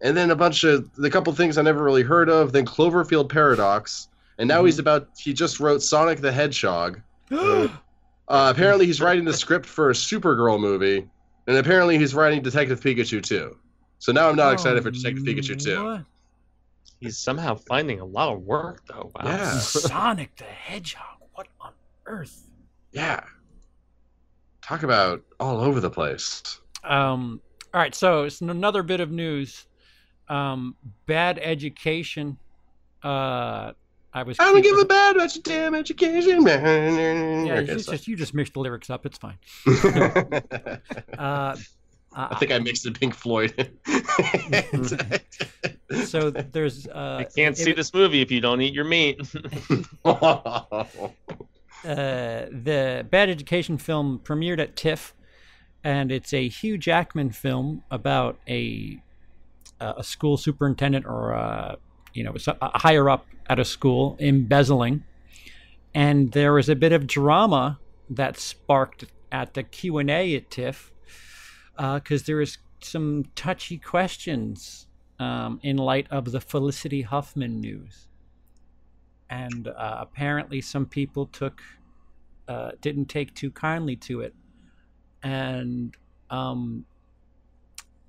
and 0.00 0.16
then 0.16 0.32
a 0.32 0.36
bunch 0.36 0.64
of 0.64 0.92
the 0.96 1.10
couple 1.10 1.32
things 1.34 1.56
I 1.56 1.62
never 1.62 1.84
really 1.84 2.02
heard 2.02 2.28
of. 2.28 2.52
Then 2.52 2.66
Cloverfield 2.66 3.28
Paradox, 3.28 4.08
and 4.38 4.48
now 4.48 4.64
he's 4.64 4.80
about. 4.80 5.08
He 5.16 5.32
just 5.32 5.60
wrote 5.60 5.82
Sonic 5.82 6.20
the 6.20 6.32
Hedgehog. 6.32 7.00
Uh, 8.28 8.52
apparently, 8.54 8.86
he's 8.86 9.00
writing 9.00 9.24
the 9.24 9.32
script 9.32 9.66
for 9.66 9.90
a 9.90 9.92
Supergirl 9.92 10.58
movie, 10.58 11.08
and 11.46 11.56
apparently, 11.56 11.98
he's 11.98 12.14
writing 12.14 12.42
Detective 12.42 12.80
Pikachu 12.80 13.22
too. 13.22 13.56
So 13.98 14.12
now 14.12 14.28
I'm 14.28 14.36
not 14.36 14.52
excited 14.52 14.82
for 14.82 14.90
Detective 14.90 15.24
Pikachu 15.24 15.62
too. 15.62 15.76
Oh, 15.76 16.04
He's 17.00 17.18
somehow 17.18 17.54
finding 17.54 18.00
a 18.00 18.04
lot 18.04 18.32
of 18.32 18.42
work 18.42 18.82
though. 18.86 19.10
Wow. 19.14 19.24
Yeah. 19.24 19.50
Sonic 19.58 20.36
the 20.36 20.44
Hedgehog. 20.44 21.18
What 21.34 21.48
on 21.60 21.72
earth? 22.06 22.46
Yeah. 22.92 23.24
Talk 24.62 24.82
about 24.82 25.22
all 25.38 25.60
over 25.60 25.80
the 25.80 25.90
place. 25.90 26.42
Um, 26.82 27.40
all 27.72 27.80
right, 27.80 27.94
so 27.94 28.24
it's 28.24 28.40
another 28.40 28.82
bit 28.82 29.00
of 29.00 29.10
news. 29.10 29.66
Um, 30.28 30.76
bad 31.06 31.38
education. 31.42 32.38
Uh, 33.02 33.72
I 34.14 34.22
was. 34.22 34.38
I 34.38 34.44
don't 34.44 34.62
give 34.62 34.78
a 34.78 34.84
bad 34.84 35.16
about 35.16 35.34
your 35.34 35.42
damn 35.42 35.74
education, 35.74 36.44
man. 36.44 37.46
Yeah, 37.46 37.54
Okay, 37.54 37.72
you 37.72 37.78
so- 37.80 37.92
just 37.92 38.06
you 38.08 38.16
just 38.16 38.32
mixed 38.32 38.54
the 38.54 38.60
lyrics 38.60 38.88
up. 38.90 39.04
It's 39.06 39.18
fine. 39.18 39.38
I 41.18 41.56
Uh, 42.16 42.28
I 42.30 42.36
think 42.36 42.52
I 42.52 42.60
mixed 42.60 42.84
the 42.84 42.92
Pink 42.92 43.12
Floyd. 43.12 43.72
so 46.06 46.30
there's. 46.30 46.86
Uh, 46.86 47.16
I 47.20 47.24
can't 47.24 47.58
it- 47.58 47.62
see 47.62 47.72
this 47.72 47.92
movie 47.92 48.22
if 48.22 48.30
you 48.30 48.40
don't 48.40 48.60
eat 48.60 48.72
your 48.72 48.84
meat. 48.84 49.20
uh, 50.04 50.84
the 51.82 53.06
Bad 53.10 53.30
Education 53.30 53.78
film 53.78 54.20
premiered 54.22 54.60
at 54.60 54.76
TIFF, 54.76 55.12
and 55.82 56.12
it's 56.12 56.32
a 56.32 56.46
Hugh 56.48 56.78
Jackman 56.78 57.30
film 57.30 57.82
about 57.90 58.38
a 58.48 59.00
a 59.80 60.04
school 60.04 60.36
superintendent 60.36 61.04
or 61.04 61.32
a, 61.32 61.78
you 62.14 62.24
know 62.24 62.34
a 62.60 62.78
higher 62.78 63.10
up 63.10 63.26
at 63.46 63.58
a 63.58 63.64
school 63.64 64.16
embezzling, 64.18 65.04
and 65.94 66.32
there 66.32 66.52
was 66.54 66.68
a 66.68 66.76
bit 66.76 66.92
of 66.92 67.06
drama 67.06 67.78
that 68.08 68.38
sparked 68.38 69.04
at 69.30 69.54
the 69.54 69.62
Q 69.62 69.98
and 69.98 70.10
A 70.10 70.36
at 70.36 70.50
TIFF 70.50 70.92
because 71.76 72.22
there 72.24 72.36
was 72.36 72.58
some 72.80 73.24
touchy 73.34 73.78
questions 73.78 74.86
um, 75.18 75.58
in 75.62 75.76
light 75.76 76.06
of 76.10 76.30
the 76.32 76.40
Felicity 76.40 77.02
Huffman 77.02 77.60
news. 77.60 78.08
And 79.30 79.68
uh, 79.68 79.96
apparently 80.00 80.60
some 80.60 80.86
people 80.86 81.26
took 81.26 81.62
uh, 82.46 82.72
didn't 82.80 83.06
take 83.06 83.34
too 83.34 83.50
kindly 83.50 83.96
to 83.96 84.20
it. 84.20 84.34
And 85.22 85.96
um, 86.30 86.84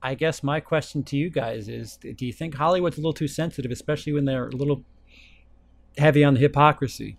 i 0.04 0.14
guess 0.14 0.44
my 0.44 0.60
question 0.60 1.04
to 1.04 1.16
you 1.18 1.30
guys 1.30 1.68
is 1.70 1.98
do 1.98 2.26
you 2.26 2.34
think 2.34 2.56
hollywood's 2.56 2.98
a 2.98 3.00
little 3.00 3.14
too 3.14 3.28
sensitive 3.28 3.72
especially 3.72 4.14
when 4.14 4.26
they're 4.26 4.48
a 4.48 4.56
little 4.56 4.84
heavy 5.98 6.24
on 6.24 6.34
the 6.34 6.40
hypocrisy 6.40 7.18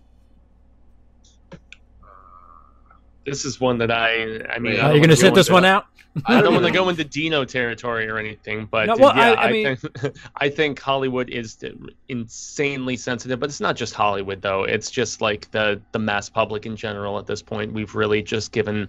This 3.25 3.43
is 3.43 3.59
one 3.59 3.77
that 3.79 3.91
I. 3.91 4.39
I 4.49 4.57
mean, 4.59 4.73
Wait, 4.73 4.79
I 4.79 4.83
Are 4.91 4.95
you 4.95 4.99
wanna 4.99 4.99
going 4.99 5.09
to 5.09 5.15
sit 5.17 5.29
go 5.31 5.35
this 5.35 5.47
into- 5.47 5.53
one 5.55 5.65
out? 5.65 5.85
I 6.25 6.41
don't 6.41 6.53
want 6.53 6.65
to 6.65 6.71
go 6.71 6.87
into 6.93 7.03
Dino 7.03 7.43
territory 7.43 8.07
or 8.07 8.17
anything, 8.17 8.65
but 8.71 8.85
No, 8.87 8.95
well, 8.95 9.13
yeah, 9.17 9.31
I- 9.31 9.33
I 9.33 9.43
I, 9.47 9.51
mean- 9.51 9.75
think 9.75 10.15
I 10.37 10.47
think 10.49 10.79
Hollywood 10.79 11.29
is 11.29 11.57
insanely 12.07 12.95
sensitive. 12.95 13.37
But 13.41 13.49
it's 13.49 13.59
not 13.59 13.75
just 13.75 13.93
Hollywood, 13.93 14.41
though. 14.41 14.63
It's 14.63 14.89
just 14.89 15.19
like 15.19 15.51
the 15.51 15.81
the 15.91 15.99
mass 15.99 16.29
public 16.29 16.65
in 16.65 16.77
general. 16.77 17.19
At 17.19 17.25
this 17.27 17.41
point, 17.41 17.73
we've 17.73 17.93
really 17.95 18.23
just 18.23 18.53
given 18.53 18.87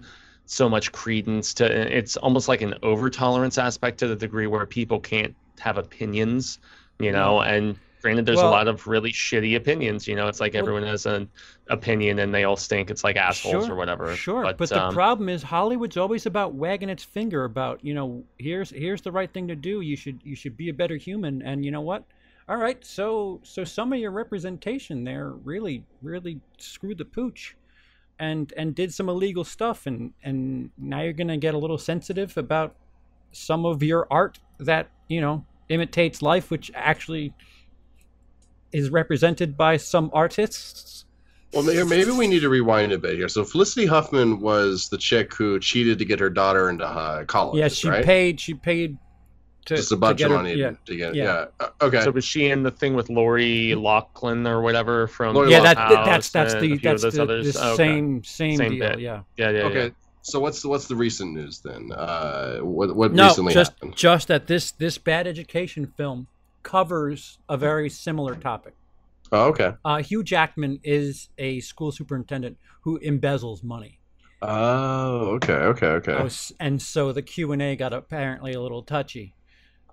so 0.49 0.67
much 0.67 0.91
credence 0.91 1.53
to. 1.53 1.65
It's 1.65 2.17
almost 2.17 2.47
like 2.47 2.61
an 2.61 2.73
over 2.81 3.09
tolerance 3.09 3.59
aspect 3.59 3.99
to 3.99 4.07
the 4.07 4.15
degree 4.15 4.47
where 4.47 4.65
people 4.65 4.99
can't 4.99 5.35
have 5.59 5.77
opinions, 5.77 6.57
you 6.97 7.11
know. 7.11 7.41
And 7.41 7.77
granted, 8.01 8.25
there's 8.25 8.37
Well- 8.37 8.49
a 8.49 8.51
lot 8.51 8.67
of 8.67 8.87
really 8.87 9.11
shitty 9.11 9.55
opinions. 9.55 10.07
You 10.07 10.15
know, 10.15 10.27
it's 10.27 10.39
like 10.39 10.53
Well- 10.53 10.63
everyone 10.63 10.83
has 10.83 11.05
an 11.05 11.29
opinion 11.67 12.17
and 12.17 12.33
they 12.33 12.45
all 12.45 12.55
stink. 12.57 12.89
It's 12.89 13.03
like 13.03 13.15
assholes 13.15 13.65
sure, 13.65 13.75
or 13.75 13.77
whatever. 13.77 14.15
Sure, 14.15 14.41
but, 14.41 14.57
but, 14.57 14.69
the 14.69 14.85
um, 14.85 14.93
problem 14.93 15.29
is 15.29 15.43
Hollywood's 15.43 15.97
always 15.97 16.25
about 16.25 16.55
wagging 16.55 16.89
its 16.89 17.03
finger 17.03 17.43
about 17.43 17.85
you 17.85 17.93
know 17.93 18.23
here's 18.39 18.71
here's 18.71 19.03
the 19.03 19.11
right 19.11 19.31
thing 19.31 19.47
to 19.49 19.55
do. 19.55 19.81
You 19.81 19.95
should 19.95 20.19
you 20.23 20.35
should 20.35 20.57
be 20.57 20.69
a 20.69 20.73
better 20.73 20.97
human, 20.97 21.43
and 21.43 21.63
you 21.63 21.69
know 21.69 21.81
what? 21.81 22.05
All 22.47 22.57
right, 22.57 22.83
so 22.83 23.39
so 23.43 23.63
some 23.63 23.93
of 23.93 23.99
your 23.99 24.09
representation 24.09 25.03
there 25.03 25.29
really 25.29 25.83
really 26.01 26.41
screwed 26.57 26.97
the 26.97 27.05
pooch, 27.05 27.55
and 28.19 28.53
and 28.57 28.75
did 28.75 28.93
some 28.93 29.09
illegal 29.09 29.43
stuff, 29.43 29.87
and 29.87 30.13
and 30.23 30.69
now 30.77 31.01
you're 31.01 31.13
gonna 31.13 31.37
get 31.37 31.53
a 31.53 31.57
little 31.57 31.77
sensitive 31.77 32.37
about 32.37 32.75
some 33.31 33.65
of 33.65 33.81
your 33.81 34.07
art 34.11 34.39
that 34.59 34.89
you 35.07 35.21
know 35.21 35.45
imitates 35.69 36.21
life, 36.21 36.51
which 36.51 36.71
actually 36.75 37.33
is 38.71 38.89
represented 38.89 39.57
by 39.57 39.77
some 39.77 40.11
artists. 40.13 41.05
Well, 41.53 41.63
maybe, 41.63 42.11
we 42.11 42.27
need 42.27 42.41
to 42.41 42.49
rewind 42.49 42.91
a 42.91 42.99
bit 42.99 43.15
here. 43.15 43.27
So 43.27 43.43
Felicity 43.43 43.87
Huffman 43.87 44.39
was 44.39 44.89
the 44.89 44.99
chick 44.99 45.33
who 45.33 45.59
cheated 45.59 45.97
to 45.97 46.05
get 46.05 46.19
her 46.19 46.29
daughter 46.29 46.69
into 46.69 46.85
uh, 46.85 47.25
college. 47.25 47.57
Yeah, 47.57 47.69
she 47.69 47.89
right? 47.89 48.05
paid. 48.05 48.39
She 48.39 48.53
paid 48.53 48.99
to 49.69 49.75
just 49.77 49.91
a 49.91 49.95
to 49.95 49.99
bunch 49.99 50.17
get 50.19 50.25
of 50.25 50.31
her- 50.31 50.37
money 50.37 50.53
Yeah, 50.55 50.71
to 50.85 50.95
get. 50.95 51.15
yeah. 51.15 51.23
Yeah. 51.23 51.45
Uh, 51.59 51.69
okay. 51.81 52.01
So 52.03 52.11
was 52.11 52.25
she 52.25 52.49
in 52.51 52.61
the 52.63 52.71
thing 52.71 52.93
with 52.93 53.09
Lori 53.09 53.73
Loughlin 53.75 54.45
or 54.45 54.61
whatever 54.61 55.07
from? 55.07 55.33
Lori 55.35 55.51
yeah. 55.51 55.61
That, 55.61 55.75
that- 55.77 56.05
that's 56.05 56.29
that's 56.29 56.53
the 56.53 56.59
a 56.59 56.61
few 56.61 56.73
of 56.75 56.81
that's 56.81 57.01
the, 57.03 57.11
the 57.25 57.57
Oh, 57.61 57.73
okay. 57.73 57.75
same 57.77 58.23
same, 58.23 58.57
Same 58.57 58.71
deal. 58.71 58.89
bit. 58.89 58.99
Yeah. 58.99 59.21
Yeah, 59.37 59.49
yeah, 59.51 59.59
okay. 59.63 59.83
yeah. 59.85 59.89
So 60.21 60.39
what's 60.39 60.61
the, 60.61 60.67
what's 60.67 60.87
the 60.87 60.95
recent 60.97 61.33
news 61.33 61.59
then? 61.61 61.91
Uh, 61.91 62.57
what 62.59 62.95
what 62.95 63.13
No, 63.13 63.27
recently 63.27 63.53
just 63.53 63.71
happened? 63.73 63.95
just 63.95 64.27
that 64.27 64.47
this 64.47 64.71
this 64.71 64.97
bad 64.97 65.25
education 65.27 65.87
film 65.97 66.27
covers 66.61 67.39
a 67.47 67.55
very 67.57 67.89
similar 67.89 68.35
topic. 68.35 68.73
Oh, 69.31 69.45
okay. 69.49 69.73
Uh, 69.85 69.97
Hugh 70.03 70.23
Jackman 70.23 70.79
is 70.83 71.29
a 71.37 71.61
school 71.61 71.91
superintendent 71.91 72.57
who 72.81 72.99
embezzles 72.99 73.63
money. 73.63 73.99
Oh, 74.41 75.35
okay, 75.35 75.53
okay, 75.53 75.87
okay. 75.87 76.13
Oh, 76.13 76.25
s- 76.25 76.51
and 76.59 76.81
so 76.81 77.11
the 77.11 77.21
Q 77.21 77.51
and 77.51 77.61
A 77.61 77.75
got 77.75 77.93
apparently 77.93 78.53
a 78.53 78.61
little 78.61 78.83
touchy. 78.83 79.33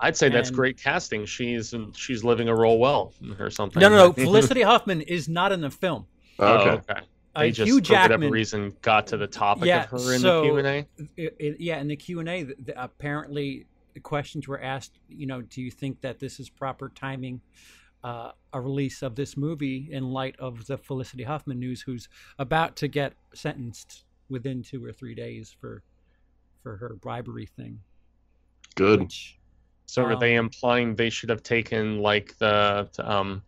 I'd 0.00 0.16
say 0.16 0.28
that's 0.28 0.48
And- 0.48 0.56
great 0.56 0.76
casting. 0.78 1.24
She's 1.26 1.74
she's 1.94 2.22
living 2.24 2.48
a 2.48 2.54
role 2.54 2.78
well 2.78 3.12
or 3.38 3.50
something. 3.50 3.80
No, 3.80 3.88
no, 3.88 3.96
no. 3.96 4.12
Felicity 4.24 4.62
Huffman 4.62 5.00
is 5.02 5.28
not 5.28 5.52
in 5.52 5.60
the 5.60 5.70
film. 5.70 6.06
Oh, 6.38 6.46
Oh, 6.46 6.58
okay. 6.58 6.70
okay. 6.92 7.00
Uh, 7.34 7.46
just 7.48 7.66
Hugh 7.66 7.82
for 7.82 7.92
whatever 7.92 8.08
Jackman. 8.14 8.30
reason 8.30 8.74
got 8.82 9.06
to 9.08 9.16
the 9.18 9.26
topic 9.26 9.66
Yeah, 9.66 9.84
of 9.84 9.90
her 9.90 10.14
in 10.14 10.20
so- 10.20 10.40
the 10.42 10.48
Q 10.48 10.56
and 10.58 10.66
A. 10.66 10.86
it, 11.16 11.36
it- 11.38 11.60
yeah, 11.60 11.80
in 11.80 11.88
the 11.88 11.96
Q 11.96 12.20
and 12.20 12.28
A, 12.28 12.46
apparently 12.76 13.66
the 13.94 14.00
questions 14.00 14.46
were 14.48 14.60
asked. 14.60 14.98
You 15.08 15.26
know, 15.26 15.42
do 15.42 15.60
you 15.62 15.70
think 15.70 16.00
that 16.02 16.18
this 16.18 16.40
is 16.40 16.48
proper 16.50 16.88
timing, 16.90 17.40
uh, 18.04 18.32
a 18.52 18.60
release 18.60 19.02
of 19.02 19.16
this 19.16 19.36
movie 19.36 19.88
in 19.90 20.04
light 20.10 20.36
of 20.38 20.66
the 20.66 20.78
Felicity 20.78 21.24
Huffman 21.24 21.58
news, 21.58 21.82
who's 21.82 22.08
about 22.38 22.76
to 22.76 22.88
get 22.88 23.14
sentenced 23.34 24.04
within 24.28 24.62
two 24.62 24.84
or 24.84 24.92
three 24.92 25.14
days 25.14 25.54
for 25.60 25.82
for 26.62 26.76
her 26.78 26.96
bribery 27.00 27.46
thing? 27.46 27.80
Good. 28.74 29.00
Which, 29.00 29.38
So 29.86 30.04
are 30.04 30.12
um, 30.14 30.20
they 30.20 30.34
implying 30.34 30.94
they 30.94 31.10
should 31.10 31.30
have 31.30 31.42
taken 31.42 31.98
like 32.00 32.36
the 32.38 32.88
um 32.98 33.42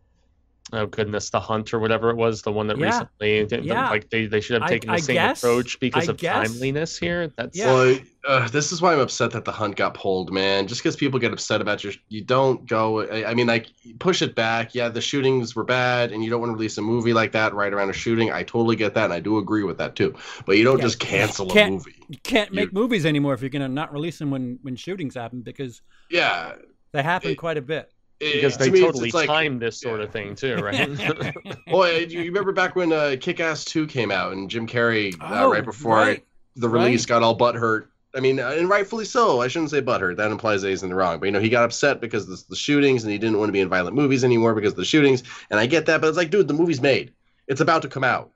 oh 0.73 0.87
goodness, 0.87 1.31
the 1.31 1.41
hunt 1.41 1.73
or 1.73 1.79
whatever 1.79 2.11
it 2.11 2.17
was, 2.17 2.43
the 2.43 2.53
one 2.53 2.67
that 2.67 2.79
Yeah. 2.79 2.87
recently 2.87 3.47
did- 3.47 3.65
Yeah. 3.65 3.89
like 3.91 4.11
they, 4.11 4.27
they 4.27 4.41
should 4.41 4.55
have 4.55 4.63
I- 4.65 4.69
taken 4.69 4.89
the 4.89 4.95
I 4.95 5.01
same 5.01 5.15
guess- 5.15 5.43
approach 5.43 5.81
because 5.81 6.09
I 6.09 6.13
of 6.13 6.19
guess- 6.19 6.49
timeliness 6.53 6.99
here. 6.99 7.33
That's 7.37 7.57
Yeah. 7.57 7.73
Well, 7.73 7.99
uh, 8.27 8.49
this 8.49 8.73
is 8.73 8.83
why 8.83 8.93
I'm 8.93 9.01
upset 9.01 9.31
that 9.31 9.45
the 9.47 9.53
hunt 9.53 9.77
got 9.77 9.95
pulled, 9.95 10.33
man. 10.33 10.67
Just 10.67 10.83
because 10.83 10.97
people 10.97 11.19
get 11.19 11.33
upset 11.33 11.61
about 11.63 11.83
your, 11.83 11.95
you 12.09 12.23
don't 12.23 12.67
go. 12.67 13.01
I, 13.03 13.31
I 13.31 13.35
mean, 13.35 13.47
like 13.47 13.69
push 14.01 14.21
it 14.21 14.35
back. 14.35 14.75
Yeah, 14.75 14.89
the 14.91 15.01
shootings 15.01 15.57
were 15.57 15.65
bad, 15.65 16.13
and 16.13 16.23
you 16.23 16.29
don't 16.29 16.41
want 16.41 16.51
to 16.51 16.55
release 16.55 16.77
a 16.77 16.83
movie 16.83 17.13
like 17.15 17.33
that 17.33 17.55
right 17.55 17.73
around 17.73 17.89
a 17.91 17.95
shooting. 17.95 18.31
I 18.31 18.43
totally 18.43 18.77
get 18.77 18.93
that, 18.95 19.05
and 19.05 19.13
I 19.15 19.21
do 19.21 19.39
agree 19.39 19.63
with 19.63 19.79
that 19.79 19.97
too. 19.97 20.15
But 20.45 20.59
you 20.59 20.65
don't 20.65 20.79
Yeah, 20.79 20.85
just 20.85 20.99
cancel 21.01 21.51
a 21.51 21.55
can't- 21.55 21.73
movie. 21.73 21.95
you 22.09 22.19
can't 22.23 22.53
make 22.53 22.67
You- 22.67 22.71
movies 22.81 23.07
anymore 23.07 23.33
if 23.35 23.41
you're 23.41 23.49
going 23.51 23.63
to 23.63 23.69
not 23.69 23.93
release 23.93 24.19
them 24.19 24.31
when 24.31 24.59
when 24.63 24.77
shootings 24.77 25.15
happen 25.15 25.41
because 25.41 25.81
Yeah, 26.11 26.53
they 26.93 27.03
happen 27.03 27.31
It- 27.31 27.37
quite 27.37 27.57
a 27.57 27.63
bit. 27.63 27.91
It- 28.21 28.35
because 28.35 28.57
to 28.57 28.65
they 28.65 28.71
me, 28.71 28.79
it's- 28.81 28.93
totally 28.93 29.11
like- 29.13 29.27
timed 29.29 29.61
this 29.63 29.81
sort 29.81 30.01
of 30.01 30.11
thing 30.11 30.35
too, 30.35 30.57
right? 30.63 31.35
Well, 31.71 31.93
you 31.93 32.07
you 32.07 32.25
remember 32.25 32.53
back 32.53 32.75
when 32.77 32.93
uh, 32.93 33.17
Kick 33.21 33.41
Ass 33.41 33.65
2 33.67 33.87
came 33.87 34.11
out 34.11 34.33
and 34.33 34.49
Jim 34.51 34.67
Carrey, 34.67 35.15
uh, 35.21 35.45
Oh, 35.45 35.53
right 35.53 35.65
before 35.65 35.97
right. 35.97 36.25
the 36.57 36.69
release, 36.69 37.03
right. 37.03 37.09
got 37.09 37.23
all 37.23 37.37
butthurt. 37.37 37.89
I 38.17 38.21
mean, 38.21 38.41
uh, 38.41 38.49
and 38.57 38.69
rightfully 38.71 39.05
so. 39.05 39.43
I 39.43 39.49
shouldn't 39.49 39.71
say 39.71 39.83
butthurt. 39.83 40.17
That 40.17 40.31
implies 40.31 40.63
that 40.63 40.71
he's 40.71 40.83
in 40.83 40.89
the 40.89 40.95
wrong. 40.95 41.21
But, 41.21 41.27
you 41.27 41.33
know, 41.33 41.41
he 41.41 41.51
got 41.51 41.65
upset 41.65 42.01
because 42.01 42.25
of 42.25 42.31
the, 42.31 42.45
the 42.49 42.57
shootings 42.57 43.05
and 43.05 43.13
he 43.13 43.19
didn't 43.19 43.39
want 43.39 43.49
to 43.51 43.53
be 43.53 43.61
in 43.61 43.69
violent 43.69 43.95
movies 43.95 44.25
anymore 44.25 44.55
because 44.55 44.73
of 44.73 44.79
the 44.79 44.85
shootings. 44.87 45.23
And 45.51 45.61
I 45.61 45.67
get 45.67 45.85
that. 45.87 46.01
But 46.01 46.09
it's 46.09 46.17
like, 46.17 46.31
dude, 46.31 46.49
the 46.49 46.55
movie's 46.55 46.81
made. 46.81 47.13
It's 47.49 47.61
about 47.61 47.83
to 47.83 47.89
come 47.89 48.05
out. 48.05 48.31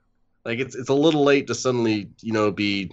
Like, 0.45 0.59
it's, 0.59 0.75
it's 0.75 0.89
a 0.89 0.93
little 0.93 1.23
late 1.23 1.47
to 1.47 1.55
suddenly, 1.55 2.09
you 2.21 2.33
know, 2.33 2.51
be. 2.51 2.91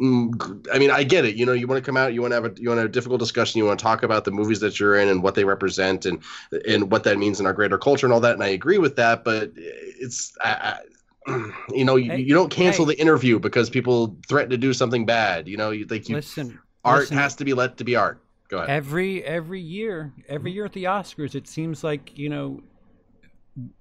Mm, 0.00 0.66
I 0.72 0.78
mean, 0.78 0.90
I 0.90 1.02
get 1.04 1.24
it. 1.24 1.36
You 1.36 1.46
know, 1.46 1.52
you 1.52 1.66
want 1.66 1.82
to 1.82 1.86
come 1.86 1.96
out, 1.96 2.14
you 2.14 2.22
want 2.22 2.32
to 2.32 2.36
have 2.36 2.44
a 2.44 2.52
you 2.60 2.68
want 2.68 2.78
to 2.78 2.82
have 2.82 2.90
a 2.90 2.92
difficult 2.92 3.20
discussion, 3.20 3.58
you 3.58 3.64
want 3.66 3.78
to 3.78 3.82
talk 3.82 4.02
about 4.02 4.24
the 4.24 4.30
movies 4.30 4.60
that 4.60 4.78
you're 4.80 4.96
in 4.96 5.08
and 5.08 5.22
what 5.22 5.34
they 5.34 5.44
represent 5.44 6.06
and 6.06 6.22
and 6.66 6.90
what 6.90 7.04
that 7.04 7.18
means 7.18 7.40
in 7.40 7.46
our 7.46 7.52
greater 7.52 7.78
culture 7.78 8.06
and 8.06 8.12
all 8.12 8.20
that. 8.20 8.34
And 8.34 8.42
I 8.42 8.48
agree 8.48 8.78
with 8.78 8.96
that, 8.96 9.24
but 9.24 9.52
it's 9.56 10.32
I, 10.42 10.80
I, 11.26 11.52
you 11.74 11.84
know 11.84 11.96
you, 11.96 12.12
Hey, 12.12 12.20
you 12.20 12.34
don't 12.34 12.50
cancel 12.50 12.84
hey. 12.84 12.94
the 12.94 13.00
interview 13.00 13.38
because 13.38 13.70
people 13.70 14.16
threaten 14.28 14.50
to 14.50 14.56
do 14.58 14.72
something 14.72 15.06
bad. 15.06 15.48
You 15.48 15.56
know, 15.56 15.70
you 15.70 15.84
think 15.86 16.08
you 16.08 16.16
Listen, 16.16 16.58
art 16.84 17.00
listen, 17.00 17.16
has 17.16 17.34
to 17.36 17.44
be 17.44 17.54
let 17.54 17.76
to 17.78 17.84
be 17.84 17.96
art. 17.96 18.22
Go 18.48 18.58
ahead. 18.58 18.70
every 18.70 19.22
every 19.24 19.60
year 19.60 20.12
every 20.28 20.52
year 20.52 20.64
at 20.64 20.72
the 20.72 20.84
oscars 20.84 21.34
it 21.34 21.46
seems 21.46 21.84
like 21.84 22.16
you 22.16 22.28
know 22.30 22.62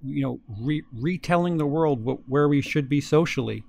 you 0.04 0.22
know 0.24 0.40
re- 0.62 0.84
retelling 0.94 1.58
the 1.58 1.66
world 1.66 2.04
wh- 2.04 2.30
where 2.30 2.48
we 2.48 2.62
should 2.62 2.90
be 2.90 3.00
socially 3.02 3.64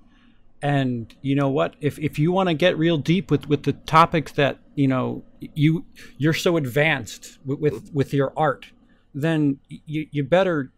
and 0.61 1.13
you 1.21 1.35
know 1.35 1.49
what? 1.49 1.75
If 1.79 1.97
if 1.99 2.19
you 2.19 2.31
want 2.31 2.49
to 2.49 2.53
get 2.53 2.77
real 2.77 2.97
deep 2.97 3.31
with 3.31 3.47
with 3.47 3.63
the 3.63 3.73
topics 3.73 4.31
that 4.33 4.59
you 4.75 4.87
know 4.87 5.23
you 5.39 5.85
you're 6.17 6.33
so 6.33 6.57
advanced 6.57 7.39
with 7.45 7.59
with, 7.59 7.93
with 7.93 8.13
your 8.13 8.33
art 8.35 8.67
then 9.13 9.57
you 9.67 10.07
you 10.11 10.23
better 10.23 10.71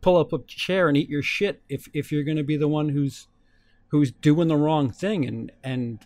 pull 0.00 0.16
up 0.16 0.32
a 0.32 0.38
chair 0.46 0.88
and 0.88 0.96
eat 0.96 1.08
your 1.08 1.22
shit 1.22 1.62
if 1.68 1.88
if 1.92 2.12
you're 2.12 2.22
going 2.22 2.36
to 2.36 2.44
be 2.44 2.56
the 2.56 2.68
one 2.68 2.88
who's 2.88 3.26
who's 3.88 4.10
doing 4.12 4.48
the 4.48 4.56
wrong 4.56 4.90
thing. 4.90 5.26
And 5.26 5.52
and 5.64 5.98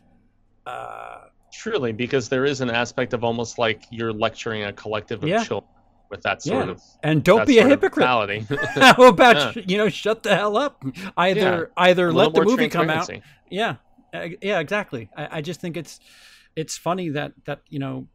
uh 0.66 1.18
Truly, 1.52 1.92
because 1.92 2.28
there 2.28 2.44
is 2.44 2.60
an 2.60 2.68
aspect 2.70 3.14
of 3.14 3.24
almost 3.24 3.58
like 3.58 3.84
you're 3.90 4.12
lecturing 4.12 4.64
a 4.64 4.72
collective 4.72 5.22
of 5.22 5.28
Yeah. 5.28 5.42
children 5.44 5.70
with 6.10 6.22
that 6.22 6.42
sort 6.42 6.66
Yeah. 6.66 6.72
of 6.72 6.82
and 7.02 7.22
don't 7.24 7.46
be 7.46 7.58
a 7.58 7.66
hypocrite 7.66 7.98
mentality. 7.98 8.46
How 8.74 9.04
about 9.08 9.56
Yeah. 9.56 9.62
you 9.66 9.76
know 9.76 9.88
shut 9.88 10.22
the 10.22 10.34
hell 10.36 10.56
up? 10.56 10.84
Either 11.16 11.70
Yeah. 11.76 11.82
either 11.84 12.12
let 12.12 12.34
the 12.34 12.42
movie 12.44 12.68
come 12.68 12.90
out. 12.90 13.08
Yeah, 13.50 13.76
uh, 14.14 14.28
yeah, 14.42 14.58
exactly. 14.60 15.08
I, 15.16 15.38
I 15.38 15.40
just 15.40 15.60
think 15.60 15.76
it's 15.76 16.00
it's 16.54 16.76
funny 16.76 17.08
that 17.10 17.32
that 17.44 17.60
you 17.68 17.78
know 17.78 18.06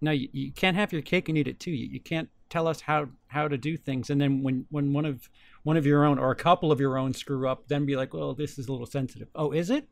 no 0.00 0.10
you, 0.10 0.28
you 0.32 0.52
can't 0.52 0.76
have 0.76 0.92
your 0.92 1.02
cake 1.02 1.28
and 1.28 1.36
eat 1.38 1.48
it 1.48 1.60
too. 1.60 1.70
You, 1.70 1.86
you 1.86 2.00
can't 2.00 2.28
tell 2.48 2.66
us 2.66 2.80
how 2.80 3.08
how 3.28 3.46
to 3.48 3.56
do 3.58 3.76
things, 3.76 4.10
and 4.10 4.20
then 4.20 4.42
when 4.42 4.66
when 4.70 4.92
one 4.92 5.04
of 5.04 5.28
one 5.62 5.76
of 5.76 5.84
your 5.86 6.04
own 6.04 6.18
or 6.18 6.30
a 6.30 6.36
couple 6.36 6.72
of 6.72 6.80
your 6.80 6.96
own 6.98 7.12
screw 7.14 7.48
up, 7.48 7.68
then 7.68 7.84
be 7.84 7.94
like, 7.96 8.14
well, 8.14 8.32
this 8.34 8.58
is 8.58 8.68
a 8.68 8.72
little 8.72 8.86
sensitive. 8.86 9.28
Oh, 9.34 9.50
is 9.52 9.70
it? 9.70 9.86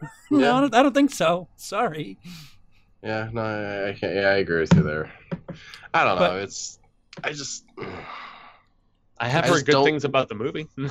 no, 0.30 0.54
I 0.56 0.60
don't, 0.60 0.74
I 0.74 0.82
don't 0.82 0.94
think 0.94 1.10
so. 1.10 1.48
Sorry. 1.56 2.18
Yeah, 3.02 3.28
no, 3.32 3.40
I, 3.40 3.88
I 3.88 3.92
can't. 3.94 4.14
Yeah, 4.14 4.28
I 4.28 4.36
agree 4.36 4.60
with 4.60 4.74
you 4.74 4.82
there. 4.82 5.12
I 5.94 6.04
don't 6.04 6.16
know. 6.16 6.28
But- 6.28 6.42
it's 6.42 6.78
I 7.24 7.32
just. 7.32 7.64
I 9.20 9.26
have 9.28 9.46
I 9.46 9.48
heard 9.48 9.66
good 9.66 9.72
don't- 9.72 9.84
things 9.84 10.04
about 10.04 10.28
the 10.28 10.36
movie. 10.36 10.68
I, 10.78 10.84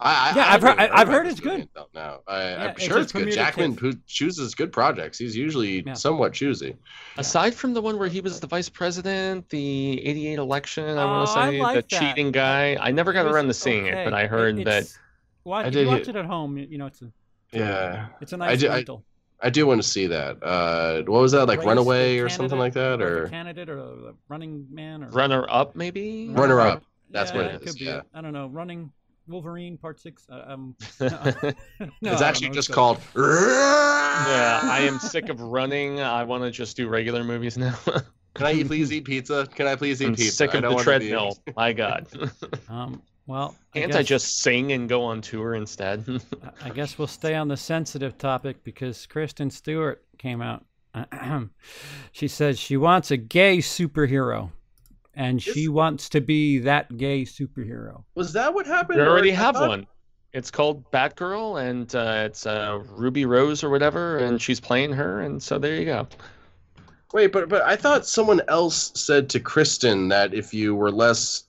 I, 0.00 0.32
Yeah, 0.34 0.44
I 0.46 0.54
I've 0.54 0.62
heard- 0.62 0.78
haven't 0.78 0.80
I- 0.80 1.00
I've 1.00 1.08
heard 1.08 1.26
it's 1.26 1.38
good. 1.40 1.50
movie 1.52 1.62
until 1.74 1.88
Now, 1.94 2.20
I, 2.26 2.40
Yeah, 2.42 2.62
I'm 2.64 2.70
it's 2.70 2.82
sure 2.84 2.96
a 2.96 3.00
it's 3.02 3.12
good. 3.12 3.30
Jackman 3.30 3.76
who 3.76 3.92
chooses 4.06 4.54
good 4.54 4.72
projects. 4.72 5.18
He's 5.18 5.36
usually 5.36 5.82
Yeah. 5.86 5.92
somewhat 5.92 6.32
choosy. 6.32 6.76
Aside 7.18 7.54
from 7.54 7.74
the 7.74 7.82
one 7.82 7.98
where 7.98 8.08
he 8.08 8.22
was 8.22 8.40
the 8.40 8.46
vice 8.46 8.70
president, 8.70 9.50
the 9.50 10.00
'88 10.06 10.38
election, 10.38 10.96
I 10.96 11.04
want 11.04 11.28
Oh, 11.28 11.34
to 11.34 11.50
say 11.50 11.60
like 11.60 11.74
the 11.74 11.96
that. 11.96 12.00
cheating 12.00 12.32
guy. 12.32 12.78
I 12.80 12.90
never 12.90 13.12
got 13.12 13.26
around 13.26 13.48
to 13.48 13.54
seeing 13.54 13.84
it, 13.86 14.02
but. 14.04 14.14
I 14.14 14.26
heard 14.26 14.56
that 14.58 14.60
it's- 14.66 14.98
Watch, 15.44 15.64
I 15.64 15.68
if 15.68 15.72
did 15.74 15.82
you 15.82 15.88
watch 15.88 16.08
it 16.08 16.16
at 16.16 16.24
home. 16.24 16.56
You 16.56 16.66
you 16.70 16.78
know, 16.78 16.86
it's 16.86 17.02
a 17.02 17.12
Yeah, 17.52 18.06
it's 18.22 18.32
a 18.32 18.36
I 18.36 18.38
nice 18.38 18.60
do- 18.60 18.68
I- 18.68 18.76
rental. 18.76 19.04
I 19.40 19.50
do 19.50 19.66
want 19.66 19.80
to 19.82 19.88
see 19.88 20.06
that. 20.08 20.42
Uh, 20.42 21.02
what 21.02 21.20
was 21.20 21.32
that 21.32 21.46
like? 21.46 21.60
Race, 21.60 21.66
Runaway 21.66 22.18
or 22.18 22.28
something 22.28 22.58
like 22.58 22.72
that, 22.74 23.00
or 23.00 23.14
the 23.14 23.22
or 23.22 23.28
candidate 23.28 23.68
or 23.68 23.76
the 23.76 24.14
running 24.28 24.66
man 24.70 25.04
or 25.04 25.08
runner 25.10 25.46
up 25.48 25.76
maybe. 25.76 26.28
Runner 26.30 26.60
Up. 26.60 26.82
That's 27.10 27.30
yeah, 27.30 27.36
what 27.36 27.46
it 27.46 27.62
could 27.62 27.74
be 27.76 27.84
yeah. 27.84 28.02
I 28.12 28.20
don't 28.20 28.32
know. 28.32 28.48
Running 28.48 28.92
Wolverine 29.28 29.76
Part 29.78 30.00
Six? 30.00 30.26
Uh, 30.30 30.44
um, 30.46 30.76
it's 31.00 32.22
actually 32.22 32.50
just 32.50 32.72
called. 32.72 32.98
called. 33.14 33.26
Yeah, 34.18 34.60
I 34.64 34.80
am 34.80 34.98
sick 34.98 35.28
of 35.28 35.40
running. 35.40 36.00
I 36.00 36.24
want 36.24 36.42
to 36.42 36.50
just 36.50 36.76
do 36.76 36.88
regular 36.88 37.22
movies 37.22 37.56
now. 37.56 37.78
Can 38.34 38.46
I 38.46 38.64
please 38.64 38.92
eat 38.92 39.04
pizza? 39.04 39.46
Can 39.54 39.68
I 39.68 39.76
please 39.76 40.02
eat 40.02 40.06
I'm 40.06 40.16
pizza? 40.16 40.34
sick 40.34 40.54
I 40.54 40.58
of 40.58 40.62
don't 40.62 40.76
the 40.76 40.82
treadmill. 40.82 41.38
My 41.56 41.72
God. 41.72 42.08
Um, 42.68 43.00
well, 43.28 43.54
I 43.74 43.78
Can't 43.80 43.94
I 43.94 43.98
guess- 43.98 44.06
just 44.08 44.40
sing 44.40 44.72
and 44.72 44.88
go 44.88 45.04
on 45.04 45.20
tour 45.20 45.54
instead? 45.54 46.04
I 46.64 46.70
guess 46.70 46.98
we'll 46.98 47.06
stay 47.06 47.36
on 47.36 47.46
the 47.46 47.56
sensitive 47.56 48.18
topic 48.18 48.64
because 48.64 49.06
Kristen 49.06 49.50
Stewart 49.50 50.02
came 50.18 50.42
out. 50.42 50.64
she 52.12 52.26
says 52.26 52.58
she 52.58 52.76
wants 52.76 53.10
a 53.12 53.16
gay 53.16 53.58
superhero, 53.58 54.50
and 55.14 55.40
she 55.40 55.64
Is- 55.64 55.70
wants 55.70 56.08
to 56.08 56.20
be 56.20 56.58
that 56.60 56.96
gay 56.96 57.22
superhero. 57.22 58.02
Was 58.16 58.32
that 58.32 58.52
what 58.52 58.66
happened? 58.66 58.98
we 59.00 59.06
already 59.06 59.30
have 59.30 59.54
thought- 59.54 59.68
one. 59.68 59.86
It's 60.34 60.50
called 60.50 60.90
Batgirl, 60.90 61.62
and 61.68 61.92
uh, 61.94 62.24
it's 62.26 62.44
uh, 62.44 62.82
Ruby 62.90 63.24
Rose 63.24 63.64
or 63.64 63.70
whatever, 63.70 64.18
and 64.18 64.40
she's 64.40 64.60
playing 64.60 64.92
her, 64.92 65.20
and 65.22 65.42
so 65.42 65.58
there 65.58 65.74
you 65.76 65.86
go. 65.86 66.06
Wait, 67.14 67.28
but 67.32 67.48
but 67.48 67.62
I 67.62 67.76
thought 67.76 68.06
someone 68.06 68.42
else 68.48 68.92
said 68.94 69.30
to 69.30 69.40
Kristen 69.40 70.08
that 70.08 70.34
if 70.34 70.52
you 70.52 70.74
were 70.74 70.90
less 70.92 71.44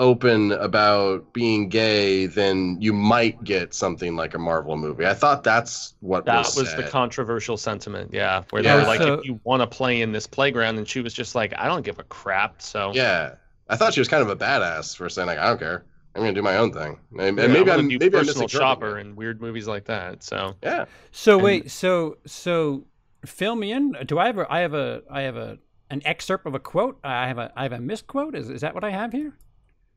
open 0.00 0.52
about 0.52 1.32
being 1.32 1.68
gay, 1.68 2.26
then 2.26 2.76
you 2.80 2.92
might 2.92 3.44
get 3.44 3.74
something 3.74 4.16
like 4.16 4.34
a 4.34 4.38
Marvel 4.38 4.76
movie. 4.76 5.06
I 5.06 5.14
thought 5.14 5.44
that's 5.44 5.94
what 6.00 6.24
That 6.24 6.38
was, 6.38 6.56
was 6.56 6.74
the 6.74 6.82
controversial 6.84 7.56
sentiment, 7.56 8.12
yeah, 8.12 8.42
where 8.50 8.62
Yeah. 8.62 8.76
they 8.76 8.82
were 8.82 8.88
like, 8.88 9.00
So- 9.02 9.14
if 9.14 9.24
you 9.26 9.38
want 9.44 9.60
to 9.62 9.66
play 9.66 10.00
in 10.00 10.10
this 10.12 10.26
playground, 10.26 10.78
and 10.78 10.88
she 10.88 11.00
was 11.02 11.12
just 11.12 11.34
like, 11.34 11.52
I 11.56 11.66
don't 11.68 11.82
give 11.84 11.98
a 11.98 12.04
crap. 12.04 12.62
So 12.62 12.92
Yeah, 12.94 13.34
I 13.68 13.76
thought 13.76 13.92
she 13.94 14.00
was 14.00 14.08
kind 14.08 14.22
of 14.22 14.30
a 14.30 14.36
badass 14.36 14.96
for 14.96 15.08
saying 15.08 15.26
like, 15.26 15.38
I 15.38 15.46
don't 15.48 15.58
care. 15.58 15.84
I'm 16.16 16.22
gonna 16.22 16.32
do 16.32 16.42
my 16.42 16.56
own 16.56 16.72
thing. 16.72 16.98
And, 17.18 17.36
Yeah, 17.38 17.44
and 17.44 17.52
maybe 17.52 17.70
I'm 17.70 17.78
I'm 17.80 17.86
gonna 17.88 17.98
maybe 18.00 18.06
I'm 18.06 18.10
personal 18.24 18.44
missing 18.44 18.48
shopper 18.48 18.96
and 18.96 19.16
weird 19.16 19.40
movies 19.40 19.68
like 19.68 19.84
that. 19.84 20.24
So 20.24 20.56
Yeah. 20.62 20.86
So 21.12 21.34
And- 21.34 21.42
wait, 21.44 21.70
so 21.70 22.16
so 22.26 22.84
fill 23.26 23.54
me 23.54 23.70
in. 23.70 23.92
Do 24.06 24.18
I 24.18 24.26
have 24.26 24.38
a 24.38 24.46
I 24.50 24.60
have 24.60 24.74
a 24.74 25.02
I 25.10 25.20
have 25.22 25.36
a 25.36 25.58
an 25.90 26.02
excerpt 26.04 26.46
of 26.46 26.54
a 26.54 26.58
quote? 26.58 26.98
I 27.04 27.28
have 27.28 27.38
a 27.38 27.52
I 27.54 27.62
have 27.64 27.72
a 27.72 27.78
misquote. 27.80 28.34
Is 28.34 28.48
is 28.50 28.62
that 28.62 28.74
what 28.74 28.82
I 28.82 28.90
have 28.90 29.12
here? 29.12 29.34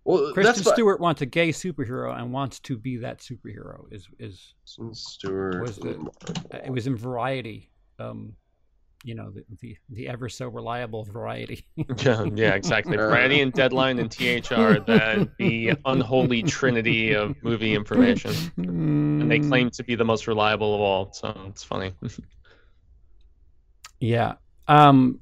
Well, 0.05 0.33
Kristen 0.33 0.43
that's 0.43 0.65
what 0.65 0.75
Stewart 0.75 0.99
wants 0.99 1.21
a 1.21 1.25
gay 1.25 1.49
superhero 1.49 2.17
and 2.17 2.33
wants 2.33 2.59
to 2.61 2.77
be 2.77 2.97
that 2.97 3.19
superhero. 3.19 3.85
Is 3.91 4.07
is 4.19 4.53
Stewart. 4.65 5.61
was 5.61 5.77
the 5.77 6.09
it 6.63 6.71
was 6.71 6.87
in 6.87 6.97
Variety. 6.97 7.69
Um, 7.99 8.33
you 9.03 9.15
know 9.15 9.31
the 9.31 9.43
the, 9.61 9.77
the 9.89 10.07
ever 10.07 10.29
so 10.29 10.47
reliable 10.47 11.03
Variety. 11.03 11.65
yeah, 11.97 12.25
yeah, 12.33 12.53
exactly. 12.55 12.97
Variety 12.97 13.41
and 13.41 13.53
Deadline 13.53 13.99
and 13.99 14.09
THR, 14.11 14.79
the 14.79 15.29
the 15.37 15.73
unholy 15.85 16.43
trinity 16.43 17.13
of 17.13 17.35
movie 17.43 17.75
information, 17.75 18.33
and 18.57 19.29
they 19.31 19.39
claim 19.39 19.69
to 19.71 19.83
be 19.83 19.95
the 19.95 20.05
most 20.05 20.27
reliable 20.27 20.75
of 20.75 20.81
all. 20.81 21.13
So 21.13 21.35
it's 21.47 21.63
funny. 21.63 21.93
Yeah. 23.99 24.33
Um. 24.67 25.21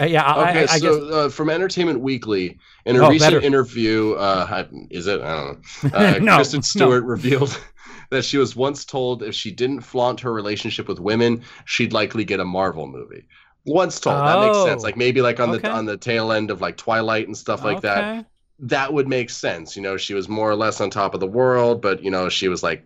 Uh, 0.00 0.04
yeah. 0.06 0.22
I, 0.24 0.50
Okay, 0.50 0.60
I, 0.66 0.74
I 0.74 0.78
so 0.78 1.00
guess. 1.00 1.14
uh, 1.14 1.28
from 1.28 1.50
Entertainment 1.50 2.00
Weekly, 2.00 2.58
in 2.84 2.96
a 2.96 3.00
Oh, 3.00 3.08
recent 3.08 3.40
better. 3.40 3.40
interview, 3.40 4.12
uh, 4.14 4.64
is 4.90 5.06
it? 5.06 5.20
I 5.20 5.34
don't 5.34 5.62
know. 5.84 5.90
Uh, 5.98 6.18
No, 6.20 6.36
Kristen 6.36 6.58
no. 6.58 6.62
Stewart 6.62 7.04
revealed 7.04 7.58
that 8.10 8.24
she 8.24 8.38
was 8.38 8.56
once 8.56 8.84
told 8.84 9.22
if 9.22 9.34
she 9.34 9.50
didn't 9.50 9.80
flaunt 9.82 10.20
her 10.20 10.32
relationship 10.32 10.88
with 10.88 10.98
women, 11.00 11.42
she'd 11.64 11.92
likely 11.92 12.24
get 12.24 12.40
a 12.40 12.44
Marvel 12.44 12.86
movie. 12.86 13.26
Once 13.66 13.98
told, 14.00 14.16
that 14.16 14.40
makes 14.40 14.62
sense. 14.62 14.82
Oh, 14.82 14.84
Like 14.84 14.96
maybe 14.96 15.22
like 15.22 15.40
on 15.40 15.50
okay. 15.50 15.68
the 15.68 15.70
on 15.70 15.84
the 15.86 15.96
tail 15.96 16.32
end 16.32 16.50
of 16.50 16.60
like 16.60 16.76
Twilight 16.76 17.26
and 17.26 17.36
stuff 17.36 17.64
like 17.64 17.80
that. 17.82 18.26
That 18.58 18.92
would 18.92 19.08
make 19.08 19.30
sense. 19.30 19.74
You 19.76 19.82
know, 19.82 19.96
she 19.96 20.14
was 20.14 20.28
more 20.28 20.50
or 20.50 20.54
less 20.56 20.80
on 20.80 20.90
top 20.90 21.14
of 21.14 21.20
the 21.20 21.26
world, 21.26 21.80
but 21.80 22.02
you 22.02 22.10
know, 22.10 22.28
she 22.28 22.48
was 22.48 22.62
like. 22.62 22.84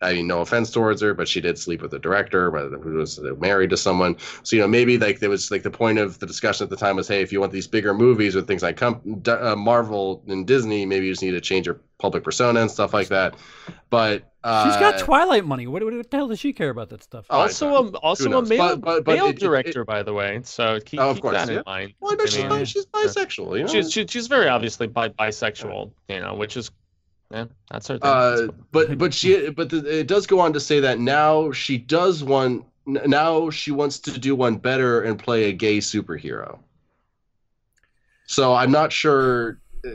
I 0.00 0.12
mean, 0.14 0.28
no 0.28 0.40
offense 0.42 0.70
towards 0.70 1.02
her, 1.02 1.12
but 1.12 1.26
she 1.28 1.40
did 1.40 1.58
sleep 1.58 1.82
with 1.82 1.90
the 1.90 1.98
director, 1.98 2.50
who 2.50 2.94
was 2.94 3.18
married 3.38 3.70
to 3.70 3.76
someone. 3.76 4.16
So 4.44 4.54
you 4.54 4.62
know, 4.62 4.68
maybe 4.68 4.96
like 4.96 5.18
there 5.18 5.30
was 5.30 5.50
like 5.50 5.64
the 5.64 5.70
point 5.72 5.98
of 5.98 6.18
the 6.20 6.26
discussion 6.26 6.64
at 6.64 6.70
the 6.70 6.76
time 6.76 6.94
was, 6.96 7.08
hey, 7.08 7.20
if 7.20 7.32
you 7.32 7.40
want 7.40 7.50
these 7.52 7.66
bigger 7.66 7.92
movies 7.94 8.34
with 8.36 8.46
things 8.46 8.62
like 8.62 8.76
com- 8.76 9.22
uh, 9.26 9.56
Marvel 9.56 10.22
and 10.28 10.46
Disney, 10.46 10.86
maybe 10.86 11.06
you 11.06 11.12
just 11.12 11.22
need 11.22 11.32
to 11.32 11.40
change 11.40 11.66
your 11.66 11.80
public 11.98 12.22
persona 12.22 12.60
and 12.60 12.70
stuff 12.70 12.94
like 12.94 13.08
that. 13.08 13.34
But 13.90 14.22
uh, 14.44 14.66
She's 14.70 14.76
got 14.78 14.98
Twilight 15.00 15.44
money. 15.44 15.66
What, 15.66 15.82
what, 15.82 15.92
what 15.94 16.10
the 16.10 16.16
hell 16.16 16.28
does 16.28 16.38
she 16.38 16.52
care 16.52 16.70
about 16.70 16.90
that 16.90 17.02
stuff? 17.02 17.26
Also, 17.28 17.68
don't- 17.68 17.94
a 17.96 17.98
also 17.98 18.38
a 18.38 18.42
male, 18.42 18.76
But- 18.76 18.80
but- 18.82 19.04
but 19.04 19.14
male 19.16 19.26
it- 19.26 19.30
it- 19.30 19.40
director, 19.40 19.84
by 19.84 20.04
the 20.04 20.12
way. 20.12 20.40
So 20.44 20.78
keep, 20.78 21.00
Oh, 21.00 21.10
of 21.10 21.16
keep 21.16 21.22
course, 21.22 21.34
that 21.44 21.48
yeah. 21.50 21.58
in 21.58 21.62
mind. 21.66 21.94
well, 22.00 22.14
no, 22.16 22.24
she's, 22.26 22.44
I 22.44 22.48
bi- 22.48 22.56
mean, 22.58 22.64
she's 22.66 22.86
bisexual. 22.86 23.56
You 23.58 23.64
know, 23.64 23.72
she's 23.72 23.90
she, 23.92 24.06
she's 24.06 24.28
very 24.28 24.48
obviously 24.48 24.86
bi- 24.86 25.08
bisexual, 25.08 25.90
you 26.08 26.20
know, 26.20 26.34
which 26.34 26.56
is 26.56 26.70
yeah, 27.30 27.44
that's 27.70 27.88
her 27.88 27.98
thing. 27.98 28.10
Uh, 28.10 28.48
but 28.72 28.98
but 28.98 29.12
she 29.12 29.50
but 29.50 29.70
the, 29.70 30.00
it 30.00 30.06
does 30.08 30.26
go 30.26 30.40
on 30.40 30.52
to 30.52 30.60
say 30.60 30.80
that 30.80 30.98
now 30.98 31.52
she 31.52 31.76
does 31.78 32.24
want 32.24 32.64
now 32.86 33.50
she 33.50 33.70
wants 33.70 33.98
to 34.00 34.18
do 34.18 34.34
one 34.34 34.56
better 34.56 35.02
and 35.02 35.18
play 35.18 35.44
a 35.44 35.52
gay 35.52 35.78
superhero. 35.78 36.58
So 38.26 38.54
I'm 38.54 38.70
not 38.70 38.92
sure. 38.92 39.60
uh, 39.84 39.90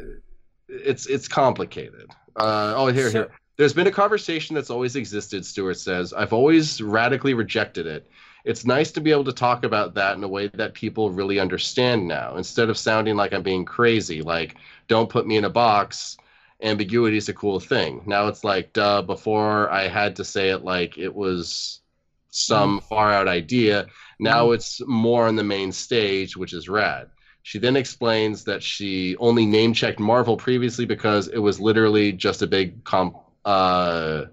It's 0.67 1.05
it's 1.07 1.27
complicated. 1.27 2.09
Uh, 2.35 2.73
oh 2.75 2.87
here 2.87 3.09
So- 3.09 3.19
here. 3.23 3.31
There's 3.55 3.73
been 3.73 3.85
a 3.85 3.91
conversation 3.91 4.55
that's 4.55 4.71
always 4.71 4.95
existed. 4.95 5.45
Stewart 5.45 5.77
says 5.77 6.11
I've 6.11 6.33
always 6.33 6.81
radically 6.81 7.35
rejected 7.35 7.85
it. 7.85 8.09
It's 8.45 8.65
nice 8.65 8.91
to 8.93 8.99
be 8.99 9.11
able 9.11 9.25
to 9.25 9.31
talk 9.31 9.63
about 9.63 9.93
that 9.93 10.17
in 10.17 10.23
a 10.23 10.27
way 10.27 10.47
that 10.55 10.73
people 10.73 11.11
really 11.11 11.39
understand 11.39 12.07
now, 12.07 12.35
instead 12.35 12.69
of 12.71 12.79
sounding 12.79 13.15
like 13.15 13.31
I'm 13.31 13.43
being 13.43 13.63
crazy. 13.63 14.23
Like, 14.23 14.55
don't 14.87 15.07
put 15.07 15.27
me 15.27 15.37
in 15.37 15.45
a 15.45 15.51
box 15.51 16.17
ambiguity 16.63 17.17
is 17.17 17.29
a 17.29 17.33
cool 17.33 17.59
thing. 17.59 18.01
Now 18.05 18.27
it's 18.27 18.43
like, 18.43 18.73
duh, 18.73 19.01
before 19.01 19.69
I 19.69 19.87
had 19.87 20.15
to 20.15 20.25
say 20.25 20.49
it 20.49 20.63
like 20.63 20.97
it 20.97 21.13
was 21.13 21.81
some 22.29 22.79
far 22.79 23.11
out 23.11 23.27
idea. 23.27 23.87
Now 24.19 24.51
it's 24.51 24.81
more 24.87 25.27
on 25.27 25.35
the 25.35 25.43
main 25.43 25.71
stage, 25.71 26.35
which 26.35 26.53
is 26.53 26.67
rad. 26.67 27.09
She 27.43 27.59
then 27.59 27.75
explains 27.75 28.45
that 28.45 28.63
she 28.63 29.17
only 29.17 29.45
name 29.45 29.73
checked 29.73 29.99
Marvel 29.99 30.37
previously 30.37 30.85
because 30.85 31.27
it 31.27 31.39
was 31.39 31.59
literally 31.59 32.13
just 32.13 32.41
a 32.41 32.47
big 32.47 32.83
comp, 32.85 33.17
uh, 33.43 34.25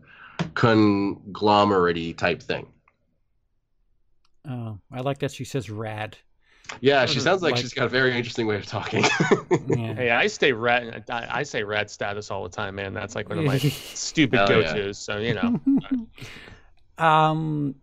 conglomerate 0.55 2.17
type 2.17 2.41
thing. 2.41 2.69
Oh, 4.49 4.79
I 4.91 5.01
like 5.01 5.19
that 5.19 5.33
she 5.33 5.45
says 5.45 5.69
rad. 5.69 6.17
Yeah, 6.81 7.07
she 7.07 7.21
sounds 7.21 7.43
like, 7.43 7.53
Like- 7.53 7.61
she's 7.63 7.75
got 7.75 7.87
a 7.87 7.89
very 7.89 8.17
interesting 8.17 8.47
way 8.47 8.57
of 8.57 8.67
talking. 8.67 9.05
Yeah. 9.69 9.95
Hey, 9.95 10.11
I 10.11 10.27
stay 10.29 10.53
red. 10.53 11.05
I, 11.11 11.27
I 11.31 11.43
say 11.43 11.65
red 11.65 11.91
status 11.91 12.31
all 12.31 12.43
the 12.43 12.49
time, 12.49 12.77
man. 12.77 12.95
That's 12.95 13.15
like 13.15 13.29
one 13.29 13.39
of 13.39 13.45
my 13.45 13.59
stupid 13.59 14.39
Hell 14.39 14.49
go-tos. 14.49 14.99
So 14.99 15.19
you 15.19 15.35
know, 15.35 15.61
um, 17.05 17.75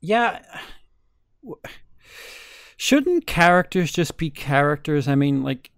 yeah. 0.00 0.40
Shouldn't 2.76 3.26
characters 3.26 3.92
just 3.92 4.16
be 4.16 4.30
characters? 4.30 5.06
I 5.08 5.14
mean, 5.14 5.42
like, 5.42 5.70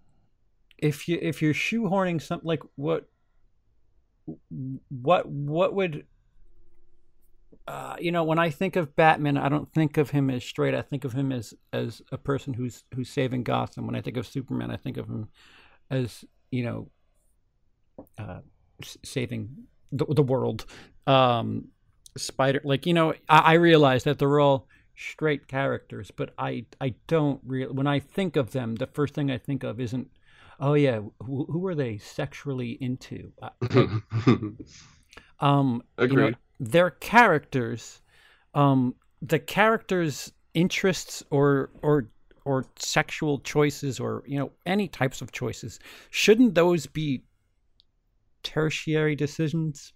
if 0.78 1.08
you 1.08 1.18
if 1.20 1.42
you're 1.42 1.54
shoehorning 1.54 2.22
something 2.22 2.46
like 2.46 2.62
what, 2.76 3.08
what 4.88 5.28
what 5.28 5.74
would, 5.74 6.06
uh, 7.66 7.96
you 8.00 8.10
know, 8.10 8.24
when 8.24 8.38
I 8.38 8.50
think 8.50 8.76
of 8.76 8.96
Batman, 8.96 9.36
I 9.36 9.48
don't 9.48 9.72
think 9.72 9.96
of 9.96 10.10
him 10.10 10.30
as 10.30 10.44
straight. 10.44 10.74
I 10.74 10.82
think 10.82 11.04
of 11.04 11.12
him 11.12 11.30
as 11.30 11.54
as 11.72 12.02
a 12.10 12.18
person 12.18 12.54
who's 12.54 12.84
who's 12.94 13.08
saving 13.08 13.44
Gotham. 13.44 13.86
When 13.86 13.94
I 13.94 14.00
think 14.00 14.16
of 14.16 14.26
Superman, 14.26 14.70
I 14.70 14.76
think 14.76 14.96
of 14.96 15.06
him 15.06 15.28
as 15.90 16.24
you 16.50 16.64
know, 16.64 16.90
uh, 18.18 18.40
saving 19.04 19.50
the, 19.92 20.06
the 20.06 20.22
world. 20.22 20.66
Um, 21.06 21.68
Spider, 22.16 22.60
like 22.64 22.84
you 22.84 22.94
know, 22.94 23.14
I, 23.28 23.38
I 23.38 23.52
realize 23.54 24.04
that 24.04 24.18
they're 24.18 24.40
all 24.40 24.68
straight 24.96 25.48
characters, 25.48 26.10
but 26.10 26.34
I 26.38 26.66
I 26.80 26.94
don't 27.06 27.40
really. 27.46 27.72
When 27.72 27.86
I 27.86 28.00
think 28.00 28.36
of 28.36 28.50
them, 28.50 28.74
the 28.74 28.86
first 28.86 29.14
thing 29.14 29.30
I 29.30 29.38
think 29.38 29.62
of 29.62 29.80
isn't, 29.80 30.08
oh 30.60 30.74
yeah, 30.74 31.00
who, 31.20 31.46
who 31.48 31.66
are 31.66 31.74
they 31.74 31.98
sexually 31.98 32.72
into? 32.80 33.32
Uh, 33.40 33.50
um, 35.40 35.82
you 35.98 36.08
know, 36.08 36.32
Agreed. 36.62 36.72
they're 36.72 36.90
characters. 36.90 38.00
Um, 38.54 38.94
the 39.20 39.38
characters' 39.38 40.32
interests 40.54 41.22
or 41.30 41.70
or 41.82 42.10
or 42.44 42.66
sexual 42.76 43.38
choices 43.40 44.00
or 44.00 44.22
you 44.26 44.38
know 44.38 44.52
any 44.66 44.88
types 44.88 45.22
of 45.22 45.32
choices 45.32 45.78
shouldn't 46.10 46.54
those 46.54 46.86
be 46.86 47.22
tertiary 48.42 49.16
decisions 49.16 49.92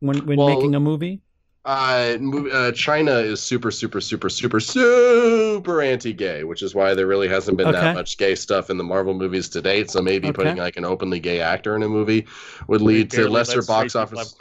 when 0.00 0.26
when 0.26 0.38
Well, 0.38 0.46
making 0.46 0.74
a 0.74 0.80
movie? 0.80 1.22
Uh, 1.64 2.16
uh, 2.52 2.72
China 2.72 3.12
is 3.18 3.42
super, 3.42 3.70
super, 3.70 4.00
super, 4.00 4.30
super, 4.30 4.60
super 4.60 5.82
anti-gay, 5.82 6.44
which 6.44 6.62
is 6.62 6.74
why 6.74 6.94
there 6.94 7.06
really 7.06 7.28
hasn't 7.28 7.58
been 7.58 7.70
Okay. 7.70 7.80
that 7.90 7.94
much 7.94 8.16
gay 8.18 8.34
stuff 8.34 8.70
in 8.70 8.78
the 8.78 8.84
Marvel 8.84 9.14
movies 9.14 9.48
to 9.50 9.62
date. 9.62 9.90
So 9.90 10.00
maybe 10.02 10.28
Okay. 10.28 10.32
putting 10.32 10.56
like 10.56 10.76
an 10.78 10.84
openly 10.86 11.20
gay 11.20 11.40
actor 11.40 11.76
in 11.76 11.82
a 11.82 11.88
movie 11.88 12.26
would 12.68 12.80
lead 12.82 13.10
to 13.12 13.28
lesser 13.28 13.62
box 13.62 13.96
office. 13.96 14.36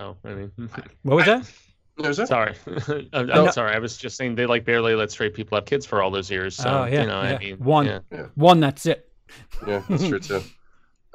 Have 0.00 0.16
kids. 0.22 0.22
So 0.24 0.28
I 0.28 0.34
mean, 0.34 0.70
What 1.02 1.16
was 1.16 1.26
that? 1.26 1.50
There's 1.98 2.16
that? 2.16 2.28
sorry, 2.28 2.54
I'm, 3.12 3.26
No. 3.26 3.46
I'm 3.46 3.52
sorry. 3.52 3.74
I 3.74 3.78
was 3.78 3.96
just 3.96 4.16
saying 4.16 4.34
they 4.34 4.46
like 4.46 4.64
barely 4.64 4.94
let 4.94 5.10
straight 5.10 5.34
people 5.34 5.56
have 5.56 5.66
kids 5.66 5.84
for 5.84 6.02
all 6.02 6.10
those 6.10 6.30
years. 6.30 6.56
So 6.56 6.68
oh 6.68 6.84
yeah, 6.86 7.02
you 7.02 7.06
know, 7.06 7.22
yeah. 7.22 7.34
I 7.34 7.38
mean, 7.38 7.56
one, 7.58 7.86
yeah. 7.86 8.26
one. 8.34 8.60
That's 8.60 8.86
it. 8.86 9.10
Yeah, 9.66 9.82
that's 9.88 10.08
true 10.08 10.18
too. 10.18 10.42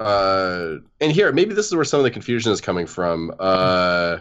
uh, 0.00 0.76
and 1.00 1.12
here 1.12 1.32
maybe 1.32 1.54
this 1.54 1.66
is 1.66 1.74
where 1.74 1.84
some 1.84 2.00
of 2.00 2.04
the 2.04 2.10
confusion 2.10 2.52
is 2.52 2.60
coming 2.60 2.86
from. 2.86 3.34
Uh, 3.40 4.18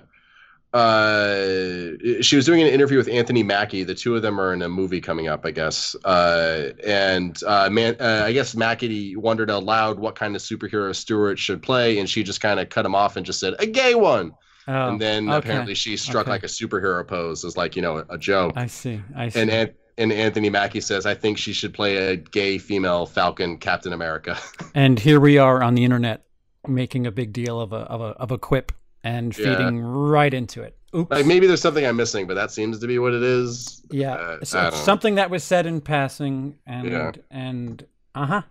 uh, 0.76 1.94
she 2.20 2.36
was 2.36 2.46
doing 2.46 2.62
an 2.62 2.68
interview 2.68 2.98
with 2.98 3.08
Anthony 3.08 3.44
Mackie. 3.44 3.84
The 3.84 3.96
two 3.96 4.14
of 4.14 4.22
them 4.22 4.42
are 4.42 4.52
in 4.52 4.62
a 4.62 4.68
movie 4.68 5.00
coming 5.00 5.30
up, 5.30 5.46
I 5.46 5.52
guess. 5.52 5.96
Uh, 6.04 6.72
and 6.86 7.42
uh, 7.44 7.70
man, 7.70 7.96
uh, 8.02 8.24
I 8.26 8.34
guess 8.34 8.56
Mackie 8.56 9.16
wondered 9.16 9.50
aloud 9.50 10.00
what 10.00 10.16
kind 10.16 10.36
of 10.36 10.42
superhero 10.42 10.94
Stewart 10.94 11.40
should 11.40 11.62
play, 11.62 11.98
and 11.98 12.10
she 12.10 12.24
just 12.24 12.42
kind 12.42 12.60
of 12.60 12.68
cut 12.68 12.86
him 12.86 12.94
off 12.94 13.16
and 13.16 13.26
just 13.26 13.40
said 13.40 13.54
a 13.60 13.66
gay 13.66 13.96
one. 13.96 14.34
Oh, 14.68 14.90
and 14.90 15.00
then 15.02 15.30
okay. 15.30 15.38
apparently 15.38 15.76
she 15.76 15.96
struck 15.98 16.24
Okay. 16.24 16.32
like 16.32 16.44
a 16.44 16.48
superhero 16.48 17.08
pose 17.08 17.46
as 17.46 17.56
like 17.56 17.76
you 17.76 17.82
know 17.82 18.04
a 18.10 18.18
joke. 18.18 18.54
I 18.56 18.68
see. 18.68 19.02
I 19.16 19.30
see. 19.30 19.40
and 19.42 19.50
An- 19.52 19.74
and 19.98 20.12
Anthony 20.12 20.50
Mackie 20.50 20.82
says, 20.82 21.06
I 21.06 21.14
think 21.14 21.38
she 21.38 21.54
should 21.54 21.74
play 21.74 21.96
a 21.96 22.18
gay 22.18 22.58
female 22.58 23.06
Falcon 23.06 23.58
Captain 23.58 23.94
America. 23.94 24.38
And 24.76 25.00
here 25.00 25.22
we 25.22 25.38
are 25.38 25.64
on 25.64 25.74
the 25.76 25.86
internet 25.86 26.26
making 26.68 27.08
a 27.08 27.12
big 27.12 27.32
deal 27.32 27.62
of 27.62 27.72
a 27.72 27.78
of 27.78 28.02
a 28.02 28.06
of 28.20 28.32
a 28.32 28.38
quip 28.38 28.72
and 29.04 29.38
Yeah. 29.38 29.56
feeding 29.56 29.80
right 29.80 30.34
into 30.34 30.64
it. 30.64 30.76
Oops. 30.96 31.12
like 31.12 31.26
maybe 31.26 31.46
there's 31.46 31.62
something 31.62 31.86
I'm 31.86 31.96
missing, 31.98 32.26
but 32.26 32.34
that 32.36 32.52
seems 32.52 32.80
to 32.80 32.88
be 32.88 32.98
what 33.00 33.14
it 33.14 33.22
is. 33.24 33.82
yeah, 33.92 34.14
Uh, 34.14 34.38
it's, 34.42 34.56
I 34.56 34.70
know. 34.70 34.76
something 34.76 35.16
that 35.16 35.30
was 35.30 35.44
said 35.44 35.66
in 35.66 35.80
passing, 35.82 36.58
and 36.66 36.90
Yeah. 36.90 37.12
and 37.30 37.86
uh 38.16 38.26
huh, 38.26 38.42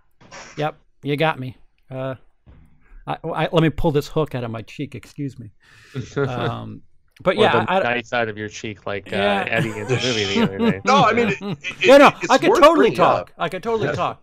yep, 0.57 0.77
you 1.03 1.17
got 1.17 1.39
me. 1.41 1.57
Uh, 1.91 2.15
I, 3.07 3.19
I, 3.25 3.49
let 3.53 3.63
me 3.63 3.71
pull 3.71 3.93
this 3.93 4.09
hook 4.09 4.35
out 4.35 4.45
of 4.45 4.51
my 4.51 4.63
cheek. 4.63 4.95
Excuse 4.95 5.39
me. 5.39 5.51
Um, 6.17 6.83
but 7.23 7.37
or 7.37 7.43
yeah, 7.43 7.65
the 7.65 7.71
I, 7.71 7.95
I, 7.97 8.03
out 8.13 8.29
of 8.29 8.39
your 8.39 8.49
cheek, 8.49 8.87
like 8.87 9.13
uh, 9.13 9.45
Eddie 9.49 9.71
in 9.71 9.87
the 9.87 9.95
movie 9.95 10.35
the 10.35 10.43
other 10.43 10.59
day. 10.59 10.81
No, 10.85 11.05
I 11.05 11.13
mean, 11.13 11.29
it, 11.29 11.39
it, 11.41 11.59
yeah, 11.85 11.97
no, 11.99 12.09
it's 12.21 12.31
I 12.31 12.39
could 12.39 12.55
totally 12.57 12.95
talk. 12.95 13.21
up. 13.21 13.31
I 13.39 13.49
could 13.49 13.63
totally 13.63 13.95
talk. 13.95 14.23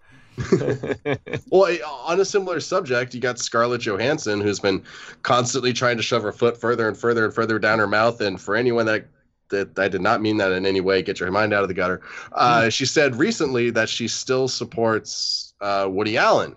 Well, 1.51 1.77
on 2.05 2.19
a 2.19 2.25
similar 2.25 2.59
subject, 2.59 3.13
you 3.13 3.19
got 3.19 3.37
Scarlett 3.37 3.81
Johansson, 3.81 4.41
who's 4.41 4.59
been 4.59 4.83
constantly 5.21 5.73
trying 5.73 5.97
to 5.97 6.03
shove 6.03 6.23
her 6.23 6.31
foot 6.31 6.59
further 6.59 6.87
and 6.87 6.97
further 6.97 7.25
and 7.25 7.33
further 7.33 7.59
down 7.59 7.79
her 7.79 7.87
mouth. 7.87 8.21
And 8.21 8.41
for 8.41 8.55
anyone 8.55 8.85
that 8.87 9.05
that 9.49 9.77
I 9.77 9.87
did 9.87 10.01
not 10.01 10.21
mean 10.21 10.37
that 10.37 10.51
in 10.51 10.65
any 10.65 10.81
way, 10.81 11.01
get 11.01 11.19
your 11.19 11.29
mind 11.29 11.53
out 11.53 11.61
of 11.61 11.67
the 11.67 11.75
gutter. 11.75 12.01
Uh, 12.31 12.69
She 12.69 12.85
said 12.85 13.15
recently 13.17 13.69
that 13.71 13.89
she 13.89 14.07
still 14.07 14.47
supports 14.47 15.53
uh, 15.61 15.87
Woody 15.89 16.17
Allen 16.17 16.55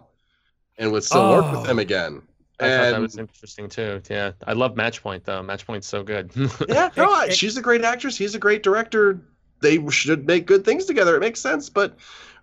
and 0.78 0.90
would 0.92 1.04
still 1.04 1.30
work 1.30 1.44
Oh. 1.48 1.60
with 1.60 1.68
him 1.70 1.78
again. 1.78 2.22
I 2.60 2.68
thought 2.68 2.90
that 2.92 3.00
was 3.00 3.18
interesting 3.18 3.68
too. 3.68 4.00
Yeah, 4.08 4.32
I 4.46 4.52
love 4.52 4.74
Matchpoint 4.74 5.24
though. 5.24 5.42
Matchpoint's 5.42 5.86
so 5.86 6.02
good. 6.02 6.30
Yeah, 6.68 6.90
no, 6.96 7.22
It- 7.22 7.30
it- 7.30 7.34
she's 7.36 7.56
a 7.56 7.62
great 7.62 7.82
actress. 7.82 8.16
He's 8.16 8.34
a 8.34 8.38
great 8.38 8.62
director. 8.62 9.20
They 9.60 9.84
should 9.90 10.26
make 10.26 10.46
good 10.46 10.64
things 10.64 10.84
together. 10.84 11.16
It 11.16 11.20
makes 11.20 11.40
sense. 11.40 11.68
But 11.68 11.96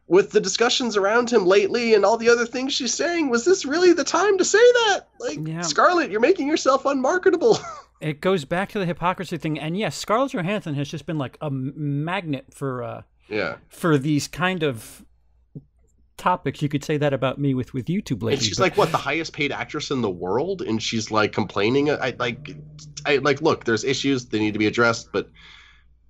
with 0.08 0.32
the 0.32 0.42
discussions 0.42 0.98
around 0.98 1.30
him 1.32 1.46
lately 1.46 1.94
and 1.94 2.04
all 2.04 2.18
the 2.18 2.28
other 2.30 2.46
things 2.46 2.74
she's 2.74 2.94
saying, 2.94 3.30
was 3.30 3.46
this 3.46 3.64
really 3.64 3.94
the 3.94 4.04
time 4.04 4.38
to 4.38 4.44
say 4.44 4.58
that? 4.60 5.02
Like, 5.20 5.40
Yeah. 5.48 5.62
Scarlett, 5.62 6.12
you're 6.12 6.20
making 6.20 6.48
yourself 6.48 6.86
unmarketable. 6.86 7.58
It 8.02 8.20
goes 8.20 8.46
back 8.46 8.70
to 8.70 8.80
the 8.80 8.88
hypocrisy 8.88 9.38
thing, 9.38 9.60
and 9.60 9.78
yes, 9.78 9.96
Scarlett 9.96 10.32
Johansson 10.34 10.74
has 10.74 10.90
just 10.90 11.06
been 11.06 11.20
like 11.20 11.38
a 11.40 11.52
magnet 11.52 12.48
for 12.52 12.82
uh, 12.82 13.02
yeah. 13.30 13.58
for 13.70 13.96
these 14.00 14.28
kind 14.28 14.64
of 14.64 15.06
topics. 16.22 16.62
You 16.62 16.70
could 16.70 16.84
say 16.84 16.98
that 16.98 17.12
about 17.14 17.38
me 17.40 17.54
with 17.54 17.74
with 17.74 17.86
YouTube 17.88 18.22
lately. 18.24 18.34
And 18.34 18.42
she's 18.44 18.58
but- 18.58 18.64
like, 18.64 18.78
what, 18.78 18.92
the 18.92 18.98
highest 18.98 19.34
paid 19.34 19.52
actress 19.52 19.92
in 19.92 20.02
the 20.02 20.10
world? 20.10 20.62
And 20.62 20.82
she's 20.82 21.12
like 21.12 21.34
complaining. 21.34 21.90
I 21.92 22.16
like, 22.20 22.52
I 23.06 23.18
like, 23.18 23.42
look, 23.42 23.66
there's 23.66 23.84
issues 23.84 24.26
that 24.28 24.40
need 24.40 24.54
to 24.54 24.60
be 24.60 24.68
addressed, 24.68 25.12
but 25.12 25.30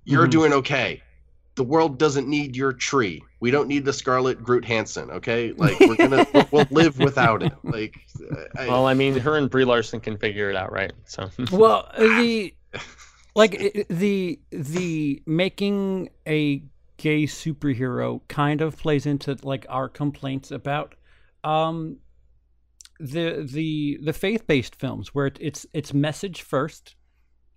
you're 0.04 0.26
Mhm. 0.26 0.30
doing 0.30 0.52
okay. 0.52 1.02
The 1.54 1.64
world 1.64 1.98
doesn't 1.98 2.28
need 2.28 2.56
your 2.56 2.72
tree. 2.72 3.22
We 3.40 3.50
don't 3.50 3.68
need 3.68 3.84
the 3.84 3.92
Scarlet 3.92 4.42
Groot 4.42 4.64
Hansen. 4.64 5.10
Okay, 5.10 5.52
like 5.52 5.78
we're 5.80 5.96
gonna 5.96 6.26
we'll, 6.34 6.46
we'll 6.50 6.66
live 6.70 6.98
without 6.98 7.42
it. 7.42 7.52
Like, 7.62 7.94
I, 8.56 8.68
well, 8.68 8.86
I 8.86 8.94
mean, 8.94 9.18
her 9.18 9.36
and 9.36 9.50
Brie 9.50 9.64
Larson 9.66 10.00
can 10.00 10.16
figure 10.16 10.48
it 10.48 10.56
out, 10.56 10.72
right? 10.72 10.92
So 11.04 11.28
well 11.52 11.90
the 11.98 12.54
like 13.34 13.86
the 13.90 14.40
the 14.50 15.22
making 15.26 16.08
a 16.26 16.62
gay 17.02 17.24
superhero 17.24 18.20
kind 18.28 18.60
of 18.60 18.78
plays 18.78 19.06
into 19.06 19.36
like 19.42 19.66
our 19.68 19.88
complaints 19.88 20.52
about 20.52 20.94
um 21.42 21.96
the 23.00 23.44
the 23.52 23.98
the 24.04 24.12
faith-based 24.12 24.76
films 24.76 25.12
where 25.12 25.26
it, 25.26 25.36
it's 25.40 25.66
it's 25.72 25.92
message 25.92 26.42
first 26.42 26.94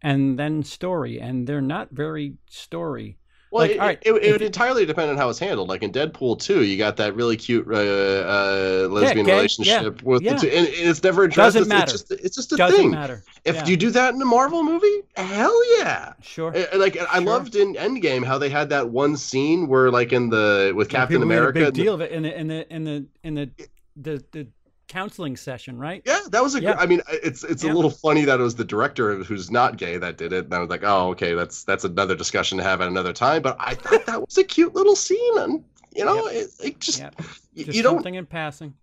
and 0.01 0.39
then 0.39 0.63
story 0.63 1.21
and 1.21 1.45
they're 1.45 1.61
not 1.61 1.91
very 1.91 2.33
story 2.49 3.19
Well, 3.51 3.63
Like, 3.63 3.71
it, 3.71 3.79
all 3.79 3.87
right, 3.87 3.99
it, 4.01 4.11
it 4.11 4.23
if 4.23 4.31
would 4.33 4.41
entirely 4.41 4.85
depend 4.85 5.09
on 5.11 5.17
how 5.17 5.29
it's 5.29 5.39
handled. 5.39 5.69
Like 5.69 5.81
in 5.83 5.91
Deadpool 5.91 6.39
2, 6.39 6.63
you 6.63 6.77
got 6.77 6.97
that 6.97 7.15
really 7.15 7.37
cute 7.37 7.65
uh, 7.67 7.73
uh, 7.73 8.87
lesbian 8.91 9.25
gay, 9.25 9.35
relationship 9.35 10.01
with 10.03 10.23
yeah. 10.23 10.33
the 10.33 10.39
two, 10.41 10.47
and, 10.47 10.67
and 10.67 10.89
it's 10.89 11.03
never 11.03 11.23
addressed. 11.23 11.55
Doesn't 11.55 11.61
it's, 11.61 11.69
matter. 11.69 11.91
It's 11.93 12.03
just, 12.03 12.11
it's 12.11 12.35
just 12.35 12.51
a 12.53 12.57
doesn't 12.57 12.75
thing. 12.77 12.91
matter 12.91 13.23
If 13.45 13.55
Yeah. 13.55 13.65
you 13.65 13.77
do 13.77 13.91
that 13.91 14.13
in 14.13 14.21
a 14.21 14.25
Marvel 14.25 14.63
movie, 14.63 15.03
hell 15.15 15.77
yeah. 15.77 16.13
sure 16.21 16.51
Like 16.75 16.97
I 16.97 17.21
Sure. 17.21 17.21
loved 17.21 17.55
in 17.55 17.75
Endgame 17.75 18.25
how 18.25 18.37
they 18.37 18.49
had 18.49 18.69
that 18.69 18.89
one 18.89 19.15
scene 19.15 19.67
where, 19.67 19.89
like 19.91 20.11
in 20.13 20.29
the 20.29 20.73
with 20.75 20.91
Yeah, 20.91 20.99
Captain 20.99 21.05
people 21.05 21.25
made 21.25 21.43
a 21.43 21.49
America, 21.49 21.53
big 21.53 21.73
deal 21.73 21.93
of 21.93 22.01
it 22.01 22.11
in 22.11 22.23
the 22.23 22.37
in 22.39 22.47
the 22.47 22.73
in 22.73 22.83
the 22.83 23.07
in 23.23 23.35
the 23.35 23.49
the, 23.95 24.23
the 24.31 24.47
counseling 24.87 25.35
session 25.35 25.77
right 25.77 26.01
Yeah, 26.05 26.19
that 26.29 26.43
was 26.43 26.55
a. 26.55 26.61
Yeah. 26.61 26.73
gr 26.73 26.79
I 26.79 26.85
mean, 26.85 27.01
it's 27.09 27.43
it's 27.43 27.63
Yeah. 27.63 27.71
a 27.71 27.73
little 27.73 27.89
funny 27.91 28.25
that 28.25 28.39
it 28.39 28.43
was 28.43 28.55
the 28.55 28.65
director 28.65 29.15
who's 29.23 29.49
not 29.51 29.77
gay 29.77 29.97
that 29.97 30.17
did 30.17 30.33
it, 30.33 30.45
and 30.45 30.53
I 30.53 30.59
was 30.59 30.69
like, 30.69 30.83
oh, 30.83 31.09
okay, 31.09 31.33
that's 31.33 31.63
that's 31.63 31.83
another 31.83 32.15
discussion 32.15 32.57
to 32.57 32.63
have 32.63 32.81
at 32.81 32.87
another 32.87 33.13
time. 33.13 33.41
But 33.41 33.57
I 33.59 33.75
thought 33.75 34.05
that 34.05 34.21
was 34.21 34.37
a 34.37 34.43
cute 34.43 34.73
little 34.75 34.95
scene, 34.95 35.37
and 35.39 35.63
you 35.95 36.05
know, 36.05 36.27
it, 36.27 36.49
it 36.63 36.79
just 36.79 36.99
Yep. 36.99 37.15
y- 37.17 37.25
just 37.63 37.73
you 37.75 37.83
don't 37.83 37.95
something 37.95 38.15
in 38.15 38.25
passing 38.25 38.73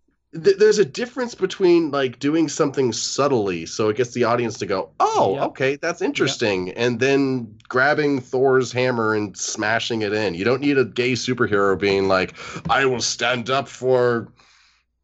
th- 0.44 0.56
there's 0.56 0.78
a 0.78 0.84
difference 0.84 1.34
between 1.34 1.90
like 1.90 2.18
doing 2.18 2.48
something 2.48 2.90
subtly 2.92 3.66
so 3.66 3.90
it 3.90 3.96
gets 3.98 4.14
the 4.14 4.24
audience 4.24 4.56
to 4.58 4.64
go 4.66 4.88
oh 4.98 5.34
Yep. 5.34 5.42
okay 5.48 5.76
that's 5.76 6.00
interesting 6.00 6.70
and 6.72 6.98
then 7.00 7.54
grabbing 7.68 8.18
thor's 8.18 8.72
hammer 8.72 9.14
and 9.14 9.36
smashing 9.36 10.00
it 10.00 10.14
in 10.14 10.34
you 10.34 10.42
don't 10.44 10.62
need 10.62 10.78
a 10.78 10.86
gay 10.86 11.12
superhero 11.12 11.78
being 11.78 12.08
like 12.08 12.34
i 12.70 12.86
will 12.86 13.02
stand 13.02 13.50
up 13.50 13.68
for 13.68 14.32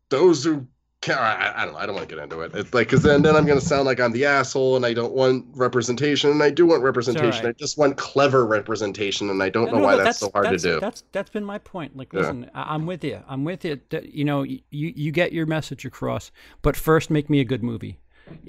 those 0.08 0.44
who 0.44 0.66
I, 1.06 1.52
I 1.56 1.64
don't 1.64 1.74
know 1.74 1.78
i 1.78 1.86
don't 1.86 1.94
want 1.94 2.08
to 2.08 2.14
get 2.14 2.22
into 2.22 2.40
it 2.40 2.52
it's 2.54 2.74
like 2.74 2.88
because 2.88 3.02
then, 3.04 3.22
then 3.22 3.36
i'm 3.36 3.46
going 3.46 3.58
to 3.58 3.64
sound 3.64 3.84
like 3.86 4.00
i'm 4.00 4.10
the 4.12 4.24
asshole 4.24 4.74
and 4.74 4.84
i 4.84 4.92
don't 4.92 5.12
want 5.12 5.44
representation 5.54 6.30
and 6.30 6.42
i 6.42 6.50
do 6.50 6.66
want 6.66 6.82
representation 6.82 7.44
right. 7.44 7.50
i 7.50 7.52
just 7.52 7.78
want 7.78 7.96
clever 7.96 8.44
representation 8.44 9.30
and 9.30 9.40
i 9.42 9.48
don't 9.48 9.66
No, 9.66 9.72
know 9.72 9.78
no, 9.78 9.84
why 9.84 9.96
no, 9.96 10.04
that's, 10.04 10.18
so 10.18 10.30
hard 10.34 10.46
that's, 10.46 10.62
to 10.64 10.74
do 10.74 10.80
That's 10.80 11.04
that's 11.12 11.30
been 11.30 11.44
my 11.44 11.58
point. 11.58 11.96
Like, 11.96 12.12
Yeah. 12.12 12.20
listen, 12.20 12.50
I, 12.54 12.74
I'm 12.74 12.84
with 12.84 13.04
you. 13.04 13.22
I'm 13.28 13.44
with 13.44 13.64
you. 13.64 13.80
You 14.02 14.24
know, 14.24 14.42
you 14.42 14.60
you 14.70 15.12
get 15.12 15.32
your 15.32 15.46
message 15.46 15.84
across, 15.84 16.30
but 16.62 16.76
first 16.76 17.10
make 17.10 17.30
me 17.30 17.40
a 17.40 17.44
good 17.44 17.62
movie, 17.62 17.98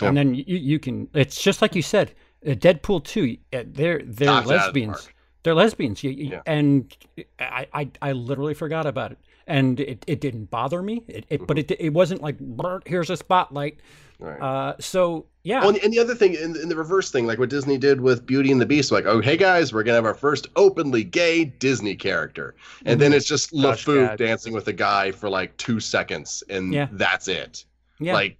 Yeah. 0.01 0.07
and 0.07 0.17
then 0.17 0.33
you 0.33 0.43
you 0.47 0.79
can. 0.79 1.07
It's 1.13 1.41
just 1.41 1.61
like 1.61 1.75
you 1.75 1.81
said, 1.81 2.13
uh, 2.45 2.51
Deadpool 2.51 3.03
two. 3.03 3.37
uh, 3.53 3.63
They're 3.67 4.01
they're 4.03 4.25
Knocked 4.27 4.49
it 4.49 4.53
out 4.59 4.69
of 4.69 4.73
the 4.73 4.85
lesbians. 4.87 5.09
They're 5.43 5.55
lesbians. 5.55 6.03
You- 6.03 6.11
Yeah. 6.11 6.41
And 6.45 6.95
I, 7.39 7.67
I 7.73 7.91
I 8.01 8.11
literally 8.13 8.53
forgot 8.53 8.85
about 8.85 9.11
it, 9.13 9.17
and 9.49 9.79
it, 9.81 10.05
it 10.07 10.21
didn't 10.21 10.45
bother 10.49 10.81
me. 10.81 11.03
It, 11.09 11.25
it 11.29 11.45
but 11.47 11.59
it 11.59 11.71
it 11.71 11.89
wasn't 11.89 12.21
like 12.21 12.37
here's 12.85 13.09
a 13.09 13.17
spotlight. 13.17 13.79
right 14.19 14.39
Uh, 14.41 14.75
so 14.79 15.25
yeah. 15.43 15.61
Well, 15.61 15.69
and, 15.69 15.77
and 15.79 15.91
the 15.93 15.99
other 15.99 16.13
thing, 16.15 16.35
in, 16.35 16.55
in 16.57 16.69
the 16.69 16.75
reverse 16.75 17.09
thing, 17.11 17.25
like 17.25 17.39
what 17.39 17.49
Disney 17.49 17.77
did 17.77 17.99
with 18.01 18.25
Beauty 18.25 18.51
and 18.51 18.61
the 18.61 18.65
Beast, 18.65 18.91
like, 18.91 19.05
oh, 19.05 19.19
hey 19.21 19.35
guys, 19.37 19.73
we're 19.73 19.83
gonna 19.83 19.95
have 19.95 20.05
our 20.05 20.13
first 20.13 20.47
openly 20.55 21.03
gay 21.03 21.45
Disney 21.45 21.95
character, 21.95 22.55
and 22.85 23.01
then 23.01 23.11
it's 23.13 23.25
just 23.25 23.51
Gosh, 23.51 23.85
LeFou 23.85 24.07
Gad. 24.07 24.19
dancing 24.19 24.53
with 24.53 24.67
a 24.67 24.73
guy 24.73 25.11
for 25.11 25.29
like 25.29 25.57
two 25.57 25.79
seconds, 25.79 26.43
and 26.49 26.73
Yeah. 26.73 26.87
that's 26.91 27.27
it. 27.27 27.65
yeah. 27.99 28.13
Like, 28.13 28.37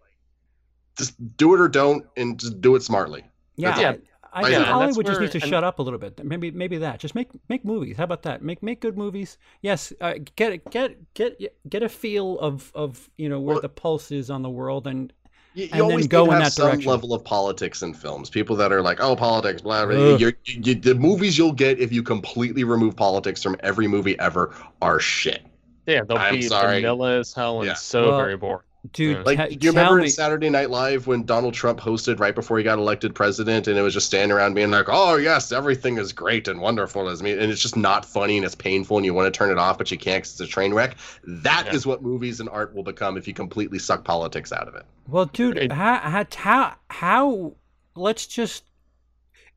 just 0.98 1.16
do 1.38 1.54
it 1.56 1.60
or 1.62 1.68
don't, 1.70 2.06
and 2.18 2.38
just 2.40 2.62
do 2.62 2.76
it 2.76 2.84
smartly. 2.84 3.24
Yeah, 3.56 3.72
That's 3.72 3.98
all. 3.98 4.09
I, 4.32 4.40
I 4.40 4.42
Yeah, 4.42 4.48
think 4.48 4.58
and 4.60 4.66
Hollywood 4.68 5.06
just 5.06 5.20
needs 5.22 5.32
to 5.34 5.42
and- 5.42 5.50
shut 5.50 5.64
up 5.64 5.80
a 5.80 5.82
little 5.82 6.00
bit. 6.00 6.24
Maybe 6.24 6.52
maybe 6.52 6.78
that. 6.78 7.00
Just 7.00 7.16
make 7.16 7.30
make 7.50 7.66
movies. 7.66 7.98
How 7.98 8.04
about 8.04 8.24
that? 8.24 8.42
Make 8.44 8.62
make 8.64 8.80
good 8.82 8.98
movies. 8.98 9.38
Yes, 9.62 9.92
uh, 10.02 10.14
get 10.36 10.70
get 10.72 11.14
get 11.14 11.40
get 11.70 11.84
a 11.84 11.90
feel 11.90 12.38
of 12.40 12.72
of 12.76 13.10
you 13.18 13.28
know 13.30 13.40
where 13.40 13.56
Well- 13.56 13.62
the 13.62 13.70
pulse 13.70 14.12
is 14.12 14.30
on 14.30 14.42
the 14.42 14.50
world 14.50 14.88
and 14.88 15.12
You, 15.56 15.66
you 15.66 15.70
And 15.72 15.82
then 15.82 16.08
go 16.08 16.26
need 16.26 16.30
to 16.30 16.34
in 16.36 16.40
that 16.42 16.54
some 16.54 16.68
direction. 16.70 16.92
level 16.92 17.14
of 17.14 17.24
politics 17.26 17.82
in 17.82 17.94
films. 17.96 18.30
People 18.30 18.56
that 18.58 18.72
are 18.72 18.84
like, 18.84 19.00
oh, 19.02 19.16
politics, 19.16 19.64
blah, 19.64 19.84
blah. 19.88 19.96
Ugh. 19.96 20.22
You're, 20.22 20.34
you, 20.46 20.76
the 20.76 20.94
movies 20.94 21.40
you'll 21.40 21.52
get 21.54 21.80
if 21.80 21.92
you 21.92 22.04
completely 22.04 22.64
remove 22.64 22.96
politics 22.96 23.42
from 23.42 23.56
every 23.62 23.88
movie 23.88 24.18
ever 24.20 24.54
are 24.84 25.00
shit. 25.00 25.42
yeah, 25.88 26.04
they'll 26.04 26.18
I'm 26.20 26.36
be 26.36 26.44
sorry. 26.44 26.76
vanilla 26.82 27.18
as 27.20 27.34
hell 27.34 27.60
and 27.62 27.68
Yeah. 27.70 27.74
so 27.74 28.10
Well, 28.10 28.18
very 28.20 28.38
boring. 28.38 28.62
Dude. 28.94 29.26
Like, 29.26 29.38
ta- 29.38 29.48
do 29.48 29.58
you 29.62 29.72
remember 29.72 29.98
tell 29.98 30.04
in 30.06 30.10
Saturday 30.10 30.50
Night 30.50 30.70
Live 30.70 31.06
when 31.08 31.26
Donald 31.26 31.54
Trump 31.54 31.80
hosted 31.80 32.20
right 32.20 32.34
before 32.34 32.58
he 32.58 32.64
got 32.64 32.78
elected 32.80 33.14
president, 33.14 33.68
and 33.68 33.78
it 33.78 33.82
was 33.82 33.94
just 33.94 34.08
standing 34.08 34.32
around 34.36 34.54
being 34.54 34.72
like, 34.72 34.86
"Oh 34.88 35.16
yes, 35.18 35.52
everything 35.52 35.98
is 35.98 36.14
great 36.14 36.48
and 36.48 36.62
wonderful 36.62 37.10
as 37.10 37.22
me," 37.22 37.32
and 37.32 37.52
it's 37.52 37.62
just 37.62 37.76
not 37.76 38.06
funny 38.06 38.38
and 38.38 38.46
it's 38.46 38.56
painful, 38.56 38.98
and 38.98 39.06
you 39.06 39.14
want 39.14 39.32
to 39.34 39.38
turn 39.38 39.52
it 39.52 39.58
off, 39.58 39.78
but 39.78 39.92
you 39.92 39.98
can't 39.98 40.24
because 40.24 40.32
it's 40.32 40.42
a 40.42 40.48
train 40.48 40.74
wreck. 40.74 40.96
That 41.26 41.74
is 41.74 41.86
Yeah. 41.86 41.90
what 41.92 42.02
movies 42.04 42.40
and 42.40 42.50
art 42.50 42.74
will 42.74 42.84
become 42.84 43.18
if 43.18 43.28
you 43.28 43.34
completely 43.34 43.80
suck 43.80 44.04
politics 44.04 44.52
out 44.52 44.68
of 44.68 44.76
it. 44.76 44.86
Well, 45.08 45.26
dude, 45.26 45.58
It- 45.58 45.72
how, 45.72 45.98
how 45.98 46.26
how 46.36 46.76
how 46.90 47.56
let's 47.96 48.28
just 48.28 48.64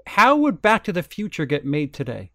how 0.06 0.36
would 0.36 0.60
Back 0.60 0.84
to 0.84 0.92
the 0.92 1.02
Future 1.02 1.46
get 1.46 1.64
made 1.64 1.92
today? 1.94 2.32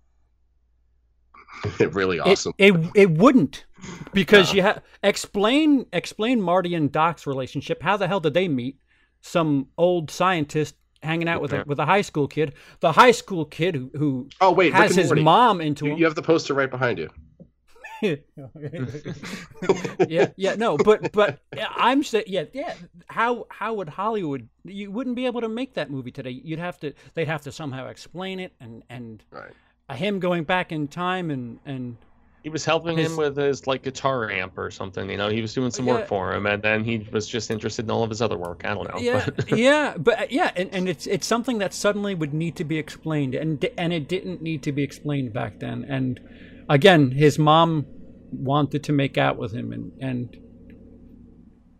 It 1.80 1.94
really 1.96 2.18
It- 2.18 2.22
awesome. 2.28 2.54
It, 2.58 2.74
it 2.96 3.12
wouldn't. 3.12 3.66
Because 4.14 4.54
you 4.54 4.62
have 4.62 4.82
explain 5.04 5.86
explain 5.94 6.42
Marty 6.42 6.76
and 6.76 6.92
Doc's 6.92 7.28
relationship. 7.28 7.82
How 7.82 7.98
the 7.98 8.08
hell 8.08 8.20
did 8.20 8.34
they 8.34 8.48
meet? 8.48 8.78
Some 9.22 9.68
old 9.78 10.10
scientist 10.12 10.76
hanging 11.04 11.28
out 11.28 11.42
with 11.42 11.54
a, 11.54 11.64
with 11.66 11.80
a 11.80 11.86
high 11.86 12.02
school 12.02 12.28
kid. 12.28 12.54
The 12.80 12.92
high 12.92 13.12
school 13.12 13.46
kid 13.46 13.76
who, 13.76 13.92
who 13.96 14.30
Oh 14.42 14.52
wait, 14.52 14.74
has 14.74 14.96
his 14.96 15.08
Morty. 15.08 15.24
mom 15.24 15.62
into 15.62 15.86
You, 15.86 15.92
him. 15.92 15.98
you 16.00 16.06
have 16.06 16.16
the 16.16 16.22
poster 16.22 16.54
right 16.54 16.70
behind 16.70 16.98
you. 17.00 17.10
yeah, 20.08 20.28
yeah, 20.36 20.56
no, 20.56 20.78
but 20.78 21.12
but 21.12 21.40
I'm 21.76 22.04
saying, 22.04 22.26
yeah, 22.28 22.44
yeah. 22.54 22.76
How 23.08 23.48
how 23.50 23.74
would 23.76 23.90
Hollywood? 23.90 24.48
You 24.64 24.92
wouldn't 24.92 25.16
be 25.16 25.26
able 25.26 25.42
to 25.42 25.50
make 25.50 25.74
that 25.76 25.90
movie 25.90 26.12
today. 26.12 26.30
You'd 26.30 26.60
have 26.60 26.80
to. 26.82 26.94
They'd 27.16 27.28
have 27.28 27.42
to 27.44 27.52
somehow 27.52 27.88
explain 27.88 28.40
it, 28.40 28.54
and 28.60 28.84
and 28.90 29.24
Right. 29.32 29.52
uh, 29.90 29.94
him 29.96 30.20
going 30.20 30.44
back 30.44 30.72
in 30.72 30.88
time, 30.88 31.32
and 31.32 31.60
and 31.66 31.98
He 32.44 32.50
was 32.50 32.64
helping 32.64 32.98
His- 32.98 33.12
him 33.12 33.18
with 33.18 33.36
his 33.36 33.68
like 33.68 33.84
guitar 33.84 34.30
amp 34.32 34.58
or 34.58 34.72
something. 34.72 35.10
You 35.10 35.18
know, 35.18 35.28
he 35.30 35.42
was 35.42 35.54
doing 35.54 35.72
some 35.72 35.86
Yeah. 35.86 35.94
work 35.96 36.08
for 36.08 36.34
him, 36.34 36.46
and 36.46 36.62
then 36.64 36.84
he 36.84 37.06
was 37.12 37.28
just 37.28 37.52
interested 37.52 37.86
in 37.86 37.92
all 37.92 38.04
of 38.04 38.10
his 38.10 38.22
other 38.22 38.38
work. 38.38 38.62
I 38.64 38.74
don't 38.74 38.88
know. 38.94 39.00
yeah, 39.02 39.26
but- 39.36 39.52
yeah, 39.58 39.96
but 39.98 40.20
uh, 40.22 40.26
yeah, 40.30 40.52
and, 40.56 40.70
and 40.72 40.88
it's 40.88 41.08
it's 41.08 41.28
something 41.28 41.58
that 41.58 41.74
suddenly 41.74 42.16
would 42.16 42.34
need 42.34 42.56
to 42.58 42.64
be 42.64 42.78
explained, 42.78 43.36
and 43.36 43.64
and 43.78 43.92
it 43.92 44.08
didn't 44.08 44.42
need 44.42 44.64
to 44.64 44.72
be 44.72 44.84
explained 44.84 45.34
back 45.34 45.60
then. 45.60 45.86
And 45.90 46.20
again, 46.70 47.12
his 47.12 47.38
mom 47.38 47.86
wanted 48.32 48.84
to 48.86 48.94
make 48.94 49.18
out 49.18 49.38
with 49.38 49.54
him, 49.54 49.74
and 49.74 49.92
and 50.00 50.38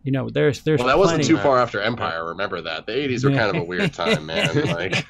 you 0.08 0.12
know, 0.12 0.30
there's 0.30 0.62
there's 0.62 0.78
Well, 0.78 0.86
that 0.86 0.96
wasn't 0.98 1.22
too 1.22 1.36
far 1.36 1.58
after 1.58 1.82
Empire. 1.82 2.24
Remember 2.28 2.62
that 2.62 2.86
the 2.86 2.92
'80s 2.92 3.24
were 3.24 3.30
kind 3.36 3.54
of 3.54 3.56
a 3.60 3.62
weird 3.62 3.92
time, 3.92 4.24
man. 4.24 4.48
Like 4.74 5.04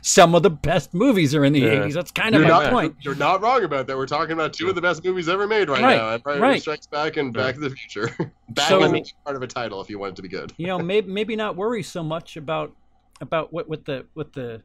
Some 0.00 0.34
of 0.34 0.42
the 0.42 0.48
best 0.48 0.94
movies 0.94 1.34
are 1.34 1.44
in 1.44 1.52
the 1.52 1.60
Yeah. 1.60 1.84
80s. 1.84 1.92
That's 1.92 2.10
kind 2.10 2.34
of 2.34 2.40
you're 2.40 2.50
my 2.50 2.62
not 2.64 2.72
point. 2.72 2.96
you're 3.02 3.14
not 3.14 3.42
wrong 3.42 3.62
about 3.62 3.86
that. 3.88 3.96
We're 3.98 4.06
talking 4.06 4.32
about 4.32 4.54
two 4.54 4.70
of 4.70 4.74
the 4.74 4.80
best 4.80 5.04
movies 5.04 5.28
ever 5.28 5.46
made 5.46 5.68
right, 5.68 5.82
Right, 5.82 5.96
now: 5.98 6.08
Empire 6.08 6.40
right. 6.40 6.62
Strikes 6.62 6.86
Back 6.86 7.18
and 7.18 7.34
Back 7.34 7.56
to 7.56 7.60
the 7.60 7.68
Future. 7.68 8.32
Back 8.48 8.70
So- 8.70 8.80
would 8.80 8.90
be 8.94 9.04
part 9.22 9.36
of 9.36 9.42
a 9.42 9.46
title 9.46 9.82
if 9.82 9.90
you 9.90 9.98
want 9.98 10.12
it 10.14 10.16
to 10.16 10.22
be 10.22 10.28
good. 10.28 10.54
You 10.56 10.66
know, 10.66 10.78
maybe 10.78 11.10
maybe 11.10 11.36
not 11.36 11.54
worry 11.54 11.82
so 11.82 12.02
much 12.02 12.38
about 12.38 12.74
about 13.20 13.52
what 13.52 13.68
with 13.68 13.84
the 13.84 14.06
with 14.14 14.32
the 14.32 14.62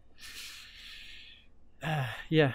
uh, 1.83 2.05
yeah. 2.29 2.53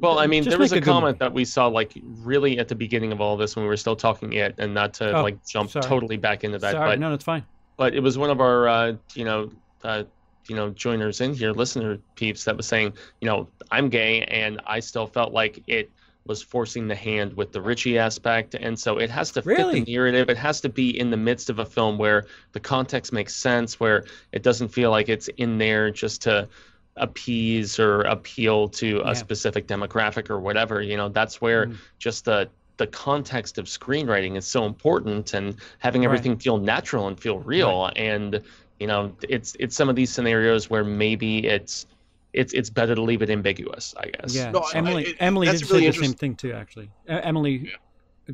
Well, 0.00 0.18
I 0.18 0.26
mean, 0.26 0.42
Just 0.44 0.50
there 0.50 0.58
was 0.58 0.72
a 0.72 0.76
good 0.76 0.84
comment 0.84 1.18
that 1.18 1.32
we 1.32 1.44
saw 1.44 1.66
like 1.66 1.92
really 2.04 2.58
at 2.58 2.68
the 2.68 2.74
beginning 2.74 3.12
of 3.12 3.20
all 3.20 3.36
this 3.36 3.56
when 3.56 3.64
we 3.64 3.68
were 3.68 3.76
still 3.76 3.96
talking 3.96 4.32
it, 4.34 4.54
and 4.58 4.72
not 4.74 4.94
to 4.94 5.16
Oh, 5.18 5.22
like 5.22 5.44
jump 5.46 5.70
sorry. 5.70 5.84
totally 5.84 6.16
back 6.16 6.44
into 6.44 6.58
that, 6.58 6.72
Sorry, 6.72 6.90
but 6.90 6.98
no, 6.98 7.10
that's 7.10 7.24
fine. 7.24 7.44
but 7.76 7.94
it 7.94 8.00
was 8.00 8.16
one 8.18 8.30
of 8.30 8.40
our 8.40 8.68
uh, 8.68 8.92
you 9.14 9.24
know 9.24 9.50
uh, 9.82 10.04
you 10.48 10.56
know 10.56 10.70
joiners 10.70 11.20
in 11.20 11.34
here, 11.34 11.52
listener 11.52 11.98
peeps 12.16 12.44
that 12.44 12.56
was 12.56 12.66
saying, 12.66 12.92
you 13.20 13.26
know, 13.28 13.48
I'm 13.70 13.88
gay, 13.88 14.22
and 14.22 14.60
I 14.66 14.80
still 14.80 15.06
felt 15.06 15.32
like 15.32 15.62
it 15.66 15.90
was 16.26 16.42
forcing 16.42 16.88
the 16.88 16.94
hand 16.94 17.34
with 17.36 17.52
the 17.52 17.60
Richie 17.60 17.98
aspect, 17.98 18.54
and 18.54 18.78
so 18.78 18.96
it 18.98 19.10
has 19.10 19.30
to 19.32 19.42
fit 19.42 19.58
the 19.72 19.84
narrative. 19.92 20.30
It 20.30 20.38
has 20.38 20.60
to 20.62 20.70
be 20.70 20.98
in 20.98 21.10
the 21.10 21.18
midst 21.18 21.50
of 21.50 21.58
a 21.58 21.66
film 21.66 21.98
where 21.98 22.24
the 22.52 22.60
context 22.60 23.12
makes 23.12 23.34
sense, 23.36 23.78
where 23.78 24.04
it 24.32 24.42
doesn't 24.42 24.68
feel 24.68 24.90
like 24.90 25.10
it's 25.10 25.28
in 25.36 25.58
there 25.58 25.90
just 25.90 26.22
to 26.22 26.48
appease 26.96 27.78
or 27.78 28.02
appeal 28.02 28.68
to 28.68 29.00
a 29.00 29.08
Yeah. 29.08 29.12
specific 29.14 29.66
demographic 29.66 30.30
or 30.30 30.38
whatever. 30.40 30.80
You 30.80 30.96
know, 30.96 31.08
that's 31.08 31.40
where 31.40 31.66
Mm. 31.66 31.76
just 31.98 32.24
the 32.24 32.48
the 32.76 32.86
context 32.88 33.56
of 33.58 33.66
screenwriting 33.66 34.36
is 34.36 34.44
so 34.48 34.64
important 34.66 35.32
and 35.32 35.54
having 35.78 36.00
Right. 36.00 36.06
everything 36.06 36.36
feel 36.36 36.58
natural 36.58 37.06
and 37.06 37.18
feel 37.20 37.38
real 37.38 37.88
and 37.94 38.42
you 38.80 38.88
know 38.88 39.16
it's 39.28 39.54
it's 39.60 39.76
some 39.76 39.88
of 39.88 39.94
these 39.94 40.10
scenarios 40.10 40.68
where 40.68 40.82
maybe 40.82 41.46
it's 41.46 41.86
it's 42.32 42.52
it's 42.52 42.70
better 42.70 42.96
to 42.96 43.00
leave 43.00 43.22
it 43.22 43.30
ambiguous 43.30 43.94
i 43.96 44.06
guess 44.08 44.34
Yeah, 44.34 44.50
No, 44.50 44.58
I- 44.58 44.72
Emily. 44.74 45.04
it- 45.04 45.16
Emily 45.20 45.46
did 45.46 45.70
really 45.70 45.82
say 45.84 45.86
the 46.00 46.04
same 46.04 46.14
thing 46.14 46.34
too. 46.34 46.52
Actually, 46.52 46.90
uh, 47.08 47.20
Emily, 47.22 47.70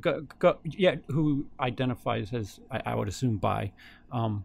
go, 0.00 0.22
go, 0.38 0.58
yeah, 0.64 0.94
who 1.08 1.46
identifies 1.60 2.32
as 2.32 2.58
I, 2.70 2.80
I 2.86 2.94
would 2.94 3.08
assume 3.08 3.36
by 3.36 3.72
um, 4.10 4.42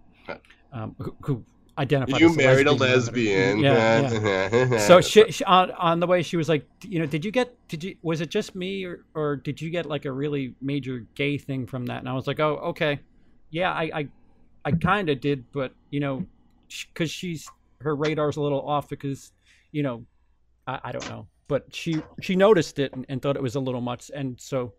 um, 0.73 0.93
who, 0.99 1.15
who 1.21 1.45
identifies. 1.77 2.21
You 2.21 2.29
as 2.29 2.37
married 2.37 2.67
a 2.67 2.71
lesbian. 2.71 3.61
lesbian. 3.61 4.23
Yeah, 4.23 4.69
yeah. 4.71 4.77
so 4.87 5.01
she, 5.01 5.31
she 5.31 5.43
on, 5.43 5.71
on 5.71 5.99
the 5.99 6.07
way 6.07 6.21
she 6.21 6.37
was 6.37 6.47
like 6.47 6.65
you 6.83 6.99
know 6.99 7.05
did 7.05 7.25
you 7.25 7.31
get 7.31 7.53
did 7.67 7.83
you 7.83 7.95
was 8.01 8.21
it 8.21 8.29
just 8.29 8.55
me 8.55 8.85
or, 8.85 9.03
or 9.13 9.35
did 9.35 9.61
you 9.61 9.69
get 9.69 9.85
like 9.85 10.05
a 10.05 10.11
really 10.11 10.55
major 10.61 11.05
gay 11.15 11.37
thing 11.37 11.65
from 11.65 11.85
that 11.87 11.99
and 11.99 12.07
i 12.07 12.13
was 12.13 12.27
like 12.27 12.39
oh 12.39 12.55
okay 12.57 12.99
yeah 13.49 13.71
i 13.73 13.83
i, 13.93 14.07
I 14.63 14.71
kind 14.71 15.09
of 15.09 15.19
did 15.19 15.43
but 15.51 15.73
you 15.89 15.99
know 15.99 16.25
because 16.93 17.11
she's 17.11 17.49
her 17.81 17.95
radar's 17.95 18.37
a 18.37 18.41
little 18.41 18.61
off 18.67 18.87
because 18.87 19.31
you 19.71 19.83
know 19.83 20.05
I, 20.65 20.79
I 20.85 20.91
don't 20.93 21.09
know 21.09 21.27
but 21.47 21.75
she 21.75 22.01
she 22.21 22.35
noticed 22.35 22.79
it 22.79 22.93
and, 22.93 23.05
and 23.09 23.21
thought 23.21 23.35
it 23.35 23.43
was 23.43 23.55
a 23.55 23.59
little 23.59 23.81
much 23.81 24.09
and 24.15 24.39
so 24.39 24.73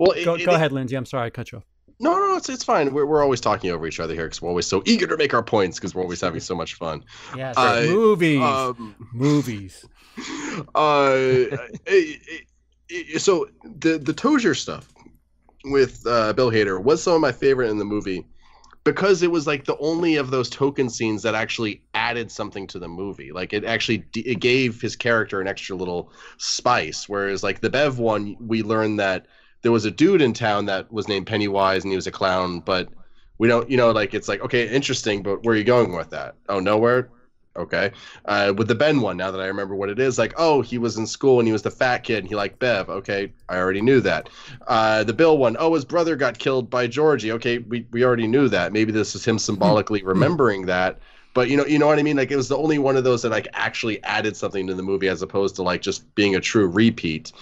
well, 0.00 0.12
it- 0.12 0.24
go, 0.24 0.34
it- 0.34 0.46
go 0.46 0.52
ahead 0.52 0.72
lindsey 0.72 0.96
i'm 0.96 1.04
sorry 1.06 1.26
i 1.26 1.30
cut 1.30 1.52
you 1.52 1.58
off 1.58 1.64
No, 2.00 2.12
no, 2.18 2.36
it's 2.36 2.48
it's 2.48 2.62
fine. 2.64 2.92
We're, 2.94 3.06
we're 3.06 3.22
always 3.22 3.40
talking 3.40 3.70
over 3.70 3.86
each 3.86 3.98
other 4.00 4.14
here 4.14 4.24
because 4.26 4.40
we're 4.40 4.50
always 4.50 4.66
so 4.66 4.82
eager 4.86 5.06
to 5.06 5.16
make 5.16 5.34
our 5.34 5.42
points 5.42 5.78
because 5.78 5.94
we're 5.94 6.02
always 6.02 6.20
having 6.20 6.40
so 6.40 6.54
much 6.54 6.74
fun. 6.74 7.04
Yeah, 7.36 7.52
Uh, 7.56 7.82
movies 7.86 8.42
Um, 8.42 8.94
movies 9.12 9.84
uh, 10.74 11.02
it- 11.86 12.44
it- 12.88 13.20
so 13.20 13.46
the 13.64 13.98
the 13.98 14.14
Tozier 14.14 14.56
stuff 14.56 14.92
with 15.64 16.06
uh, 16.06 16.32
Bill 16.32 16.50
Hader 16.50 16.82
was 16.82 17.02
some 17.02 17.14
of 17.14 17.20
my 17.20 17.32
favorite 17.32 17.68
in 17.70 17.78
the 17.78 17.84
movie 17.84 18.26
because 18.84 19.22
it 19.22 19.30
was 19.30 19.46
like 19.46 19.64
the 19.66 19.76
only 19.78 20.16
of 20.16 20.30
those 20.30 20.48
token 20.48 20.88
scenes 20.88 21.22
that 21.22 21.34
actually 21.34 21.82
added 21.94 22.30
something 22.32 22.66
to 22.68 22.78
the 22.78 22.88
movie. 22.88 23.30
Like 23.32 23.52
it 23.52 23.64
actually 23.64 23.98
d- 23.98 24.20
it 24.20 24.36
gave 24.40 24.80
his 24.80 24.96
character 24.96 25.40
an 25.40 25.48
extra 25.48 25.76
little 25.76 26.12
spice. 26.38 27.08
Whereas 27.08 27.42
like 27.42 27.60
the 27.60 27.68
Bev 27.70 27.98
one, 27.98 28.36
we 28.40 28.62
learned 28.62 29.00
that 29.00 29.26
there 29.62 29.72
was 29.72 29.84
a 29.84 29.90
dude 29.90 30.22
in 30.22 30.32
town 30.32 30.66
that 30.66 30.90
was 30.92 31.08
named 31.08 31.26
Pennywise 31.26 31.84
and 31.84 31.92
he 31.92 31.96
was 31.96 32.06
a 32.06 32.12
clown, 32.12 32.60
but 32.60 32.88
we 33.38 33.48
don't, 33.48 33.68
you 33.70 33.76
know, 33.76 33.90
like 33.90 34.14
it's 34.14 34.28
like 34.28 34.40
okay, 34.40 34.68
interesting, 34.68 35.22
but 35.22 35.44
where 35.44 35.54
are 35.54 35.58
you 35.58 35.64
going 35.64 35.96
with 35.96 36.10
that? 36.10 36.34
Oh, 36.48 36.60
nowhere. 36.60 37.10
Okay. 37.58 37.90
Uh, 38.24 38.54
with 38.56 38.68
the 38.68 38.74
Ben 38.74 39.00
one, 39.00 39.16
now 39.16 39.32
that 39.32 39.40
I 39.40 39.46
remember 39.46 39.74
what 39.74 39.88
it 39.88 39.98
is, 39.98 40.16
like, 40.16 40.32
oh, 40.36 40.60
he 40.60 40.78
was 40.78 40.96
in 40.96 41.06
school 41.06 41.40
and 41.40 41.48
he 41.48 41.52
was 41.52 41.62
the 41.62 41.72
fat 41.72 42.04
kid 42.04 42.18
and 42.18 42.28
he 42.28 42.36
liked 42.36 42.60
Bev. 42.60 42.88
Okay, 42.88 43.32
I 43.48 43.56
already 43.56 43.80
knew 43.80 44.00
that. 44.00 44.28
Uh, 44.68 45.02
the 45.02 45.12
Bill 45.12 45.36
one, 45.36 45.56
oh, 45.58 45.74
his 45.74 45.84
brother 45.84 46.14
got 46.14 46.38
killed 46.38 46.70
by 46.70 46.86
Georgie. 46.86 47.32
Okay, 47.32 47.58
we, 47.58 47.84
we 47.90 48.04
already 48.04 48.28
knew 48.28 48.48
that. 48.48 48.72
Maybe 48.72 48.92
this 48.92 49.16
is 49.16 49.24
him 49.24 49.38
symbolically 49.38 50.02
remembering 50.04 50.66
that. 50.66 51.00
But 51.34 51.50
you 51.50 51.56
know, 51.56 51.66
you 51.66 51.78
know 51.78 51.86
what 51.86 51.98
I 51.98 52.02
mean. 52.02 52.16
Like 52.16 52.30
it 52.30 52.36
was 52.36 52.48
the 52.48 52.56
only 52.56 52.78
one 52.78 52.96
of 52.96 53.04
those 53.04 53.22
that 53.22 53.30
like 53.30 53.48
actually 53.52 54.02
added 54.04 54.36
something 54.36 54.66
to 54.68 54.74
the 54.74 54.82
movie, 54.82 55.08
as 55.08 55.22
opposed 55.22 55.56
to 55.56 55.62
like 55.62 55.82
just 55.82 56.14
being 56.14 56.36
a 56.36 56.40
true 56.40 56.66
repeat. 56.66 57.32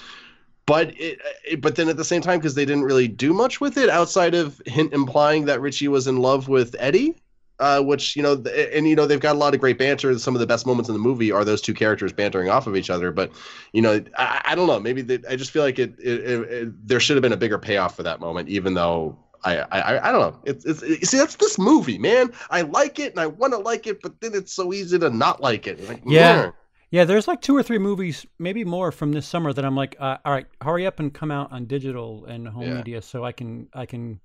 But 0.66 0.98
it, 1.00 1.20
it 1.48 1.60
but 1.60 1.76
then 1.76 1.88
at 1.88 1.96
the 1.96 2.04
same 2.04 2.22
time, 2.22 2.38
because 2.38 2.54
they 2.54 2.64
didn't 2.64 2.84
really 2.84 3.08
do 3.08 3.32
much 3.32 3.60
with 3.60 3.76
it 3.76 3.88
outside 3.88 4.34
of 4.34 4.60
hint 4.66 4.92
implying 4.92 5.44
that 5.46 5.60
Richie 5.60 5.88
was 5.88 6.06
in 6.06 6.18
love 6.18 6.48
with 6.48 6.74
Eddie 6.78 7.16
uh, 7.58 7.80
which 7.80 8.16
you 8.16 8.22
know, 8.22 8.36
th- 8.36 8.70
and 8.74 8.86
you 8.86 8.94
know, 8.94 9.06
they've 9.06 9.20
got 9.20 9.34
a 9.34 9.38
lot 9.38 9.54
of 9.54 9.60
great 9.60 9.78
banter. 9.78 10.16
Some 10.18 10.34
of 10.34 10.40
the 10.40 10.46
best 10.46 10.66
moments 10.66 10.88
in 10.88 10.94
the 10.94 10.98
movie 10.98 11.32
are 11.32 11.44
those 11.44 11.60
two 11.62 11.74
characters 11.74 12.12
bantering 12.12 12.48
off 12.48 12.66
of 12.66 12.76
each 12.76 12.90
other. 12.90 13.10
But 13.10 13.32
you 13.72 13.80
know, 13.80 14.02
I, 14.18 14.42
I 14.44 14.54
don't 14.54 14.66
know. 14.66 14.78
Maybe 14.78 15.02
they, 15.02 15.18
I 15.28 15.36
just 15.36 15.50
feel 15.50 15.62
like 15.62 15.78
it, 15.78 15.94
it, 15.98 16.20
it, 16.20 16.86
There 16.88 17.00
should 17.00 17.16
have 17.16 17.22
been 17.22 17.32
a 17.32 17.36
bigger 17.38 17.58
payoff 17.58 17.96
for 17.96 18.02
that 18.02 18.20
moment, 18.20 18.48
even 18.48 18.74
though. 18.74 19.18
I, 19.44 19.58
I 19.70 20.08
I 20.08 20.12
don't 20.12 20.20
know. 20.22 20.40
It's 20.44 20.64
it's 20.64 20.82
it, 20.82 21.06
see 21.06 21.18
that's 21.18 21.36
this 21.36 21.56
movie, 21.56 21.98
man. 21.98 22.32
I 22.50 22.62
like 22.62 22.98
it 22.98 23.12
and 23.12 23.20
I 23.20 23.26
want 23.28 23.52
to 23.52 23.58
like 23.58 23.86
it, 23.86 24.02
but 24.02 24.20
then 24.20 24.34
it's 24.34 24.52
so 24.52 24.72
easy 24.72 24.98
to 24.98 25.08
not 25.08 25.40
like 25.40 25.68
it. 25.68 25.86
Like, 25.88 26.02
Yeah. 26.04 26.50
Yeah, 26.90 27.04
there's 27.04 27.26
like 27.26 27.40
two 27.40 27.56
or 27.56 27.62
three 27.62 27.78
movies, 27.78 28.24
maybe 28.38 28.64
more 28.64 28.92
from 28.92 29.12
this 29.12 29.26
summer 29.26 29.52
that 29.52 29.64
I'm 29.64 29.74
like, 29.74 29.96
uh, 29.98 30.18
all 30.24 30.32
right, 30.32 30.46
hurry 30.62 30.86
up 30.86 31.00
and 31.00 31.12
come 31.12 31.30
out 31.30 31.50
on 31.52 31.66
digital 31.66 32.24
and 32.26 32.46
home 32.48 32.62
Yeah. 32.68 32.74
media 32.74 33.02
so 33.02 33.24
I 33.24 33.32
can 33.32 33.68
I 33.74 33.86
can 33.86 34.20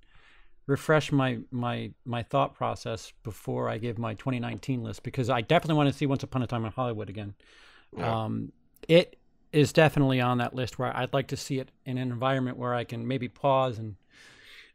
refresh 0.66 1.10
my 1.10 1.38
my 1.50 1.92
my 2.04 2.22
thought 2.22 2.54
process 2.54 3.12
before 3.24 3.68
I 3.68 3.78
give 3.78 3.98
my 3.98 4.14
2019 4.14 4.82
list 4.82 5.02
because 5.02 5.28
I 5.28 5.40
definitely 5.40 5.76
want 5.76 5.88
to 5.90 5.94
see 5.96 6.06
Once 6.06 6.22
Upon 6.22 6.42
a 6.42 6.46
Time 6.46 6.64
in 6.64 6.72
Hollywood 6.72 7.10
again. 7.10 7.34
Yeah. 7.96 8.24
Um, 8.24 8.52
it 8.88 9.16
is 9.52 9.72
definitely 9.72 10.20
on 10.20 10.38
that 10.38 10.54
list 10.54 10.78
where 10.78 10.96
I'd 10.96 11.12
like 11.12 11.28
to 11.28 11.36
see 11.36 11.58
it 11.58 11.70
in 11.84 11.98
an 11.98 12.10
environment 12.10 12.56
where 12.56 12.74
I 12.74 12.84
can 12.84 13.06
maybe 13.06 13.28
pause 13.28 13.78
and 13.78 13.96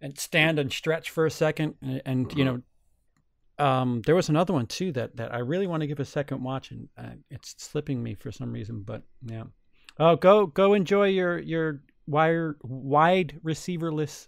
and 0.02 0.20
stand 0.20 0.60
and 0.60 0.72
stretch 0.72 1.10
for 1.10 1.26
a 1.26 1.32
second 1.32 1.76
and, 1.82 2.02
and 2.06 2.38
you 2.38 2.46
know 2.46 2.62
um, 3.60 4.02
there 4.06 4.16
was 4.16 4.30
another 4.30 4.54
one 4.54 4.68
too 4.68 4.92
that, 4.94 5.16
that 5.18 5.34
I 5.34 5.40
really 5.40 5.68
want 5.68 5.82
to 5.82 5.88
give 5.88 6.00
a 6.00 6.06
second 6.06 6.44
watch, 6.44 6.72
and 6.72 6.88
uh, 6.98 7.16
it's 7.30 7.56
slipping 7.58 8.02
me 8.02 8.14
for 8.14 8.32
some 8.32 8.52
reason. 8.52 8.84
But 8.84 9.04
yeah, 9.24 9.44
oh, 10.00 10.16
go 10.16 10.48
go 10.48 10.74
enjoy 10.74 11.08
your 11.08 11.40
your 11.40 11.82
wire 12.06 12.58
wide 12.64 13.40
receiverless 13.44 14.28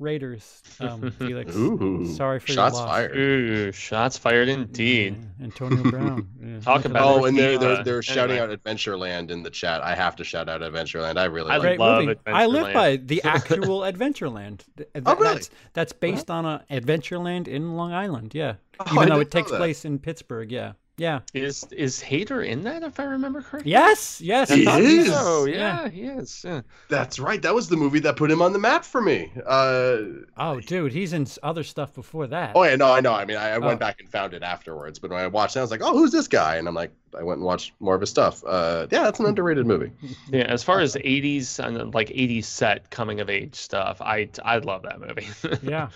Raiders, 0.00 0.62
um, 0.80 1.10
Felix. 1.12 1.54
Ooh, 1.54 2.06
Sorry 2.16 2.40
for 2.40 2.48
shots 2.48 2.74
your 2.76 2.82
loss. 2.86 2.88
fired. 2.90 3.16
Ooh, 3.16 3.72
shots 3.72 4.18
fired 4.18 4.48
indeed. 4.48 5.16
Yeah, 5.38 5.44
Antonio 5.44 5.82
Brown. 5.90 6.28
Yeah. 6.42 6.60
Talk 6.60 6.76
Look 6.78 6.84
about 6.86 7.14
that. 7.14 7.20
Oh, 7.22 7.24
and 7.26 7.38
they're 7.38 7.58
they're, 7.58 7.84
they're 7.84 8.02
shouting 8.02 8.38
anyway. 8.38 8.52
out 8.54 8.62
Adventureland 8.64 9.30
in 9.30 9.42
the 9.44 9.50
chat. 9.50 9.82
I 9.82 9.94
have 9.94 10.16
to 10.16 10.24
shout 10.24 10.48
out 10.48 10.62
Adventureland. 10.62 11.16
I 11.16 11.26
really 11.26 11.50
I 11.52 11.54
like 11.58 11.62
Great 11.62 11.74
it. 11.74 11.80
love 11.80 12.04
movie. 12.04 12.18
I 12.26 12.46
live 12.46 12.74
by 12.74 12.96
the 12.96 13.22
actual 13.24 13.80
Adventureland. 13.80 14.62
Th- 14.76 14.88
Oh, 15.06 15.14
really? 15.14 15.34
That's 15.34 15.50
that's 15.74 15.92
based 15.92 16.30
on 16.30 16.44
a 16.44 16.64
Adventureland 16.70 17.46
in 17.48 17.76
Long 17.76 17.92
Island. 17.92 18.34
Yeah, 18.34 18.54
Oh, 18.80 18.84
I 18.88 18.94
even 18.96 19.08
though 19.10 19.20
it 19.20 19.30
takes 19.30 19.50
place 19.50 19.84
in 19.84 19.98
Pittsburgh. 20.00 20.50
Yeah, 20.50 20.72
Yeah. 20.96 21.20
Is 21.34 21.66
is 21.72 22.00
Hader 22.00 22.46
in 22.46 22.62
that? 22.62 22.84
If 22.84 23.00
I 23.00 23.04
remember 23.04 23.42
correctly. 23.42 23.72
Yes. 23.72 24.20
Yes. 24.20 24.48
He 24.48 24.62
is. 24.64 25.08
so. 25.08 25.14
Oh 25.18 25.44
yeah, 25.44 25.88
he 25.88 26.02
is. 26.02 26.44
Yeah. 26.46 26.60
That's 26.88 27.18
right. 27.18 27.42
That 27.42 27.52
was 27.52 27.68
the 27.68 27.76
movie 27.76 27.98
that 28.00 28.16
put 28.16 28.30
him 28.30 28.40
on 28.40 28.52
the 28.52 28.60
map 28.60 28.84
for 28.84 29.00
me. 29.02 29.32
Uh, 29.44 29.96
Oh, 30.36 30.60
dude, 30.64 30.92
he's 30.92 31.12
in 31.12 31.26
other 31.42 31.64
stuff 31.64 31.92
before 31.94 32.28
that. 32.28 32.52
oh 32.54 32.62
yeah, 32.62 32.76
no, 32.76 32.92
I 32.92 33.00
know. 33.00 33.12
I 33.12 33.24
mean, 33.24 33.36
I, 33.36 33.50
I 33.50 33.56
Oh. 33.56 33.60
went 33.66 33.80
back 33.80 33.98
and 33.98 34.08
found 34.08 34.34
it 34.34 34.44
afterwards, 34.44 35.00
but 35.00 35.10
when 35.10 35.18
I 35.18 35.26
watched 35.26 35.56
it, 35.56 35.58
I 35.58 35.62
was 35.62 35.72
like, 35.72 35.82
oh, 35.82 35.94
who's 35.94 36.12
this 36.12 36.28
guy? 36.28 36.56
And 36.56 36.68
I'm 36.68 36.74
like, 36.74 36.92
I 37.18 37.24
went 37.24 37.38
and 37.38 37.44
watched 37.46 37.72
more 37.80 37.96
of 37.96 38.00
his 38.00 38.10
stuff. 38.10 38.44
Uh, 38.46 38.86
yeah, 38.92 39.02
that's 39.02 39.18
an 39.18 39.26
underrated 39.26 39.66
movie. 39.66 39.90
Yeah, 40.30 40.42
as 40.44 40.62
far 40.62 40.78
as 40.78 40.94
'80s 40.94 41.58
and 41.64 41.92
like 41.92 42.08
'80s 42.10 42.44
set 42.44 42.90
coming 42.90 43.18
of 43.20 43.28
age 43.28 43.56
stuff, 43.56 44.00
I 44.00 44.28
I 44.44 44.58
love 44.58 44.82
that 44.82 45.00
movie. 45.00 45.26
yeah, 45.68 45.88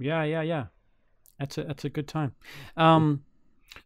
yeah, 0.00 0.24
yeah, 0.24 0.42
yeah. 0.42 0.64
That's 1.38 1.58
a 1.58 1.62
that's 1.64 1.84
a 1.84 1.88
good 1.90 2.08
time. 2.08 2.32
Um, 2.76 3.22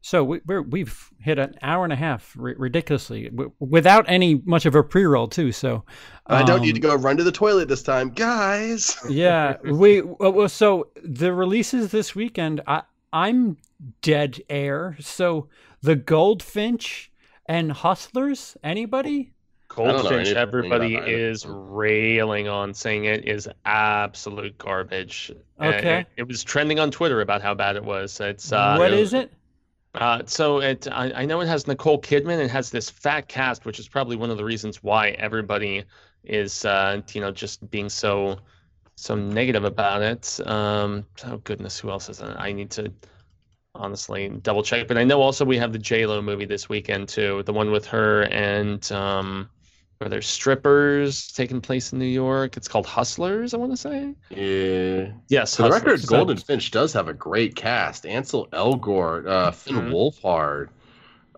so 0.01 0.25
we, 0.25 0.41
we're 0.47 0.63
we've 0.63 1.11
hit 1.21 1.39
an 1.39 1.55
hour 1.63 1.85
and 1.85 1.93
a 1.93 1.97
half 1.97 2.33
ri- 2.37 2.55
ridiculously 2.57 3.29
w- 3.31 3.53
without 3.59 4.05
any 4.09 4.43
much 4.45 4.67
of 4.67 4.75
a 4.75 4.83
pre-roll 4.83 5.29
too. 5.29 5.53
So 5.53 5.85
I 6.27 6.43
don't 6.43 6.61
need 6.63 6.77
to 6.81 6.89
um, 6.89 6.97
go 6.99 7.03
run 7.03 7.17
to 7.17 7.25
the 7.25 7.33
toilet 7.33 7.69
this 7.69 7.83
time, 7.83 8.11
guys. 8.11 8.97
yeah, 9.09 9.57
we 9.65 10.03
well, 10.03 10.33
well, 10.33 10.49
so 10.49 10.89
the 11.03 11.33
releases 11.33 11.91
this 11.91 12.15
weekend. 12.15 12.61
I 12.67 12.83
I'm 13.13 13.57
dead 14.03 14.41
air. 14.49 14.97
So 15.01 15.49
the 15.83 15.97
Goldfinch 15.97 17.11
and 17.47 17.73
Hustlers. 17.73 18.57
Anybody? 18.63 19.33
Goldfinch, 19.69 20.29
everybody 20.29 20.95
is 20.95 21.45
railing 21.47 22.49
on, 22.49 22.73
saying 22.73 23.05
it 23.05 23.29
is 23.29 23.49
absolute 23.65 24.57
garbage. 24.59 25.33
Uh, 25.61 25.67
Okay. 25.67 26.01
it, 26.01 26.07
it 26.19 26.29
was 26.29 26.45
trending 26.45 26.79
on 26.79 26.91
Twitter 26.91 27.21
about 27.21 27.43
how 27.43 27.53
bad 27.55 27.77
it 27.77 27.85
was. 27.85 28.19
It's 28.21 28.53
uh, 28.53 28.77
what 28.77 28.93
is 28.93 29.13
it? 29.13 29.33
Uh, 29.97 30.23
so 30.27 30.60
it, 30.60 30.86
I, 30.90 31.10
I 31.12 31.24
know 31.24 31.40
it 31.40 31.47
has 31.47 31.66
Nicole 31.66 32.01
Kidman. 32.01 32.39
It 32.39 32.51
has 32.51 32.70
this 32.70 32.90
fat 32.90 33.28
cast, 33.28 33.64
which 33.64 33.78
is 33.78 33.89
probably 33.89 34.16
one 34.16 34.31
of 34.31 34.36
the 34.36 34.44
reasons 34.44 34.82
why 34.82 35.10
everybody 35.10 35.85
is, 36.24 36.64
uh, 36.64 37.01
you 37.12 37.20
know, 37.20 37.31
just 37.31 37.68
being 37.70 37.89
so, 37.89 38.39
so 38.97 39.14
negative 39.14 39.64
about 39.64 40.02
it. 40.02 40.39
Um, 40.47 41.06
oh 41.24 41.39
goodness, 41.39 41.78
who 41.78 41.90
else 41.90 42.09
is 42.10 42.20
in 42.20 42.28
it? 42.28 42.36
I 42.39 42.52
need 42.52 42.70
to 42.73 42.93
honestly 43.74 44.28
double 44.28 44.62
check. 44.62 44.86
But 44.86 44.98
I 44.98 45.05
know 45.05 45.23
also 45.23 45.44
we 45.44 45.56
have 45.59 45.73
the 45.73 45.78
J 45.78 46.06
Lo 46.06 46.20
movie 46.20 46.47
this 46.47 46.68
weekend 46.68 47.09
too, 47.09 47.43
the 47.44 47.52
one 47.52 47.70
with 47.70 47.86
her 47.86 48.23
and 48.24 48.90
um, 48.93 49.48
where 49.98 50.10
there's 50.10 50.27
strippers 50.27 51.28
taking 51.32 51.60
place 51.60 51.93
in 51.93 51.98
New 51.98 52.05
York. 52.05 52.56
It's 52.56 52.68
called 52.68 52.86
Hustlers. 52.86 53.55
I 53.55 53.56
want 53.56 53.73
to 53.73 53.77
say. 53.77 54.14
Yeah. 54.31 55.12
Yes, 55.28 55.56
For 55.56 55.62
the 55.62 55.70
record, 55.70 55.90
Hustlers. 55.93 56.05
Golden 56.06 56.36
Finch 56.36 56.70
does 56.70 56.93
have 56.93 57.09
a 57.09 57.14
great 57.14 57.56
cast. 57.56 58.05
Ansel 58.05 58.47
Elgort, 58.52 59.27
uh, 59.27 59.51
Finn 59.52 59.77
Mhm. 59.77 59.93
Wolfhard. 59.93 60.68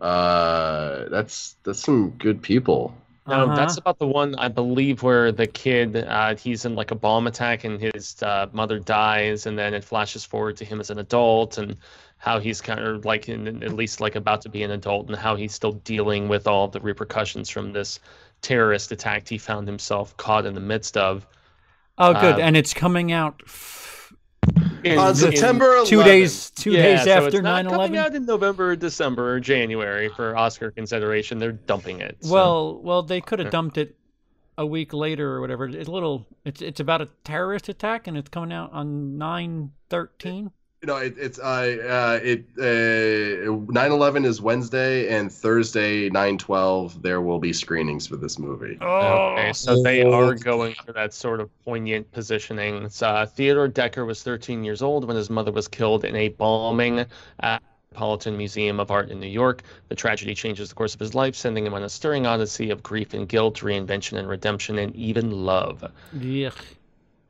Uh, 0.01 1.09
that's 1.09 1.57
that's 1.65 1.81
some 1.81 2.11
good 2.19 2.41
people. 2.43 2.95
No, 3.27 3.45
Uh-huh. 3.45 3.57
that's 3.57 3.77
about 3.77 3.99
the 3.99 4.07
one 4.07 4.35
I 4.37 4.49
believe 4.49 5.03
where 5.03 5.31
the 5.33 5.47
kid 5.47 5.97
uh, 5.97 6.35
he's 6.37 6.65
in 6.65 6.75
like 6.75 6.91
a 6.93 6.95
bomb 6.95 7.27
attack 7.27 7.65
and 7.65 7.79
his 7.81 8.23
uh, 8.23 8.47
mother 8.53 8.79
dies, 8.79 9.45
and 9.47 9.59
then 9.59 9.75
it 9.75 9.85
flashes 9.85 10.25
forward 10.25 10.57
to 10.59 10.65
him 10.65 10.81
as 10.81 10.91
an 10.91 10.99
adult 10.99 11.59
and 11.59 11.77
how 12.17 12.39
he's 12.41 12.61
kind 12.61 12.81
of 12.81 13.05
like 13.05 13.29
in, 13.29 13.63
at 13.63 13.73
least 13.75 14.01
like 14.01 14.17
about 14.17 14.41
to 14.43 14.49
be 14.49 14.63
an 14.63 14.71
adult 14.71 15.09
and 15.09 15.17
how 15.17 15.37
he's 15.37 15.53
still 15.53 15.73
dealing 15.73 16.27
with 16.29 16.47
all 16.47 16.69
the 16.69 16.81
repercussions 16.81 17.49
from 17.51 17.73
this 17.73 18.01
terrorist 18.43 18.93
attack 18.93 19.29
he 19.29 19.39
found 19.39 19.67
himself 19.67 20.17
caught 20.17 20.47
in 20.47 20.55
the 20.55 20.61
midst 20.61 20.97
of. 20.97 21.27
Oh, 21.99 22.13
good. 22.15 22.35
Um, 22.37 22.41
and 22.41 22.57
it's 22.57 22.73
coming 22.73 23.11
out 23.13 23.41
f- 23.45 24.13
In- 24.85 24.99
On 24.99 25.11
in- 25.11 25.15
September 25.17 25.67
11th. 25.79 25.87
two 25.87 26.03
days 26.05 26.51
two 26.51 26.71
yeah, 26.73 26.83
days 26.83 27.05
so 27.05 27.11
after 27.11 27.29
it's 27.29 27.41
not 27.41 27.65
9 27.65 27.75
coming 27.75 27.97
out 27.97 28.15
in 28.15 28.25
November, 28.25 28.77
December, 28.77 29.35
or 29.35 29.41
January 29.41 30.09
for 30.09 30.37
Oscar 30.37 30.71
consideration. 30.71 31.39
They're 31.39 31.53
dumping 31.53 32.01
it. 32.01 32.17
so- 32.21 32.33
Well, 32.33 32.81
well, 32.83 33.03
they 33.03 33.21
could 33.21 33.41
have 33.41 33.51
dumped 33.51 33.77
it 33.79 33.97
a 34.57 34.65
week 34.67 34.93
later 34.93 35.33
or 35.35 35.41
whatever. 35.41 35.67
It's 35.69 35.89
a 35.89 35.91
little. 35.93 36.27
It's 36.45 36.63
it's 36.63 36.81
about 36.81 37.01
a 37.03 37.09
terrorist 37.25 37.69
attack, 37.69 38.07
and 38.07 38.17
it's 38.17 38.29
coming 38.29 38.53
out 38.53 38.73
on 38.73 39.19
nine 39.19 39.73
thirteen. 39.91 40.51
No, 40.85 40.97
it, 40.97 41.15
it's 41.19 41.41
uh, 41.41 41.43
uh 41.43 42.21
it 42.23 42.45
uh 42.57 43.51
9/11 43.51 44.25
is 44.25 44.41
Wednesday 44.41 45.09
and 45.09 45.33
Thursday 45.33 46.09
9/12 46.09 47.03
there 47.03 47.21
will 47.21 47.41
be 47.41 47.53
screenings 47.53 48.07
for 48.07 48.17
this 48.17 48.39
movie. 48.39 48.79
Oh, 48.81 49.33
Okay, 49.33 49.53
so 49.53 49.83
they 49.83 50.03
are 50.03 50.35
going 50.35 50.75
for 50.85 50.93
that 50.93 51.13
sort 51.13 51.41
of 51.41 51.51
poignant 51.65 52.11
positioning. 52.13 52.85
It's, 52.85 53.03
uh, 53.03 53.27
Theodore 53.27 53.67
Decker 53.67 54.05
was 54.05 54.23
13 54.23 54.63
years 54.63 54.81
old 54.81 55.05
when 55.05 55.17
his 55.17 55.31
mother 55.31 55.51
was 55.51 55.67
killed 55.67 56.05
in 56.05 56.15
a 56.15 56.29
bombing 56.29 57.01
at 57.01 57.09
the 57.41 57.67
Metropolitan 57.91 58.37
Museum 58.37 58.79
of 58.79 58.93
Art 58.93 59.11
in 59.11 59.19
New 59.19 59.27
York. 59.27 59.63
The 59.89 59.97
tragedy 59.97 60.35
changes 60.35 60.69
the 60.69 60.77
course 60.77 60.95
of 60.95 61.01
his 61.01 61.15
life, 61.15 61.35
sending 61.35 61.67
him 61.67 61.75
on 61.75 61.83
a 61.83 61.89
stirring 61.89 62.27
odyssey 62.27 62.71
of 62.71 62.85
grief 62.85 63.15
and 63.15 63.29
guilt, 63.29 63.59
reinvention 63.61 64.17
and 64.19 64.29
redemption, 64.29 64.79
and 64.79 64.95
even 64.95 65.31
love. 65.45 65.85
yeah, 66.13 66.51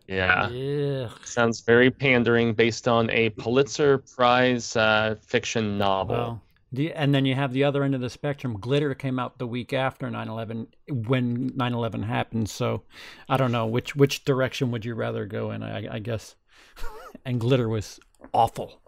Yeah. 0.09 0.49
yeah. 0.49 1.09
Sounds 1.25 1.61
very 1.61 1.91
pandering 1.91 2.55
based 2.55 2.89
on 2.89 3.11
a 3.11 3.31
Pulitzer 3.31 3.99
Prize 3.99 4.75
uh, 4.75 5.17
fiction 5.21 5.77
novel. 5.77 6.41
The, 6.73 6.93
and 6.93 7.15
then 7.15 7.25
you 7.25 7.35
have 7.35 7.53
the 7.53 7.65
other 7.65 7.83
end 7.83 7.95
of 7.95 8.01
the 8.01 8.11
spectrum. 8.11 8.59
Glitter 8.59 8.95
came 8.95 9.19
out 9.19 9.39
the 9.39 9.47
week 9.47 9.73
after 9.73 10.07
9/11 10.07 10.67
when 11.07 11.51
9/11 11.51 12.05
happened. 12.05 12.51
So, 12.51 12.83
I 13.29 13.37
don't 13.37 13.53
know 13.53 13.67
which 13.67 13.97
which 13.97 14.25
direction 14.25 14.71
would 14.71 14.85
you 14.85 14.95
rather 14.95 15.25
go 15.27 15.51
in. 15.51 15.63
I, 15.63 15.97
I 15.97 15.99
guess. 15.99 16.35
and 17.25 17.41
Glitter 17.41 17.69
was 17.69 18.01
awful, 18.35 18.81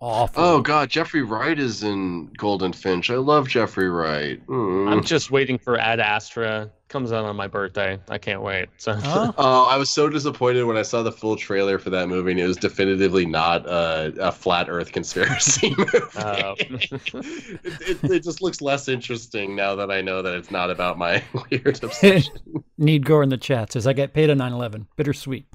awful. 0.00 0.42
Oh 0.42 0.60
god, 0.60 0.90
Jeffrey 0.90 1.22
Wright 1.22 1.58
is 1.58 1.82
in 1.82 2.26
Golden 2.36 2.72
Finch. 2.72 3.10
I 3.10 3.16
love 3.16 3.48
Jeffrey 3.48 3.88
Wright. 3.88 4.44
Mm. 4.46 4.90
I'm 4.90 5.02
just 5.04 5.30
waiting 5.30 5.58
for 5.58 5.78
Ad 5.78 6.00
Astra. 6.00 6.70
Comes 6.88 7.12
out 7.12 7.26
on 7.26 7.36
my 7.36 7.46
birthday. 7.46 7.98
I 8.08 8.16
can't 8.16 8.40
wait. 8.40 8.68
So. 8.78 8.94
Huh? 8.94 9.32
Oh, 9.36 9.64
I 9.64 9.76
was 9.76 9.90
so 9.90 10.08
disappointed 10.08 10.62
when 10.64 10.78
I 10.78 10.82
saw 10.82 11.02
the 11.02 11.12
full 11.12 11.36
trailer 11.36 11.78
for 11.78 11.90
that 11.90 12.08
movie, 12.08 12.30
and 12.30 12.40
it 12.40 12.46
was 12.46 12.56
definitively 12.56 13.26
not 13.26 13.66
a, 13.66 14.14
a 14.18 14.32
flat 14.32 14.70
Earth 14.70 14.92
conspiracy 14.92 15.74
movie. 15.78 15.98
Oh. 16.16 16.54
it, 16.58 17.60
it, 17.64 18.04
it 18.04 18.24
just 18.24 18.40
looks 18.40 18.62
less 18.62 18.88
interesting 18.88 19.54
now 19.54 19.74
that 19.74 19.90
I 19.90 20.00
know 20.00 20.22
that 20.22 20.34
it's 20.34 20.50
not 20.50 20.70
about 20.70 20.96
my 20.96 21.22
weird 21.50 21.82
obsession. 21.84 22.34
Need 22.78 23.04
Gore 23.04 23.22
in 23.22 23.28
the 23.28 23.36
chat 23.36 23.72
says 23.72 23.86
I 23.86 23.92
get 23.92 24.14
paid 24.14 24.30
on 24.30 24.38
9/11. 24.38 24.86
Bittersweet. 24.96 25.46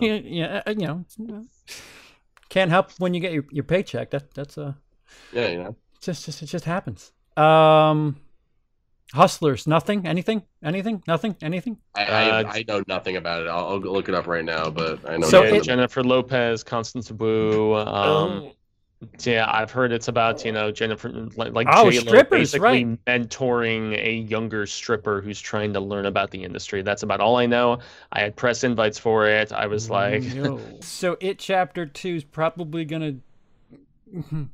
yeah, 0.00 0.14
yeah, 0.14 0.62
uh, 0.66 0.70
you 0.70 0.86
know, 0.86 1.04
can't 2.50 2.70
help 2.70 2.90
when 2.98 3.14
you 3.14 3.20
get 3.20 3.32
your, 3.32 3.44
your 3.50 3.64
paycheck. 3.64 4.10
That 4.10 4.34
that's 4.34 4.58
a 4.58 4.76
yeah, 5.32 5.48
you 5.48 5.58
know. 5.62 5.76
just 6.02 6.26
just 6.26 6.42
it 6.42 6.46
just 6.46 6.66
happens. 6.66 7.12
Um, 7.36 8.16
hustlers, 9.14 9.66
nothing, 9.66 10.06
anything, 10.06 10.42
anything, 10.62 11.02
nothing, 11.06 11.36
anything. 11.42 11.78
I, 11.94 12.04
I, 12.04 12.30
Uh, 12.42 12.52
I 12.52 12.64
know 12.68 12.82
nothing 12.86 13.16
about 13.16 13.42
it. 13.42 13.48
I'll, 13.48 13.66
I'll 13.68 13.80
look 13.80 14.08
it 14.08 14.14
up 14.14 14.26
right 14.26 14.44
now, 14.44 14.68
but 14.70 15.08
I 15.08 15.16
know 15.16 15.26
So 15.28 15.42
it- 15.42 15.62
Jennifer 15.64 16.02
Lopez, 16.04 16.62
Constance 16.62 17.10
Wu. 17.10 17.74
Um, 17.74 17.86
Oh. 17.88 18.52
Yeah, 19.20 19.50
I've 19.50 19.70
heard 19.70 19.92
it's 19.92 20.08
about 20.08 20.44
you 20.44 20.52
know 20.52 20.70
Jennifer 20.70 21.08
like, 21.34 21.54
like 21.54 21.66
Oh, 21.70 21.90
J-Lo 21.90 22.04
strippers, 22.04 22.52
basically 22.52 22.84
right. 22.84 23.04
mentoring 23.06 23.96
a 23.98 24.12
younger 24.12 24.66
stripper 24.66 25.22
who's 25.22 25.40
trying 25.40 25.72
to 25.72 25.80
learn 25.80 26.04
about 26.04 26.30
the 26.30 26.44
industry. 26.44 26.82
That's 26.82 27.02
about 27.02 27.18
all 27.20 27.36
I 27.36 27.46
know. 27.46 27.78
I 28.12 28.20
had 28.20 28.36
press 28.36 28.62
invites 28.62 28.98
for 28.98 29.26
it. 29.26 29.52
I 29.52 29.66
was 29.66 29.88
like, 29.88 30.22
mm, 30.22 30.34
No. 30.44 30.60
so 30.80 31.16
it 31.20 31.38
chapter 31.38 31.86
two 31.86 32.16
is 32.16 32.24
probably 32.24 32.84
gonna 32.84 33.14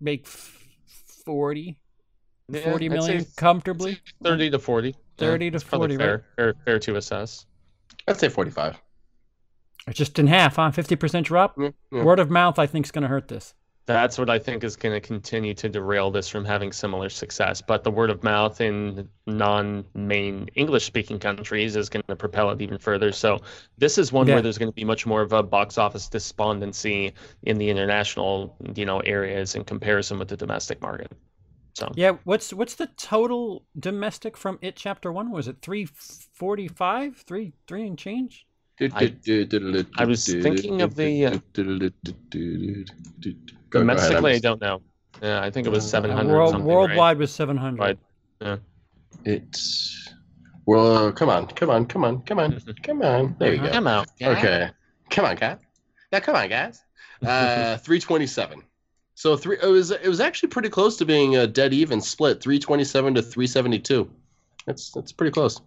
make 0.00 0.26
f- 0.26 0.58
40, 1.24 1.78
Yeah, 2.48 2.60
40 2.64 2.84
I'd 2.86 2.90
million 2.92 3.20
say 3.24 3.30
comfortably. 3.36 4.00
thirty 4.24 4.50
to 4.50 4.58
forty. 4.58 4.96
30 5.18 5.50
to 5.52 5.60
40, 5.60 5.96
fair, 5.96 6.24
fair, 6.36 6.54
fair 6.64 6.78
to 6.80 6.96
assess. 6.96 7.46
I'd 8.08 8.18
say 8.18 8.28
45. 8.28 8.80
Just 9.90 10.18
in 10.18 10.26
half, 10.26 10.56
huh? 10.56 10.70
Fifty 10.72 10.96
percent 10.96 11.26
drop. 11.26 11.54
Yeah, 11.58 11.70
yeah. 11.92 12.02
Word 12.02 12.18
of 12.18 12.30
mouth, 12.30 12.58
I 12.58 12.66
think, 12.66 12.86
is 12.86 12.90
gonna 12.90 13.08
hurt 13.08 13.28
this. 13.28 13.54
That's 13.86 14.16
what 14.16 14.30
I 14.30 14.38
think 14.38 14.62
is 14.62 14.76
going 14.76 14.94
to 14.94 15.00
continue 15.00 15.54
to 15.54 15.68
derail 15.68 16.10
this 16.12 16.28
from 16.28 16.44
having 16.44 16.70
similar 16.72 17.08
success. 17.08 17.60
But 17.60 17.82
the 17.82 17.90
word 17.90 18.10
of 18.10 18.22
mouth 18.22 18.60
in 18.60 19.08
non-main 19.26 20.48
English-speaking 20.54 21.18
countries 21.18 21.74
is 21.74 21.88
going 21.88 22.04
to 22.08 22.14
propel 22.16 22.50
it 22.50 22.62
even 22.62 22.78
further. 22.78 23.10
So 23.10 23.40
this 23.78 23.98
is 23.98 24.12
one 24.12 24.28
Yeah. 24.28 24.30
where 24.30 24.40
there's 24.40 24.58
going 24.58 24.70
to 24.70 24.74
be 24.74 24.84
much 24.84 25.04
more 25.04 25.20
of 25.20 25.32
a 25.32 25.42
box 25.42 25.78
office 25.78 26.08
despondency 26.08 27.12
in 27.42 27.58
the 27.58 27.68
international, 27.70 28.56
you 28.76 28.84
know, 28.86 29.00
areas 29.00 29.56
in 29.56 29.64
comparison 29.64 30.18
with 30.18 30.28
the 30.28 30.36
domestic 30.36 30.80
market. 30.80 31.10
So 31.74 31.92
Yeah, 31.94 32.12
what's 32.24 32.52
what's 32.54 32.74
the 32.74 32.86
total 32.86 33.66
domestic 33.78 34.36
from 34.36 34.58
it 34.62 34.76
chapter 34.76 35.12
one? 35.12 35.30
Was 35.30 35.48
it 35.48 35.60
three 35.62 35.84
forty 35.86 36.68
five? 36.68 37.16
Three 37.26 37.52
three 37.66 37.86
and 37.86 37.98
change? 37.98 38.46
I- 38.94 39.14
I 39.96 40.04
was 40.04 40.26
thinking 40.26 40.82
of 40.82 40.94
the, 40.94 41.26
uh, 41.26 41.30
Go- 41.30 41.40
go 43.70 43.78
domestically, 43.80 44.30
I 44.32 44.34
I'm- 44.34 44.42
don't 44.42 44.60
know. 44.60 44.82
Yeah, 45.22 45.42
I 45.42 45.50
think 45.50 45.66
it 45.66 45.70
was 45.70 45.88
700 45.88 46.32
World, 46.32 46.50
something, 46.52 46.66
worldwide 46.66 47.18
was 47.18 47.32
seven 47.32 47.56
hundred. 47.56 47.80
Right. 47.80 47.98
Yeah. 48.40 48.56
It's 49.24 50.12
well, 50.66 51.12
come 51.12 51.28
on, 51.28 51.46
come 51.48 51.70
on, 51.70 51.86
come 51.86 52.04
on, 52.04 52.22
come 52.22 52.38
on, 52.40 52.60
come 52.82 53.02
on. 53.02 53.36
There 53.38 53.52
you 53.54 53.60
go. 53.60 53.68
I'm 53.68 53.86
out. 53.86 54.08
Okay, 54.20 54.70
come 55.10 55.24
on, 55.24 55.36
guys. 55.36 55.58
Now, 56.10 56.18
come 56.20 56.34
on, 56.36 56.48
guys. 56.48 56.80
Uh, 57.24 57.76
three 57.78 58.00
twenty-seven. 58.00 58.62
So 59.14 59.36
three. 59.36 59.58
It 59.62 59.66
was 59.66 59.90
it 59.92 60.08
was 60.08 60.18
actually 60.20 60.48
pretty 60.48 60.68
close 60.70 60.96
to 60.96 61.04
being 61.04 61.36
a 61.36 61.46
dead 61.46 61.72
even 61.72 62.00
split. 62.00 62.42
Three 62.42 62.58
twenty 62.58 62.82
seven 62.84 63.14
to 63.14 63.22
three 63.22 63.46
seventy 63.46 63.78
two. 63.78 64.10
That's 64.66 64.90
that's 64.90 65.12
pretty 65.12 65.30
close. 65.32 65.60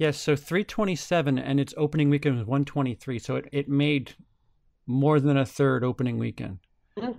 Yes, 0.00 0.18
so 0.18 0.34
327 0.34 1.38
and 1.38 1.60
its 1.60 1.74
opening 1.76 2.08
weekend 2.08 2.38
was 2.38 2.46
123. 2.46 3.18
So 3.18 3.36
it, 3.36 3.48
it 3.52 3.68
made 3.68 4.14
more 4.86 5.20
than 5.20 5.36
a 5.36 5.44
third 5.44 5.84
opening 5.84 6.16
weekend. 6.16 6.58
Yeah. 6.96 7.12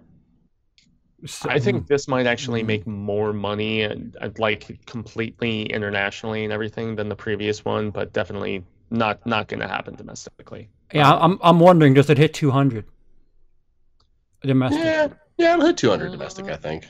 So- 1.27 1.47
I 1.51 1.59
think 1.59 1.85
this 1.85 2.07
might 2.07 2.25
actually 2.25 2.63
Mhm. 2.63 2.65
make 2.65 2.87
more 2.87 3.33
money, 3.33 3.83
and 3.83 4.17
uh, 4.19 4.29
like 4.39 4.83
completely 4.87 5.65
internationally 5.67 6.43
and 6.43 6.51
everything, 6.51 6.95
than 6.95 7.07
the 7.07 7.15
previous 7.15 7.63
one, 7.63 7.91
but 7.91 8.13
definitely 8.13 8.63
not 8.89 9.23
not 9.27 9.47
going 9.47 9.59
to 9.59 9.67
happen 9.67 9.93
domestically. 9.93 10.67
Yeah, 10.91 11.13
I'm 11.13 11.37
I'm 11.43 11.59
wondering 11.59 11.93
does 11.93 12.09
it 12.09 12.17
hit 12.17 12.33
200 12.33 12.83
domestic? 14.41 14.83
Yeah, 14.83 15.07
yeah, 15.37 15.53
it'll 15.53 15.67
hit 15.67 15.77
two 15.77 15.91
hundred 15.91 16.11
domestic. 16.13 16.47
I 16.47 16.55
think 16.55 16.87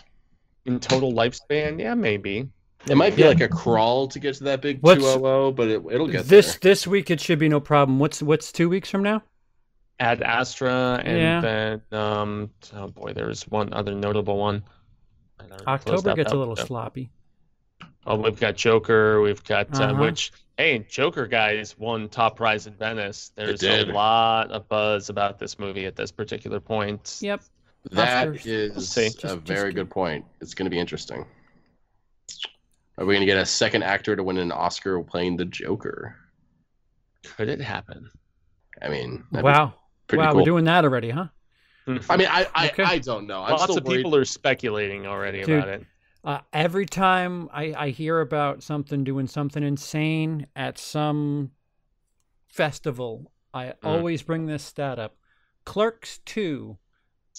In 0.66 0.80
total 0.80 1.12
lifespan, 1.12 1.82
yeah, 1.82 1.96
maybe. 1.96 2.48
It 2.88 2.96
might 2.96 3.16
be 3.16 3.22
Yeah. 3.24 3.30
like 3.30 3.42
a 3.42 3.48
crawl 3.48 4.08
to 4.08 4.20
get 4.20 4.36
to 4.36 4.44
that 4.46 4.62
big 4.62 4.80
What's- 4.82 5.02
two 5.02 5.08
hundred, 5.24 5.52
but 5.56 5.68
it, 5.68 5.82
it'll 5.92 6.08
get 6.08 6.26
This 6.26 6.54
there. 6.54 6.72
this 6.72 6.88
week 6.88 7.10
it 7.12 7.20
should 7.22 7.40
be 7.40 7.50
no 7.50 7.60
problem. 7.60 8.00
What's 8.00 8.22
what's 8.22 8.52
2 8.52 8.70
weeks 8.70 8.90
from 8.90 9.04
now? 9.04 9.22
Ad 10.00 10.22
Astra, 10.24 11.00
and 11.04 11.18
Yeah. 11.18 11.42
then 11.42 11.82
um, 12.00 12.50
oh 12.76 12.88
boy, 12.88 13.14
there's 13.14 13.44
one 13.44 13.72
other 13.74 13.94
notable 13.94 14.38
one. 14.38 14.64
I 15.40 15.44
already 15.44 15.64
closed 15.64 15.68
October 15.68 16.02
that 16.02 16.16
gets 16.16 16.32
a 16.32 16.36
little 16.38 16.56
so- 16.56 16.66
sloppy. 16.66 17.10
Oh, 18.08 18.16
we've 18.18 18.40
got 18.40 18.56
Joker. 18.56 19.22
We've 19.22 19.44
got 19.44 19.80
uh, 19.80 19.84
Uh-huh. 19.84 20.02
which 20.02 20.32
hey, 20.58 20.80
Joker 20.90 21.28
guys 21.28 21.78
won 21.78 22.10
top 22.10 22.36
prize 22.36 22.66
in 22.66 22.74
Venice. 22.74 23.32
There's 23.36 23.62
a 23.64 23.86
lot 23.86 24.50
of 24.52 24.68
buzz 24.68 25.10
about 25.10 25.38
this 25.38 25.60
movie 25.60 25.86
at 25.86 25.96
this 25.96 26.12
particular 26.12 26.60
point. 26.60 27.18
Yep. 27.22 27.42
That 27.92 28.28
Oscars. 28.30 28.46
is 28.46 28.90
see. 28.90 29.06
a 29.08 29.10
Just- 29.12 29.38
very 29.42 29.70
just- 29.72 29.76
good 29.76 29.90
point. 29.92 30.26
It's 30.40 30.54
going 30.56 30.66
to 30.66 30.70
be 30.72 30.80
interesting. 30.80 31.26
Are 32.98 33.06
we 33.06 33.14
going 33.16 33.22
to 33.22 33.26
get 33.26 33.38
a 33.38 33.46
second 33.46 33.84
actor 33.84 34.16
to 34.16 34.24
win 34.24 34.38
an 34.38 34.52
Oscar 34.52 35.02
playing 35.02 35.38
the 35.38 35.46
Joker? 35.46 36.16
Could 37.24 37.50
it 37.50 37.62
happen? 37.62 38.10
I 38.82 38.90
mean, 38.90 39.24
Wow. 39.32 39.74
pretty 40.08 40.20
wow, 40.24 40.32
cool. 40.32 40.42
we're 40.42 40.46
doing 40.46 40.66
that 40.66 40.84
already, 40.84 41.10
huh? 41.12 41.28
I 42.10 42.18
mean, 42.18 42.28
I 42.30 42.48
I, 42.54 42.68
Okay. 42.70 42.84
I 42.84 42.98
don't 43.00 43.28
know. 43.28 43.42
I'm 43.44 43.52
Lots 43.52 43.64
still 43.64 43.78
of 43.78 43.86
worried. 43.86 43.98
people 43.98 44.16
are 44.16 44.26
speculating 44.26 45.08
already 45.08 45.44
Dude. 45.44 45.58
about 45.58 45.70
it. 45.70 45.86
Uh, 46.24 46.40
every 46.54 46.86
time 46.86 47.50
I, 47.52 47.74
I 47.76 47.90
hear 47.90 48.22
about 48.22 48.62
something 48.62 49.04
doing 49.04 49.26
something 49.26 49.64
insane 49.64 50.46
at 50.56 50.78
some 50.78 51.52
festival, 52.48 53.32
I 53.54 53.74
always 53.84 54.22
bring 54.22 54.46
this 54.46 54.64
stat 54.64 55.00
up. 55.00 55.16
Clerks 55.66 56.20
2, 56.26 56.78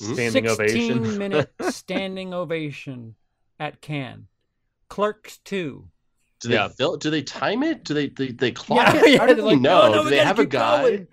Hmm? 0.01 0.15
Standing 0.15 0.49
16 0.49 0.49
ovation. 0.49 1.19
minute 1.19 1.53
standing 1.71 2.35
ovation 2.35 3.15
at 3.61 3.81
Cannes. 3.81 4.27
Clerks 4.93 5.39
2. 5.39 5.89
Do 6.41 6.49
they 6.49 6.55
Yeah. 6.55 6.69
fill, 6.69 6.97
do 6.99 7.09
they 7.09 7.23
time 7.23 7.63
it? 7.63 7.83
Do 7.85 7.95
they 7.95 8.09
they, 8.09 8.29
they 8.29 8.53
clock 8.63 8.95
Yeah, 8.95 9.01
it? 9.05 9.11
yeah, 9.15 9.27
do 9.27 9.35
they're 9.37 9.45
like, 9.45 9.61
know? 9.61 9.89
"No, 9.89 9.93
no, 9.95 10.05
do 10.05 10.11
they 10.11 10.19
have 10.19 10.39
a 10.39 10.45
guy? 10.45 10.83
going." 10.83 11.07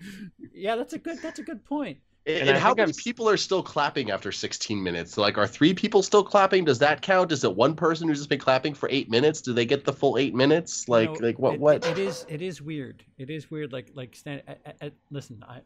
Yeah, 0.52 0.76
that's 0.76 0.92
a 0.92 0.98
good 0.98 1.18
that's 1.22 1.38
a 1.38 1.42
good 1.42 1.64
point. 1.64 1.98
And, 2.26 2.36
And 2.40 2.48
and 2.50 2.58
how 2.58 2.74
many 2.74 2.90
I've- 2.90 3.00
people 3.02 3.26
are 3.28 3.38
still 3.38 3.62
clapping 3.62 4.10
after 4.10 4.30
16 4.30 4.82
minutes? 4.82 5.16
Like, 5.16 5.38
are 5.38 5.46
three 5.46 5.72
people 5.72 6.02
still 6.02 6.22
clapping? 6.22 6.66
Does 6.66 6.78
that 6.80 7.00
count? 7.00 7.32
Is 7.32 7.42
it 7.44 7.56
one 7.56 7.74
person 7.74 8.06
who's 8.08 8.18
just 8.18 8.28
been 8.28 8.38
clapping 8.38 8.74
for 8.74 8.88
eight 8.92 9.08
minutes? 9.08 9.40
Do 9.40 9.54
they 9.54 9.64
get 9.64 9.86
the 9.86 9.92
full 9.94 10.18
eight 10.18 10.34
minutes? 10.34 10.84
You 10.86 10.92
Like, 10.92 11.12
know, 11.20 11.26
like 11.28 11.38
what? 11.38 11.54
it- 11.54 11.60
what? 11.60 11.86
it 11.86 11.98
is 11.98 12.26
it 12.28 12.42
is 12.42 12.60
weird. 12.60 13.02
It 13.16 13.30
is 13.30 13.50
weird. 13.50 13.72
Like 13.72 13.92
like 13.94 14.14
stand. 14.14 14.42
I, 14.46 14.56
I, 14.66 14.86
I- 14.88 14.92
listen, 15.10 15.42
I 15.48 15.60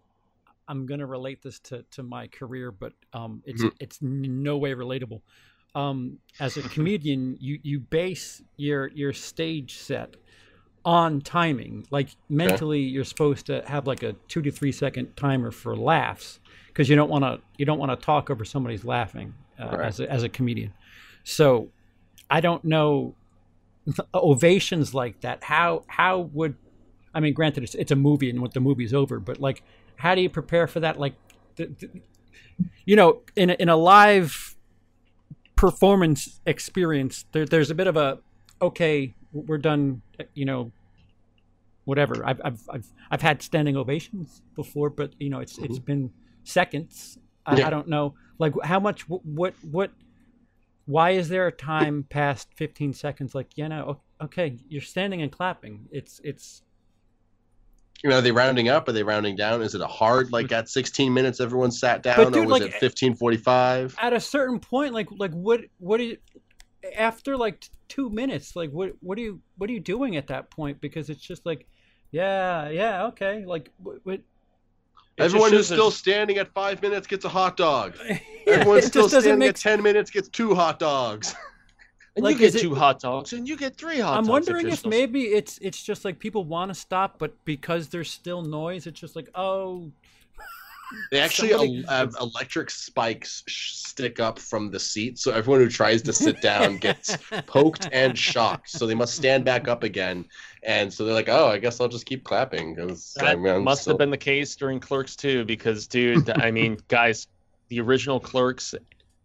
I'm 0.69 0.87
gonna 0.87 1.07
relate 1.07 1.43
this 1.43 1.59
to 1.61 1.85
to 1.93 2.03
my 2.05 2.29
career, 2.29 2.71
but 2.71 2.93
um, 3.13 3.43
it's 3.45 3.63
Mhm. 3.63 3.73
it's 3.81 3.99
no 4.01 4.57
way 4.59 4.73
relatable. 4.75 5.23
Um, 5.75 6.19
as 6.41 6.57
a 6.57 6.63
comedian, 6.63 7.37
you 7.41 7.59
you 7.63 7.81
base 7.81 8.43
your 8.57 8.89
your 8.89 9.13
stage 9.13 9.77
set 9.79 10.15
on 10.85 11.21
timing. 11.21 11.87
Like 11.91 12.11
mentally, 12.29 12.81
you're 12.81 13.05
supposed 13.05 13.47
to 13.47 13.63
have 13.67 13.87
like 13.87 14.03
a 14.03 14.13
two 14.29 14.43
to 14.43 14.51
three 14.51 14.73
second 14.73 15.17
timer 15.17 15.51
for 15.51 15.77
laughs 15.77 16.39
because 16.69 16.89
you 16.89 16.97
don't 16.97 17.11
want 17.11 17.25
to 17.25 17.41
you 17.57 17.65
don't 17.67 17.79
want 17.79 17.91
to 17.99 18.05
talk 18.05 18.31
over 18.31 18.45
somebody's 18.45 18.85
laughing 18.85 19.35
uh, 19.59 19.69
Right. 19.77 19.87
as 19.87 20.01
a, 20.01 20.11
as 20.11 20.23
a 20.23 20.29
comedian. 20.29 20.73
So 21.25 21.71
I 22.31 22.41
don't 22.41 22.65
know 22.65 23.15
ovations 24.15 24.95
like 24.95 25.21
that. 25.23 25.43
How 25.45 25.83
how 25.89 26.21
would 26.33 26.55
I 27.15 27.21
mean? 27.21 27.35
Granted, 27.35 27.65
it's, 27.65 27.75
it's 27.75 27.91
a 27.93 27.97
movie 27.97 28.31
and 28.31 28.41
what 28.41 28.55
the 28.55 28.61
movie's 28.61 28.93
over, 28.95 29.19
but 29.21 29.41
like, 29.41 29.63
how 29.97 30.15
do 30.15 30.21
you 30.21 30.29
prepare 30.31 30.67
for 30.67 30.81
that? 30.81 30.99
Like, 30.99 31.15
th- 31.57 31.71
th- 31.79 31.93
you 32.85 32.97
know, 32.97 33.23
in 33.37 33.51
a, 33.51 33.55
in 33.55 33.69
a 33.69 33.77
live 33.77 34.54
performance 35.65 36.41
experience, 36.45 37.25
there, 37.33 37.47
there's 37.47 37.71
a 37.71 37.75
bit 37.75 37.87
of 37.87 37.97
a 37.97 38.19
okay, 38.61 39.15
we're 39.33 39.59
done. 39.59 40.03
You 40.35 40.45
know, 40.45 40.73
whatever. 41.87 42.25
I've 42.27 42.41
I've 42.45 42.61
I've, 42.69 42.87
I've 43.11 43.23
had 43.23 43.43
standing 43.43 43.77
ovations 43.77 44.43
before, 44.55 44.91
but 44.91 45.13
you 45.19 45.31
know, 45.31 45.41
it's 45.41 45.57
it's 45.59 45.77
mm-hmm. 45.77 45.85
been 45.85 46.11
seconds. 46.45 47.19
I, 47.47 47.57
Yeah. 47.57 47.67
I 47.67 47.71
don't 47.71 47.89
know, 47.89 48.15
like 48.39 48.53
how 48.63 48.81
much 48.81 49.09
what 49.09 49.55
what. 49.71 49.91
Why 50.87 51.13
is 51.13 51.31
there 51.31 51.47
a 51.47 51.53
time 51.53 52.05
past 52.11 52.49
15 52.57 52.93
seconds? 52.93 53.35
Like, 53.35 53.57
yeah, 53.57 53.69
no, 53.69 53.81
o- 54.21 54.25
okay, 54.25 54.59
you're 54.69 54.83
standing 54.83 55.23
and 55.23 55.33
clapping. 55.33 55.89
It's 55.91 56.21
it's 56.23 56.63
You 58.05 58.11
know, 58.11 58.19
are 58.19 58.21
they 58.21 58.33
rounding 58.33 58.69
up? 58.69 58.87
Are 58.87 58.93
they 58.93 59.03
rounding 59.03 59.35
down? 59.35 59.63
Is 59.63 59.75
it 59.75 59.81
a 59.81 59.87
hard 59.87 60.31
like 60.31 60.53
at 60.53 60.69
16 60.69 61.13
minutes 61.13 61.41
everyone 61.41 61.71
sat 61.71 62.03
down, 62.03 62.17
But 62.33 62.37
or 62.37 62.43
was 62.43 62.61
like, 62.61 62.63
it 62.63 62.73
15:45? 62.75 63.95
at 63.99 64.13
a 64.13 64.21
certain 64.21 64.61
point, 64.61 64.93
like 64.93 65.09
like 65.11 65.33
what 65.33 65.63
what 65.79 65.97
do 65.97 66.05
you, 66.05 66.19
after 66.99 67.35
like 67.35 67.65
two 67.89 68.11
minutes, 68.11 68.55
like 68.57 68.69
what 68.73 68.93
what 69.01 69.17
are 69.17 69.23
you 69.23 69.41
what 69.57 69.71
are 69.71 69.73
you 69.73 69.81
doing 69.81 70.17
at 70.17 70.27
that 70.27 70.51
point? 70.51 70.83
Because 70.83 71.09
it's 71.09 71.23
just 71.23 71.47
like, 71.47 71.67
yeah, 72.11 72.69
yeah, 72.69 73.07
okay, 73.07 73.47
like 73.47 73.71
what, 73.79 73.97
what 74.05 74.15
It 74.17 74.25
Everyone 75.17 75.51
who's 75.51 75.61
shows 75.61 75.69
that- 75.71 75.75
still 75.77 75.91
standing 75.91 76.37
at 76.37 76.53
five 76.53 76.83
minutes 76.83 77.07
gets 77.07 77.25
a 77.25 77.31
hot 77.31 77.57
dog. 77.57 77.97
yeah, 78.07 78.19
Everyone 78.49 78.79
it 78.79 78.85
still 78.85 79.05
just 79.05 79.15
doesn't 79.15 79.23
standing 79.23 79.39
make 79.39 79.49
at 79.49 79.57
10 79.57 79.83
minutes 79.83 80.11
gets 80.11 80.29
two 80.29 80.55
hot 80.55 80.79
dogs. 80.79 81.35
And 82.17 82.25
Like, 82.25 82.39
you 82.39 82.47
is 82.47 82.53
get 82.55 82.61
it- 82.61 82.63
two 82.69 82.75
hot 82.77 83.01
dogs, 83.01 83.33
and 83.33 83.49
you 83.49 83.57
get 83.57 83.77
three 83.77 83.99
hot 83.99 84.15
dogs. 84.15 84.19
I'm 84.19 84.25
dogs. 84.25 84.29
wondering 84.47 84.67
you're 84.67 84.73
if 84.75 84.79
still- 84.81 84.91
maybe 84.91 85.23
it's 85.25 85.59
it's 85.59 85.83
just 85.83 86.05
like 86.05 86.19
people 86.21 86.45
want 86.45 86.71
to 86.71 86.75
stop, 86.75 87.19
but 87.19 87.33
because 87.45 87.89
there's 87.89 88.11
still 88.11 88.43
noise, 88.43 88.87
it's 88.87 89.01
just 89.01 89.17
like 89.17 89.29
oh, 89.35 89.91
They 91.11 91.19
actually 91.27 91.49
Somebody- 91.51 91.85
el- 91.89 91.93
have 91.93 92.15
electric 92.21 92.71
spikes 92.71 93.43
stick 93.49 94.21
up 94.21 94.39
from 94.39 94.71
the 94.71 94.79
seat, 94.79 95.19
so 95.19 95.33
everyone 95.33 95.61
who 95.61 95.69
tries 95.69 96.03
to 96.03 96.13
sit 96.13 96.41
down 96.41 96.77
gets 96.87 97.17
poked 97.47 97.89
and 97.91 98.17
shocked. 98.17 98.69
So 98.71 98.87
they 98.87 98.95
must 98.95 99.17
stand 99.17 99.45
back 99.45 99.67
up 99.67 99.83
again, 99.83 100.25
and 100.63 100.93
so 100.93 101.05
they're 101.05 101.15
like, 101.15 101.29
"Oh, 101.29 101.49
I 101.49 101.59
guess 101.59 101.81
I'll 101.81 101.89
just 101.89 102.07
keep 102.07 102.23
clapping." 102.23 102.77
'cause, 102.77 103.17
I 103.19 103.25
That 103.25 103.41
mean, 103.41 103.55
I'm 103.55 103.65
must 103.65 103.83
still- 103.83 103.95
have 103.95 103.99
been 103.99 104.11
the 104.11 104.17
case 104.19 104.55
during 104.55 104.79
Clerks 104.79 105.17
2, 105.17 105.45
because 105.47 105.89
dude, 105.89 106.31
I 106.31 106.53
mean, 106.53 106.79
guys, 106.87 107.27
the 107.71 107.81
original 107.81 108.21
Clerks 108.21 108.73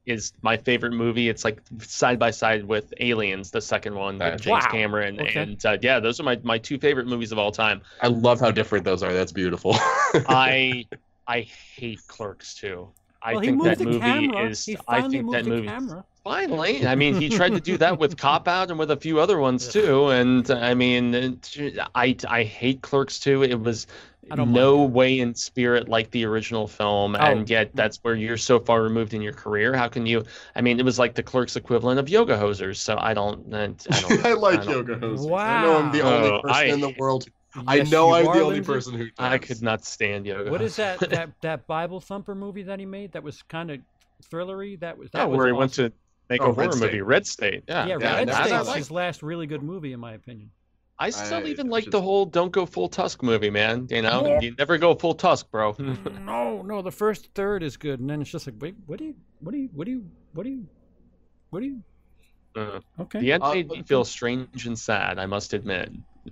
is 0.06 0.34
my 0.42 0.58
favorite 0.58 0.94
movie. 0.94 1.30
It's 1.30 1.44
like 1.46 1.62
side 1.82 2.18
by 2.20 2.32
side 2.32 2.66
with 2.66 2.94
Aliens, 3.00 3.52
the 3.52 3.62
second 3.62 3.96
one 3.96 4.16
with 4.18 4.22
Right. 4.22 4.42
James 4.42 4.64
Wow. 4.66 4.72
Cameron, 4.72 5.20
Okay. 5.22 5.40
and 5.42 5.66
uh, 5.66 5.78
yeah, 5.82 6.00
those 6.00 6.20
are 6.20 6.24
my 6.24 6.40
my 6.44 6.58
two 6.58 6.78
favorite 6.80 7.08
movies 7.08 7.32
of 7.32 7.38
all 7.38 7.52
time. 7.52 7.82
I 8.02 8.08
love 8.08 8.40
how 8.40 8.52
different 8.52 8.86
those 8.86 9.04
are. 9.04 9.14
That's 9.14 9.32
beautiful. 9.32 9.74
I 10.28 10.86
I 11.28 11.42
hate 11.42 12.00
Clerks 12.08 12.56
2. 12.56 12.88
I 13.22 13.34
well, 13.34 13.42
he 13.42 13.46
think 13.48 13.58
moved 13.58 13.70
that 13.70 13.78
the 13.80 13.86
movie 13.86 14.00
camera. 14.00 14.50
is. 14.50 14.66
he 14.66 14.78
I 14.88 15.02
finally 15.02 15.12
think 15.18 15.26
moved 15.26 15.38
that 15.38 15.44
the 15.44 15.50
movie 15.50 15.68
camera. 15.68 16.06
Finally, 16.24 16.86
I 16.88 16.96
mean, 16.96 17.16
he 17.16 17.30
tried 17.30 17.54
to 17.54 17.60
do 17.60 17.78
that 17.78 17.98
with 18.00 18.18
Cop 18.18 18.48
Out 18.48 18.70
and 18.70 18.80
with 18.80 18.92
a 18.92 18.98
few 18.98 19.20
other 19.20 19.40
ones 19.40 19.68
too. 19.68 20.10
And 20.10 20.50
I 20.52 20.74
mean, 20.74 21.40
I 21.96 22.16
I 22.28 22.44
hate 22.44 22.82
Clerks 22.82 23.20
2. 23.20 23.44
It 23.44 23.60
was 23.60 23.88
I 23.88 23.92
don't 23.92 24.09
no 24.36 24.84
way 24.84 25.20
in 25.20 25.34
spirit 25.36 25.90
like 25.90 26.12
the 26.12 26.26
original 26.26 26.68
film, 26.68 27.16
Oh. 27.16 27.20
and 27.20 27.50
yet 27.50 27.72
that's 27.74 27.98
where 28.04 28.16
you're 28.16 28.38
so 28.38 28.60
far 28.60 28.82
removed 28.82 29.14
in 29.14 29.22
your 29.22 29.34
career. 29.34 29.76
How 29.76 29.88
can 29.88 30.06
you? 30.06 30.24
I 30.56 30.62
mean, 30.62 30.80
it 30.80 30.86
was 30.86 31.00
like 31.00 31.16
the 31.16 31.24
Clerks 31.24 31.56
equivalent 31.56 32.00
of 32.00 32.10
Yoga 32.10 32.38
Hosers. 32.38 32.78
So 32.78 32.98
I 33.00 33.14
don't. 33.14 33.54
I 33.54 33.68
don't. 33.68 34.26
I 34.26 34.34
like 34.34 34.60
I 34.62 34.64
don't- 34.66 34.74
yoga 34.88 34.96
hosers. 34.98 35.40
I 35.40 35.62
know 35.64 35.78
I'm 35.78 35.92
the 35.92 36.02
only 36.02 36.30
Oh, 36.30 36.42
person 36.42 36.56
I- 36.56 36.64
in 36.66 36.80
the 36.82 36.94
world. 36.98 37.26
I 37.68 37.82
know 37.82 38.14
I'm 38.14 38.28
are, 38.28 38.36
the 38.36 38.42
only 38.44 38.56
Lindsey. 38.58 38.72
person 38.74 38.94
who. 38.94 39.06
Does. 39.06 39.14
I 39.18 39.38
could 39.40 39.62
not 39.64 39.84
stand 39.84 40.26
Yoga. 40.28 40.52
What 40.52 40.62
is 40.62 40.76
that 40.76 41.00
that 41.10 41.32
that 41.42 41.66
Bible 41.68 42.00
thumper 42.00 42.36
movie 42.36 42.64
that 42.64 42.80
he 42.80 42.86
made? 42.86 43.12
That 43.14 43.24
was 43.24 43.42
kind 43.44 43.72
of 43.72 43.80
thrillery. 44.32 44.80
That 44.80 44.98
was 44.98 45.10
that 45.12 45.20
Yeah, 45.20 45.26
was 45.26 45.38
where 45.38 45.48
he 45.48 45.54
went 45.54 45.74
to 45.74 45.92
make 46.30 46.42
Oh, 46.42 46.46
a 46.46 46.52
Red 46.52 46.56
horror 46.68 46.72
State. 46.74 46.86
movie, 46.86 47.02
Red 47.02 47.26
State. 47.26 47.64
Yeah, 47.68 47.88
yeah, 47.88 47.98
yeah, 48.00 48.16
Red 48.18 48.28
that's- 48.28 48.48
State 48.48 48.60
was 48.60 48.68
like- 48.68 48.78
his 48.78 48.92
last 48.92 49.24
really 49.24 49.48
good 49.48 49.64
movie, 49.64 49.94
in 49.94 50.00
my 50.00 50.14
opinion. 50.14 50.52
I 51.02 51.10
still 51.12 51.40
I- 51.46 51.50
even 51.50 51.70
like 51.70 51.86
should- 51.86 51.94
the 51.94 52.02
whole 52.02 52.26
"Don't 52.26 52.52
go 52.52 52.66
full 52.66 52.90
Tusk" 52.90 53.24
movie, 53.24 53.50
man. 53.50 53.88
You 53.90 54.02
know, 54.02 54.26
Yeah. 54.28 54.42
you 54.42 54.56
never 54.58 54.78
go 54.78 54.96
full 54.96 55.14
Tusk, 55.16 55.50
bro. 55.50 55.76
no, 56.26 56.62
no, 56.62 56.82
the 56.82 56.92
first 56.92 57.30
third 57.34 57.64
is 57.64 57.78
good, 57.78 58.00
and 58.02 58.10
then 58.10 58.22
it's 58.22 58.30
just 58.32 58.46
like, 58.48 58.56
wait, 58.60 58.76
what 58.86 59.00
do 59.00 59.06
you, 59.06 59.16
what 59.40 59.52
do 59.54 59.58
you, 59.60 59.70
what 59.74 59.86
do 59.86 59.92
you, 59.92 60.06
what 60.34 60.44
do 60.44 60.50
you, 60.50 60.68
what 61.52 61.60
do 61.62 61.66
you? 61.68 61.84
Uh, 62.56 62.80
Okay. 63.00 63.20
The 63.22 63.32
end 63.32 63.44
Uh, 63.44 63.54
made 63.54 63.70
me 63.70 63.84
feel 63.84 64.04
strange 64.04 64.66
and 64.66 64.78
sad, 64.78 65.20
I 65.20 65.26
must 65.26 65.54
admit. 65.54 65.90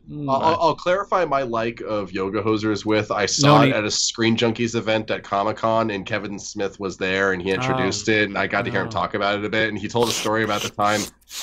Mm, 0.09 0.29
I'll, 0.31 0.55
I'll- 0.61 0.75
clarify 0.75 1.25
my 1.25 1.41
like 1.43 1.81
of 1.81 2.11
Yoga 2.11 2.41
Hosers 2.41 2.85
with 2.85 3.11
I 3.11 3.25
saw 3.25 3.57
No 3.57 3.61
it 3.63 3.65
need- 3.67 3.73
at 3.75 3.83
a 3.85 3.91
Screen 3.91 4.35
Junkies 4.37 4.75
event 4.75 5.09
at 5.11 5.23
Comic 5.23 5.57
Con, 5.57 5.89
and 5.91 6.05
Kevin 6.05 6.37
Smith 6.39 6.79
was 6.79 6.97
there, 6.97 7.33
and 7.33 7.41
he 7.41 7.51
introduced 7.51 8.07
it, 8.09 8.27
and 8.29 8.37
I 8.37 8.47
got 8.47 8.65
to 8.65 8.71
hear 8.71 8.81
him 8.81 8.87
Oh. 8.87 8.91
talk 8.91 9.13
about 9.13 9.37
it 9.39 9.45
a 9.45 9.49
bit, 9.49 9.69
and 9.69 9.77
he 9.77 9.87
told 9.87 10.07
a 10.09 10.11
story 10.11 10.43
about 10.43 10.61
the 10.61 10.69
time 10.69 11.01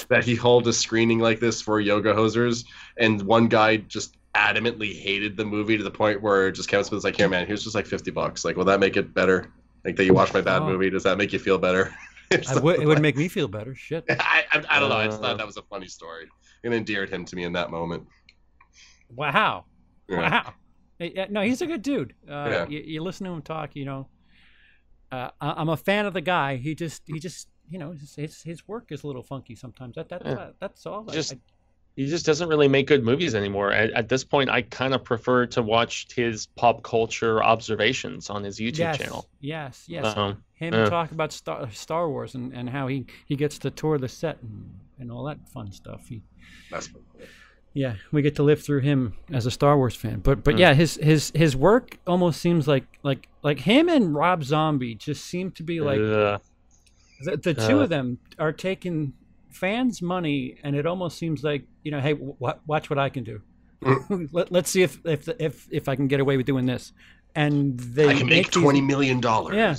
that 0.08 0.24
he 0.24 0.36
held 0.36 0.66
a 0.68 0.72
screening 0.72 1.18
like 1.18 1.40
this 1.40 1.60
for 1.62 1.80
Yoga 1.80 2.12
Hosers, 2.14 2.64
and 2.96 3.20
one 3.22 3.48
guy 3.48 3.76
just 3.78 4.16
adamantly 4.34 4.92
hated 5.00 5.36
the 5.36 5.44
movie 5.44 5.76
to 5.76 5.84
the 5.84 5.90
point 5.90 6.20
where 6.20 6.50
just 6.50 6.68
Kevin 6.68 6.84
Smith 6.84 6.96
was 6.96 7.04
like, 7.04 7.16
"Here, 7.16 7.28
man, 7.28 7.46
here's 7.46 7.62
just 7.62 7.74
like 7.74 7.86
fifty 7.86 8.10
bucks. 8.10 8.44
Like, 8.44 8.56
will 8.56 8.64
that 8.64 8.80
make 8.80 8.96
it 8.96 9.14
better? 9.14 9.52
Like 9.84 9.96
that 9.96 10.04
you 10.04 10.14
watch 10.14 10.32
my 10.34 10.40
bad 10.40 10.62
Oh. 10.62 10.66
movie? 10.66 10.90
Does 10.90 11.02
that 11.04 11.18
make 11.18 11.32
you 11.32 11.38
feel 11.38 11.58
better?" 11.58 11.94
Would, 12.62 12.80
it 12.80 12.86
would 12.86 13.00
make 13.02 13.16
me 13.16 13.28
feel 13.28 13.46
better. 13.46 13.74
Shit. 13.76 14.04
I, 14.10 14.44
I, 14.52 14.64
I 14.70 14.80
don't 14.80 14.88
know. 14.88 14.96
I 14.96 15.06
just 15.06 15.18
Uh. 15.18 15.22
thought 15.22 15.36
that 15.38 15.46
was 15.46 15.56
a 15.58 15.62
funny 15.62 15.86
story. 15.86 16.26
It 16.64 16.72
endeared 16.72 17.10
him 17.10 17.24
to 17.26 17.36
me 17.36 17.44
in 17.44 17.52
that 17.52 17.70
moment. 17.70 18.06
Wow. 19.10 19.64
Yeah. 20.08 20.44
Wow. 21.00 21.26
No, 21.30 21.42
he's 21.42 21.60
a 21.62 21.66
good 21.66 21.82
dude. 21.82 22.14
Uh, 22.28 22.48
Yeah. 22.50 22.68
you, 22.68 22.80
you 22.80 23.02
listen 23.02 23.26
to 23.26 23.32
him 23.32 23.42
talk, 23.42 23.74
you 23.74 23.84
know. 23.84 24.08
Uh, 25.10 25.30
I, 25.40 25.52
I'm 25.56 25.68
a 25.68 25.76
fan 25.76 26.06
of 26.06 26.14
the 26.14 26.20
guy. 26.20 26.56
He 26.56 26.74
just, 26.74 27.02
he 27.06 27.18
just, 27.18 27.48
you 27.68 27.78
know, 27.78 27.92
his 27.92 28.14
his, 28.14 28.42
his 28.42 28.68
work 28.68 28.90
is 28.90 29.02
a 29.04 29.06
little 29.06 29.22
funky 29.22 29.54
sometimes. 29.54 29.94
That, 29.96 30.08
that, 30.08 30.22
Yeah. 30.24 30.34
that 30.34 30.54
that's 30.60 30.86
all. 30.86 31.04
Just- 31.04 31.34
I- 31.34 31.38
he 31.96 32.06
just 32.08 32.26
doesn't 32.26 32.48
really 32.48 32.66
make 32.66 32.88
good 32.88 33.04
movies 33.04 33.36
anymore. 33.36 33.70
At, 33.70 33.92
at 33.92 34.08
this 34.08 34.24
point, 34.24 34.50
I 34.50 34.62
kind 34.62 34.94
of 34.94 35.04
prefer 35.04 35.46
to 35.46 35.62
watch 35.62 36.08
his 36.12 36.46
pop 36.56 36.82
culture 36.82 37.40
observations 37.40 38.30
on 38.30 38.42
his 38.42 38.58
YouTube 38.58 38.78
yes, 38.78 38.98
channel. 38.98 39.28
Yes, 39.40 39.84
yes. 39.86 40.16
Um, 40.16 40.42
him 40.54 40.72
talk 40.90 41.12
about 41.12 41.30
Star, 41.32 41.70
Star 41.70 42.08
Wars 42.10 42.34
and, 42.34 42.52
and 42.52 42.68
how 42.68 42.88
he, 42.88 43.06
he 43.26 43.36
gets 43.36 43.58
to 43.60 43.70
tour 43.70 43.96
the 43.98 44.08
set 44.08 44.42
and, 44.42 44.68
and 44.98 45.12
all 45.12 45.22
that 45.26 45.38
fun 45.50 45.70
stuff. 45.70 46.08
He, 46.08 46.20
That's 46.68 46.90
yeah, 47.74 47.94
we 48.12 48.22
get 48.22 48.36
to 48.36 48.42
live 48.42 48.62
through 48.62 48.80
him 48.80 49.14
as 49.32 49.46
a 49.46 49.50
Star 49.50 49.76
Wars 49.76 49.94
fan. 49.96 50.20
But 50.20 50.42
but 50.44 50.54
Mm. 50.54 50.58
yeah, 50.60 50.74
his 50.74 50.94
his 50.96 51.30
his 51.34 51.54
work 51.56 51.98
almost 52.06 52.40
seems 52.40 52.66
like 52.68 52.86
like 53.02 53.28
like 53.42 53.60
him 53.60 53.88
and 53.88 54.14
Rob 54.14 54.44
Zombie 54.44 54.94
just 54.94 55.24
seem 55.26 55.50
to 55.52 55.62
be 55.62 55.80
like 55.80 56.00
Ugh. 56.00 56.40
the, 57.24 57.36
the 57.36 57.54
two 57.54 57.80
Uh. 57.80 57.82
of 57.84 57.88
them 57.88 58.18
are 58.38 58.52
taking 58.52 59.12
fans' 59.50 60.00
money, 60.02 60.56
and 60.64 60.74
it 60.76 60.86
almost 60.86 61.18
seems 61.18 61.42
like 61.44 61.64
you 61.82 61.90
know, 61.90 62.00
hey, 62.00 62.12
w- 62.14 62.36
watch 62.66 62.88
what 62.90 62.98
I 62.98 63.08
can 63.08 63.24
do. 63.24 63.40
Let, 64.32 64.50
let's 64.50 64.70
see 64.70 64.82
if 64.82 64.98
if 65.04 65.28
if 65.38 65.68
if 65.70 65.88
I 65.88 65.96
can 65.96 66.06
get 66.08 66.20
away 66.20 66.36
with 66.36 66.46
doing 66.46 66.66
this. 66.66 66.92
And 67.36 67.78
they 67.80 68.08
I 68.08 68.14
can 68.14 68.28
make 68.28 68.52
these- 68.52 68.62
twenty 68.62 68.80
million 68.80 69.20
dollars. 69.20 69.56
Yeah, 69.56 69.74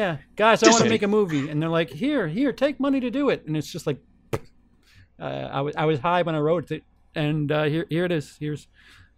yeah, 0.00 0.16
guys, 0.34 0.62
I 0.64 0.70
want 0.70 0.82
to 0.82 0.90
make 0.90 1.04
a 1.04 1.08
movie, 1.08 1.48
and 1.48 1.62
they're 1.62 1.68
like, 1.68 1.88
here, 1.90 2.26
here, 2.26 2.52
take 2.52 2.80
money 2.80 2.98
to 2.98 3.10
do 3.10 3.28
it, 3.30 3.46
and 3.46 3.56
it's 3.56 3.70
just 3.70 3.86
like, 3.86 3.98
uh, 5.20 5.22
I 5.22 5.60
was 5.60 5.76
I 5.76 5.84
was 5.84 6.00
high 6.00 6.22
when 6.22 6.34
I 6.34 6.40
wrote 6.40 6.70
it, 6.72 6.82
and 7.16 7.50
uh, 7.50 7.64
here 7.64 7.86
here 7.88 8.04
it 8.04 8.12
is. 8.12 8.36
Here's, 8.38 8.68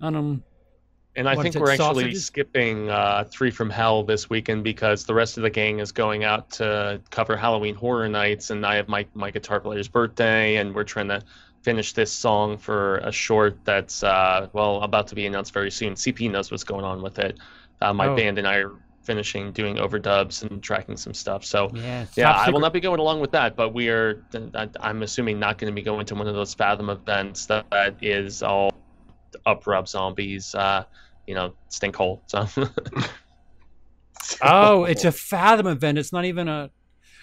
um, 0.01 0.43
And 1.17 1.29
I 1.29 1.35
think 1.37 1.55
we're 1.57 1.71
actually 1.71 1.77
sausages? 2.15 2.25
skipping 2.27 2.89
uh, 2.89 3.25
Three 3.31 3.51
from 3.51 3.71
Hell 3.71 4.05
this 4.05 4.31
weekend 4.31 4.65
because 4.65 5.05
the 5.05 5.15
rest 5.15 5.37
of 5.37 5.43
the 5.43 5.51
gang 5.51 5.81
is 5.81 5.93
going 5.93 6.25
out 6.25 6.51
to 6.53 7.01
cover 7.11 7.37
Halloween 7.37 7.75
Horror 7.75 8.09
Nights, 8.09 8.51
and 8.51 8.65
I 8.65 8.77
have 8.77 8.89
my 8.89 9.07
my 9.15 9.31
guitar 9.31 9.61
player's 9.61 9.89
birthday, 9.89 10.57
and 10.57 10.75
we're 10.75 10.85
trying 10.85 11.09
to 11.09 11.23
finish 11.65 11.93
this 11.93 12.13
song 12.13 12.57
for 12.57 12.99
a 12.99 13.11
short 13.13 13.59
that's 13.65 14.03
uh, 14.05 14.49
well 14.53 14.81
about 14.83 15.09
to 15.09 15.15
be 15.17 15.27
announced 15.27 15.53
very 15.53 15.71
soon. 15.73 15.95
CP 15.95 16.31
knows 16.31 16.51
what's 16.51 16.65
going 16.65 16.85
on 16.85 17.03
with 17.03 17.19
it. 17.19 17.37
Uh, 17.81 17.93
my 17.93 18.07
Oh. 18.07 18.17
band 18.17 18.39
and 18.39 18.47
I 18.47 18.59
are 18.59 18.73
finishing 19.03 19.53
doing 19.53 19.77
overdubs 19.77 20.43
and 20.43 20.63
tracking 20.63 20.97
some 20.97 21.15
stuff. 21.15 21.45
So 21.45 21.71
yeah, 21.75 22.07
yeah, 22.17 22.33
I 22.33 22.51
will 22.51 22.61
not 22.61 22.73
be 22.73 22.81
going 22.81 23.01
along 23.01 23.21
with 23.21 23.33
that, 23.33 23.57
but 23.57 23.73
we 23.75 23.89
are. 23.89 24.25
I- 24.55 24.69
I'm 24.81 25.03
assuming 25.03 25.39
not 25.39 25.59
going 25.59 25.73
to 25.73 25.75
be 25.75 25.83
going 25.83 26.07
to 26.07 26.15
one 26.15 26.27
of 26.27 26.35
those 26.35 26.55
Fathom 26.55 26.91
events 26.91 27.47
that, 27.47 27.67
that 27.71 27.97
is 28.03 28.43
all 28.43 28.73
up 29.47 29.67
Rob 29.67 29.89
Zombies, 29.89 30.55
uh, 30.55 30.85
you 31.27 31.35
know, 31.35 31.55
stink 31.69 31.97
hole. 31.97 32.23
So 32.27 32.47
Oh, 34.43 34.85
it's 34.85 35.05
a 35.05 35.13
Fathom 35.13 35.67
event. 35.67 35.99
It's 35.99 36.13
not 36.13 36.25
even 36.25 36.49
a. 36.49 36.71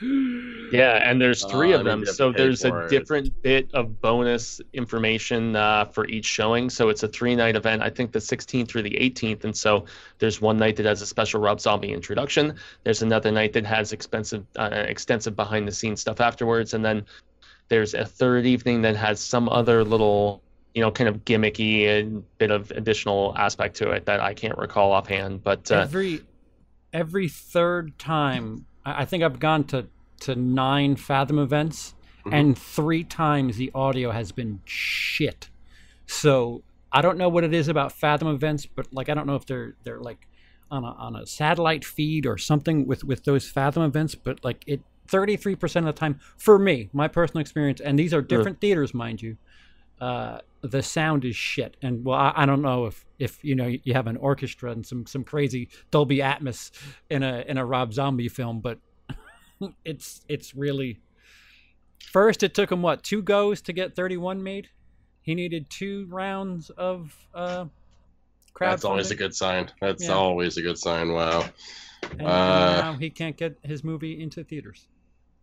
yeah, 0.01 1.09
and 1.09 1.22
there's 1.22 1.45
three 1.45 1.73
Uh, 1.73 1.80
of 1.80 1.85
them, 1.85 1.99
mean, 1.99 2.01
you 2.01 2.07
have 2.07 2.15
so 2.15 2.31
there's 2.31 2.61
for 2.61 2.81
a 2.84 2.85
it. 2.85 2.89
different 2.89 3.41
bit 3.41 3.69
of 3.73 4.01
bonus 4.01 4.59
information 4.73 5.55
uh, 5.55 5.85
for 5.85 6.07
each 6.07 6.26
showing. 6.26 6.69
So 6.69 6.89
it's 6.89 7.03
a 7.03 7.07
three-night 7.07 7.55
event. 7.55 7.81
I 7.81 7.89
think 7.89 8.11
the 8.11 8.19
16th 8.19 8.67
through 8.67 8.84
the 8.84 8.97
18th, 8.99 9.43
and 9.45 9.55
so 9.55 9.85
there's 10.19 10.41
one 10.41 10.57
night 10.57 10.76
that 10.77 10.85
has 10.85 11.01
a 11.01 11.05
special 11.05 11.39
Rob 11.39 11.59
Zombie 11.59 11.91
introduction. 11.93 12.55
There's 12.84 13.01
another 13.01 13.31
night 13.31 13.53
that 13.53 13.65
has 13.65 13.93
expensive, 13.93 14.45
uh, 14.57 14.69
extensive 14.88 15.35
behind-the-scenes 15.35 16.01
stuff 16.01 16.19
afterwards, 16.19 16.73
and 16.73 16.84
then 16.84 17.05
there's 17.69 17.93
a 17.93 18.05
third 18.05 18.45
evening 18.45 18.81
that 18.84 18.95
has 18.95 19.19
some 19.19 19.49
other 19.49 19.84
little 19.84 20.41
you 20.73 20.81
know 20.81 20.91
kind 20.91 21.07
of 21.07 21.23
gimmicky 21.23 21.88
and 21.88 22.23
bit 22.38 22.51
of 22.51 22.69
additional 22.72 23.34
aspect 23.38 23.77
to 23.77 23.91
it 23.91 24.05
that 24.05 24.19
i 24.19 24.34
can't 24.34 24.57
recall 24.57 24.91
offhand 24.91 25.41
but 25.41 25.72
uh, 25.72 25.76
every 25.76 26.19
every 26.91 27.30
third 27.30 27.97
time 27.97 28.65
I, 28.85 29.05
think 29.05 29.23
I've 29.23 29.39
gone 29.39 29.63
to 29.65 29.87
to 30.21 30.35
nine 30.35 30.95
Fathom 30.95 31.39
events, 31.39 31.93
Mhm. 32.25 32.33
and 32.33 32.57
three 32.57 33.03
times 33.03 33.57
the 33.57 33.71
audio 33.75 34.11
has 34.11 34.31
been 34.31 34.61
shit. 34.65 35.49
So 36.07 36.63
I 36.91 37.01
don't 37.01 37.17
know 37.17 37.29
what 37.29 37.43
it 37.43 37.53
is 37.53 37.67
about 37.67 37.91
Fathom 37.91 38.27
events, 38.29 38.65
but 38.65 38.87
like 38.93 39.09
I 39.09 39.13
don't 39.13 39.27
know 39.27 39.35
if 39.35 39.45
they're 39.45 39.75
they're 39.83 39.99
like 39.99 40.27
on 40.71 40.83
a 40.83 40.91
on 40.93 41.15
a 41.15 41.25
satellite 41.25 41.83
feed 41.85 42.25
or 42.25 42.37
something 42.37 42.87
with 42.87 43.03
with 43.03 43.23
those 43.25 43.49
Fathom 43.49 43.83
events, 43.83 44.15
but 44.15 44.43
like 44.43 44.63
it. 44.67 44.81
33% 45.07 45.75
of 45.81 45.85
the 45.85 45.93
time 45.93 46.19
for 46.35 46.57
me 46.57 46.89
my 46.91 47.07
personal 47.07 47.39
experience 47.39 47.79
and 47.79 47.99
these 47.99 48.11
are 48.11 48.23
different 48.23 48.59
theaters 48.59 48.91
mind 48.91 49.21
you 49.21 49.37
uh, 50.01 50.39
the 50.61 50.81
sound 50.84 51.26
is 51.26 51.35
shit. 51.35 51.77
And 51.81 52.03
well, 52.05 52.17
I, 52.19 52.34
I 52.35 52.45
don't 52.45 52.61
know 52.61 52.85
if 52.85 53.05
if 53.19 53.43
you 53.43 53.55
know 53.55 53.67
you 53.84 53.93
have 53.93 54.07
an 54.07 54.17
orchestra 54.17 54.72
and 54.72 54.85
some 54.85 55.05
some 55.05 55.23
crazy 55.23 55.69
Dolby 55.91 56.17
Atmos 56.17 56.72
in 57.09 57.23
a 57.23 57.43
in 57.47 57.57
a 57.57 57.65
Rob 57.65 57.93
Zombie 57.93 58.27
film, 58.30 58.59
but 58.59 58.80
it's 59.85 60.22
it's 60.27 60.55
really. 60.55 60.99
First, 62.11 62.43
it 62.43 62.53
took 62.53 62.72
him 62.72 62.81
what 62.81 63.03
two 63.03 63.22
goes 63.22 63.61
to 63.63 63.73
get 63.73 63.95
31 63.95 64.41
made. 64.41 64.69
He 65.22 65.35
needed 65.35 65.69
two 65.69 66.07
rounds 66.09 66.69
of 66.72 67.15
uh. 67.34 67.65
That's 68.57 68.85
always 68.85 69.11
a 69.11 69.15
good 69.15 69.35
sign. 69.35 69.69
That's 69.81 70.05
Yeah. 70.05 70.13
always 70.13 70.55
a 70.57 70.61
good 70.61 70.77
sign. 70.77 71.11
Wow. 71.11 71.49
and, 72.03 72.22
and 72.22 72.27
uh, 72.27 72.81
now 72.81 72.93
he 72.93 73.09
can't 73.09 73.35
get 73.35 73.57
his 73.63 73.84
movie 73.84 74.22
into 74.22 74.43
theaters. 74.45 74.88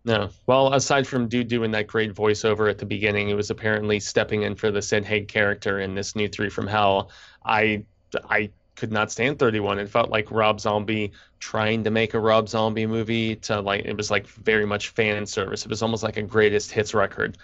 No. 0.05 0.31
Well, 0.47 0.75
aside 0.75 1.07
from 1.07 1.29
dude 1.29 1.49
doing 1.49 1.71
that 1.73 1.87
great 1.87 2.13
voiceover 2.13 2.69
at 2.69 2.79
the 2.79 2.87
beginning, 2.87 3.29
he 3.29 3.35
was 3.35 3.51
apparently 3.51 4.01
stepping 4.01 4.43
in 4.43 4.57
for 4.57 4.71
the 4.71 4.83
Sid 4.83 5.05
Haig 5.05 5.29
character 5.29 5.79
in 5.79 5.95
this 5.95 6.17
new 6.17 6.29
Three 6.29 6.49
from 6.49 6.67
Hell. 6.67 7.11
I 7.45 7.85
I 8.29 8.51
could 8.75 8.91
not 8.91 9.13
stand 9.13 9.39
31. 9.39 9.79
It 9.79 9.89
felt 9.89 10.11
like 10.11 10.31
Rob 10.31 10.61
Zombie 10.61 11.13
trying 11.39 11.85
to 11.85 11.91
make 11.91 12.15
a 12.15 12.21
Rob 12.21 12.49
Zombie 12.49 12.87
movie 12.87 13.37
to 13.37 13.61
like 13.61 13.85
it 13.85 13.97
was 13.97 14.11
like 14.11 14.27
very 14.27 14.67
much 14.67 14.89
fan 14.89 15.25
service. 15.25 15.65
It 15.65 15.71
was 15.71 15.83
almost 15.83 16.03
like 16.03 16.17
a 16.17 16.23
greatest 16.23 16.73
hits 16.73 16.95
record 16.95 17.39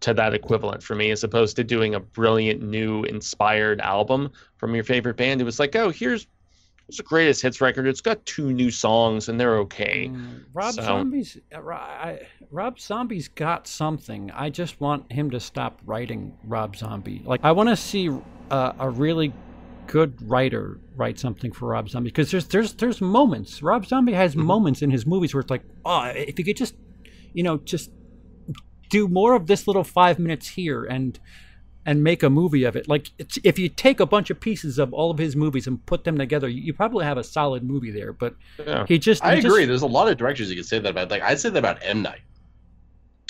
to 0.00 0.14
that 0.14 0.34
equivalent 0.34 0.82
for 0.82 0.94
me, 0.94 1.10
as 1.10 1.24
opposed 1.24 1.56
to 1.56 1.64
doing 1.64 1.94
a 1.94 2.00
brilliant 2.00 2.62
new 2.62 3.04
inspired 3.04 3.80
album 3.80 4.32
from 4.56 4.74
your 4.74 4.84
favorite 4.84 5.16
band. 5.16 5.40
It 5.40 5.44
was 5.44 5.58
like, 5.58 5.76
oh, 5.76 5.90
here's 5.90 6.26
it's 6.92 7.00
greatest 7.08 7.40
hits 7.42 7.60
record. 7.60 7.86
It's 7.86 8.00
got 8.02 8.24
two 8.26 8.52
new 8.52 8.70
songs 8.70 9.28
and 9.28 9.40
they're 9.40 9.58
okay. 9.60 10.08
Mm, 10.12 10.44
Rob 10.52 10.74
So- 10.74 10.82
Zombie's 10.82 11.38
uh, 11.54 11.60
I, 11.70 12.20
Rob 12.50 12.78
Zombie's 12.78 13.28
got 13.28 13.66
something. 13.66 14.30
I 14.32 14.50
just 14.50 14.78
want 14.80 15.10
him 15.10 15.30
to 15.30 15.40
stop 15.40 15.80
writing 15.86 16.34
Rob 16.44 16.76
Zombie. 16.76 17.22
Like 17.24 17.40
I 17.44 17.52
want 17.52 17.70
to 17.70 17.76
see 17.76 18.10
uh, 18.50 18.72
a 18.78 18.90
really 18.90 19.32
good 19.86 20.14
writer 20.28 20.78
write 20.96 21.18
something 21.18 21.50
for 21.50 21.68
Rob 21.68 21.88
Zombie 21.88 22.10
because 22.10 22.30
there's 22.30 22.46
there's 22.48 22.74
there's 22.74 23.00
moments. 23.00 23.62
Rob 23.62 23.86
Zombie 23.86 24.12
has 24.12 24.32
Mm-hmm. 24.32 24.44
moments 24.46 24.82
in 24.82 24.90
his 24.90 25.06
movies 25.06 25.34
where 25.34 25.40
it's 25.40 25.50
like, 25.50 25.64
oh, 25.86 26.04
if 26.14 26.38
you 26.38 26.44
could 26.44 26.56
just, 26.58 26.74
you 27.32 27.42
know, 27.42 27.56
just 27.58 27.90
do 28.90 29.08
more 29.08 29.34
of 29.34 29.46
this 29.46 29.66
little 29.66 29.84
five 29.84 30.18
minutes 30.18 30.46
here 30.48 30.84
and 30.84 31.18
and 31.84 32.02
make 32.04 32.22
a 32.22 32.30
movie 32.30 32.64
of 32.64 32.76
it. 32.76 32.88
Like 32.88 33.08
it's, 33.18 33.38
if 33.42 33.58
you 33.58 33.68
take 33.68 33.98
a 34.00 34.06
bunch 34.06 34.30
of 34.30 34.38
pieces 34.40 34.78
of 34.78 34.92
all 34.92 35.10
of 35.10 35.18
his 35.18 35.34
movies 35.34 35.66
and 35.66 35.84
put 35.86 36.04
them 36.04 36.16
together, 36.16 36.48
you, 36.48 36.62
you 36.62 36.72
probably 36.74 37.04
have 37.04 37.18
a 37.18 37.24
solid 37.24 37.64
movie 37.64 37.90
there. 37.90 38.12
But 38.12 38.34
Yeah. 38.64 38.86
he 38.86 38.98
just 38.98 39.24
I 39.24 39.34
he 39.34 39.38
agree. 39.40 39.60
just- 39.62 39.68
There's 39.68 39.82
a 39.82 39.86
lot 39.86 40.08
of 40.08 40.16
directors 40.16 40.48
you 40.50 40.56
could 40.56 40.66
say 40.66 40.78
that 40.78 40.88
about. 40.90 41.10
Like 41.10 41.22
I'd 41.22 41.40
say 41.40 41.50
that 41.50 41.58
about 41.58 41.78
M 41.82 42.02
Night. 42.02 42.20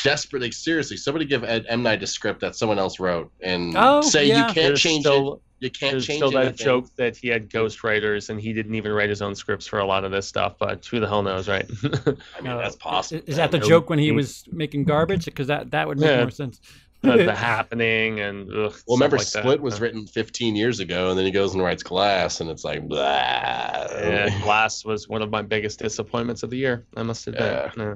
Desperate, 0.03 0.43
like 0.43 0.53
seriously, 0.53 0.97
somebody 0.97 1.25
give 1.25 1.45
Ed- 1.45 1.67
M 1.69 1.83
Night 1.83 2.03
a 2.03 2.07
script 2.07 2.41
that 2.41 2.57
someone 2.57 2.79
else 2.79 2.99
wrote 2.99 3.31
and 3.41 3.75
Oh, 3.77 4.01
say 4.01 4.27
yeah. 4.27 4.39
you 4.39 4.45
can't 4.45 4.55
There's 4.55 4.81
change 4.81 5.03
still- 5.05 5.35
it. 5.35 5.41
You 5.61 5.71
can't 5.71 5.93
There's 5.93 6.07
change 6.09 6.17
still 6.19 6.33
that 6.33 6.57
joke 6.57 6.87
that 6.97 7.17
he 7.17 7.29
had 7.29 7.49
ghostwriters 7.49 8.31
and 8.31 8.41
he 8.41 8.53
didn't 8.53 8.75
even 8.75 8.91
write 8.91 9.09
his 9.11 9.23
own 9.23 9.37
scripts 9.37 9.65
for 9.65 9.79
a 9.79 9.85
lot 9.87 10.03
of 10.03 10.11
this 10.11 10.27
stuff, 10.27 10.57
but 10.59 10.85
who 10.87 10.99
the 10.99 11.07
hell 11.07 11.23
knows, 11.23 11.47
right? 11.49 11.71
I 11.85 12.41
mean, 12.41 12.51
Uh, 12.51 12.57
that's 12.59 12.75
possible. 12.75 13.23
Is 13.29 13.37
that 13.37 13.53
the 13.53 13.61
man. 13.61 13.69
joke 13.69 13.89
when 13.89 14.01
he 14.01 14.11
was 14.11 14.43
making 14.51 14.83
garbage? 14.87 15.25
Because 15.27 15.47
that 15.47 15.71
that 15.71 15.87
would 15.87 16.01
make 16.01 16.11
Yeah. 16.11 16.23
more 16.23 16.31
sense. 16.33 16.61
The, 17.03 17.17
the 17.27 17.35
happening 17.35 18.21
and 18.21 18.49
ugh, 18.51 18.57
Well, 18.57 18.71
stuff 18.71 18.85
remember, 18.89 19.17
like 19.19 19.27
that. 19.27 19.43
Split 19.43 19.61
was 19.61 19.81
written 19.81 20.07
15 20.07 20.57
years 20.57 20.81
ago, 20.81 21.11
and 21.11 21.19
then 21.19 21.27
he 21.27 21.31
goes 21.31 21.55
and 21.55 21.63
writes 21.63 21.83
Glass, 21.83 22.41
and 22.41 22.51
it's 22.51 22.65
like, 22.65 22.89
blah. 22.89 23.01
Yeah, 23.01 24.41
Glass 24.43 24.85
was 24.85 25.09
one 25.09 25.23
of 25.23 25.31
my 25.31 25.43
biggest 25.43 25.79
disappointments 25.79 26.43
of 26.43 26.51
the 26.51 26.57
year. 26.57 26.87
I 26.97 27.03
must 27.03 27.27
admit. 27.27 27.43
Yeah. 27.43 27.71
Yeah. 27.77 27.95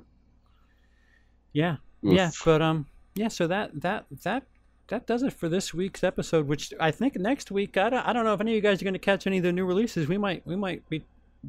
Yeah, 1.56 1.76
yeah, 2.02 2.30
but 2.44 2.60
um, 2.60 2.86
yeah. 3.14 3.28
So 3.28 3.46
that 3.46 3.80
that 3.80 4.04
that 4.24 4.42
that 4.88 5.06
does 5.06 5.22
it 5.22 5.32
for 5.32 5.48
this 5.48 5.72
week's 5.72 6.04
episode. 6.04 6.46
Which 6.46 6.74
I 6.78 6.90
think 6.90 7.16
next 7.16 7.50
week, 7.50 7.78
I 7.78 7.88
don't, 7.88 8.06
I 8.06 8.12
don't 8.12 8.26
know 8.26 8.34
if 8.34 8.42
any 8.42 8.50
of 8.50 8.56
you 8.56 8.60
guys 8.60 8.82
are 8.82 8.84
going 8.84 8.92
to 8.92 8.98
catch 8.98 9.26
any 9.26 9.38
of 9.38 9.42
the 9.42 9.52
new 9.52 9.64
releases. 9.64 10.06
We 10.06 10.18
might 10.18 10.46
we 10.46 10.54
might 10.54 10.86
be 10.90 11.02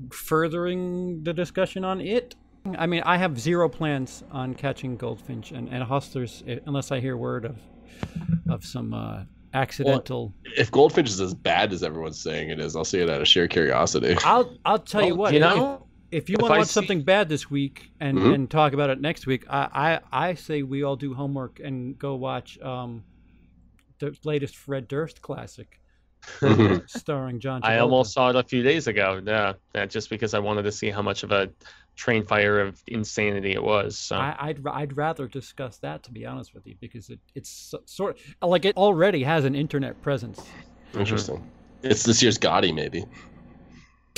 furthering 0.10 1.24
the 1.24 1.34
discussion 1.34 1.84
on 1.84 2.00
it. 2.00 2.36
I 2.76 2.86
mean, 2.88 3.04
I 3.06 3.18
have 3.18 3.40
zero 3.40 3.70
plans 3.70 4.24
on 4.32 4.54
catching 4.56 4.98
Goldfinch 4.98 5.52
and, 5.52 5.70
and 5.70 5.84
Hustlers 5.84 6.44
eh, 6.48 6.60
unless 6.66 6.92
I 6.92 7.00
hear 7.00 7.16
word 7.18 7.46
of 7.46 7.58
of 8.50 8.66
some 8.66 8.94
uh, 8.94 9.24
accidental. 9.54 10.34
If 10.56 10.72
Goldfinch 10.72 11.10
is 11.10 11.20
as 11.22 11.34
bad 11.34 11.72
as 11.74 11.84
everyone's 11.84 12.20
saying 12.20 12.50
it 12.50 12.60
is, 12.60 12.76
I'll 12.76 12.86
say 12.86 13.00
it 13.00 13.10
out 13.10 13.22
of 13.22 13.28
sheer 13.28 13.48
curiosity. 13.48 14.16
I'll 14.24 14.56
I'll 14.66 14.80
tell 14.80 15.06
you 15.06 15.16
what. 15.16 15.34
you 15.34 15.38
if- 15.40 15.42
know, 15.44 15.88
if, 16.12 16.30
you 16.30 16.36
if 16.36 16.42
want 16.42 16.54
to 16.54 16.58
watch 16.60 16.68
see- 16.68 16.74
something 16.74 17.04
bad 17.04 17.28
this 17.30 17.50
week 17.50 17.92
and, 18.00 18.18
Mhm. 18.18 18.34
and 18.36 18.50
talk 18.50 18.74
about 18.74 18.90
it 18.90 19.02
next 19.02 19.26
week, 19.28 19.46
I, 19.50 20.00
I 20.12 20.30
I 20.30 20.34
say 20.36 20.64
we 20.64 20.84
all 20.84 20.96
do 20.96 21.14
homework 21.14 21.60
and 21.60 21.98
go 21.98 22.16
watch 22.16 22.60
um 22.62 23.04
the 24.00 24.16
latest 24.24 24.56
Fred 24.56 24.88
Durst 24.88 25.22
classic 25.22 25.80
Mhm. 26.40 26.88
starring 26.90 27.40
John. 27.40 27.62
I 27.64 27.80
almost 27.80 28.14
saw 28.14 28.30
it 28.30 28.36
a 28.36 28.44
few 28.44 28.62
days 28.64 28.88
ago. 28.88 29.22
Yeah, 29.26 29.54
yeah, 29.76 29.86
just 29.86 30.10
because 30.10 30.34
I 30.34 30.40
wanted 30.40 30.64
to 30.64 30.72
see 30.72 30.90
how 30.90 31.02
much 31.02 31.24
of 31.24 31.32
a 31.32 31.50
train 31.98 32.24
fire 32.24 32.62
of 32.62 32.82
insanity 32.88 33.52
it 33.52 33.62
was. 33.62 33.98
So 33.98 34.16
I, 34.16 34.36
I'd 34.40 34.66
I'd 34.68 34.96
rather 34.96 35.28
discuss 35.28 35.80
that 35.80 36.04
to 36.04 36.12
be 36.12 36.26
honest 36.26 36.54
with 36.54 36.66
you 36.66 36.76
because 36.80 37.10
it 37.10 37.20
it's 37.36 37.74
sort 37.86 38.18
of, 38.42 38.50
like 38.50 38.64
it 38.64 38.78
already 38.78 39.24
has 39.24 39.44
an 39.44 39.56
internet 39.56 40.02
presence. 40.02 40.40
Interesting. 40.96 41.38
Mm-hmm. 41.38 41.88
It's 41.88 42.04
this 42.04 42.22
year's 42.24 42.38
Gotti, 42.38 42.74
maybe. 42.74 43.04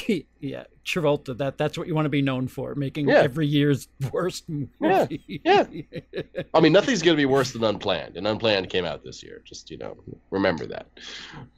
yeah, 0.39 0.63
Travolta. 0.85 1.37
That 1.37 1.57
that's 1.57 1.77
what 1.77 1.87
you 1.87 1.95
want 1.95 2.05
to 2.05 2.09
be 2.09 2.21
known 2.21 2.47
for, 2.47 2.75
making 2.75 3.09
Yeah. 3.09 3.15
every 3.21 3.47
year's 3.47 3.87
worst 4.11 4.45
Yeah, 4.47 4.65
movie. 4.79 5.41
yeah. 5.43 5.65
I 6.53 6.59
mean, 6.59 6.71
nothing's 6.73 7.01
going 7.01 7.15
to 7.15 7.21
be 7.21 7.25
worse 7.25 7.51
than 7.51 7.63
Unplanned, 7.63 8.17
and 8.17 8.27
Unplanned 8.27 8.69
came 8.69 8.85
out 8.85 9.03
this 9.03 9.21
year. 9.23 9.41
Just 9.45 9.69
you 9.71 9.77
know, 9.77 9.97
remember 10.31 10.65
that. 10.67 10.87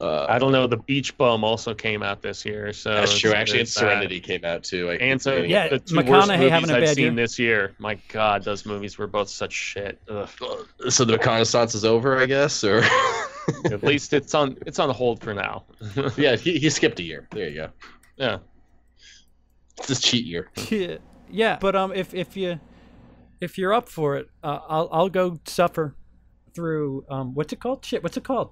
Uh, 0.00 0.26
I 0.28 0.38
don't 0.38 0.52
know. 0.52 0.66
The 0.66 0.76
Beach 0.78 1.16
Bum 1.18 1.44
also 1.44 1.74
came 1.74 2.02
out 2.02 2.22
this 2.22 2.44
year. 2.44 2.72
So 2.72 2.94
that's 2.94 3.18
true. 3.18 3.30
it's- 3.30 3.40
Actually, 3.42 3.60
it's, 3.60 3.70
it's 3.72 3.76
uh, 3.78 3.80
Serenity 3.80 4.20
came 4.20 4.44
out 4.44 4.64
too. 4.64 4.90
I 4.90 4.94
And 4.96 5.20
so, 5.20 5.40
keep 5.42 5.50
Yeah, 5.50 5.68
the 5.68 5.78
two 5.78 5.94
McConaughey 5.96 6.08
worst 6.10 6.28
movies 6.30 6.50
having 6.50 6.70
a 6.70 6.74
I've 6.74 6.82
bad 6.84 6.94
seen 6.96 7.04
year. 7.04 7.14
this 7.14 7.38
year. 7.38 7.74
My 7.78 7.98
God, 8.08 8.44
those 8.44 8.64
movies 8.66 8.98
were 8.98 9.06
both 9.06 9.28
such 9.28 9.52
shit. 9.52 10.00
Ugh. 10.08 10.28
So 10.88 11.04
the 11.04 11.18
McConaissance 11.18 11.74
is 11.74 11.84
over, 11.84 12.18
I 12.18 12.26
guess, 12.26 12.62
or 12.64 12.82
At 13.64 13.82
least 13.82 14.12
it's 14.12 14.34
on 14.34 14.56
it's 14.66 14.78
on 14.78 14.88
hold 14.90 15.20
for 15.20 15.34
now. 15.34 15.64
yeah, 16.16 16.36
he, 16.36 16.58
he 16.58 16.70
skipped 16.70 17.00
a 17.00 17.02
year. 17.02 17.26
There 17.32 17.48
you 17.48 17.54
go. 17.56 17.68
Yeah. 18.22 18.38
It's 19.78 19.88
his 19.88 20.00
cheat 20.00 20.24
year. 20.24 20.48
yeah, 20.70 20.96
yeah. 21.30 21.58
But 21.60 21.74
um, 21.74 21.92
if 21.92 22.14
if 22.14 22.36
you 22.36 22.60
if 23.40 23.58
you're 23.58 23.72
up 23.74 23.88
for 23.88 24.16
it, 24.16 24.28
uh, 24.44 24.60
I'll 24.68 24.88
I'll 24.92 25.08
go 25.08 25.40
suffer 25.44 25.96
through 26.54 27.04
um, 27.10 27.34
what's 27.34 27.52
it 27.52 27.58
called? 27.60 27.84
Shit, 27.84 28.02
what's 28.02 28.16
it 28.16 28.22
called? 28.24 28.50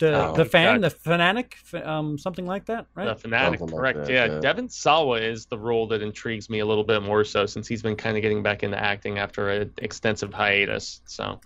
The 0.00 0.12
Oh, 0.30 0.34
the 0.34 0.44
fan, 0.44 0.80
God. 0.80 0.82
the 0.82 0.90
fanatic, 0.90 1.56
um, 1.84 2.18
something 2.18 2.44
like 2.46 2.66
that, 2.66 2.86
right? 2.96 3.06
The 3.06 3.14
fanatic, 3.14 3.60
Something 3.60 3.76
like 3.78 3.94
correct? 3.94 4.08
that, 4.08 4.12
yeah. 4.12 4.26
yeah. 4.26 4.40
Devon 4.40 4.68
Sawa 4.68 5.20
is 5.20 5.46
the 5.46 5.56
role 5.56 5.86
that 5.86 6.02
intrigues 6.02 6.50
me 6.50 6.58
a 6.58 6.66
little 6.66 6.82
bit 6.82 7.00
more 7.02 7.22
so 7.24 7.46
since 7.46 7.68
he's 7.68 7.80
been 7.80 7.94
kind 7.94 8.16
of 8.16 8.22
getting 8.22 8.42
back 8.42 8.64
into 8.64 8.76
acting 8.76 9.18
after 9.18 9.48
an 9.50 9.72
extensive 9.78 10.34
hiatus. 10.34 11.00
So 11.06 11.40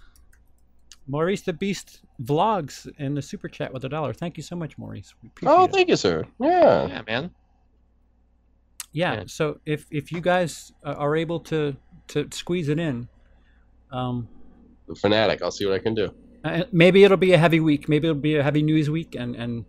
Maurice 1.06 1.42
the 1.42 1.52
Beast 1.52 2.00
vlogs 2.22 2.88
in 2.98 3.14
the 3.14 3.22
super 3.22 3.48
chat 3.48 3.72
with 3.72 3.84
a 3.84 3.88
dollar. 3.88 4.12
Thank 4.12 4.36
you 4.36 4.42
so 4.42 4.56
much, 4.56 4.76
Maurice. 4.78 5.14
We 5.22 5.28
appreciate 5.28 5.52
Oh, 5.54 5.64
it. 5.64 5.72
thank 5.72 5.88
you, 5.88 5.96
sir. 5.96 6.24
Yeah. 6.40 6.86
yeah, 6.86 7.02
man. 7.06 7.30
yeah, 8.92 9.14
yeah. 9.14 9.22
So 9.26 9.60
if 9.66 9.86
if 9.90 10.10
you 10.12 10.20
guys 10.20 10.72
uh, 10.84 10.94
are 10.94 11.16
able 11.16 11.40
to 11.40 11.76
to 12.08 12.26
squeeze 12.32 12.68
it 12.68 12.78
in, 12.78 13.08
um, 13.92 14.28
The 14.88 14.94
fanatic. 14.94 15.42
I'll 15.42 15.50
see 15.50 15.66
what 15.66 15.74
I 15.74 15.78
can 15.78 15.94
do. 15.94 16.12
Uh, 16.44 16.64
maybe 16.72 17.04
it'll 17.04 17.16
be 17.16 17.32
a 17.32 17.38
heavy 17.38 17.60
week. 17.60 17.88
Maybe 17.88 18.08
it'll 18.08 18.20
be 18.20 18.36
a 18.36 18.42
heavy 18.42 18.62
news 18.62 18.88
week, 18.90 19.14
and 19.14 19.36
and 19.36 19.64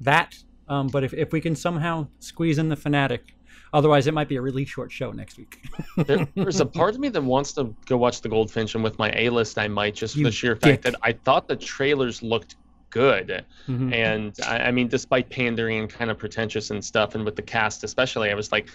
that. 0.00 0.36
Um, 0.68 0.86
but 0.86 1.02
if, 1.02 1.12
if 1.14 1.32
we 1.32 1.40
can 1.40 1.56
somehow 1.56 2.06
squeeze 2.20 2.56
in 2.58 2.68
the 2.68 2.76
fanatic, 2.76 3.34
otherwise 3.72 4.06
it 4.06 4.14
might 4.14 4.28
be 4.28 4.36
a 4.36 4.42
really 4.42 4.64
short 4.64 4.90
show 4.92 5.10
next 5.12 5.38
week. 5.38 5.62
There, 6.06 6.26
there's 6.34 6.60
a 6.60 6.66
part 6.66 6.94
of 6.94 7.00
me 7.00 7.08
that 7.10 7.22
wants 7.22 7.52
to 7.54 7.74
go 7.86 7.96
watch 7.96 8.20
the 8.22 8.28
Goldfinch, 8.28 8.74
and 8.74 8.82
with 8.84 8.98
my 8.98 9.12
A 9.16 9.28
list, 9.30 9.58
I 9.58 9.68
might 9.68 9.94
just 9.94 10.14
for 10.14 10.20
You 10.20 10.24
the 10.26 10.32
sheer 10.32 10.54
dick. 10.54 10.62
fact 10.62 10.82
that 10.84 10.94
I 11.02 11.12
thought 11.12 11.48
the 11.48 11.56
trailers 11.56 12.22
looked 12.22 12.56
good. 12.90 13.44
Mhm. 13.68 13.94
And 13.94 14.34
I, 14.46 14.58
I 14.68 14.70
mean, 14.72 14.88
despite 14.88 15.30
pandering 15.30 15.78
and 15.80 15.88
kind 15.90 16.10
of 16.10 16.18
pretentious 16.18 16.70
and 16.70 16.84
stuff, 16.84 17.14
and 17.14 17.24
with 17.24 17.36
the 17.36 17.42
cast 17.42 17.84
especially, 17.84 18.30
I 18.30 18.34
was 18.34 18.50
like, 18.50 18.68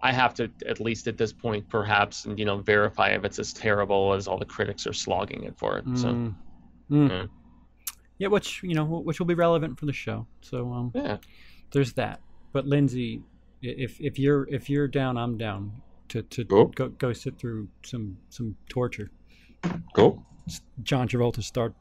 I 0.00 0.12
have 0.12 0.32
to 0.34 0.48
at 0.66 0.78
least 0.78 1.08
at 1.08 1.16
this 1.18 1.32
point, 1.32 1.68
perhaps, 1.68 2.24
and 2.24 2.38
you 2.38 2.44
know, 2.44 2.58
verify 2.58 3.08
if 3.10 3.24
it's 3.24 3.38
as 3.40 3.52
terrible 3.52 4.12
as 4.12 4.28
all 4.28 4.38
the 4.38 4.44
critics 4.44 4.86
are 4.86 4.92
slogging 4.92 5.42
it 5.44 5.56
for 5.58 5.78
it. 5.78 5.84
So 5.94 6.08
Mm. 6.08 6.34
Mm. 6.90 7.08
Yeah. 7.10 7.26
Yeah, 8.18 8.28
which 8.28 8.62
you 8.62 8.74
know, 8.74 8.84
which 8.84 9.18
will 9.20 9.26
be 9.26 9.34
relevant 9.34 9.78
for 9.78 9.86
the 9.86 9.92
show. 9.92 10.26
So 10.40 10.72
um, 10.72 10.92
yeah, 10.94 11.16
there's 11.72 11.92
that. 11.94 12.20
But 12.52 12.66
Lindsey, 12.66 13.22
if 13.62 14.00
if 14.00 14.18
you're 14.18 14.46
if 14.48 14.68
you're 14.70 14.88
down, 14.88 15.16
I'm 15.16 15.36
down 15.36 15.72
to 16.08 16.22
to 16.22 16.44
Cool. 16.44 16.66
go 16.66 16.88
go 16.88 17.12
sit 17.12 17.38
through 17.38 17.68
some 17.84 18.16
some 18.30 18.56
torture. 18.68 19.10
Cool. 19.94 20.24
John 20.82 21.08
Travolta 21.08 21.42
start 21.42 21.74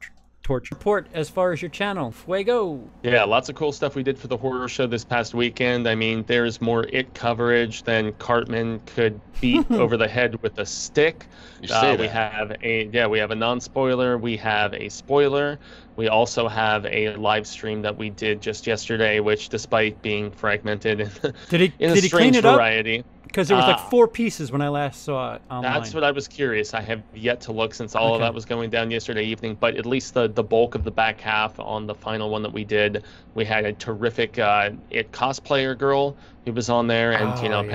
torture. 0.44 0.76
Report 0.76 1.08
as 1.14 1.30
far 1.30 1.52
as 1.52 1.62
your 1.62 1.70
channel, 1.70 2.12
Fuego. 2.12 2.82
yeah, 3.04 3.24
lots 3.26 3.50
of 3.50 3.56
cool 3.56 3.72
stuff 3.72 3.96
we 3.96 4.04
did 4.04 4.18
for 4.18 4.28
the 4.28 4.38
horror 4.38 4.68
show 4.68 4.88
this 4.88 5.04
past 5.06 5.34
weekend. 5.34 5.88
I 5.88 5.96
mean, 5.96 6.24
there's 6.28 6.62
more 6.62 6.86
it 6.92 7.14
coverage 7.14 7.84
than 7.84 8.14
Cartman 8.14 8.80
could 8.86 9.20
beat 9.42 9.70
over 9.72 9.96
the 9.98 10.08
head 10.08 10.42
with 10.42 10.58
a 10.58 10.66
stick. 10.66 11.26
You 11.62 11.68
say 11.68 11.94
Uh, 11.94 11.98
we 11.98 12.08
have 12.08 12.56
a 12.64 12.90
yeah, 12.92 13.08
we 13.08 13.20
have 13.20 13.32
a 13.32 13.36
non-spoiler. 13.36 14.18
We 14.18 14.38
have 14.38 14.74
a 14.74 14.90
spoiler. 14.90 15.60
We 15.98 16.08
also 16.10 16.48
have 16.48 16.86
a 16.86 17.16
live 17.16 17.48
stream 17.48 17.82
that 17.82 17.98
we 17.98 18.12
did 18.12 18.40
just 18.40 18.68
yesterday, 18.68 19.20
which, 19.20 19.50
despite 19.50 20.00
being 20.04 20.30
fragmented 20.30 21.00
in, 21.02 21.12
Did 21.50 21.60
he 21.62 21.74
in 21.80 21.90
a 21.90 21.96
did 21.96 22.04
he 22.04 22.08
strange 22.10 22.34
clean 22.34 22.36
it 22.36 22.46
up? 22.46 22.56
variety, 22.56 23.04
Because 23.24 23.48
there 23.48 23.58
was 23.58 23.66
like 23.66 23.78
Ah. 23.80 23.90
four 23.90 24.08
pieces 24.08 24.52
when 24.52 24.62
I 24.62 24.70
last 24.70 25.04
saw 25.04 25.34
it 25.34 25.42
online. 25.50 25.74
that's 25.74 25.96
what 25.96 26.04
I 26.04 26.12
was 26.12 26.28
curious. 26.28 26.76
I 26.76 26.82
have 26.82 27.02
yet 27.16 27.42
to 27.42 27.52
look 27.52 27.74
since 27.74 27.96
all 27.96 28.14
of 28.14 28.22
that 28.22 28.32
was 28.32 28.46
going 28.46 28.70
down 28.70 28.92
yesterday 28.92 29.24
evening, 29.24 29.58
but 29.60 29.76
at 29.76 29.88
least 29.88 30.14
the 30.14 30.28
the 30.28 30.44
bulk 30.44 30.76
of 30.76 30.84
the 30.84 30.92
back 30.92 31.20
half 31.20 31.60
on 31.60 31.88
the 31.88 31.96
final 31.96 32.30
one 32.30 32.44
that 32.44 32.54
we 32.54 32.64
did, 32.64 33.04
we 33.34 33.44
had 33.44 33.66
a 33.66 33.74
terrific 33.74 34.38
uh, 34.38 34.70
it 34.92 35.12
cosplayer 35.12 35.76
girl 35.76 36.16
who 36.46 36.54
was 36.54 36.70
on 36.70 36.86
there, 36.86 37.14
and 37.14 37.40
you 37.40 37.48
Oh, 37.48 37.52
know 37.52 37.62
yeah. 37.64 37.72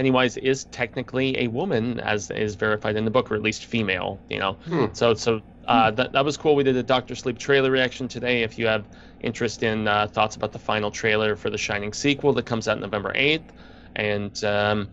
Pennywise. 0.00 0.34
Pennywise 0.34 0.36
is 0.38 0.64
technically 0.66 1.38
a 1.38 1.48
woman, 1.48 2.00
as 2.00 2.30
is 2.30 2.54
verified 2.54 2.96
in 2.96 3.04
the 3.04 3.10
book, 3.10 3.30
or 3.30 3.34
at 3.34 3.42
least 3.42 3.64
female. 3.66 4.20
You 4.28 4.38
know, 4.38 4.58
Hmm. 4.64 4.86
so 4.92 5.14
so 5.14 5.40
uh, 5.68 5.90
that 5.92 6.12
that 6.12 6.24
was 6.24 6.36
cool. 6.36 6.54
We 6.56 6.64
did 6.64 6.76
a 6.76 6.82
Doctor 6.82 7.14
Sleep 7.14 7.38
trailer 7.38 7.70
reaction 7.70 8.08
today. 8.08 8.42
If 8.42 8.58
you 8.58 8.66
have 8.66 8.88
interest 9.20 9.62
in 9.62 9.86
uh, 9.88 10.08
thoughts 10.08 10.36
about 10.36 10.52
the 10.52 10.58
final 10.58 10.90
trailer 10.90 11.36
for 11.36 11.50
the 11.50 11.58
Shining 11.58 11.92
sequel 11.92 12.32
that 12.34 12.46
comes 12.46 12.68
out 12.68 12.80
November 12.80 13.12
eighth, 13.14 13.52
and 13.96 14.42
um, 14.44 14.88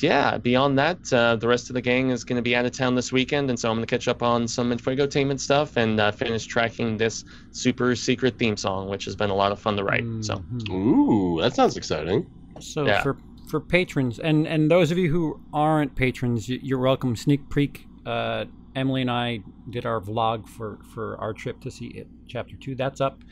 yeah, 0.00 0.38
beyond 0.38 0.78
that, 0.78 1.12
uh, 1.12 1.36
the 1.36 1.48
rest 1.48 1.68
of 1.68 1.74
the 1.74 1.82
gang 1.82 2.10
is 2.10 2.24
going 2.24 2.36
to 2.36 2.42
be 2.42 2.56
out 2.56 2.64
of 2.64 2.72
town 2.72 2.94
this 2.94 3.12
weekend, 3.12 3.50
and 3.50 3.58
so 3.58 3.70
I'm 3.70 3.76
going 3.76 3.86
to 3.86 3.90
catch 3.90 4.08
up 4.08 4.22
on 4.22 4.48
some 4.48 4.70
Infotainment 4.70 5.40
stuff 5.40 5.76
and 5.76 6.00
uh, 6.00 6.10
finish 6.10 6.46
tracking 6.46 6.96
this 6.96 7.24
super 7.50 7.94
secret 7.94 8.38
theme 8.38 8.56
song, 8.56 8.88
which 8.88 9.04
has 9.04 9.16
been 9.16 9.30
a 9.30 9.34
lot 9.34 9.52
of 9.52 9.60
fun 9.60 9.76
to 9.76 9.84
write. 9.84 10.06
So 10.20 10.42
Mhm. 10.52 10.70
Ooh, 10.70 11.40
that 11.40 11.54
sounds 11.54 11.76
exciting. 11.76 12.26
So 12.60 12.86
Yeah. 12.86 13.02
for 13.02 13.18
for 13.48 13.60
patrons 13.60 14.18
and 14.18 14.46
and 14.46 14.70
those 14.70 14.90
of 14.90 14.98
you 14.98 15.10
who 15.10 15.40
aren't 15.52 15.94
patrons, 15.94 16.48
you're 16.48 16.78
welcome. 16.78 17.16
Sneak 17.16 17.48
peek. 17.50 17.86
Uh, 18.06 18.44
Emily 18.76 19.02
and 19.02 19.10
I 19.10 19.40
did 19.70 19.86
our 19.86 20.00
vlog 20.00 20.48
for 20.48 20.78
for 20.92 21.16
our 21.18 21.32
trip 21.32 21.60
to 21.60 21.70
see 21.70 21.86
it, 21.86 22.06
chapter 22.26 22.56
two. 22.56 22.74
That's 22.74 23.00
up 23.00 23.22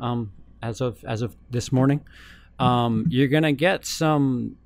um, 0.00 0.32
as 0.62 0.80
of 0.80 1.04
as 1.04 1.22
of 1.22 1.36
this 1.50 1.72
morning. 1.72 2.00
Um, 2.58 3.06
you're 3.08 3.28
gonna 3.28 3.52
get 3.52 3.84
some. 3.84 4.56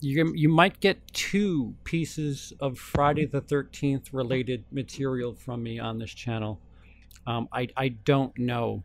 You 0.00 0.32
you 0.34 0.48
might 0.48 0.80
get 0.80 1.06
two 1.12 1.74
pieces 1.84 2.52
of 2.60 2.78
Friday 2.78 3.24
the 3.24 3.40
Thirteenth 3.40 4.12
related 4.12 4.64
material 4.70 5.34
from 5.34 5.62
me 5.62 5.78
on 5.78 5.98
this 5.98 6.12
channel. 6.12 6.60
Um, 7.26 7.48
I 7.52 7.68
I 7.76 7.88
don't 7.88 8.36
know. 8.38 8.82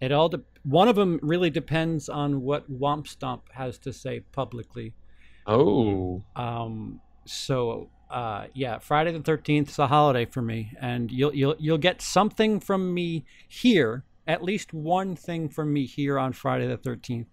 It 0.00 0.12
all 0.12 0.28
de- 0.28 0.42
one 0.64 0.88
of 0.88 0.96
them 0.96 1.18
really 1.22 1.50
depends 1.50 2.08
on 2.08 2.42
what 2.42 2.70
Womp 2.70 3.06
Stomp 3.08 3.50
has 3.52 3.78
to 3.78 3.92
say 3.92 4.20
publicly. 4.32 4.92
Oh, 5.46 6.22
Um, 6.36 7.00
so 7.24 7.88
uh, 8.10 8.46
yeah, 8.52 8.78
Friday 8.78 9.12
the 9.12 9.20
Thirteenth 9.20 9.70
is 9.70 9.78
a 9.78 9.86
holiday 9.86 10.26
for 10.26 10.42
me, 10.42 10.72
and 10.80 11.10
you'll 11.10 11.34
you'll 11.34 11.56
you'll 11.58 11.78
get 11.78 12.02
something 12.02 12.60
from 12.60 12.92
me 12.92 13.24
here, 13.48 14.04
at 14.26 14.42
least 14.42 14.74
one 14.74 15.16
thing 15.16 15.48
from 15.48 15.72
me 15.72 15.86
here 15.86 16.18
on 16.18 16.32
Friday 16.32 16.66
the 16.66 16.76
Thirteenth, 16.76 17.28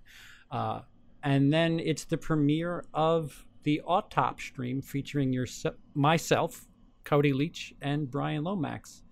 uh, 0.52 0.82
and 1.24 1.52
then 1.52 1.80
it's 1.80 2.06
the 2.06 2.18
premiere 2.18 2.86
of 2.94 3.46
the 3.64 3.82
Autop 3.88 4.40
stream 4.40 4.82
featuring 4.82 5.34
your 5.34 5.48
myself, 5.94 6.66
Cody 7.04 7.34
Leach, 7.34 7.74
and 7.82 8.10
Brian 8.10 8.44
Lomax. 8.44 9.04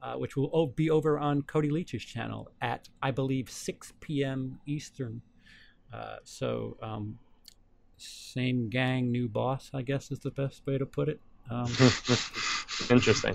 Uh, 0.00 0.14
which 0.14 0.36
will 0.36 0.68
be 0.76 0.90
over 0.90 1.18
on 1.18 1.42
Cody 1.42 1.70
Leach's 1.70 2.04
channel 2.04 2.48
at, 2.60 2.88
I 3.02 3.10
believe, 3.10 3.50
6 3.50 3.94
p.m. 3.98 4.60
Eastern. 4.64 5.22
Uh, 5.92 6.18
so, 6.22 6.76
um, 6.80 7.18
same 7.98 8.68
gang, 8.68 9.10
new 9.10 9.28
boss, 9.28 9.70
I 9.74 9.82
guess 9.82 10.10
is 10.10 10.20
the 10.20 10.30
best 10.30 10.66
way 10.66 10.78
to 10.78 10.86
put 10.86 11.08
it. 11.08 11.20
Um, 11.50 11.66
Interesting. 12.90 13.34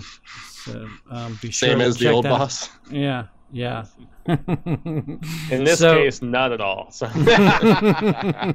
So 0.64 0.88
um, 1.10 1.38
be 1.42 1.50
sure 1.50 1.68
Same 1.70 1.80
as 1.80 1.96
the 1.98 2.08
old 2.10 2.24
that- 2.24 2.30
boss. 2.30 2.70
Yeah, 2.90 3.26
yeah. 3.52 3.84
In 4.26 5.18
this 5.64 5.78
So- 5.80 5.96
case, 5.96 6.22
not 6.22 6.52
at 6.52 6.60
all. 6.60 6.90
So 6.90 7.06
Come 7.08 8.50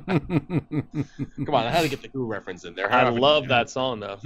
on, 1.49 1.65
I 1.65 1.69
had 1.72 1.81
to 1.81 1.90
get 1.90 2.02
the 2.02 2.10
Who 2.14 2.26
reference 2.26 2.64
in 2.65 2.73
there. 2.76 2.91
I 2.91 3.02
How- 3.06 3.11
love 3.11 3.48
that 3.49 3.69
song 3.69 3.99
though. 3.99 4.19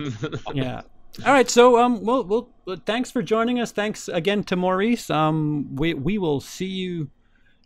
yeah. 0.53 0.81
All 1.25 1.31
right, 1.33 1.47
so 1.49 1.77
um, 1.79 2.03
well, 2.03 2.23
well, 2.23 2.49
well, 2.65 2.77
thanks 2.87 3.11
for 3.11 3.21
joining 3.21 3.59
us. 3.59 3.71
Thanks 3.71 4.07
again 4.07 4.43
to 4.45 4.55
Maurice. 4.55 5.11
Um, 5.11 5.75
we 5.75 5.93
we 5.93 6.17
will 6.17 6.39
see 6.41 6.65
you 6.65 7.09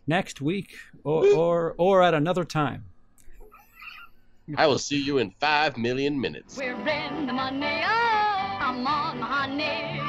next 0.06 0.40
week 0.42 0.74
or 1.02 1.26
or 1.34 1.74
or 1.78 2.02
at 2.02 2.12
another 2.12 2.44
time. 2.44 2.84
I 4.56 4.66
will 4.66 4.78
see 4.78 5.00
you 5.00 5.18
in 5.18 5.30
five 5.40 5.76
million 5.76 6.20
minutes. 6.20 6.56
We're 6.56 6.72
in 6.72 7.26
the 7.26 7.32
money, 7.32 7.82
oh, 7.84 8.58
I'm 8.60 8.86
on 8.86 9.20
my 9.20 9.26
honey. 9.26 10.07